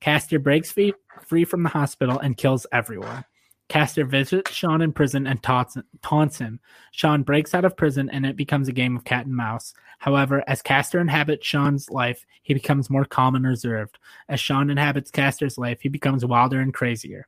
Castor 0.00 0.38
breaks 0.38 0.72
free, 0.72 0.94
free 1.26 1.44
from 1.44 1.62
the 1.62 1.68
hospital 1.68 2.18
and 2.18 2.36
kills 2.36 2.66
everyone. 2.72 3.24
Castor 3.68 4.04
visits 4.04 4.52
Sean 4.52 4.80
in 4.80 4.92
prison 4.92 5.26
and 5.26 5.42
taunts, 5.42 5.76
taunts 6.02 6.38
him. 6.38 6.60
Sean 6.92 7.22
breaks 7.22 7.54
out 7.54 7.64
of 7.64 7.76
prison 7.76 8.08
and 8.10 8.24
it 8.24 8.36
becomes 8.36 8.68
a 8.68 8.72
game 8.72 8.96
of 8.96 9.04
cat 9.04 9.26
and 9.26 9.34
mouse. 9.34 9.74
However, 9.98 10.44
as 10.46 10.62
Castor 10.62 11.00
inhabits 11.00 11.46
Sean's 11.46 11.90
life, 11.90 12.24
he 12.42 12.54
becomes 12.54 12.90
more 12.90 13.04
calm 13.04 13.34
and 13.34 13.46
reserved. 13.46 13.98
As 14.28 14.38
Sean 14.38 14.70
inhabits 14.70 15.10
Castor's 15.10 15.58
life, 15.58 15.80
he 15.80 15.88
becomes 15.88 16.24
wilder 16.24 16.60
and 16.60 16.72
crazier. 16.72 17.26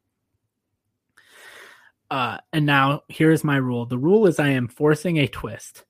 Uh, 2.11 2.39
and 2.53 2.65
now 2.65 3.03
here's 3.09 3.45
my 3.45 3.57
rule. 3.57 3.85
The 3.85 3.99
rule 3.99 4.27
is 4.27 4.39
I 4.39 4.49
am 4.49 4.69
forcing 4.69 5.19
a 5.19 5.27
twist 5.27 5.85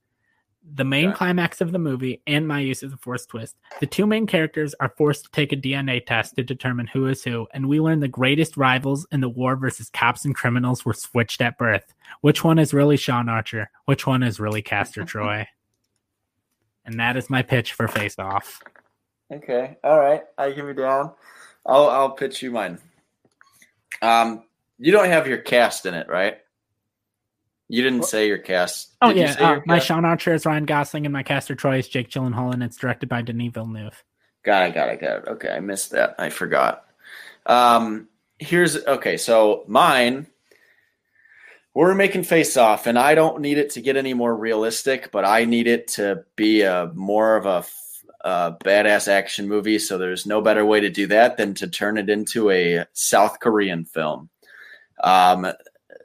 the 0.74 0.84
main 0.84 1.12
climax 1.12 1.60
of 1.60 1.72
the 1.72 1.78
movie 1.78 2.22
and 2.26 2.46
my 2.46 2.60
use 2.60 2.82
of 2.82 2.90
the 2.90 2.96
force 2.96 3.26
twist. 3.26 3.56
The 3.80 3.86
two 3.86 4.06
main 4.06 4.26
characters 4.26 4.74
are 4.80 4.92
forced 4.96 5.24
to 5.24 5.30
take 5.30 5.52
a 5.52 5.56
DNA 5.56 6.04
test 6.04 6.36
to 6.36 6.42
determine 6.42 6.86
who 6.86 7.06
is 7.06 7.24
who, 7.24 7.46
and 7.52 7.68
we 7.68 7.80
learn 7.80 8.00
the 8.00 8.08
greatest 8.08 8.56
rivals 8.56 9.06
in 9.10 9.20
the 9.20 9.28
war 9.28 9.56
versus 9.56 9.90
cops 9.90 10.24
and 10.24 10.34
criminals 10.34 10.84
were 10.84 10.94
switched 10.94 11.40
at 11.40 11.58
birth. 11.58 11.94
Which 12.20 12.44
one 12.44 12.58
is 12.58 12.74
really 12.74 12.96
Sean 12.96 13.28
Archer? 13.28 13.70
Which 13.86 14.06
one 14.06 14.22
is 14.22 14.40
really 14.40 14.62
Castor 14.62 15.04
Troy? 15.06 15.46
And 16.84 16.98
that 17.00 17.16
is 17.16 17.28
my 17.28 17.42
pitch 17.42 17.72
for 17.72 17.88
Face 17.88 18.18
Off. 18.18 18.62
Okay. 19.32 19.76
All 19.84 19.98
right. 19.98 20.22
I 20.38 20.52
give 20.52 20.66
you 20.66 20.74
down. 20.74 21.12
I'll 21.66 21.88
I'll 21.90 22.10
pitch 22.12 22.42
you 22.42 22.50
mine. 22.50 22.78
Um, 24.00 24.44
you 24.78 24.92
don't 24.92 25.08
have 25.08 25.26
your 25.26 25.38
cast 25.38 25.86
in 25.86 25.94
it, 25.94 26.08
right? 26.08 26.38
You 27.68 27.82
didn't 27.82 28.04
say 28.04 28.26
your 28.26 28.38
cast. 28.38 28.94
Oh 29.02 29.12
Did 29.12 29.18
yeah, 29.18 29.50
uh, 29.50 29.60
my 29.66 29.78
Sean 29.78 30.04
Archer 30.04 30.32
is 30.32 30.46
Ryan 30.46 30.64
Gosling, 30.64 31.04
and 31.04 31.12
my 31.12 31.22
Castor 31.22 31.54
Troy 31.54 31.78
is 31.78 31.88
Jake 31.88 32.08
Gyllenhaal, 32.08 32.52
and 32.52 32.62
it's 32.62 32.76
directed 32.76 33.08
by 33.08 33.20
Denis 33.20 33.52
Villeneuve. 33.52 34.02
Got 34.42 34.70
it, 34.70 34.74
got 34.74 34.88
it, 34.88 35.00
got 35.00 35.18
it. 35.18 35.28
Okay, 35.28 35.50
I 35.50 35.60
missed 35.60 35.90
that. 35.90 36.14
I 36.18 36.30
forgot. 36.30 36.86
Um, 37.44 38.08
here's 38.38 38.82
okay. 38.86 39.18
So 39.18 39.64
mine, 39.68 40.28
we're 41.74 41.94
making 41.94 42.22
Face 42.22 42.56
Off, 42.56 42.86
and 42.86 42.98
I 42.98 43.14
don't 43.14 43.42
need 43.42 43.58
it 43.58 43.70
to 43.70 43.82
get 43.82 43.96
any 43.96 44.14
more 44.14 44.34
realistic, 44.34 45.10
but 45.12 45.26
I 45.26 45.44
need 45.44 45.66
it 45.66 45.88
to 45.88 46.24
be 46.36 46.62
a 46.62 46.90
more 46.94 47.36
of 47.36 47.44
a 47.44 47.64
a 48.20 48.56
badass 48.64 49.08
action 49.08 49.48
movie. 49.48 49.78
So 49.78 49.98
there's 49.98 50.26
no 50.26 50.40
better 50.40 50.64
way 50.64 50.80
to 50.80 50.90
do 50.90 51.06
that 51.08 51.36
than 51.36 51.54
to 51.54 51.68
turn 51.68 51.98
it 51.98 52.08
into 52.08 52.50
a 52.50 52.86
South 52.92 53.40
Korean 53.40 53.84
film. 53.84 54.28
Um, 55.02 55.46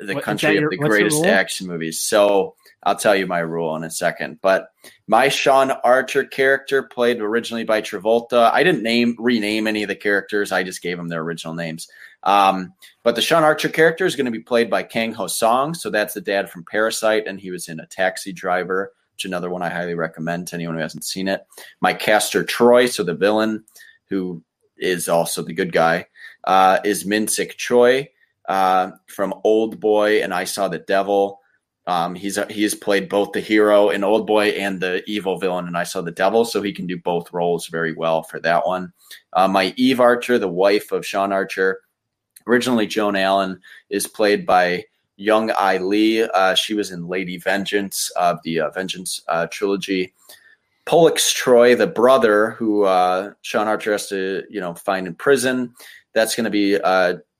the 0.08 0.16
what, 0.16 0.24
country 0.24 0.56
your, 0.56 0.66
of 0.66 0.72
the 0.72 0.78
greatest 0.78 1.26
action 1.26 1.68
movies. 1.68 2.00
So 2.00 2.56
I'll 2.84 2.96
tell 2.96 3.16
you 3.16 3.28
my 3.28 3.40
rule 3.40 3.76
in 3.76 3.84
a 3.84 3.90
second. 3.90 4.40
But 4.42 4.70
my 5.08 5.30
Sean 5.30 5.72
Archer 5.72 6.26
character, 6.26 6.84
played 6.84 7.22
originally 7.22 7.64
by 7.64 7.82
Travolta, 7.82 8.52
I 8.52 8.64
didn't 8.64 8.84
name 8.84 9.16
rename 9.18 9.68
any 9.68 9.84
of 9.84 9.90
the 9.90 9.96
characters. 9.96 10.52
I 10.52 10.64
just 10.64 10.82
gave 10.82 10.98
them 10.98 11.08
their 11.08 11.22
original 11.22 11.54
names. 11.54 11.88
Um, 12.24 12.74
but 13.04 13.16
the 13.16 13.22
Sean 13.22 13.44
Archer 13.44 13.70
character 13.70 14.06
is 14.06 14.16
going 14.16 14.26
to 14.26 14.32
be 14.32 14.40
played 14.40 14.70
by 14.70 14.84
Kang 14.84 15.14
Ho 15.14 15.28
Song. 15.28 15.74
So 15.74 15.90
that's 15.90 16.14
the 16.14 16.22
dad 16.22 16.50
from 16.50 16.66
Parasite, 16.70 17.28
and 17.28 17.40
he 17.40 17.52
was 17.52 17.68
in 17.68 17.80
a 17.80 17.86
Taxi 17.86 18.34
Driver, 18.34 18.94
which 19.14 19.26
is 19.26 19.30
another 19.30 19.50
one 19.50 19.62
I 19.62 19.70
highly 19.70 19.96
recommend 19.96 20.48
to 20.48 20.56
anyone 20.56 20.76
who 20.76 20.82
hasn't 20.82 21.06
seen 21.06 21.28
it. 21.28 21.46
My 21.82 21.94
Castor 21.94 22.44
Troy, 22.44 22.86
so 22.86 23.04
the 23.04 23.14
villain, 23.14 23.64
who 24.10 24.44
is 24.78 25.08
also 25.10 25.42
the 25.42 25.54
good 25.54 25.72
guy, 25.72 26.08
uh, 26.46 26.80
is 26.84 27.06
Min 27.06 27.28
Sik 27.28 27.58
Choi 27.58 28.10
uh, 28.48 28.92
from 29.08 29.34
Old 29.44 29.80
Boy 29.80 30.22
and 30.22 30.34
I 30.34 30.44
Saw 30.44 30.68
the 30.68 30.80
Devil. 30.80 31.40
Um, 31.86 32.16
he's 32.16 32.40
he's 32.50 32.76
played 32.76 33.10
both 33.10 33.34
the 33.34 33.42
hero 33.42 33.90
in 33.90 34.04
Old 34.04 34.26
Boy 34.26 34.50
and 34.50 34.80
the 34.80 35.04
evil 35.06 35.38
villain 35.38 35.68
and 35.68 35.78
I 35.78 35.84
Saw 35.84 36.02
the 36.02 36.12
Devil, 36.12 36.46
so 36.46 36.62
he 36.62 36.72
can 36.72 36.88
do 36.88 36.98
both 36.98 37.34
roles 37.34 37.68
very 37.68 37.94
well 37.94 38.24
for 38.24 38.40
that 38.40 38.66
one. 38.66 38.94
Uh, 39.34 39.48
my 39.48 39.74
Eve 39.76 40.00
Archer, 40.00 40.40
the 40.40 40.48
wife 40.48 40.92
of 40.92 41.06
Sean 41.06 41.34
Archer, 41.34 41.82
originally 42.48 42.88
Joan 42.88 43.16
Allen, 43.16 43.60
is 43.90 44.08
played 44.08 44.46
by 44.46 44.86
Young 45.18 45.52
Ai 45.52 45.78
Lee. 45.78 46.24
Uh, 46.24 46.56
she 46.56 46.74
was 46.74 46.92
in 46.92 47.08
Lady 47.08 47.38
Vengeance 47.38 48.10
of 48.16 48.40
the 48.44 48.62
uh, 48.62 48.70
Vengeance 48.70 49.22
uh, 49.28 49.48
trilogy. 49.48 50.14
Pollux 50.86 51.32
Troy, 51.34 51.76
the 51.76 51.88
brother 51.88 52.52
who 52.52 52.84
uh, 52.84 53.34
Sean 53.42 53.68
Archer 53.68 53.92
has 53.92 54.08
to 54.08 54.44
you 54.50 54.62
know 54.62 54.74
find 54.74 55.06
in 55.06 55.16
prison, 55.16 55.74
that's 56.14 56.36
going 56.36 56.46
to 56.46 56.50
be 56.50 56.80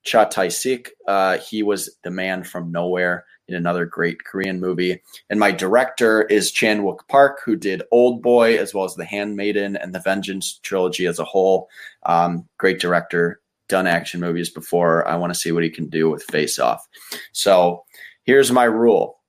uh, 0.04 0.08
Cha 0.10 0.26
Tae-sik. 0.26 0.92
Uh, 1.08 1.38
he 1.38 1.64
was 1.64 1.98
the 2.04 2.12
man 2.12 2.44
from 2.44 2.72
nowhere 2.72 3.26
in 3.48 3.56
another 3.56 3.86
great 3.86 4.24
Korean 4.24 4.60
movie. 4.60 5.02
And 5.30 5.40
my 5.40 5.52
director 5.52 6.24
is 6.24 6.52
Chan 6.52 6.82
Wook 6.82 7.08
Park, 7.10 7.42
who 7.44 7.56
did 7.56 7.84
Old 7.92 8.22
Boy 8.22 8.58
as 8.58 8.74
well 8.74 8.86
as 8.86 8.96
The 8.96 9.06
Handmaiden 9.06 9.76
and 9.76 9.94
the 9.94 10.00
Vengeance 10.00 10.60
trilogy 10.64 11.06
as 11.08 11.20
a 11.20 11.26
whole. 11.26 11.70
Um, 12.06 12.48
great 12.58 12.80
director, 12.80 13.42
done 13.68 13.88
action 13.88 14.22
movies 14.22 14.50
before. 14.50 15.08
I 15.08 15.16
want 15.16 15.34
to 15.34 15.40
see 15.40 15.52
what 15.52 15.64
he 15.64 15.70
can 15.70 15.88
do 15.88 16.10
with 16.10 16.24
Face 16.24 16.58
Off. 16.58 16.88
So 17.34 17.84
here's 18.24 18.52
my 18.52 18.64
rule. 18.64 19.20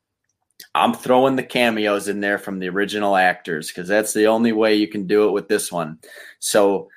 I'm 0.77 0.95
throwing 0.95 1.37
the 1.37 1.43
cameos 1.43 2.09
in 2.09 2.21
there 2.21 2.39
from 2.39 2.59
the 2.59 2.69
original 2.69 3.17
actors 3.17 3.69
because 3.69 3.89
that's 3.89 4.13
the 4.13 4.27
only 4.27 4.53
way 4.53 4.75
you 4.75 4.89
can 4.89 5.07
do 5.07 5.29
it 5.29 5.33
with 5.33 5.49
this 5.49 5.71
one. 5.71 5.99
So 6.39 6.89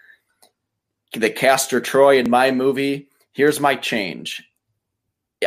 the 1.14 1.30
Castor 1.30 1.80
Troy 1.80 2.18
in 2.20 2.30
my 2.30 2.52
movie 2.52 3.10
Here's 3.38 3.60
my 3.60 3.76
change. 3.76 4.42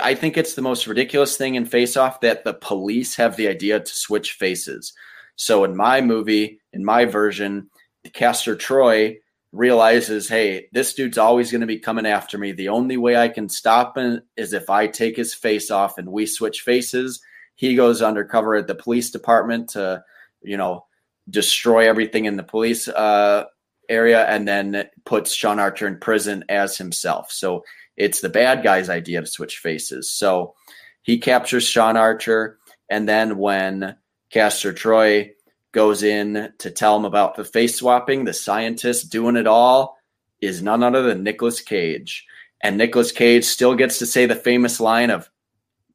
I 0.00 0.14
think 0.14 0.36
it's 0.36 0.54
the 0.54 0.62
most 0.62 0.86
ridiculous 0.86 1.36
thing 1.36 1.56
in 1.56 1.64
Face 1.66 1.96
Off 1.96 2.20
that 2.20 2.44
the 2.44 2.54
police 2.54 3.16
have 3.16 3.34
the 3.34 3.48
idea 3.48 3.80
to 3.80 3.92
switch 3.92 4.34
faces. 4.34 4.92
So 5.34 5.64
in 5.64 5.74
my 5.74 6.00
movie, 6.00 6.60
in 6.72 6.84
my 6.84 7.04
version, 7.04 7.68
the 8.04 8.10
Castor 8.10 8.54
Troy 8.54 9.18
realizes, 9.50 10.28
hey, 10.28 10.68
this 10.70 10.94
dude's 10.94 11.18
always 11.18 11.50
going 11.50 11.62
to 11.62 11.66
be 11.66 11.80
coming 11.80 12.06
after 12.06 12.38
me. 12.38 12.52
The 12.52 12.68
only 12.68 12.96
way 12.96 13.16
I 13.16 13.28
can 13.28 13.48
stop 13.48 13.98
him 13.98 14.22
is 14.36 14.52
if 14.52 14.70
I 14.70 14.86
take 14.86 15.16
his 15.16 15.34
face 15.34 15.68
off 15.72 15.98
and 15.98 16.12
we 16.12 16.26
switch 16.26 16.60
faces. 16.60 17.20
He 17.56 17.74
goes 17.74 18.02
undercover 18.02 18.54
at 18.54 18.68
the 18.68 18.76
police 18.76 19.10
department 19.10 19.70
to, 19.70 20.04
you 20.42 20.56
know, 20.56 20.86
destroy 21.28 21.88
everything 21.88 22.26
in 22.26 22.36
the 22.36 22.44
police 22.44 22.86
uh, 22.86 23.46
area 23.88 24.24
and 24.26 24.46
then 24.46 24.88
puts 25.04 25.32
Sean 25.32 25.58
Archer 25.58 25.88
in 25.88 25.98
prison 25.98 26.44
as 26.48 26.78
himself. 26.78 27.32
So 27.32 27.64
it's 28.01 28.22
the 28.22 28.31
bad 28.31 28.64
guy's 28.64 28.89
idea 28.89 29.20
to 29.20 29.27
switch 29.27 29.59
faces. 29.59 30.10
So 30.10 30.55
he 31.02 31.18
captures 31.18 31.64
Sean 31.64 31.98
Archer, 31.98 32.59
and 32.89 33.06
then 33.06 33.36
when 33.36 33.94
Castor 34.31 34.72
Troy 34.72 35.32
goes 35.72 36.02
in 36.02 36.51
to 36.59 36.70
tell 36.70 36.97
him 36.97 37.05
about 37.05 37.36
the 37.36 37.44
face 37.44 37.77
swapping, 37.77 38.24
the 38.24 38.32
scientist 38.32 39.12
doing 39.12 39.36
it 39.36 39.47
all 39.47 39.98
is 40.40 40.62
none 40.62 40.82
other 40.82 41.02
than 41.02 41.22
Nicolas 41.22 41.60
Cage. 41.60 42.27
And 42.62 42.78
Nicolas 42.78 43.12
Cage 43.12 43.44
still 43.44 43.74
gets 43.74 43.98
to 43.98 44.06
say 44.06 44.24
the 44.24 44.35
famous 44.35 44.81
line 44.81 45.10
of, 45.10 45.31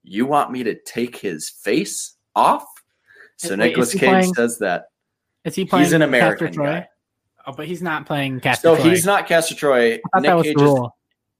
You 0.04 0.28
want 0.28 0.52
me 0.52 0.64
to 0.64 0.76
take 0.76 1.16
his 1.16 1.50
face 1.50 2.16
off? 2.36 2.68
So 3.38 3.56
Nicolas 3.56 3.94
Cage 3.94 4.02
playing, 4.02 4.34
says 4.36 4.60
that. 4.60 4.86
Is 5.44 5.56
he 5.56 5.66
playing 5.66 5.86
He's 5.86 5.94
an 5.94 6.04
American 6.04 6.54
guy. 6.54 6.88
Oh, 7.48 7.52
but 7.52 7.66
he's 7.66 7.82
not 7.82 8.06
playing 8.06 8.42
Castor 8.42 8.70
so 8.70 8.76
Troy. 8.76 8.90
he's 8.90 9.06
not 9.06 9.28
Castor 9.28 9.56
Troy. 9.56 9.94
I 9.96 9.98
thought 9.98 10.22
Nick 10.22 10.30
that 10.30 10.36
was 10.36 10.46
Cage 10.46 10.56
the 10.56 10.64
rule. 10.64 10.96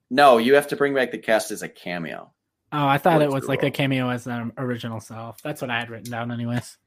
No, 0.10 0.38
you 0.38 0.56
have 0.56 0.68
to 0.68 0.76
bring 0.76 0.94
back 0.94 1.12
the 1.12 1.18
cast 1.18 1.52
as 1.52 1.62
a 1.62 1.70
cameo. 1.70 2.32
Oh, 2.72 2.88
I 2.88 2.98
thought 2.98 3.20
What's 3.20 3.34
it 3.34 3.36
was 3.36 3.48
like 3.48 3.64
a 3.64 3.72
cameo 3.72 4.10
as 4.10 4.28
an 4.28 4.52
original 4.58 5.00
self. 5.00 5.42
That's 5.42 5.62
what 5.62 5.70
I 5.70 5.80
had 5.80 5.90
written 5.90 6.12
down, 6.12 6.32
anyways. 6.32 6.78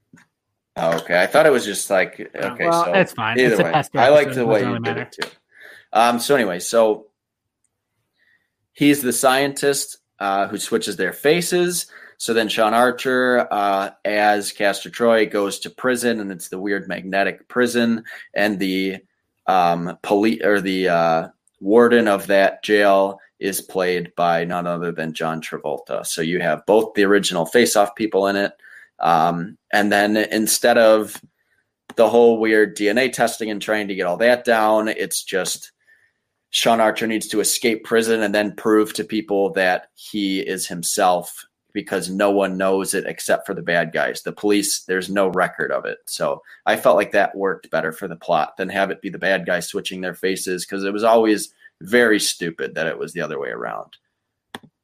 Oh, 0.76 0.96
okay. 0.98 1.20
I 1.20 1.26
thought 1.26 1.46
it 1.46 1.52
was 1.52 1.64
just 1.64 1.90
like 1.90 2.20
okay. 2.20 2.68
well, 2.68 2.84
so 2.84 2.92
it's 2.92 3.12
fine. 3.12 3.38
Either 3.38 3.68
it's 3.68 3.92
way, 3.92 4.00
I 4.00 4.10
like 4.10 4.32
the 4.32 4.46
way 4.46 4.60
you 4.60 4.68
really 4.68 4.80
did 4.80 4.96
it 4.98 5.12
too. 5.12 5.28
Um. 5.92 6.20
So 6.20 6.34
anyway, 6.34 6.60
so 6.60 7.06
he's 8.72 9.02
the 9.02 9.12
scientist 9.12 9.98
uh, 10.18 10.46
who 10.48 10.58
switches 10.58 10.96
their 10.96 11.12
faces. 11.12 11.86
So 12.18 12.34
then 12.34 12.48
Sean 12.48 12.74
Archer, 12.74 13.46
uh, 13.50 13.90
as 14.04 14.52
Castor 14.52 14.90
Troy, 14.90 15.26
goes 15.26 15.60
to 15.60 15.70
prison, 15.70 16.20
and 16.20 16.30
it's 16.30 16.48
the 16.48 16.58
weird 16.58 16.88
magnetic 16.88 17.48
prison, 17.48 18.04
and 18.34 18.58
the 18.58 18.98
um, 19.46 19.98
police 20.02 20.42
or 20.44 20.60
the 20.60 20.88
uh, 20.88 21.28
warden 21.60 22.08
of 22.08 22.26
that 22.28 22.62
jail 22.62 23.20
is 23.38 23.60
played 23.60 24.14
by 24.16 24.44
none 24.44 24.66
other 24.66 24.92
than 24.92 25.12
John 25.12 25.40
Travolta. 25.40 26.04
So 26.06 26.22
you 26.22 26.40
have 26.40 26.66
both 26.66 26.94
the 26.94 27.04
original 27.04 27.46
Face 27.46 27.76
Off 27.76 27.94
people 27.94 28.26
in 28.26 28.36
it, 28.36 28.52
um, 28.98 29.56
and 29.72 29.92
then 29.92 30.16
instead 30.16 30.78
of 30.78 31.20
the 31.96 32.08
whole 32.08 32.38
weird 32.38 32.76
DNA 32.76 33.12
testing 33.12 33.50
and 33.50 33.60
trying 33.60 33.88
to 33.88 33.94
get 33.94 34.06
all 34.06 34.16
that 34.18 34.44
down, 34.44 34.88
it's 34.88 35.22
just 35.22 35.72
Sean 36.50 36.80
Archer 36.80 37.06
needs 37.06 37.28
to 37.28 37.40
escape 37.40 37.84
prison 37.84 38.22
and 38.22 38.34
then 38.34 38.54
prove 38.54 38.92
to 38.94 39.04
people 39.04 39.52
that 39.52 39.88
he 39.94 40.40
is 40.40 40.66
himself 40.66 41.44
because 41.78 42.10
no 42.10 42.28
one 42.28 42.56
knows 42.56 42.92
it 42.92 43.06
except 43.06 43.46
for 43.46 43.54
the 43.54 43.62
bad 43.62 43.92
guys. 43.92 44.22
The 44.22 44.32
police, 44.32 44.80
there's 44.80 45.08
no 45.08 45.28
record 45.28 45.70
of 45.70 45.84
it. 45.84 45.98
So 46.06 46.42
I 46.66 46.74
felt 46.74 46.96
like 46.96 47.12
that 47.12 47.36
worked 47.36 47.70
better 47.70 47.92
for 47.92 48.08
the 48.08 48.16
plot 48.16 48.56
than 48.56 48.68
have 48.70 48.90
it 48.90 49.00
be 49.00 49.10
the 49.10 49.16
bad 49.16 49.46
guys 49.46 49.68
switching 49.68 50.00
their 50.00 50.16
faces 50.16 50.66
because 50.66 50.82
it 50.82 50.92
was 50.92 51.04
always 51.04 51.54
very 51.80 52.18
stupid 52.18 52.74
that 52.74 52.88
it 52.88 52.98
was 52.98 53.12
the 53.12 53.20
other 53.20 53.38
way 53.38 53.50
around. 53.50 53.96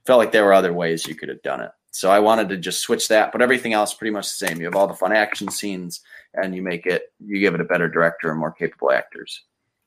Felt 0.06 0.20
like 0.20 0.30
there 0.30 0.44
were 0.44 0.52
other 0.52 0.72
ways 0.72 1.04
you 1.04 1.16
could 1.16 1.28
have 1.28 1.42
done 1.42 1.62
it. 1.62 1.72
So 1.90 2.12
I 2.12 2.20
wanted 2.20 2.48
to 2.50 2.58
just 2.58 2.80
switch 2.80 3.08
that, 3.08 3.32
but 3.32 3.42
everything 3.42 3.72
else 3.72 3.92
pretty 3.92 4.12
much 4.12 4.26
the 4.26 4.46
same. 4.46 4.60
You 4.60 4.66
have 4.66 4.76
all 4.76 4.86
the 4.86 4.94
fun 4.94 5.12
action 5.12 5.50
scenes 5.50 6.00
and 6.32 6.54
you 6.54 6.62
make 6.62 6.86
it, 6.86 7.12
you 7.18 7.40
give 7.40 7.56
it 7.56 7.60
a 7.60 7.64
better 7.64 7.88
director 7.88 8.30
and 8.30 8.38
more 8.38 8.52
capable 8.52 8.92
actors. 8.92 9.42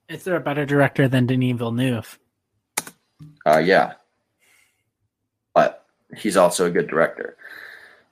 Is 0.09 0.25
there 0.25 0.35
a 0.35 0.41
better 0.41 0.65
director 0.65 1.07
than 1.07 1.25
Denis 1.25 1.57
Villeneuve? 1.57 2.19
Uh, 3.45 3.59
yeah. 3.59 3.93
But 5.53 5.86
he's 6.15 6.37
also 6.37 6.65
a 6.65 6.69
good 6.69 6.87
director. 6.87 7.37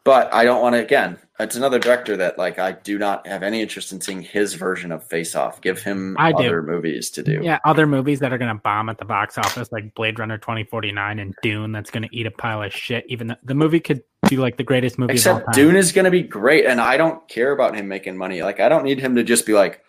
But 0.04 0.32
I 0.34 0.44
don't 0.44 0.62
want 0.62 0.74
to, 0.74 0.84
again, 0.84 1.18
it's 1.40 1.56
another 1.56 1.80
director 1.80 2.16
that 2.18 2.38
like 2.38 2.60
I 2.60 2.74
do 2.74 2.98
not 3.00 3.26
have 3.28 3.44
any 3.44 3.62
interest 3.62 3.92
in 3.92 4.00
seeing 4.00 4.22
his 4.22 4.54
version 4.54 4.92
of 4.92 5.04
Face 5.04 5.36
Off. 5.36 5.60
Give 5.62 5.82
him 5.82 6.16
I 6.20 6.32
do. 6.32 6.38
other 6.38 6.62
movies 6.62 7.10
to 7.12 7.24
do. 7.24 7.42
Yeah, 7.44 7.60
other 7.66 7.88
movies 7.88 8.20
that 8.20 8.32
are 8.32 8.38
going 8.38 8.56
to 8.56 8.62
bomb 8.62 8.88
at 8.88 9.00
the 9.00 9.06
box 9.06 9.38
office, 9.38 9.72
like 9.72 9.96
Blade 9.96 10.20
Runner 10.20 10.38
2049 10.38 11.20
and 11.20 11.36
Dune, 11.42 11.72
that's 11.72 11.90
going 11.90 12.04
to 12.04 12.16
eat 12.16 12.28
a 12.28 12.32
pile 12.32 12.62
of 12.62 12.72
shit. 12.72 13.04
Even 13.10 13.28
the, 13.28 13.38
the 13.44 13.56
movie 13.56 13.80
could 13.80 14.04
be 14.30 14.38
like 14.38 14.58
the 14.58 14.64
greatest 14.64 15.00
movie 15.00 15.18
of 15.18 15.28
all 15.28 15.38
Except. 15.38 15.54
Dune 15.54 15.76
is 15.76 15.92
going 15.92 16.06
to 16.06 16.12
be 16.12 16.22
great, 16.22 16.66
and 16.66 16.80
I 16.80 16.98
don't 16.98 17.28
care 17.28 17.52
about 17.52 17.76
him 17.76 17.88
making 17.88 18.16
money. 18.16 18.44
Like 18.44 18.60
I 18.60 18.70
don't 18.70 18.86
need 18.86 19.00
him 19.00 19.16
to 19.16 19.24
just 19.24 19.46
be 19.46 19.54
like, 19.54 19.84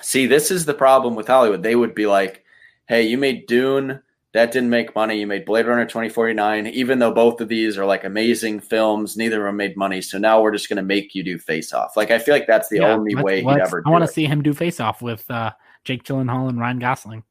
see, 0.00 0.26
this 0.26 0.50
is 0.50 0.64
the 0.64 0.74
problem 0.74 1.16
with 1.16 1.26
Hollywood. 1.26 1.62
They 1.64 1.76
would 1.76 1.94
be 1.94 2.06
like, 2.06 2.44
hey, 2.88 3.02
you 3.02 3.18
made 3.18 3.46
Dune, 3.46 4.00
that 4.36 4.52
didn't 4.52 4.68
make 4.68 4.94
money. 4.94 5.18
You 5.18 5.26
made 5.26 5.46
Blade 5.46 5.66
Runner 5.66 5.86
2049, 5.86 6.66
even 6.66 6.98
though 6.98 7.12
both 7.12 7.40
of 7.40 7.48
these 7.48 7.78
are 7.78 7.86
like 7.86 8.04
amazing 8.04 8.60
films, 8.60 9.16
neither 9.16 9.40
of 9.46 9.48
them 9.48 9.56
made 9.56 9.78
money. 9.78 10.02
So 10.02 10.18
now 10.18 10.42
we're 10.42 10.52
just 10.52 10.68
going 10.68 10.76
to 10.76 10.82
make 10.82 11.14
you 11.14 11.22
do 11.22 11.38
Face 11.38 11.72
Off. 11.72 11.96
Like 11.96 12.10
I 12.10 12.18
feel 12.18 12.34
like 12.34 12.46
that's 12.46 12.68
the 12.68 12.80
Yeah, 12.80 12.92
only 12.92 13.14
way 13.14 13.42
he'd 13.42 13.48
ever. 13.48 13.82
I 13.86 13.90
want 13.90 14.02
to 14.02 14.12
see 14.12 14.26
him 14.26 14.42
do 14.42 14.52
Face 14.52 14.78
Off 14.78 15.00
with 15.00 15.30
uh, 15.30 15.52
Jake 15.84 16.04
Gyllenhaal 16.04 16.50
and 16.50 16.60
Ryan 16.60 16.78
Gosling. 16.78 17.24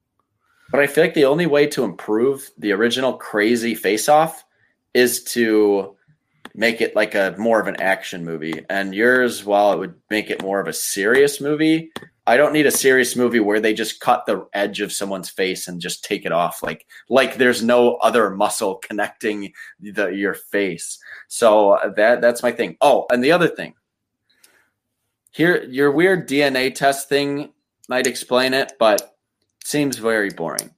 But 0.71 0.79
I 0.79 0.87
feel 0.87 1.03
like 1.03 1.13
the 1.13 1.25
only 1.25 1.45
way 1.45 1.67
to 1.67 1.83
improve 1.83 2.49
the 2.57 2.71
original 2.71 3.13
crazy 3.13 3.75
face 3.75 4.09
off 4.09 4.43
is 4.95 5.23
to 5.25 5.95
make 6.55 6.81
it 6.81 6.95
like 6.95 7.15
a 7.15 7.35
more 7.37 7.59
of 7.59 7.67
an 7.67 7.81
action 7.81 8.23
movie. 8.23 8.65
And 8.69 8.95
yours, 8.95 9.43
while 9.43 9.73
it 9.73 9.79
would 9.79 9.95
make 10.09 10.29
it 10.29 10.41
more 10.41 10.59
of 10.59 10.67
a 10.67 10.73
serious 10.73 11.41
movie, 11.41 11.91
I 12.27 12.37
don't 12.37 12.53
need 12.53 12.65
a 12.65 12.71
serious 12.71 13.15
movie 13.15 13.39
where 13.39 13.59
they 13.59 13.73
just 13.73 13.99
cut 13.99 14.25
the 14.25 14.47
edge 14.53 14.81
of 14.81 14.91
someone's 14.91 15.29
face 15.29 15.67
and 15.67 15.81
just 15.81 16.03
take 16.03 16.25
it 16.25 16.31
off 16.31 16.63
like 16.63 16.87
like 17.07 17.35
there's 17.35 17.61
no 17.61 17.95
other 17.97 18.31
muscle 18.31 18.75
connecting 18.87 19.53
the 19.79 20.07
your 20.07 20.33
face. 20.33 20.97
So 21.27 21.71
uh, 21.71 21.89
that 21.97 22.21
that's 22.21 22.41
my 22.41 22.51
thing. 22.51 22.77
Oh, 22.81 23.05
and 23.11 23.23
the 23.23 23.33
other 23.33 23.47
thing. 23.47 23.75
Here 25.31 25.63
your 25.65 25.91
weird 25.91 26.27
DNA 26.27 26.73
test 26.73 27.09
thing 27.09 27.51
might 27.89 28.07
explain 28.07 28.53
it, 28.53 28.73
but 28.79 29.15
seems 29.63 29.97
very 29.97 30.29
boring. 30.29 30.71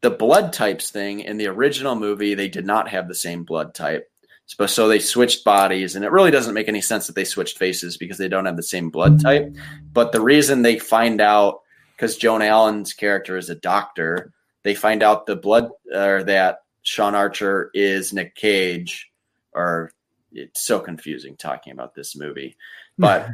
The 0.00 0.10
blood 0.10 0.52
types 0.52 0.90
thing 0.90 1.20
in 1.20 1.38
the 1.38 1.48
original 1.48 1.96
movie, 1.96 2.34
they 2.34 2.48
did 2.48 2.64
not 2.64 2.88
have 2.88 3.08
the 3.08 3.14
same 3.14 3.42
blood 3.42 3.74
type. 3.74 4.08
So, 4.48 4.66
so 4.66 4.88
they 4.88 4.98
switched 4.98 5.44
bodies, 5.44 5.94
and 5.94 6.04
it 6.04 6.10
really 6.10 6.30
doesn't 6.30 6.54
make 6.54 6.68
any 6.68 6.80
sense 6.80 7.06
that 7.06 7.14
they 7.14 7.24
switched 7.24 7.58
faces 7.58 7.98
because 7.98 8.16
they 8.16 8.28
don't 8.28 8.46
have 8.46 8.56
the 8.56 8.62
same 8.62 8.88
blood 8.88 9.18
mm-hmm. 9.18 9.26
type. 9.26 9.56
But 9.92 10.10
the 10.10 10.22
reason 10.22 10.62
they 10.62 10.78
find 10.78 11.20
out, 11.20 11.60
because 11.94 12.16
Joan 12.16 12.40
Allen's 12.40 12.94
character 12.94 13.36
is 13.36 13.50
a 13.50 13.54
doctor, 13.54 14.32
they 14.62 14.74
find 14.74 15.02
out 15.02 15.26
the 15.26 15.36
blood 15.36 15.70
or 15.94 16.24
that 16.24 16.62
Sean 16.82 17.14
Archer 17.14 17.70
is 17.74 18.14
Nick 18.14 18.34
Cage, 18.34 19.12
or 19.52 19.92
it's 20.32 20.62
so 20.62 20.80
confusing 20.80 21.36
talking 21.36 21.74
about 21.74 21.94
this 21.94 22.16
movie. 22.16 22.56
Mm-hmm. 22.98 23.02
But 23.02 23.28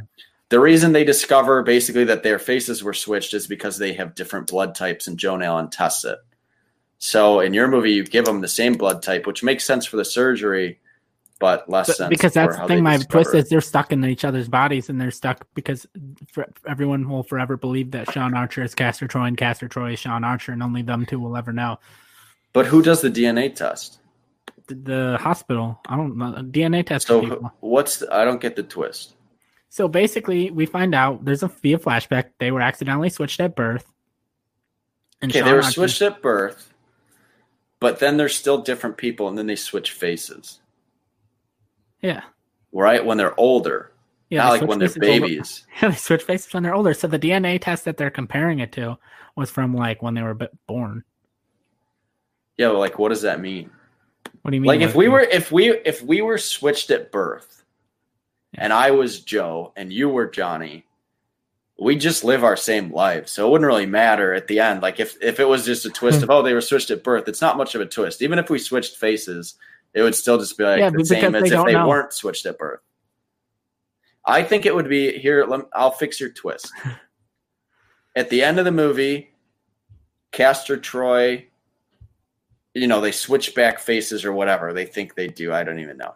the 0.49 0.59
reason 0.59 0.91
they 0.91 1.05
discover 1.05 1.62
basically 1.62 2.05
that 2.05 2.24
their 2.24 2.41
faces 2.41 2.82
were 2.82 2.93
switched 2.93 3.35
is 3.35 3.47
because 3.47 3.78
they 3.78 3.93
have 3.93 4.16
different 4.16 4.49
blood 4.49 4.74
types, 4.74 5.07
and 5.07 5.16
Joan 5.16 5.45
Allen 5.45 5.70
tests 5.70 6.05
it. 6.05 6.19
So 6.99 7.39
in 7.39 7.55
your 7.55 7.69
movie, 7.69 7.93
you 7.93 8.05
give 8.05 8.24
them 8.24 8.41
the 8.41 8.49
same 8.49 8.73
blood 8.73 9.01
type, 9.01 9.28
which 9.28 9.45
makes 9.45 9.65
sense 9.65 9.86
for 9.86 9.97
the 9.97 10.05
surgery, 10.05 10.81
but 11.45 11.69
less 11.69 11.89
But- 11.89 11.97
sense 11.97 12.09
because 12.09 12.33
that's 12.33 12.57
the 12.57 12.66
thing. 12.66 12.83
My 12.83 12.97
discover 12.97 13.25
twist 13.25 13.35
is 13.35 13.49
they're 13.51 13.61
stuck 13.61 13.93
in 13.93 14.03
each 14.07 14.25
other's 14.25 14.49
bodies, 14.49 14.89
and 14.89 14.99
they're 14.99 15.11
stuck 15.11 15.47
because 15.53 15.87
everyone 16.66 17.07
will 17.07 17.23
forever 17.23 17.59
believe 17.59 17.91
that 17.91 18.11
Sean 18.11 18.33
Archer 18.33 18.62
is 18.62 18.75
Castor 18.75 19.07
Troy 19.07 19.25
and 19.25 19.37
Castor 19.37 19.69
Troy 19.69 19.93
is 19.93 19.99
Sean 19.99 20.25
Archer, 20.25 20.53
and 20.53 20.62
only 20.62 20.81
them 20.81 21.05
two 21.05 21.21
will 21.21 21.37
ever 21.37 21.53
know. 21.53 21.79
But 22.55 22.65
who 22.65 22.81
does 22.81 23.03
the 23.03 23.11
DNA 23.11 23.55
test? 23.55 23.99
The, 24.69 24.75
the 24.75 25.19
hospital, 25.21 25.79
I 25.87 25.97
don't 25.97 26.16
know, 26.16 26.33
DNA 26.51 26.83
test 26.87 27.09
So 27.09 27.21
people. 27.21 27.53
what's 27.61 27.99
the, 27.99 28.11
I 28.11 28.25
don't 28.25 28.41
get 28.41 28.57
the 28.57 28.62
twist. 28.62 29.15
So 29.69 29.87
basically, 29.87 30.51
we 30.51 30.65
find 30.65 30.95
out 30.95 31.27
there's 31.27 31.43
a 31.43 31.49
via 31.49 31.79
flashback 31.79 32.31
they 32.39 32.53
were 32.53 32.62
accidentally 32.62 33.11
switched 33.11 33.39
at 33.41 33.55
birth. 33.55 33.85
And 35.21 35.31
Okay, 35.31 35.41
Sean 35.41 35.47
they 35.49 35.53
were 35.53 35.59
Archer- 35.59 35.73
switched 35.73 36.01
at 36.01 36.23
birth, 36.23 36.73
but 37.81 37.99
then 37.99 38.16
they're 38.16 38.31
still 38.31 38.62
different 38.62 38.97
people, 38.97 39.29
and 39.29 39.37
then 39.37 39.47
they 39.47 39.57
switch 39.57 39.91
faces, 39.91 40.61
Yeah, 42.05 42.22
right? 42.72 43.05
When 43.05 43.16
they're 43.18 43.39
older, 43.40 43.90
yeah. 44.31 44.44
not 44.44 44.51
like 44.60 44.68
when 44.68 44.78
they're 44.78 44.89
over- 44.90 45.01
babies. 45.01 45.66
Yeah, 45.82 45.89
they 45.89 45.97
switch 45.97 46.22
faces 46.22 46.52
when 46.52 46.62
they're 46.62 46.74
older. 46.74 46.94
So 46.94 47.09
the 47.09 47.18
DNA 47.18 47.60
test 47.60 47.85
that 47.86 47.97
they're 47.97 48.10
comparing 48.10 48.59
it 48.60 48.72
to 48.72 48.98
was 49.36 49.51
from 49.51 49.74
like 49.74 50.02
when 50.02 50.14
they 50.14 50.22
were 50.22 50.39
born. 50.68 51.02
Yeah, 52.56 52.68
but 52.68 52.78
like, 52.78 52.98
what 52.98 53.09
does 53.09 53.22
that 53.22 53.40
mean? 53.40 53.70
What 54.43 54.51
do 54.51 54.56
you 54.56 54.60
mean? 54.60 54.68
like 54.68 54.81
if 54.82 54.94
we 54.94 55.09
were 55.09 55.20
if 55.20 55.51
we 55.51 55.70
if 55.70 56.02
we 56.02 56.20
were 56.20 56.36
switched 56.39 56.90
at 56.90 57.10
birth 57.10 57.64
and 58.56 58.72
i 58.74 58.90
was 58.90 59.20
joe 59.20 59.72
and 59.74 59.90
you 59.90 60.09
were 60.10 60.26
johnny 60.28 60.85
we 61.78 61.97
just 61.97 62.24
live 62.24 62.44
our 62.44 62.56
same 62.56 62.93
lives 62.93 63.32
so 63.32 63.47
it 63.47 63.51
wouldn't 63.51 63.66
really 63.66 63.86
matter 63.86 64.35
at 64.35 64.47
the 64.47 64.60
end 64.60 64.82
like 64.82 65.01
if 65.01 65.16
if 65.22 65.40
it 65.40 65.48
was 65.48 65.64
just 65.64 65.86
a 65.86 65.90
twist 65.90 66.18
Hmm. 66.18 66.24
of 66.24 66.31
oh 66.31 66.43
they 66.43 66.52
were 66.52 66.60
switched 66.60 66.90
at 66.90 67.02
birth 67.02 67.26
it's 67.26 67.40
not 67.40 67.56
much 67.56 67.74
of 67.74 67.81
a 67.81 67.86
twist 67.86 68.20
even 68.20 68.39
if 68.39 68.51
we 68.51 68.59
switched 68.59 68.97
faces 68.98 69.55
it 69.95 70.03
would 70.03 70.15
still 70.15 70.39
just 70.39 70.59
be 70.59 70.65
like 70.65 70.81
Yeah, 70.81 70.91
the 70.91 71.05
same 71.05 71.35
as 71.35 71.51
if 71.51 71.65
they 71.65 71.73
know. 71.73 71.89
weren't 71.89 72.12
switched 72.12 72.47
at 72.47 72.59
birth 72.59 72.81
i 74.27 74.43
think 74.43 74.66
it 74.66 74.75
would 74.75 74.89
be 74.89 75.19
here 75.19 75.45
lem- 75.47 75.66
i'll 75.73 75.91
fix 75.91 76.21
your 76.21 76.31
twist 76.31 76.71
at 78.16 78.31
the 78.31 78.43
end 78.43 78.59
of 78.59 78.65
the 78.65 78.73
movie 78.73 79.31
castor 80.33 80.77
troy 80.77 81.47
you 82.75 82.89
know, 82.89 83.01
they 83.01 83.12
switch 83.12 83.55
back 83.55 83.79
faces 83.79 84.25
or 84.25 84.33
whatever 84.33 84.73
they 84.73 84.85
think 84.85 85.15
they 85.15 85.29
do. 85.29 85.53
I 85.53 85.62
don't 85.62 85.79
even 85.79 85.97
know. 85.97 86.15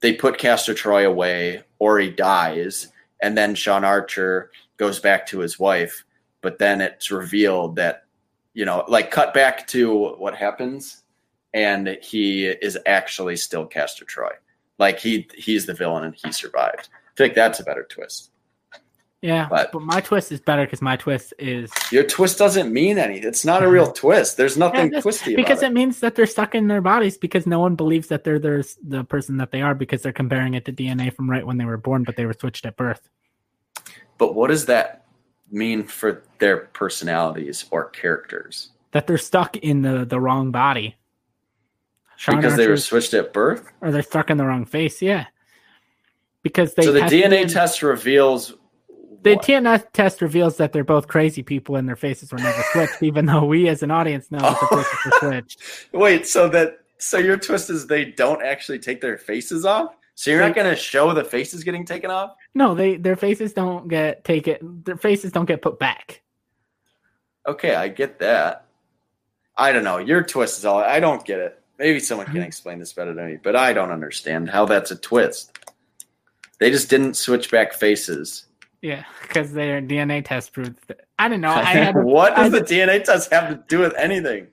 They 0.00 0.12
put 0.12 0.38
Castor 0.38 0.72
Troy 0.72 1.04
away 1.06 1.64
or 1.80 1.98
he 1.98 2.10
dies, 2.10 2.88
and 3.20 3.36
then 3.36 3.56
Sean 3.56 3.84
Archer 3.84 4.52
goes 4.76 5.00
back 5.00 5.26
to 5.26 5.40
his 5.40 5.58
wife, 5.58 6.04
but 6.40 6.58
then 6.58 6.80
it's 6.80 7.10
revealed 7.10 7.74
that, 7.76 8.04
you 8.54 8.64
know, 8.64 8.84
like 8.86 9.10
cut 9.10 9.34
back 9.34 9.66
to 9.68 10.14
what 10.14 10.36
happens, 10.36 11.01
and 11.54 11.98
he 12.02 12.46
is 12.46 12.78
actually 12.86 13.36
still 13.36 13.66
Castor 13.66 14.04
Troy. 14.04 14.32
Like 14.78 14.98
he 14.98 15.28
he's 15.36 15.66
the 15.66 15.74
villain 15.74 16.04
and 16.04 16.14
he 16.14 16.32
survived. 16.32 16.88
I 16.92 17.16
think 17.16 17.34
that's 17.34 17.60
a 17.60 17.64
better 17.64 17.84
twist. 17.84 18.30
yeah, 19.20 19.46
but- 19.48 19.70
but, 19.70 19.82
my 19.82 20.00
twist 20.00 20.32
is 20.32 20.40
better 20.40 20.64
because 20.64 20.82
my 20.82 20.96
twist 20.96 21.34
is 21.38 21.70
Your 21.92 22.04
twist 22.04 22.38
doesn't 22.38 22.72
mean 22.72 22.98
anything. 22.98 23.28
It's 23.28 23.44
not 23.44 23.62
a 23.62 23.68
real 23.68 23.92
twist. 23.92 24.36
There's 24.36 24.56
nothing 24.56 24.92
Yeah, 24.92 25.00
twisty 25.00 25.36
because 25.36 25.58
about 25.58 25.70
it 25.70 25.74
means 25.74 26.00
that 26.00 26.14
they're 26.16 26.26
stuck 26.26 26.54
in 26.54 26.68
their 26.68 26.80
bodies 26.80 27.16
because 27.18 27.46
no 27.46 27.60
one 27.60 27.76
believes 27.76 28.08
that 28.08 28.24
they're 28.24 28.38
there's 28.38 28.76
the 28.82 29.04
person 29.04 29.36
that 29.36 29.50
they 29.52 29.60
are 29.62 29.74
because 29.74 30.02
they're 30.02 30.12
comparing 30.12 30.54
it 30.54 30.64
to 30.64 30.72
DNA 30.72 31.14
from 31.14 31.30
right 31.30 31.46
when 31.46 31.58
they 31.58 31.64
were 31.66 31.76
born, 31.76 32.02
but 32.02 32.16
they 32.16 32.26
were 32.26 32.34
switched 32.38 32.66
at 32.66 32.76
birth. 32.76 33.08
But 34.18 34.34
what 34.34 34.48
does 34.48 34.66
that 34.66 35.04
mean 35.50 35.84
for 35.84 36.22
their 36.38 36.56
personalities 36.72 37.66
or 37.70 37.90
characters? 37.90 38.70
That 38.92 39.06
they're 39.06 39.18
stuck 39.18 39.56
in 39.58 39.82
the 39.82 40.04
the 40.04 40.18
wrong 40.18 40.50
body. 40.50 40.96
Sean 42.22 42.36
because 42.36 42.56
they 42.56 42.68
were 42.68 42.76
switched 42.76 43.14
at 43.14 43.32
birth? 43.32 43.68
or 43.80 43.90
they're 43.90 44.02
stuck 44.02 44.30
in 44.30 44.36
the 44.36 44.44
wrong 44.46 44.64
face. 44.64 45.02
Yeah, 45.02 45.26
because 46.42 46.74
they 46.74 46.84
so 46.84 46.92
the 46.92 47.00
DNA 47.00 47.42
it- 47.42 47.48
test 47.50 47.82
reveals 47.82 48.54
The 49.24 49.34
What? 49.34 49.44
TNS 49.44 49.86
test 49.92 50.20
reveals 50.22 50.56
that 50.58 50.72
they're 50.72 50.84
both 50.84 51.06
crazy 51.08 51.42
people 51.42 51.74
and 51.76 51.88
their 51.88 51.96
faces 51.96 52.32
were 52.32 52.38
never 52.38 52.62
switched, 52.72 53.02
even 53.08 53.26
though 53.26 53.44
we 53.44 53.68
as 53.68 53.82
an 53.82 53.90
audience 53.90 54.30
know 54.30 54.38
that 54.38 54.58
the 54.60 54.68
Oh. 54.70 54.76
faces 54.82 54.98
were 55.04 55.18
switched. 55.30 55.60
Wait, 55.92 56.26
so 56.28 56.48
that 56.50 56.78
so 56.98 57.18
your 57.18 57.36
twist 57.36 57.70
is 57.70 57.88
they 57.88 58.04
don't 58.04 58.42
actually 58.44 58.78
take 58.78 59.00
their 59.00 59.18
faces 59.18 59.64
off? 59.64 59.94
So 60.14 60.30
you're 60.30 60.40
not 60.40 60.54
going 60.54 60.68
to 60.68 60.76
show 60.76 61.12
the 61.14 61.24
faces 61.24 61.64
getting 61.64 61.84
taken 61.84 62.10
off? 62.10 62.34
No, 62.54 62.74
they 62.76 62.96
their 62.98 63.16
faces 63.16 63.52
don't 63.52 63.88
get 63.88 64.22
take 64.24 64.46
it. 64.46 64.60
Their 64.84 64.96
faces 64.96 65.32
don't 65.32 65.46
get 65.46 65.60
put 65.62 65.80
back. 65.80 66.22
Okay, 67.48 67.74
I 67.74 67.88
get 67.88 68.20
that. 68.20 68.66
I 69.56 69.72
don't 69.72 69.84
know. 69.84 69.98
Your 69.98 70.22
twist 70.22 70.58
is 70.58 70.64
all 70.64 70.78
I 70.78 71.00
don't 71.00 71.24
get 71.24 71.38
it. 71.40 71.61
Maybe 71.82 71.98
someone 71.98 72.28
can 72.28 72.42
explain 72.42 72.78
this 72.78 72.92
better 72.92 73.12
than 73.12 73.26
me, 73.26 73.38
but 73.42 73.56
I 73.56 73.72
don't 73.72 73.90
understand 73.90 74.48
how 74.48 74.66
that's 74.66 74.92
a 74.92 74.96
twist. 74.96 75.58
They 76.60 76.70
just 76.70 76.88
didn't 76.88 77.14
switch 77.14 77.50
back 77.50 77.72
faces. 77.72 78.44
Yeah, 78.82 79.02
because 79.22 79.52
their 79.52 79.82
DNA 79.82 80.24
test 80.24 80.52
proved. 80.52 80.78
That. 80.86 81.00
I 81.18 81.26
don't 81.28 81.40
know. 81.40 81.50
I 81.50 81.64
had. 81.64 81.96
what 82.04 82.38
I 82.38 82.48
does 82.48 82.52
the 82.52 82.60
DNA 82.60 83.02
test 83.02 83.32
have 83.32 83.48
to 83.48 83.64
do 83.66 83.80
with 83.80 83.94
anything? 83.96 84.46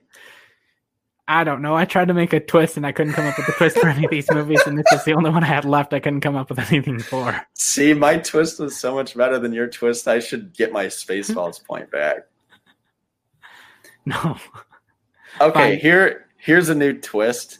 I 1.28 1.44
don't 1.44 1.62
know. 1.62 1.76
I 1.76 1.84
tried 1.84 2.08
to 2.08 2.14
make 2.14 2.32
a 2.32 2.40
twist 2.40 2.76
and 2.76 2.84
I 2.84 2.90
couldn't 2.90 3.12
come 3.12 3.28
up 3.28 3.38
with 3.38 3.48
a 3.48 3.52
twist 3.52 3.78
for 3.78 3.86
any 3.88 4.06
of 4.06 4.10
these 4.10 4.28
movies, 4.32 4.62
and 4.66 4.76
this 4.76 4.92
is 4.92 5.04
the 5.04 5.14
only 5.14 5.30
one 5.30 5.44
I 5.44 5.46
had 5.46 5.64
left. 5.64 5.94
I 5.94 6.00
couldn't 6.00 6.22
come 6.22 6.34
up 6.34 6.50
with 6.50 6.58
anything 6.58 6.98
for. 6.98 7.40
See, 7.54 7.94
my 7.94 8.16
twist 8.16 8.58
was 8.58 8.76
so 8.76 8.92
much 8.92 9.16
better 9.16 9.38
than 9.38 9.52
your 9.52 9.68
twist. 9.68 10.08
I 10.08 10.18
should 10.18 10.52
get 10.52 10.72
my 10.72 10.86
Spaceballs 10.86 11.64
point 11.68 11.92
back. 11.92 12.26
No. 14.04 14.36
Okay, 15.40 15.76
Fine. 15.76 15.78
here 15.78 16.26
here's 16.40 16.68
a 16.68 16.74
new 16.74 16.92
twist. 16.92 17.58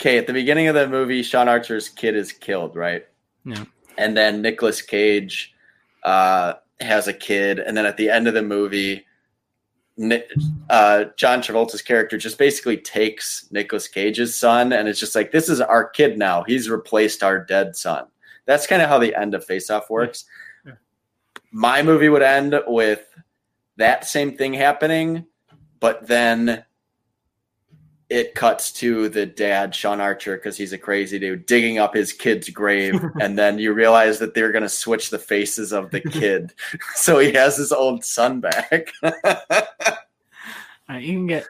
Okay, 0.00 0.18
at 0.18 0.26
the 0.26 0.32
beginning 0.32 0.68
of 0.68 0.74
the 0.74 0.88
movie, 0.88 1.22
Sean 1.22 1.48
Archer's 1.48 1.88
kid 1.88 2.16
is 2.16 2.32
killed, 2.32 2.76
right? 2.76 3.04
Yeah. 3.44 3.64
And 3.96 4.16
then 4.16 4.42
Nicolas 4.42 4.80
Cage 4.80 5.54
uh, 6.04 6.54
has 6.80 7.08
a 7.08 7.12
kid, 7.12 7.58
and 7.58 7.76
then 7.76 7.84
at 7.84 7.96
the 7.96 8.08
end 8.08 8.28
of 8.28 8.34
the 8.34 8.42
movie, 8.42 9.04
uh, 10.70 11.06
John 11.16 11.40
Travolta's 11.42 11.82
character 11.82 12.16
just 12.16 12.38
basically 12.38 12.76
takes 12.76 13.48
Nicolas 13.50 13.88
Cage's 13.88 14.36
son, 14.36 14.72
and 14.72 14.86
it's 14.86 15.00
just 15.00 15.16
like, 15.16 15.32
this 15.32 15.48
is 15.48 15.60
our 15.60 15.88
kid 15.88 16.16
now. 16.16 16.44
He's 16.44 16.70
replaced 16.70 17.24
our 17.24 17.44
dead 17.44 17.74
son. 17.74 18.06
That's 18.46 18.68
kind 18.68 18.80
of 18.80 18.88
how 18.88 18.98
the 18.98 19.14
end 19.20 19.34
of 19.34 19.44
Face 19.44 19.68
Off 19.68 19.90
works. 19.90 20.24
Yeah. 20.64 20.74
My 21.50 21.82
movie 21.82 22.08
would 22.08 22.22
end 22.22 22.54
with 22.68 23.04
that 23.76 24.04
same 24.04 24.36
thing 24.36 24.54
happening, 24.54 25.26
but 25.80 26.06
then 26.06 26.64
it 28.10 28.34
cuts 28.34 28.72
to 28.72 29.08
the 29.08 29.26
dad, 29.26 29.74
Sean 29.74 30.00
Archer, 30.00 30.36
because 30.36 30.56
he's 30.56 30.72
a 30.72 30.78
crazy 30.78 31.18
dude, 31.18 31.44
digging 31.46 31.78
up 31.78 31.94
his 31.94 32.12
kid's 32.12 32.48
grave. 32.48 32.98
and 33.20 33.38
then 33.38 33.58
you 33.58 33.72
realize 33.72 34.18
that 34.18 34.34
they're 34.34 34.52
going 34.52 34.62
to 34.62 34.68
switch 34.68 35.10
the 35.10 35.18
faces 35.18 35.72
of 35.72 35.90
the 35.90 36.00
kid. 36.00 36.52
so 36.94 37.18
he 37.18 37.32
has 37.32 37.56
his 37.56 37.72
old 37.72 38.04
son 38.04 38.40
back. 38.40 38.92
All 39.02 39.12
right, 40.88 41.02
you 41.02 41.12
can 41.12 41.26
get. 41.26 41.46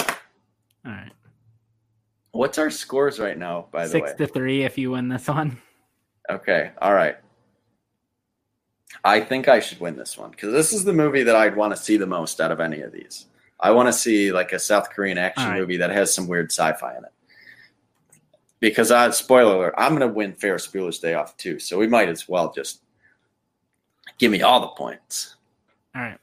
All 0.00 0.92
right, 0.92 1.12
What's 2.32 2.58
our 2.58 2.70
scores 2.70 3.20
right 3.20 3.38
now, 3.38 3.66
by 3.70 3.84
the 3.84 3.90
six 3.90 4.10
way? 4.10 4.16
to 4.16 4.26
three 4.26 4.62
if 4.64 4.78
you 4.78 4.90
win 4.92 5.08
this 5.08 5.28
one. 5.28 5.60
Okay. 6.28 6.70
All 6.80 6.94
right. 6.94 7.16
I 9.04 9.20
think 9.20 9.48
I 9.48 9.60
should 9.60 9.80
win 9.80 9.96
this 9.96 10.18
one 10.18 10.30
because 10.30 10.52
this 10.52 10.72
is 10.72 10.84
the 10.84 10.92
movie 10.92 11.22
that 11.22 11.36
I'd 11.36 11.56
want 11.56 11.74
to 11.74 11.82
see 11.82 11.96
the 11.96 12.06
most 12.06 12.40
out 12.40 12.50
of 12.50 12.60
any 12.60 12.80
of 12.80 12.92
these. 12.92 13.26
I 13.62 13.70
want 13.70 13.88
to 13.88 13.92
see 13.92 14.32
like 14.32 14.52
a 14.52 14.58
South 14.58 14.90
Korean 14.90 15.18
action 15.18 15.48
right. 15.48 15.58
movie 15.60 15.76
that 15.78 15.90
has 15.90 16.12
some 16.12 16.26
weird 16.26 16.50
sci-fi 16.50 16.96
in 16.96 17.04
it. 17.04 17.12
Because 18.58 18.90
uh, 18.90 19.10
spoiler 19.10 19.54
alert, 19.54 19.74
I'm 19.78 19.96
going 19.96 20.06
to 20.06 20.14
win 20.14 20.34
Ferris 20.34 20.66
Bueller's 20.66 20.98
Day 20.98 21.14
Off 21.14 21.36
too, 21.36 21.58
so 21.58 21.78
we 21.78 21.86
might 21.86 22.08
as 22.08 22.28
well 22.28 22.52
just 22.52 22.82
give 24.18 24.30
me 24.30 24.42
all 24.42 24.60
the 24.60 24.68
points. 24.68 25.36
All 25.94 26.02
right, 26.02 26.18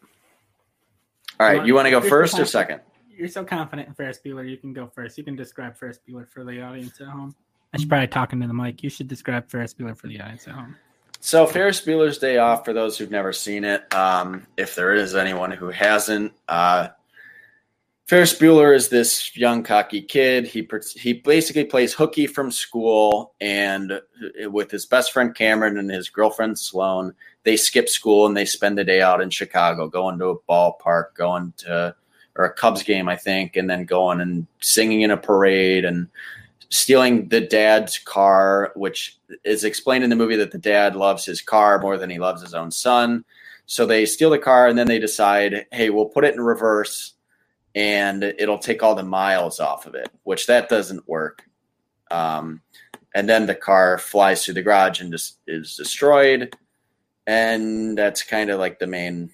All 1.40 1.48
right, 1.48 1.66
you 1.66 1.74
want 1.74 1.88
to 1.88 1.92
go 1.92 2.00
first 2.00 2.40
or 2.40 2.46
second? 2.46 2.82
you're 3.18 3.28
so 3.28 3.44
confident 3.44 3.88
in 3.88 3.94
Ferris 3.96 4.20
Bueller. 4.24 4.48
You 4.48 4.58
can 4.58 4.74
go 4.74 4.88
first. 4.88 5.18
You 5.18 5.24
can 5.24 5.36
describe 5.36 5.76
Ferris 5.76 6.00
Bueller 6.08 6.28
for 6.28 6.44
the 6.44 6.62
audience 6.62 7.02
at 7.02 7.08
home. 7.08 7.36
I 7.74 7.78
should 7.78 7.90
probably 7.90 8.08
talk 8.08 8.32
into 8.34 8.48
the 8.48 8.54
mic. 8.54 8.84
You 8.84 8.90
should 8.90 9.08
describe 9.08 9.50
Ferris 9.50 9.74
Bueller 9.74 9.98
for 9.98 10.08
the 10.08 10.22
audience 10.22 10.48
at 10.48 10.54
home. 10.54 10.76
So 11.20 11.48
Ferris 11.48 11.82
Bueller's 11.82 12.20
Day 12.20 12.38
Off, 12.38 12.64
for 12.64 12.74
those 12.74 12.98
who've 12.98 13.12
never 13.12 13.34
seen 13.34 13.64
it, 13.64 13.92
um, 13.94 14.46
if 14.56 14.76
there 14.76 14.94
is 14.94 15.16
anyone 15.16 15.52
who 15.52 15.70
hasn't, 15.70 16.32
uh, 16.48 16.90
Ferris 18.08 18.40
Bueller 18.40 18.74
is 18.74 18.88
this 18.88 19.36
young 19.36 19.64
cocky 19.64 20.02
kid. 20.02 20.48
He 20.48 20.66
he 20.96 21.12
basically 21.12 21.66
plays 21.66 21.94
hooky 21.94 22.26
from 22.26 22.52
school, 22.52 23.34
and 23.42 23.92
uh, 23.92 24.50
with 24.50 24.72
his 24.72 24.86
best 24.86 25.12
friend 25.12 25.36
Cameron 25.36 25.78
and 25.78 25.92
his 25.92 26.10
girlfriend 26.10 26.58
Sloane, 26.58 27.14
they 27.44 27.58
skip 27.58 27.90
school 27.90 28.26
and 28.26 28.36
they 28.36 28.46
spend 28.46 28.78
the 28.78 28.86
day 28.86 29.02
out 29.02 29.20
in 29.20 29.30
Chicago, 29.30 29.90
going 29.90 30.18
to 30.20 30.28
a 30.28 30.40
ballpark, 30.50 31.16
going 31.16 31.54
to 31.58 31.94
or 32.38 32.46
a 32.46 32.54
Cubs 32.54 32.82
game, 32.82 33.10
I 33.10 33.18
think, 33.18 33.58
and 33.58 33.70
then 33.70 33.84
going 33.84 34.22
and 34.22 34.48
singing 34.62 35.02
in 35.02 35.12
a 35.12 35.18
parade 35.18 35.84
and 35.84 36.08
stealing 36.70 37.28
the 37.28 37.42
dad's 37.42 37.98
car, 37.98 38.72
which 38.76 39.18
is 39.44 39.66
explained 39.66 40.06
in 40.06 40.10
the 40.10 40.16
movie 40.16 40.36
that 40.38 40.52
the 40.52 40.58
dad 40.58 40.96
loves 40.96 41.26
his 41.26 41.42
car 41.42 41.80
more 41.80 41.98
than 41.98 42.10
he 42.10 42.20
loves 42.20 42.42
his 42.42 42.54
own 42.54 42.72
son. 42.72 43.26
So 43.66 43.86
they 43.86 44.06
steal 44.06 44.30
the 44.30 44.40
car 44.40 44.68
and 44.68 44.78
then 44.78 44.88
they 44.88 45.00
decide, 45.00 45.66
hey, 45.74 45.90
we'll 45.90 46.06
put 46.06 46.24
it 46.24 46.36
in 46.36 46.42
reverse 46.42 47.16
and 47.78 48.24
it'll 48.24 48.58
take 48.58 48.82
all 48.82 48.95
the 48.95 49.04
miles 49.04 49.60
off 49.60 49.86
of 49.86 49.94
it, 49.94 50.10
which 50.24 50.48
that 50.48 50.68
doesn't 50.68 51.08
work. 51.08 51.44
Um, 52.10 52.62
and 53.14 53.30
then 53.30 53.45
the 53.45 53.54
car 53.54 53.99
flies 53.99 54.44
through 54.44 54.56
the 54.56 54.64
garage 54.64 54.99
and 54.99 55.12
just 55.12 55.38
is 55.45 55.76
destroyed. 55.76 56.56
And 57.28 57.95
that's 57.95 58.24
kind 58.24 58.49
of 58.49 58.60
like 58.60 58.80
the 58.80 58.88
main 58.88 59.30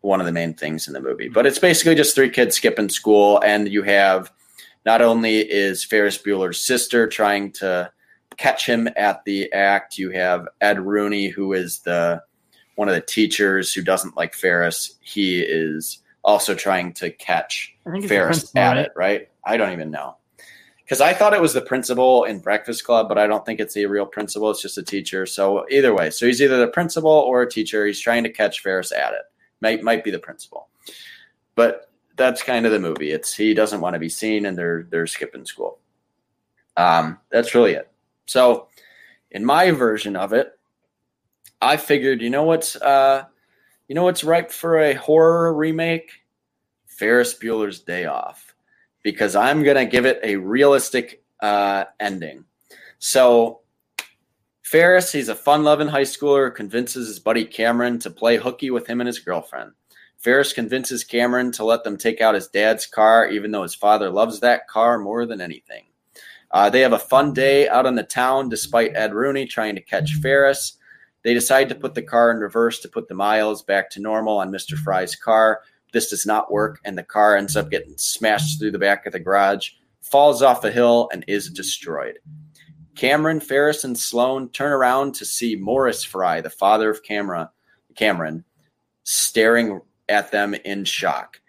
one 0.00 0.18
of 0.18 0.26
the 0.26 0.32
main 0.32 0.54
things 0.54 0.88
in 0.88 0.92
the 0.92 1.00
movie. 1.00 1.28
But 1.28 1.46
it's 1.46 1.60
basically 1.60 1.94
just 1.94 2.16
three 2.16 2.30
kids 2.30 2.56
skipping 2.56 2.88
school, 2.88 3.40
and 3.44 3.68
you 3.68 3.84
have 3.84 4.32
not 4.84 5.00
only 5.00 5.38
is 5.38 5.84
Ferris 5.84 6.18
Bueller's 6.18 6.58
sister 6.58 7.06
trying 7.06 7.52
to 7.52 7.92
catch 8.38 8.66
him 8.66 8.88
at 8.96 9.24
the 9.24 9.52
act, 9.52 9.98
you 9.98 10.10
have 10.10 10.48
Ed 10.60 10.80
Rooney, 10.80 11.28
who 11.28 11.52
is 11.52 11.78
the 11.80 12.20
one 12.74 12.88
of 12.88 12.94
the 12.96 13.00
teachers 13.00 13.72
who 13.72 13.82
doesn't 13.82 14.16
like 14.16 14.34
Ferris. 14.34 14.98
He 15.00 15.40
is 15.40 16.01
also 16.24 16.54
trying 16.54 16.92
to 16.94 17.10
catch 17.10 17.74
I 17.86 17.90
think 17.90 18.04
it's 18.04 18.08
the 18.10 18.14
Ferris 18.14 18.56
at 18.56 18.68
right? 18.68 18.78
it, 18.78 18.92
right? 18.96 19.28
I 19.44 19.56
don't 19.56 19.72
even 19.72 19.90
know. 19.90 20.16
Because 20.84 21.00
I 21.00 21.14
thought 21.14 21.32
it 21.32 21.40
was 21.40 21.54
the 21.54 21.62
principal 21.62 22.24
in 22.24 22.40
Breakfast 22.40 22.84
Club, 22.84 23.08
but 23.08 23.16
I 23.16 23.26
don't 23.26 23.46
think 23.46 23.60
it's 23.60 23.74
the 23.74 23.86
real 23.86 24.04
principal. 24.04 24.50
It's 24.50 24.60
just 24.60 24.76
a 24.78 24.82
teacher. 24.82 25.24
So 25.26 25.64
either 25.70 25.94
way, 25.94 26.10
so 26.10 26.26
he's 26.26 26.42
either 26.42 26.58
the 26.58 26.68
principal 26.68 27.10
or 27.10 27.42
a 27.42 27.50
teacher. 27.50 27.86
He's 27.86 28.00
trying 28.00 28.24
to 28.24 28.30
catch 28.30 28.60
Ferris 28.60 28.92
at 28.92 29.14
it. 29.14 29.22
Might 29.60 29.82
might 29.82 30.04
be 30.04 30.10
the 30.10 30.18
principal, 30.18 30.68
but 31.54 31.88
that's 32.16 32.42
kind 32.42 32.66
of 32.66 32.72
the 32.72 32.80
movie. 32.80 33.12
It's 33.12 33.34
he 33.34 33.54
doesn't 33.54 33.80
want 33.80 33.94
to 33.94 34.00
be 34.00 34.08
seen, 34.08 34.44
and 34.44 34.58
they're 34.58 34.86
they're 34.90 35.06
skipping 35.06 35.46
school. 35.46 35.78
Um, 36.76 37.18
that's 37.30 37.54
really 37.54 37.72
it. 37.72 37.90
So, 38.26 38.68
in 39.30 39.44
my 39.44 39.70
version 39.70 40.16
of 40.16 40.32
it, 40.32 40.52
I 41.60 41.76
figured, 41.76 42.22
you 42.22 42.30
know 42.30 42.42
what's 42.42 42.76
uh, 42.76 43.24
you 43.92 43.94
know 43.94 44.04
what's 44.04 44.24
ripe 44.24 44.50
for 44.50 44.78
a 44.78 44.94
horror 44.94 45.52
remake? 45.52 46.22
Ferris 46.86 47.38
Bueller's 47.38 47.80
Day 47.80 48.06
Off, 48.06 48.54
because 49.02 49.36
I'm 49.36 49.62
gonna 49.62 49.84
give 49.84 50.06
it 50.06 50.18
a 50.22 50.36
realistic 50.36 51.22
uh, 51.40 51.84
ending. 52.00 52.46
So 52.98 53.60
Ferris, 54.62 55.12
he's 55.12 55.28
a 55.28 55.34
fun-loving 55.34 55.88
high 55.88 56.04
schooler, 56.04 56.54
convinces 56.54 57.06
his 57.06 57.18
buddy 57.18 57.44
Cameron 57.44 57.98
to 57.98 58.08
play 58.08 58.38
hooky 58.38 58.70
with 58.70 58.86
him 58.86 59.02
and 59.02 59.06
his 59.06 59.18
girlfriend. 59.18 59.72
Ferris 60.16 60.54
convinces 60.54 61.04
Cameron 61.04 61.52
to 61.52 61.62
let 61.62 61.84
them 61.84 61.98
take 61.98 62.22
out 62.22 62.34
his 62.34 62.48
dad's 62.48 62.86
car, 62.86 63.28
even 63.28 63.50
though 63.50 63.62
his 63.62 63.74
father 63.74 64.08
loves 64.08 64.40
that 64.40 64.68
car 64.68 64.98
more 64.98 65.26
than 65.26 65.42
anything. 65.42 65.84
Uh, 66.50 66.70
they 66.70 66.80
have 66.80 66.94
a 66.94 66.98
fun 66.98 67.34
day 67.34 67.68
out 67.68 67.84
on 67.84 67.96
the 67.96 68.02
town, 68.04 68.48
despite 68.48 68.96
Ed 68.96 69.12
Rooney 69.12 69.44
trying 69.44 69.74
to 69.74 69.82
catch 69.82 70.14
Ferris. 70.14 70.78
They 71.24 71.34
decide 71.34 71.68
to 71.68 71.74
put 71.74 71.94
the 71.94 72.02
car 72.02 72.30
in 72.30 72.38
reverse 72.38 72.80
to 72.80 72.88
put 72.88 73.08
the 73.08 73.14
miles 73.14 73.62
back 73.62 73.90
to 73.90 74.00
normal 74.00 74.38
on 74.38 74.50
Mr. 74.50 74.76
Fry's 74.76 75.14
car. 75.14 75.60
This 75.92 76.10
does 76.10 76.26
not 76.26 76.50
work, 76.50 76.80
and 76.84 76.96
the 76.96 77.02
car 77.02 77.36
ends 77.36 77.56
up 77.56 77.70
getting 77.70 77.96
smashed 77.96 78.58
through 78.58 78.72
the 78.72 78.78
back 78.78 79.06
of 79.06 79.12
the 79.12 79.20
garage, 79.20 79.70
falls 80.00 80.42
off 80.42 80.64
a 80.64 80.70
hill, 80.70 81.08
and 81.12 81.24
is 81.28 81.50
destroyed. 81.50 82.18
Cameron, 82.94 83.40
Ferris, 83.40 83.84
and 83.84 83.98
Sloane 83.98 84.48
turn 84.50 84.72
around 84.72 85.14
to 85.14 85.24
see 85.24 85.56
Morris 85.56 86.04
Fry, 86.04 86.40
the 86.40 86.50
father 86.50 86.90
of 86.90 87.02
Camera, 87.02 87.50
Cameron, 87.94 88.44
staring 89.04 89.80
at 90.08 90.30
them 90.30 90.54
in 90.54 90.84
shock. 90.84 91.40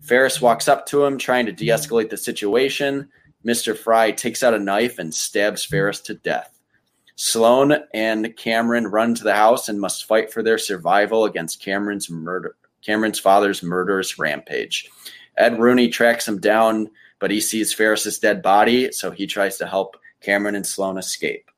Ferris 0.00 0.40
walks 0.40 0.68
up 0.68 0.86
to 0.86 1.04
him, 1.04 1.16
trying 1.16 1.46
to 1.46 1.52
de 1.52 1.68
escalate 1.68 2.10
the 2.10 2.16
situation. 2.16 3.08
Mr. 3.46 3.76
Fry 3.76 4.10
takes 4.10 4.42
out 4.42 4.54
a 4.54 4.58
knife 4.58 4.98
and 4.98 5.14
stabs 5.14 5.64
Ferris 5.64 6.00
to 6.02 6.14
death. 6.14 6.51
Sloane 7.24 7.76
and 7.94 8.36
Cameron 8.36 8.88
run 8.88 9.14
to 9.14 9.22
the 9.22 9.32
house 9.32 9.68
and 9.68 9.80
must 9.80 10.06
fight 10.06 10.32
for 10.32 10.42
their 10.42 10.58
survival 10.58 11.24
against 11.24 11.62
Cameron's 11.62 12.10
murder 12.10 12.56
Cameron's 12.84 13.20
father's 13.20 13.62
murderous 13.62 14.18
rampage. 14.18 14.90
Ed 15.38 15.60
Rooney 15.60 15.88
tracks 15.88 16.26
him 16.26 16.40
down, 16.40 16.90
but 17.20 17.30
he 17.30 17.40
sees 17.40 17.72
Ferris's 17.72 18.18
dead 18.18 18.42
body, 18.42 18.90
so 18.90 19.12
he 19.12 19.28
tries 19.28 19.56
to 19.58 19.68
help 19.68 19.96
Cameron 20.20 20.56
and 20.56 20.66
Sloane 20.66 20.98
escape. 20.98 21.48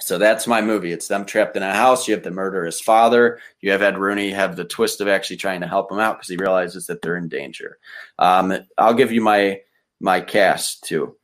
So 0.00 0.16
that's 0.16 0.46
my 0.46 0.62
movie. 0.62 0.92
It's 0.92 1.08
them 1.08 1.26
trapped 1.26 1.58
in 1.58 1.62
a 1.62 1.74
house. 1.74 2.08
You 2.08 2.14
have 2.14 2.24
the 2.24 2.30
murderous 2.30 2.80
father. 2.80 3.40
You 3.60 3.70
have 3.72 3.82
Ed 3.82 3.98
Rooney 3.98 4.30
have 4.30 4.56
the 4.56 4.64
twist 4.64 5.02
of 5.02 5.08
actually 5.08 5.36
trying 5.36 5.60
to 5.60 5.68
help 5.68 5.92
him 5.92 5.98
out 5.98 6.16
because 6.16 6.30
he 6.30 6.38
realizes 6.38 6.86
that 6.86 7.02
they're 7.02 7.18
in 7.18 7.28
danger. 7.28 7.76
Um, 8.18 8.56
I'll 8.78 8.94
give 8.94 9.12
you 9.12 9.20
my 9.20 9.60
my 10.00 10.22
cast 10.22 10.84
too. 10.84 11.16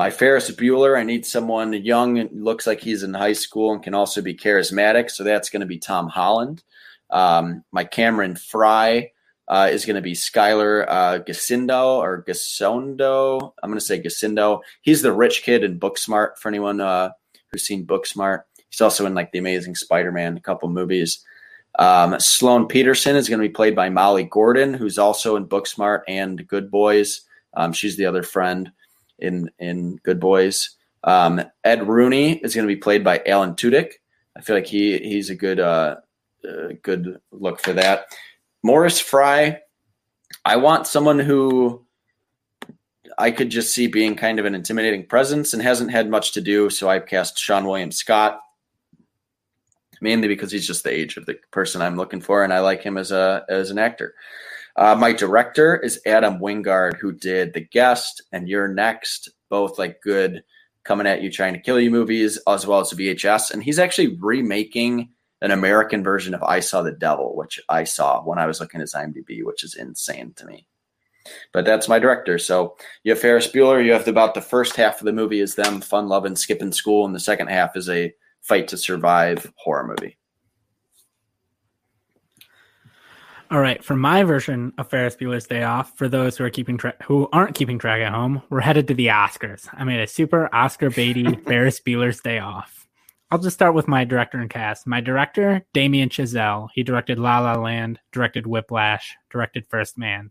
My 0.00 0.08
Ferris 0.08 0.50
Bueller. 0.50 0.98
I 0.98 1.02
need 1.02 1.26
someone 1.26 1.74
young 1.74 2.18
and 2.18 2.42
looks 2.42 2.66
like 2.66 2.80
he's 2.80 3.02
in 3.02 3.12
high 3.12 3.34
school 3.34 3.74
and 3.74 3.82
can 3.82 3.92
also 3.92 4.22
be 4.22 4.34
charismatic. 4.34 5.10
So 5.10 5.24
that's 5.24 5.50
going 5.50 5.60
to 5.60 5.66
be 5.66 5.76
Tom 5.76 6.08
Holland. 6.08 6.62
Um, 7.10 7.64
my 7.70 7.84
Cameron 7.84 8.34
Fry 8.34 9.10
uh, 9.46 9.68
is 9.70 9.84
going 9.84 9.96
to 9.96 10.00
be 10.00 10.14
Skylar 10.14 10.86
uh, 10.88 11.18
Gacindo 11.18 11.98
or 11.98 12.24
Gasondo. 12.26 13.52
I'm 13.62 13.68
going 13.68 13.78
to 13.78 13.84
say 13.84 14.00
Gacindo. 14.00 14.62
He's 14.80 15.02
the 15.02 15.12
rich 15.12 15.42
kid 15.42 15.64
in 15.64 15.78
Booksmart 15.78 16.38
for 16.38 16.48
anyone 16.48 16.80
uh, 16.80 17.10
who's 17.52 17.66
seen 17.66 17.84
Booksmart. 17.84 18.44
He's 18.70 18.80
also 18.80 19.04
in 19.04 19.12
like 19.12 19.32
the 19.32 19.38
Amazing 19.38 19.74
Spider-Man, 19.74 20.38
a 20.38 20.40
couple 20.40 20.70
movies. 20.70 21.22
Um, 21.78 22.18
Sloane 22.18 22.68
Peterson 22.68 23.16
is 23.16 23.28
going 23.28 23.42
to 23.42 23.46
be 23.46 23.52
played 23.52 23.76
by 23.76 23.90
Molly 23.90 24.24
Gordon, 24.24 24.72
who's 24.72 24.96
also 24.96 25.36
in 25.36 25.44
Booksmart 25.44 26.04
and 26.08 26.48
Good 26.48 26.70
Boys. 26.70 27.20
Um, 27.52 27.74
she's 27.74 27.98
the 27.98 28.06
other 28.06 28.22
friend 28.22 28.72
in 29.20 29.50
in 29.58 29.96
Good 29.96 30.20
Boys. 30.20 30.76
Um, 31.04 31.42
Ed 31.64 31.86
Rooney 31.86 32.38
is 32.38 32.54
going 32.54 32.66
to 32.66 32.74
be 32.74 32.80
played 32.80 33.02
by 33.02 33.22
Alan 33.26 33.54
Tudyk. 33.54 33.92
I 34.36 34.42
feel 34.42 34.56
like 34.56 34.66
he 34.66 34.98
he's 34.98 35.30
a 35.30 35.34
good 35.34 35.60
uh, 35.60 35.96
uh, 36.48 36.68
good 36.82 37.20
look 37.32 37.60
for 37.60 37.72
that. 37.72 38.06
Morris 38.62 39.00
Fry, 39.00 39.60
I 40.44 40.56
want 40.56 40.86
someone 40.86 41.18
who 41.18 41.84
I 43.18 43.30
could 43.30 43.50
just 43.50 43.74
see 43.74 43.86
being 43.86 44.16
kind 44.16 44.38
of 44.38 44.46
an 44.46 44.54
intimidating 44.54 45.06
presence 45.06 45.52
and 45.52 45.62
hasn't 45.62 45.90
had 45.90 46.10
much 46.10 46.32
to 46.32 46.40
do. 46.40 46.70
So 46.70 46.88
I've 46.88 47.06
cast 47.06 47.36
Seann 47.36 47.64
William 47.64 47.92
Scott 47.92 48.40
mainly 50.00 50.28
because 50.28 50.50
he's 50.50 50.66
just 50.66 50.84
the 50.84 50.92
age 50.92 51.16
of 51.16 51.26
the 51.26 51.34
person 51.50 51.82
I'm 51.82 51.96
looking 51.96 52.20
for, 52.20 52.42
and 52.42 52.52
I 52.52 52.60
like 52.60 52.82
him 52.82 52.96
as 52.96 53.12
a 53.12 53.44
as 53.48 53.70
an 53.70 53.78
actor. 53.78 54.14
Uh, 54.76 54.94
my 54.94 55.12
director 55.12 55.76
is 55.76 56.00
Adam 56.06 56.38
Wingard, 56.38 56.96
who 56.96 57.12
did 57.12 57.52
The 57.52 57.60
Guest 57.60 58.22
and 58.32 58.48
You're 58.48 58.68
Next, 58.68 59.30
both 59.48 59.78
like 59.78 60.00
good 60.02 60.42
coming 60.84 61.06
at 61.06 61.22
you 61.22 61.30
trying 61.30 61.54
to 61.54 61.60
kill 61.60 61.78
you 61.78 61.90
movies, 61.90 62.38
as 62.48 62.66
well 62.66 62.80
as 62.80 62.92
VHS. 62.92 63.52
And 63.52 63.62
he's 63.62 63.78
actually 63.78 64.16
remaking 64.18 65.10
an 65.42 65.50
American 65.50 66.02
version 66.02 66.34
of 66.34 66.42
I 66.42 66.60
Saw 66.60 66.82
the 66.82 66.92
Devil, 66.92 67.36
which 67.36 67.60
I 67.68 67.84
saw 67.84 68.22
when 68.22 68.38
I 68.38 68.46
was 68.46 68.60
looking 68.60 68.80
at 68.80 68.82
his 68.82 68.94
IMDb, 68.94 69.42
which 69.42 69.64
is 69.64 69.74
insane 69.74 70.32
to 70.36 70.46
me. 70.46 70.66
But 71.52 71.64
that's 71.64 71.88
my 71.88 71.98
director. 71.98 72.38
So 72.38 72.76
you 73.04 73.12
have 73.12 73.20
Ferris 73.20 73.50
Bueller. 73.50 73.84
You 73.84 73.92
have 73.92 74.04
the, 74.04 74.10
about 74.10 74.34
the 74.34 74.40
first 74.40 74.76
half 74.76 75.00
of 75.00 75.04
the 75.04 75.12
movie 75.12 75.40
is 75.40 75.54
them 75.54 75.80
fun 75.80 76.08
loving, 76.08 76.36
skipping 76.36 76.72
school, 76.72 77.04
and 77.04 77.14
the 77.14 77.20
second 77.20 77.48
half 77.48 77.76
is 77.76 77.88
a 77.88 78.12
fight 78.42 78.68
to 78.68 78.76
survive 78.76 79.52
horror 79.56 79.86
movie. 79.86 80.16
All 83.52 83.60
right, 83.60 83.82
for 83.82 83.96
my 83.96 84.22
version 84.22 84.72
of 84.78 84.88
Ferris 84.88 85.16
Bueller's 85.16 85.48
Day 85.48 85.64
Off, 85.64 85.98
for 85.98 86.08
those 86.08 86.36
who 86.36 86.44
are 86.44 86.50
keeping 86.50 86.78
track, 86.78 87.02
who 87.02 87.28
aren't 87.32 87.56
keeping 87.56 87.80
track 87.80 88.00
at 88.00 88.12
home, 88.12 88.42
we're 88.48 88.60
headed 88.60 88.86
to 88.86 88.94
the 88.94 89.08
Oscars. 89.08 89.68
I 89.72 89.82
made 89.82 89.98
a 89.98 90.06
super 90.06 90.48
Oscar 90.54 90.88
Beatty 90.88 91.34
Ferris 91.46 91.80
Bueller's 91.80 92.20
Day 92.20 92.38
Off. 92.38 92.86
I'll 93.28 93.40
just 93.40 93.54
start 93.54 93.74
with 93.74 93.88
my 93.88 94.04
director 94.04 94.38
and 94.38 94.48
cast. 94.48 94.86
My 94.86 95.00
director, 95.00 95.66
Damien 95.72 96.10
Chazelle. 96.10 96.68
He 96.74 96.84
directed 96.84 97.18
La 97.18 97.40
La 97.40 97.54
Land, 97.54 97.98
directed 98.12 98.46
Whiplash, 98.46 99.16
directed 99.30 99.66
First 99.66 99.98
Man. 99.98 100.30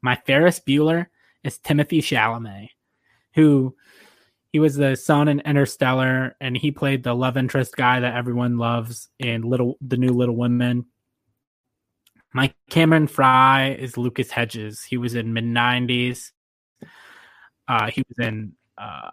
My 0.00 0.14
Ferris 0.14 0.60
Bueller 0.60 1.06
is 1.42 1.58
Timothée 1.58 1.98
Chalamet, 1.98 2.68
who 3.34 3.74
he 4.52 4.60
was 4.60 4.76
the 4.76 4.94
son 4.94 5.26
in 5.26 5.40
Interstellar, 5.40 6.36
and 6.40 6.56
he 6.56 6.70
played 6.70 7.02
the 7.02 7.14
love 7.14 7.36
interest 7.36 7.74
guy 7.74 7.98
that 7.98 8.14
everyone 8.14 8.58
loves 8.58 9.08
in 9.18 9.42
Little 9.42 9.76
the 9.80 9.96
New 9.96 10.12
Little 10.12 10.36
Women. 10.36 10.86
My 12.32 12.52
Cameron 12.68 13.06
Fry 13.06 13.70
is 13.78 13.96
Lucas 13.96 14.30
Hedges. 14.30 14.82
He 14.82 14.96
was 14.96 15.14
in 15.14 15.34
Mid90s. 15.34 16.30
Uh, 17.66 17.90
he 17.90 18.04
was 18.08 18.26
in 18.26 18.52
uh, 18.78 19.10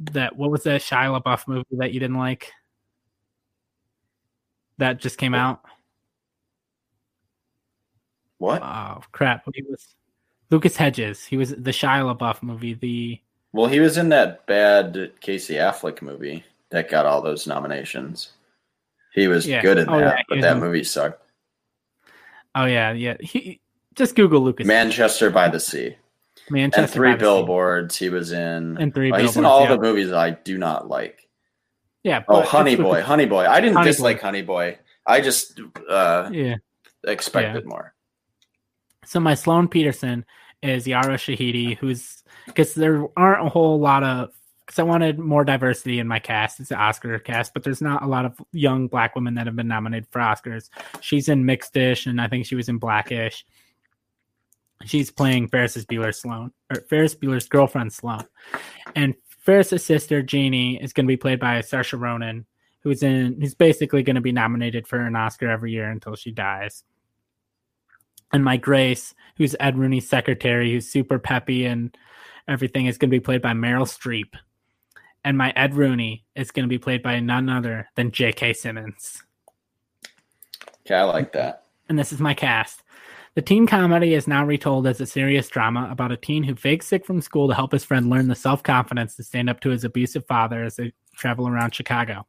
that. 0.00 0.36
What 0.36 0.50
was 0.50 0.62
that 0.64 0.80
Shia 0.80 1.20
LaBeouf 1.20 1.46
movie 1.46 1.66
that 1.72 1.92
you 1.92 2.00
didn't 2.00 2.16
like? 2.16 2.52
That 4.78 4.98
just 4.98 5.18
came 5.18 5.34
out. 5.34 5.62
What? 8.38 8.62
Oh 8.62 9.02
crap! 9.12 9.44
He 9.54 9.62
was 9.62 9.94
Lucas 10.50 10.76
Hedges. 10.76 11.24
He 11.24 11.36
was 11.36 11.50
the 11.50 11.70
Shia 11.70 12.16
LaBeouf 12.16 12.42
movie. 12.42 12.74
The 12.74 13.20
well, 13.52 13.66
he 13.66 13.80
was 13.80 13.96
in 13.96 14.10
that 14.10 14.46
bad 14.46 15.12
Casey 15.20 15.54
Affleck 15.54 16.02
movie 16.02 16.44
that 16.70 16.90
got 16.90 17.06
all 17.06 17.22
those 17.22 17.46
nominations. 17.46 18.32
He 19.14 19.28
was 19.28 19.46
yeah. 19.46 19.62
good 19.62 19.78
in 19.78 19.88
oh, 19.88 19.98
that, 19.98 20.16
yeah, 20.18 20.22
but 20.28 20.40
that 20.42 20.58
movie 20.58 20.84
sucked. 20.84 21.25
Oh 22.56 22.64
yeah, 22.64 22.92
yeah. 22.92 23.16
He 23.20 23.60
just 23.94 24.16
Google 24.16 24.40
Lucas. 24.40 24.66
Manchester 24.66 25.30
by 25.30 25.48
the 25.48 25.60
Sea. 25.60 25.96
Manchester 26.50 26.82
and 26.82 26.90
three 26.90 27.14
billboards. 27.16 27.96
He 27.96 28.08
was 28.08 28.32
in. 28.32 28.78
And 28.78 28.94
three. 28.94 29.12
Oh, 29.12 29.18
he's 29.18 29.36
in 29.36 29.44
all 29.44 29.62
yeah. 29.62 29.76
the 29.76 29.78
movies 29.78 30.10
I 30.10 30.30
do 30.30 30.56
not 30.56 30.88
like. 30.88 31.28
Yeah. 32.02 32.22
Oh, 32.28 32.42
Honey 32.42 32.76
Boy, 32.76 33.02
Honey 33.02 33.26
Boy. 33.26 33.46
I 33.46 33.60
didn't 33.60 33.76
Honey 33.76 33.90
dislike 33.90 34.18
Boy. 34.18 34.22
Honey 34.22 34.42
Boy. 34.42 34.78
I 35.06 35.20
just 35.20 35.60
uh, 35.88 36.30
yeah 36.32 36.56
expected 37.04 37.64
yeah. 37.64 37.68
more. 37.68 37.94
So 39.04 39.20
my 39.20 39.34
Sloane 39.34 39.68
Peterson 39.68 40.24
is 40.62 40.86
Yara 40.86 41.16
Shahidi, 41.16 41.76
who's 41.76 42.22
because 42.46 42.74
there 42.74 43.06
aren't 43.16 43.46
a 43.46 43.50
whole 43.50 43.78
lot 43.78 44.02
of 44.02 44.30
because 44.66 44.80
I 44.80 44.82
wanted 44.82 45.20
more 45.20 45.44
diversity 45.44 46.00
in 46.00 46.08
my 46.08 46.18
cast. 46.18 46.58
It's 46.58 46.72
an 46.72 46.78
Oscar 46.78 47.20
cast, 47.20 47.54
but 47.54 47.62
there's 47.62 47.80
not 47.80 48.02
a 48.02 48.08
lot 48.08 48.24
of 48.24 48.40
young 48.50 48.88
black 48.88 49.14
women 49.14 49.34
that 49.34 49.46
have 49.46 49.54
been 49.54 49.68
nominated 49.68 50.08
for 50.10 50.20
Oscars. 50.20 50.70
She's 51.00 51.28
in 51.28 51.46
Mixed-ish, 51.46 52.06
and 52.06 52.20
I 52.20 52.26
think 52.26 52.46
she 52.46 52.56
was 52.56 52.68
in 52.68 52.78
Blackish. 52.78 53.46
She's 54.84 55.10
playing 55.10 55.48
Ferris's 55.48 55.86
Bueller 55.86 56.12
Sloane, 56.12 56.52
or 56.68 56.80
Ferris 56.82 57.14
Bueller's 57.14 57.48
girlfriend 57.48 57.92
Sloane, 57.92 58.26
and 58.96 59.14
Ferris's 59.38 59.84
sister 59.84 60.20
Jeannie 60.20 60.82
is 60.82 60.92
going 60.92 61.06
to 61.06 61.08
be 61.08 61.16
played 61.16 61.38
by 61.38 61.60
Saoirse 61.60 61.98
Ronan, 61.98 62.44
who's 62.80 63.04
in 63.04 63.40
who's 63.40 63.54
basically 63.54 64.02
going 64.02 64.16
to 64.16 64.20
be 64.20 64.32
nominated 64.32 64.88
for 64.88 64.98
an 64.98 65.14
Oscar 65.14 65.48
every 65.48 65.70
year 65.70 65.88
until 65.88 66.16
she 66.16 66.32
dies. 66.32 66.82
And 68.32 68.44
my 68.44 68.56
Grace, 68.56 69.14
who's 69.36 69.54
Ed 69.60 69.78
Rooney's 69.78 70.08
secretary, 70.08 70.72
who's 70.72 70.88
super 70.88 71.20
peppy 71.20 71.64
and 71.64 71.96
everything, 72.48 72.86
is 72.86 72.98
going 72.98 73.10
to 73.10 73.16
be 73.16 73.20
played 73.20 73.40
by 73.40 73.52
Meryl 73.52 73.86
Streep 73.86 74.34
and 75.26 75.36
my 75.36 75.52
Ed 75.56 75.74
Rooney 75.74 76.24
is 76.36 76.52
going 76.52 76.62
to 76.62 76.68
be 76.68 76.78
played 76.78 77.02
by 77.02 77.18
none 77.18 77.48
other 77.48 77.88
than 77.96 78.12
J.K. 78.12 78.52
Simmons. 78.52 79.24
Okay, 80.86 80.94
I 80.94 81.02
like 81.02 81.32
that. 81.32 81.64
And 81.88 81.98
this 81.98 82.12
is 82.12 82.20
my 82.20 82.32
cast. 82.32 82.84
The 83.34 83.42
teen 83.42 83.66
comedy 83.66 84.14
is 84.14 84.28
now 84.28 84.46
retold 84.46 84.86
as 84.86 85.00
a 85.00 85.06
serious 85.06 85.48
drama 85.48 85.88
about 85.90 86.12
a 86.12 86.16
teen 86.16 86.44
who 86.44 86.54
fakes 86.54 86.86
sick 86.86 87.04
from 87.04 87.20
school 87.20 87.48
to 87.48 87.54
help 87.54 87.72
his 87.72 87.82
friend 87.82 88.08
learn 88.08 88.28
the 88.28 88.36
self 88.36 88.62
confidence 88.62 89.16
to 89.16 89.24
stand 89.24 89.50
up 89.50 89.58
to 89.62 89.70
his 89.70 89.82
abusive 89.82 90.24
father 90.26 90.62
as 90.62 90.76
they 90.76 90.92
travel 91.16 91.48
around 91.48 91.74
Chicago. 91.74 92.24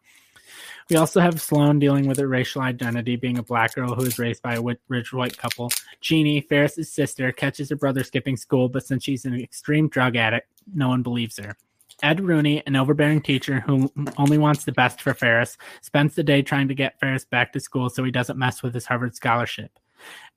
We 0.89 0.95
also 0.95 1.19
have 1.19 1.39
Sloane 1.39 1.77
dealing 1.77 2.07
with 2.07 2.17
her 2.17 2.27
racial 2.27 2.63
identity, 2.63 3.15
being 3.15 3.37
a 3.37 3.43
black 3.43 3.75
girl 3.75 3.93
who 3.93 4.05
is 4.05 4.17
raised 4.17 4.41
by 4.41 4.55
a 4.55 4.63
rich 4.87 5.13
white 5.13 5.37
couple. 5.37 5.69
Jeannie, 6.01 6.41
Ferris's 6.41 6.91
sister, 6.91 7.31
catches 7.31 7.69
her 7.69 7.75
brother 7.75 8.03
skipping 8.03 8.37
school, 8.37 8.69
but 8.69 8.87
since 8.87 9.03
she's 9.03 9.25
an 9.25 9.39
extreme 9.39 9.87
drug 9.87 10.15
addict, 10.15 10.49
no 10.73 10.87
one 10.87 11.03
believes 11.03 11.37
her. 11.37 11.55
Ed 12.03 12.21
Rooney, 12.21 12.61
an 12.67 12.75
overbearing 12.75 13.21
teacher 13.21 13.59
who 13.61 13.91
only 14.17 14.37
wants 14.37 14.65
the 14.65 14.71
best 14.71 15.01
for 15.01 15.13
Ferris, 15.13 15.57
spends 15.81 16.15
the 16.15 16.23
day 16.23 16.41
trying 16.41 16.67
to 16.67 16.75
get 16.75 16.99
Ferris 16.99 17.25
back 17.25 17.51
to 17.53 17.59
school 17.59 17.89
so 17.89 18.03
he 18.03 18.11
doesn't 18.11 18.37
mess 18.37 18.61
with 18.61 18.73
his 18.73 18.85
Harvard 18.85 19.15
scholarship. 19.15 19.79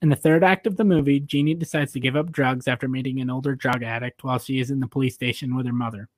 In 0.01 0.09
the 0.09 0.15
third 0.15 0.43
act 0.43 0.65
of 0.65 0.77
the 0.77 0.83
movie, 0.83 1.19
Jeannie 1.19 1.53
decides 1.53 1.91
to 1.93 1.99
give 1.99 2.15
up 2.15 2.31
drugs 2.31 2.67
after 2.67 2.87
meeting 2.87 3.19
an 3.19 3.29
older 3.29 3.55
drug 3.55 3.83
addict 3.83 4.23
while 4.23 4.39
she 4.39 4.59
is 4.59 4.71
in 4.71 4.79
the 4.79 4.87
police 4.87 5.13
station 5.13 5.55
with 5.55 5.67
her 5.67 5.73
mother. 5.73 6.09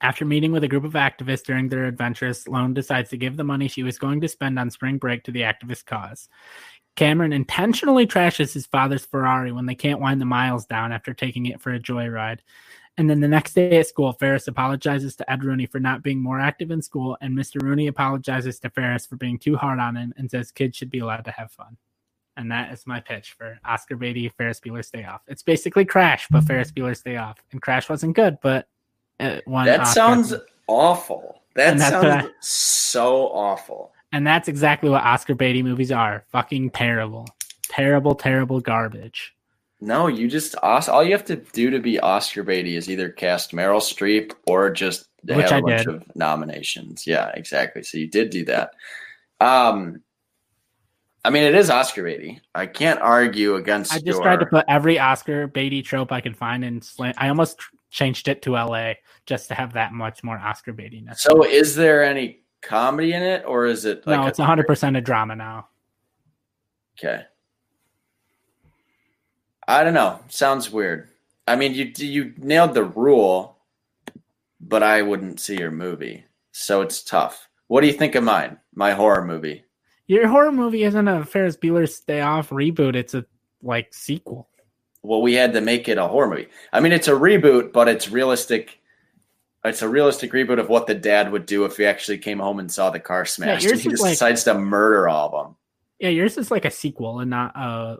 After 0.00 0.24
meeting 0.24 0.52
with 0.52 0.64
a 0.64 0.68
group 0.68 0.84
of 0.84 0.92
activists 0.92 1.44
during 1.44 1.68
their 1.68 1.86
adventures, 1.86 2.42
Sloane 2.42 2.74
decides 2.74 3.10
to 3.10 3.16
give 3.16 3.36
the 3.36 3.44
money 3.44 3.68
she 3.68 3.82
was 3.82 3.98
going 3.98 4.20
to 4.20 4.28
spend 4.28 4.58
on 4.58 4.70
spring 4.70 4.98
break 4.98 5.24
to 5.24 5.30
the 5.30 5.40
activist 5.42 5.86
cause. 5.86 6.28
Cameron 6.96 7.32
intentionally 7.32 8.06
trashes 8.06 8.52
his 8.52 8.66
father's 8.66 9.06
Ferrari 9.06 9.52
when 9.52 9.66
they 9.66 9.74
can't 9.74 10.00
wind 10.00 10.20
the 10.20 10.26
miles 10.26 10.66
down 10.66 10.92
after 10.92 11.14
taking 11.14 11.46
it 11.46 11.60
for 11.60 11.72
a 11.72 11.80
joyride. 11.80 12.40
And 12.98 13.10
then 13.10 13.20
the 13.20 13.28
next 13.28 13.52
day 13.54 13.78
at 13.78 13.86
school, 13.86 14.14
Ferris 14.14 14.48
apologizes 14.48 15.16
to 15.16 15.30
Ed 15.30 15.44
Rooney 15.44 15.66
for 15.66 15.78
not 15.78 16.02
being 16.02 16.22
more 16.22 16.40
active 16.40 16.70
in 16.70 16.80
school, 16.80 17.18
and 17.20 17.36
Mr. 17.36 17.62
Rooney 17.62 17.88
apologizes 17.88 18.58
to 18.60 18.70
Ferris 18.70 19.04
for 19.04 19.16
being 19.16 19.38
too 19.38 19.56
hard 19.56 19.78
on 19.78 19.96
him 19.96 20.14
and 20.16 20.30
says 20.30 20.50
kids 20.50 20.76
should 20.76 20.90
be 20.90 21.00
allowed 21.00 21.24
to 21.26 21.30
have 21.30 21.52
fun. 21.52 21.76
And 22.38 22.50
that 22.50 22.72
is 22.72 22.86
my 22.86 23.00
pitch 23.00 23.32
for 23.32 23.58
Oscar 23.64 23.96
Beatty, 23.96 24.28
Ferris 24.28 24.60
Bueller's 24.60 24.90
Day 24.90 25.04
Off. 25.04 25.22
It's 25.26 25.42
basically 25.42 25.84
Crash, 25.84 26.26
but 26.30 26.44
Ferris 26.44 26.70
Bueller's 26.70 27.02
Day 27.02 27.16
Off. 27.16 27.42
And 27.52 27.62
Crash 27.62 27.88
wasn't 27.88 28.16
good, 28.16 28.38
but 28.42 28.68
it 29.20 29.46
won. 29.46 29.66
That 29.66 29.80
Oscar. 29.80 29.94
sounds 29.94 30.34
awful. 30.66 31.42
That 31.54 31.78
sounds 31.78 32.24
I, 32.24 32.28
so 32.40 33.28
awful. 33.28 33.92
And 34.12 34.26
that's 34.26 34.48
exactly 34.48 34.90
what 34.90 35.02
Oscar 35.02 35.34
Beatty 35.34 35.62
movies 35.62 35.92
are. 35.92 36.24
Fucking 36.30 36.70
terrible. 36.70 37.26
Terrible, 37.68 38.14
terrible 38.14 38.60
garbage. 38.60 39.34
No, 39.80 40.06
you 40.06 40.28
just 40.28 40.56
all 40.56 41.04
you 41.04 41.12
have 41.12 41.24
to 41.26 41.36
do 41.36 41.70
to 41.70 41.78
be 41.78 42.00
Oscar 42.00 42.42
Beatty 42.42 42.76
is 42.76 42.88
either 42.88 43.10
cast 43.10 43.52
Meryl 43.52 43.80
Streep 43.80 44.32
or 44.46 44.70
just 44.70 45.08
Which 45.22 45.50
have 45.50 45.52
I 45.52 45.58
a 45.58 45.62
bunch 45.62 45.84
did. 45.84 45.94
of 45.94 46.16
nominations. 46.16 47.06
Yeah, 47.06 47.30
exactly. 47.34 47.82
So 47.82 47.98
you 47.98 48.08
did 48.08 48.30
do 48.30 48.44
that. 48.46 48.70
Um, 49.38 50.02
I 51.24 51.30
mean, 51.30 51.42
it 51.42 51.54
is 51.54 51.68
Oscar 51.68 52.04
Beatty. 52.04 52.40
I 52.54 52.66
can't 52.66 53.00
argue 53.00 53.56
against. 53.56 53.92
I 53.92 53.96
just 53.96 54.06
your, 54.06 54.22
tried 54.22 54.40
to 54.40 54.46
put 54.46 54.64
every 54.66 54.98
Oscar 54.98 55.46
Beatty 55.46 55.82
trope 55.82 56.10
I 56.10 56.22
could 56.22 56.36
find 56.36 56.64
in 56.64 56.80
slant. 56.80 57.16
I 57.18 57.28
almost 57.28 57.60
changed 57.90 58.28
it 58.28 58.42
to 58.42 58.52
LA 58.52 58.94
just 59.26 59.48
to 59.48 59.54
have 59.54 59.74
that 59.74 59.92
much 59.92 60.24
more 60.24 60.38
Oscar 60.38 60.72
Beattiness. 60.72 61.18
So, 61.18 61.44
is 61.44 61.74
there 61.74 62.02
any 62.02 62.40
comedy 62.62 63.12
in 63.12 63.22
it, 63.22 63.44
or 63.46 63.66
is 63.66 63.84
it 63.84 64.06
like 64.06 64.20
no, 64.20 64.26
it's 64.26 64.38
100% 64.38 64.96
a 64.96 65.00
drama 65.00 65.36
now. 65.36 65.68
Okay. 66.98 67.24
I 69.68 69.84
don't 69.84 69.94
know. 69.94 70.20
Sounds 70.28 70.70
weird. 70.70 71.08
I 71.46 71.56
mean, 71.56 71.74
you 71.74 71.92
you 71.96 72.32
nailed 72.38 72.74
the 72.74 72.84
rule, 72.84 73.56
but 74.60 74.82
I 74.82 75.02
wouldn't 75.02 75.40
see 75.40 75.58
your 75.58 75.70
movie, 75.70 76.24
so 76.52 76.80
it's 76.82 77.02
tough. 77.02 77.48
What 77.68 77.80
do 77.80 77.86
you 77.86 77.92
think 77.92 78.14
of 78.14 78.24
mine? 78.24 78.58
My 78.74 78.92
horror 78.92 79.24
movie. 79.24 79.64
Your 80.06 80.28
horror 80.28 80.52
movie 80.52 80.84
isn't 80.84 81.08
a 81.08 81.24
Ferris 81.24 81.56
Bueller's 81.56 81.98
Day 82.00 82.20
Off 82.20 82.50
reboot. 82.50 82.94
It's 82.94 83.14
a 83.14 83.24
like 83.62 83.92
sequel. 83.92 84.48
Well, 85.02 85.22
we 85.22 85.34
had 85.34 85.52
to 85.54 85.60
make 85.60 85.88
it 85.88 85.98
a 85.98 86.06
horror 86.06 86.28
movie. 86.28 86.48
I 86.72 86.80
mean, 86.80 86.92
it's 86.92 87.08
a 87.08 87.12
reboot, 87.12 87.72
but 87.72 87.88
it's 87.88 88.10
realistic. 88.10 88.80
It's 89.64 89.82
a 89.82 89.88
realistic 89.88 90.32
reboot 90.32 90.60
of 90.60 90.68
what 90.68 90.86
the 90.86 90.94
dad 90.94 91.32
would 91.32 91.46
do 91.46 91.64
if 91.64 91.76
he 91.76 91.84
actually 91.86 92.18
came 92.18 92.38
home 92.38 92.60
and 92.60 92.70
saw 92.70 92.90
the 92.90 93.00
car 93.00 93.24
smashed. 93.24 93.64
yours 93.64 93.72
and 93.72 93.80
he 93.82 93.88
just 93.90 94.02
like- 94.02 94.12
decides 94.12 94.44
to 94.44 94.54
murder 94.54 95.08
all 95.08 95.26
of 95.34 95.44
them. 95.46 95.56
Yeah, 95.98 96.10
yours 96.10 96.36
is 96.36 96.50
like 96.50 96.64
a 96.66 96.70
sequel 96.70 97.20
and 97.20 97.30
not 97.30 97.56
a 97.56 97.98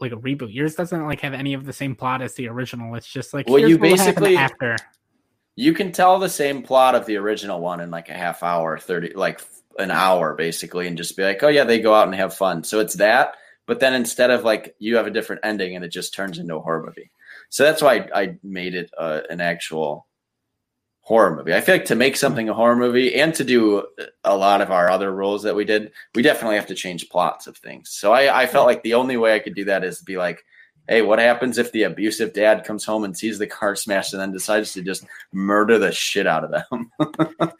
like 0.00 0.12
a 0.12 0.16
reboot. 0.16 0.52
Yours 0.52 0.74
doesn't 0.74 1.06
like 1.06 1.20
have 1.20 1.34
any 1.34 1.54
of 1.54 1.64
the 1.64 1.72
same 1.72 1.94
plot 1.94 2.22
as 2.22 2.34
the 2.34 2.48
original. 2.48 2.94
It's 2.94 3.06
just 3.06 3.34
like 3.34 3.48
Well, 3.48 3.58
you 3.58 3.78
basically- 3.78 4.36
after. 4.36 4.76
You 5.56 5.72
can 5.72 5.90
tell 5.90 6.20
the 6.20 6.28
same 6.28 6.62
plot 6.62 6.94
of 6.94 7.04
the 7.04 7.16
original 7.16 7.60
one 7.60 7.80
in 7.80 7.90
like 7.90 8.08
a 8.08 8.14
half 8.14 8.44
hour, 8.44 8.78
30, 8.78 9.14
like 9.14 9.40
an 9.76 9.90
hour 9.90 10.34
basically, 10.34 10.86
and 10.86 10.96
just 10.96 11.16
be 11.16 11.24
like, 11.24 11.42
oh, 11.42 11.48
yeah, 11.48 11.64
they 11.64 11.80
go 11.80 11.92
out 11.92 12.06
and 12.06 12.14
have 12.14 12.32
fun. 12.32 12.62
So 12.62 12.78
it's 12.78 12.94
that. 12.94 13.34
But 13.66 13.80
then 13.80 13.92
instead 13.92 14.30
of 14.30 14.44
like 14.44 14.76
you 14.78 14.96
have 14.96 15.08
a 15.08 15.10
different 15.10 15.40
ending 15.44 15.74
and 15.74 15.84
it 15.84 15.88
just 15.88 16.14
turns 16.14 16.38
into 16.38 16.56
a 16.56 16.60
horror 16.60 16.84
movie. 16.86 17.10
So 17.50 17.64
that's 17.64 17.82
why 17.82 18.08
I, 18.14 18.22
I 18.22 18.36
made 18.44 18.74
it 18.74 18.90
uh, 18.96 19.22
an 19.30 19.40
actual 19.40 20.06
horror 21.08 21.34
movie. 21.34 21.54
I 21.54 21.62
feel 21.62 21.74
like 21.74 21.86
to 21.86 21.94
make 21.94 22.18
something 22.18 22.50
a 22.50 22.54
horror 22.54 22.76
movie 22.76 23.14
and 23.14 23.34
to 23.34 23.42
do 23.42 23.86
a 24.24 24.36
lot 24.36 24.60
of 24.60 24.70
our 24.70 24.90
other 24.90 25.10
roles 25.10 25.42
that 25.42 25.56
we 25.56 25.64
did, 25.64 25.90
we 26.14 26.20
definitely 26.20 26.56
have 26.56 26.66
to 26.66 26.74
change 26.74 27.08
plots 27.08 27.46
of 27.46 27.56
things. 27.56 27.88
So 27.88 28.12
I, 28.12 28.42
I 28.42 28.46
felt 28.46 28.66
like 28.66 28.82
the 28.82 28.92
only 28.92 29.16
way 29.16 29.34
I 29.34 29.38
could 29.38 29.54
do 29.54 29.64
that 29.64 29.84
is 29.84 30.02
be 30.02 30.18
like, 30.18 30.44
hey, 30.86 31.00
what 31.00 31.18
happens 31.18 31.56
if 31.56 31.72
the 31.72 31.84
abusive 31.84 32.34
dad 32.34 32.62
comes 32.62 32.84
home 32.84 33.04
and 33.04 33.16
sees 33.16 33.38
the 33.38 33.46
car 33.46 33.74
smashed 33.74 34.12
and 34.12 34.20
then 34.20 34.32
decides 34.32 34.74
to 34.74 34.82
just 34.82 35.06
murder 35.32 35.78
the 35.78 35.92
shit 35.92 36.26
out 36.26 36.44
of 36.44 36.50
them? 36.50 36.92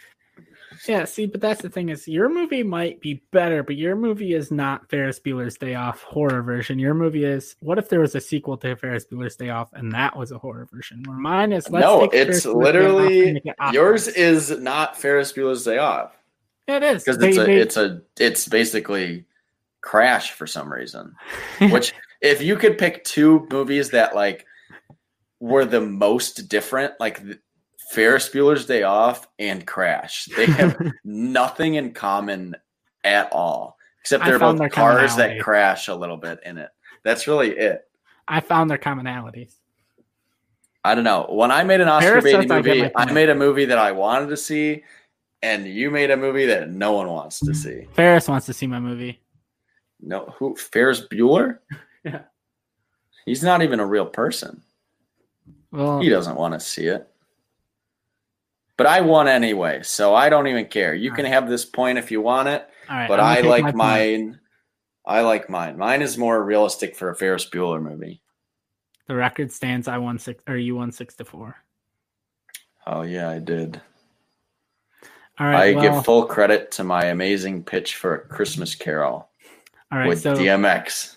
Yeah, 0.89 1.05
see, 1.05 1.27
but 1.27 1.41
that's 1.41 1.61
the 1.61 1.69
thing 1.69 1.91
is 1.91 2.09
your 2.09 2.29
movie 2.29 2.63
might 2.63 3.01
be 3.01 3.23
better, 3.31 3.63
but 3.63 3.77
your 3.77 3.95
movie 3.95 4.33
is 4.33 4.51
not 4.51 4.89
Ferris 4.89 5.21
Bueller's 5.21 5.59
Day 5.59 5.75
Off 5.75 6.03
horror 6.03 6.43
version. 6.43 6.79
Your 6.79 6.95
movie 6.95 7.25
is 7.25 7.57
what 7.61 7.77
if 7.79 7.89
there 7.91 8.01
was 8.01 8.15
a 8.15 8.21
sequel 8.21 8.57
to 8.59 8.75
Ferris 8.77 9.05
Bueller's 9.05 9.37
Day 9.37 9.51
Off 9.51 9.69
and 9.75 9.93
that 9.93 10.17
was 10.17 10.33
a 10.33 10.39
horror 10.39 10.67
version? 10.73 11.03
Where 11.07 11.17
mine 11.19 11.53
is 11.53 11.69
let's 11.69 11.85
no, 11.85 12.05
it's 12.05 12.15
Ferris 12.15 12.45
Bueller's 12.45 12.45
Day 12.45 12.49
Off 12.51 12.65
literally 12.65 13.43
it 13.45 13.73
yours 13.75 14.09
is 14.09 14.51
not 14.59 14.97
Ferris 14.97 15.33
Bueller's 15.33 15.65
Day 15.65 15.79
Off 15.79 16.17
It 16.67 16.83
is 16.83 17.05
because 17.05 17.23
it's 17.23 17.37
a 17.37 17.45
they- 17.45 17.57
it's 17.57 17.77
a 17.77 18.01
it's 18.19 18.49
basically 18.49 19.25
Crash 19.81 20.33
for 20.33 20.47
some 20.47 20.73
reason. 20.73 21.15
Which 21.71 21.93
if 22.21 22.43
you 22.43 22.57
could 22.57 22.79
pick 22.79 23.05
two 23.05 23.47
movies 23.51 23.91
that 23.91 24.15
like 24.15 24.45
were 25.41 25.65
the 25.65 25.81
most 25.81 26.49
different, 26.49 26.95
like 26.99 27.21
Ferris 27.91 28.29
Bueller's 28.29 28.67
Day 28.67 28.83
Off 28.83 29.27
and 29.39 29.67
Crash, 29.67 30.27
they 30.37 30.47
have 30.47 30.77
nothing 31.05 31.75
in 31.75 31.93
common 31.93 32.55
at 33.05 33.33
all, 33.33 33.77
except 34.03 34.25
they're 34.25 34.39
both 34.39 34.59
their 34.59 34.69
cars 34.69 35.17
that 35.17 35.41
crash 35.41 35.89
a 35.89 35.95
little 35.95 36.17
bit 36.19 36.41
in 36.45 36.59
it. 36.59 36.69
That's 37.03 37.27
really 37.27 37.57
it. 37.57 37.83
I 38.27 38.41
found 38.41 38.71
their 38.71 38.79
commonalities. 38.79 39.55
I 40.85 40.95
don't 40.95 41.05
know. 41.05 41.27
When 41.31 41.51
I 41.51 41.65
made 41.65 41.81
an 41.81 41.89
Oscar 41.89 42.09
Paris 42.11 42.25
Beatty 42.25 42.43
says 42.43 42.51
I 42.51 42.61
get 42.61 42.77
movie, 42.77 42.91
I 42.97 43.13
made 43.13 43.31
a 43.31 43.35
movie 43.35 43.65
that 43.67 43.79
I 43.79 43.93
wanted 43.93 44.29
to 44.29 44.37
see, 44.37 44.85
and 45.43 45.67
you 45.67 45.91
made 45.91 46.11
a 46.11 46.17
movie 46.17 46.47
that 46.47 46.71
no 46.71 46.93
one 46.93 47.09
wants 47.09 47.41
to 47.41 47.55
see. 47.55 47.87
Ferris 47.95 48.29
wants 48.29 48.47
to 48.47 48.53
see 48.53 48.67
my 48.67 48.81
movie. 48.81 49.21
No, 50.01 50.35
who? 50.39 50.57
Ferris 50.57 51.07
Bueller? 51.07 51.59
Yeah. 52.05 52.21
He's 53.27 53.43
not 53.43 53.61
even 53.61 53.81
a 53.81 53.85
real 53.87 54.07
person. 54.07 54.63
Well, 55.73 56.01
He 56.01 56.09
doesn't 56.09 56.37
want 56.37 56.55
to 56.55 56.61
see 56.61 56.87
it. 56.87 57.07
But 58.79 58.87
I 58.87 59.03
won 59.03 59.29
anyway, 59.29 59.83
so 59.83 60.15
I 60.15 60.31
don't 60.31 60.47
even 60.47 60.65
care. 60.67 60.95
You 60.95 61.11
can 61.13 61.27
have 61.27 61.49
this 61.51 61.67
point 61.67 61.99
if 61.99 62.11
you 62.11 62.23
want 62.23 62.49
it, 62.49 62.67
all 62.89 62.97
right, 62.97 63.09
but 63.09 63.21
I 63.21 63.41
like 63.41 63.63
my 63.65 63.71
point. 63.73 63.77
mine. 63.77 64.41
I 65.05 65.21
like 65.23 65.51
mine. 65.51 65.77
Mine 65.77 66.01
is 66.01 66.17
more 66.17 66.43
realistic 66.43 66.97
for 66.97 67.11
a 67.11 67.17
Ferris 67.17 67.49
Bueller 67.51 67.83
movie. 67.83 68.23
The 69.07 69.17
record 69.17 69.51
stands. 69.53 69.89
I 69.89 69.99
won 69.99 70.19
six, 70.19 70.43
or 70.47 70.57
you 70.57 70.77
won 70.77 70.93
six 70.93 71.15
to 71.17 71.25
four. 71.25 71.57
Oh 72.87 73.03
yeah, 73.03 73.29
I 73.29 73.39
did. 73.41 73.81
All 75.41 75.47
right, 75.47 75.71
I 75.71 75.75
well, 75.77 75.83
give 75.97 76.05
full 76.05 76.27
credit 76.27 76.71
to 76.73 76.85
my 76.85 77.07
amazing 77.07 77.65
pitch 77.65 77.97
for 77.97 78.15
a 78.15 78.29
Christmas 78.29 78.75
Carol 78.75 79.29
all 79.93 79.99
right. 79.99 80.09
with 80.09 80.21
So 80.21 80.35
DMX. 80.35 81.17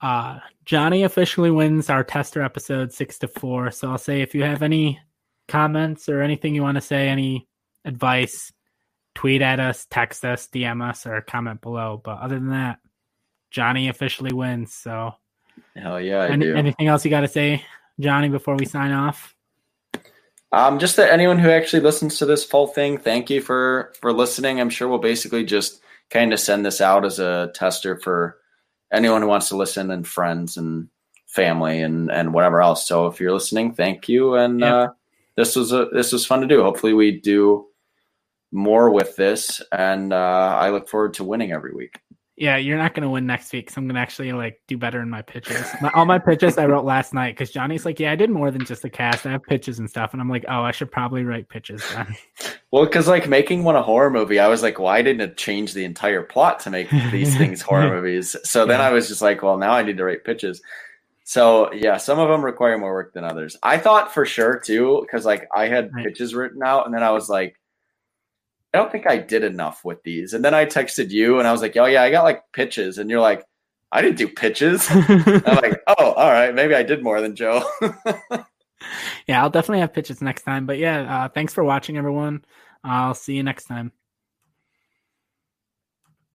uh, 0.00 0.38
Johnny 0.64 1.02
officially 1.04 1.50
wins 1.50 1.90
our 1.90 2.04
tester 2.04 2.42
episode 2.42 2.92
six 2.92 3.18
to 3.18 3.28
four. 3.28 3.70
So 3.70 3.90
I'll 3.90 3.98
say 3.98 4.22
if 4.22 4.34
you 4.34 4.42
have 4.44 4.62
any 4.62 5.00
comments 5.48 6.08
or 6.08 6.22
anything 6.22 6.54
you 6.54 6.62
want 6.62 6.76
to 6.76 6.80
say, 6.80 7.08
any 7.08 7.46
advice, 7.84 8.52
tweet 9.14 9.42
at 9.42 9.60
us, 9.60 9.86
text 9.90 10.24
us, 10.24 10.48
DM 10.48 10.86
us, 10.86 11.06
or 11.06 11.20
comment 11.20 11.60
below. 11.60 12.00
But 12.02 12.18
other 12.20 12.36
than 12.36 12.50
that, 12.50 12.78
Johnny 13.50 13.88
officially 13.88 14.32
wins. 14.32 14.74
So 14.74 15.14
Hell 15.76 16.00
yeah, 16.00 16.24
any, 16.24 16.50
anything 16.50 16.86
else 16.88 17.04
you 17.04 17.10
got 17.10 17.20
to 17.20 17.28
say, 17.28 17.64
Johnny, 18.00 18.28
before 18.28 18.56
we 18.56 18.64
sign 18.64 18.92
off? 18.92 19.34
Um, 20.52 20.78
just 20.78 20.96
that 20.96 21.10
anyone 21.12 21.38
who 21.38 21.50
actually 21.50 21.80
listens 21.80 22.18
to 22.18 22.26
this 22.26 22.44
full 22.44 22.66
thing, 22.66 22.98
thank 22.98 23.30
you 23.30 23.40
for 23.40 23.92
for 24.00 24.12
listening. 24.12 24.60
I'm 24.60 24.68
sure 24.70 24.86
we'll 24.86 24.98
basically 24.98 25.44
just 25.44 25.80
kind 26.10 26.32
of 26.32 26.40
send 26.40 26.64
this 26.64 26.80
out 26.80 27.06
as 27.06 27.18
a 27.18 27.50
tester 27.54 27.98
for 27.98 28.38
anyone 28.92 29.22
who 29.22 29.28
wants 29.28 29.48
to 29.48 29.56
listen 29.56 29.90
and 29.90 30.06
friends 30.06 30.58
and 30.58 30.88
family 31.26 31.80
and 31.80 32.10
and 32.10 32.34
whatever 32.34 32.60
else. 32.60 32.86
So 32.86 33.06
if 33.06 33.18
you're 33.18 33.32
listening, 33.32 33.72
thank 33.72 34.08
you. 34.10 34.34
And 34.34 34.60
Yeah. 34.60 34.74
uh, 34.76 34.88
this 35.36 35.56
was 35.56 35.72
a 35.72 35.86
this 35.92 36.12
was 36.12 36.26
fun 36.26 36.40
to 36.40 36.46
do. 36.46 36.62
Hopefully 36.62 36.92
we 36.92 37.20
do 37.20 37.66
more 38.52 38.90
with 38.90 39.16
this, 39.16 39.60
and 39.72 40.12
uh, 40.12 40.56
I 40.60 40.70
look 40.70 40.88
forward 40.88 41.14
to 41.14 41.24
winning 41.24 41.52
every 41.52 41.74
week. 41.74 41.98
Yeah, 42.36 42.56
you're 42.56 42.78
not 42.78 42.94
gonna 42.94 43.10
win 43.10 43.26
next 43.26 43.52
week, 43.52 43.70
so 43.70 43.80
I'm 43.80 43.86
gonna 43.86 44.00
actually 44.00 44.32
like 44.32 44.60
do 44.66 44.76
better 44.76 45.00
in 45.00 45.10
my 45.10 45.22
pitches. 45.22 45.66
My, 45.80 45.90
all 45.94 46.06
my 46.06 46.18
pitches 46.18 46.58
I 46.58 46.66
wrote 46.66 46.84
last 46.84 47.14
night 47.14 47.34
because 47.34 47.50
Johnny's 47.50 47.84
like, 47.84 48.00
"Yeah, 48.00 48.12
I 48.12 48.16
did 48.16 48.30
more 48.30 48.50
than 48.50 48.64
just 48.64 48.84
a 48.84 48.90
cast. 48.90 49.26
I 49.26 49.30
have 49.32 49.42
pitches 49.42 49.78
and 49.78 49.88
stuff," 49.88 50.12
and 50.12 50.20
I'm 50.20 50.30
like, 50.30 50.44
"Oh, 50.48 50.62
I 50.62 50.72
should 50.72 50.90
probably 50.90 51.24
write 51.24 51.48
pitches 51.48 51.82
then." 51.94 52.16
Well, 52.72 52.86
because 52.86 53.06
like 53.06 53.28
making 53.28 53.64
one 53.64 53.76
a 53.76 53.82
horror 53.82 54.10
movie, 54.10 54.38
I 54.38 54.48
was 54.48 54.62
like, 54.62 54.78
why 54.78 55.02
didn't 55.02 55.20
it 55.20 55.36
change 55.36 55.74
the 55.74 55.84
entire 55.84 56.22
plot 56.22 56.58
to 56.60 56.70
make 56.70 56.88
these 57.10 57.36
things 57.36 57.60
horror 57.60 57.90
movies? 57.94 58.34
So 58.44 58.64
then 58.64 58.80
I 58.80 58.90
was 58.90 59.08
just 59.08 59.20
like, 59.20 59.42
well, 59.42 59.58
now 59.58 59.72
I 59.72 59.82
need 59.82 59.98
to 59.98 60.04
write 60.04 60.24
pitches. 60.24 60.62
So 61.24 61.72
yeah, 61.72 61.96
some 61.98 62.18
of 62.18 62.28
them 62.28 62.44
require 62.44 62.76
more 62.78 62.92
work 62.92 63.14
than 63.14 63.24
others. 63.24 63.56
I 63.62 63.78
thought 63.78 64.12
for 64.12 64.26
sure 64.26 64.58
too, 64.58 65.00
because 65.02 65.24
like 65.24 65.48
I 65.54 65.68
had 65.68 65.92
Right. 65.94 66.06
pitches 66.06 66.34
written 66.34 66.62
out, 66.62 66.86
and 66.86 66.94
then 66.94 67.02
I 67.02 67.10
was 67.12 67.28
like, 67.28 67.56
I 68.74 68.78
don't 68.78 68.90
think 68.90 69.06
I 69.06 69.18
did 69.18 69.44
enough 69.44 69.84
with 69.84 70.02
these. 70.02 70.32
And 70.34 70.44
then 70.44 70.54
I 70.54 70.64
texted 70.66 71.10
you, 71.10 71.38
and 71.38 71.46
I 71.46 71.52
was 71.52 71.60
like, 71.62 71.76
oh 71.76 71.84
yeah, 71.86 72.02
I 72.02 72.10
got 72.10 72.24
like 72.24 72.42
pitches, 72.52 72.98
and 72.98 73.08
you're 73.10 73.20
like, 73.20 73.44
I 73.92 74.00
didn't 74.02 74.16
do 74.18 74.28
pitches. 74.28 74.86
I'm 74.90 75.42
like, 75.44 75.80
oh, 75.86 76.12
all 76.12 76.30
right, 76.30 76.54
maybe 76.54 76.74
I 76.74 76.82
did 76.82 77.02
more 77.02 77.20
than 77.20 77.36
Joe. 77.36 77.62
yeah, 79.26 79.42
I'll 79.42 79.50
definitely 79.50 79.80
have 79.80 79.92
pitches 79.92 80.22
next 80.22 80.42
time. 80.42 80.66
But 80.66 80.78
yeah, 80.78 81.24
uh, 81.24 81.28
thanks 81.28 81.52
for 81.52 81.62
watching, 81.62 81.98
everyone. 81.98 82.44
I'll 82.82 83.14
see 83.14 83.34
you 83.34 83.42
next 83.42 83.64
time. 83.64 83.92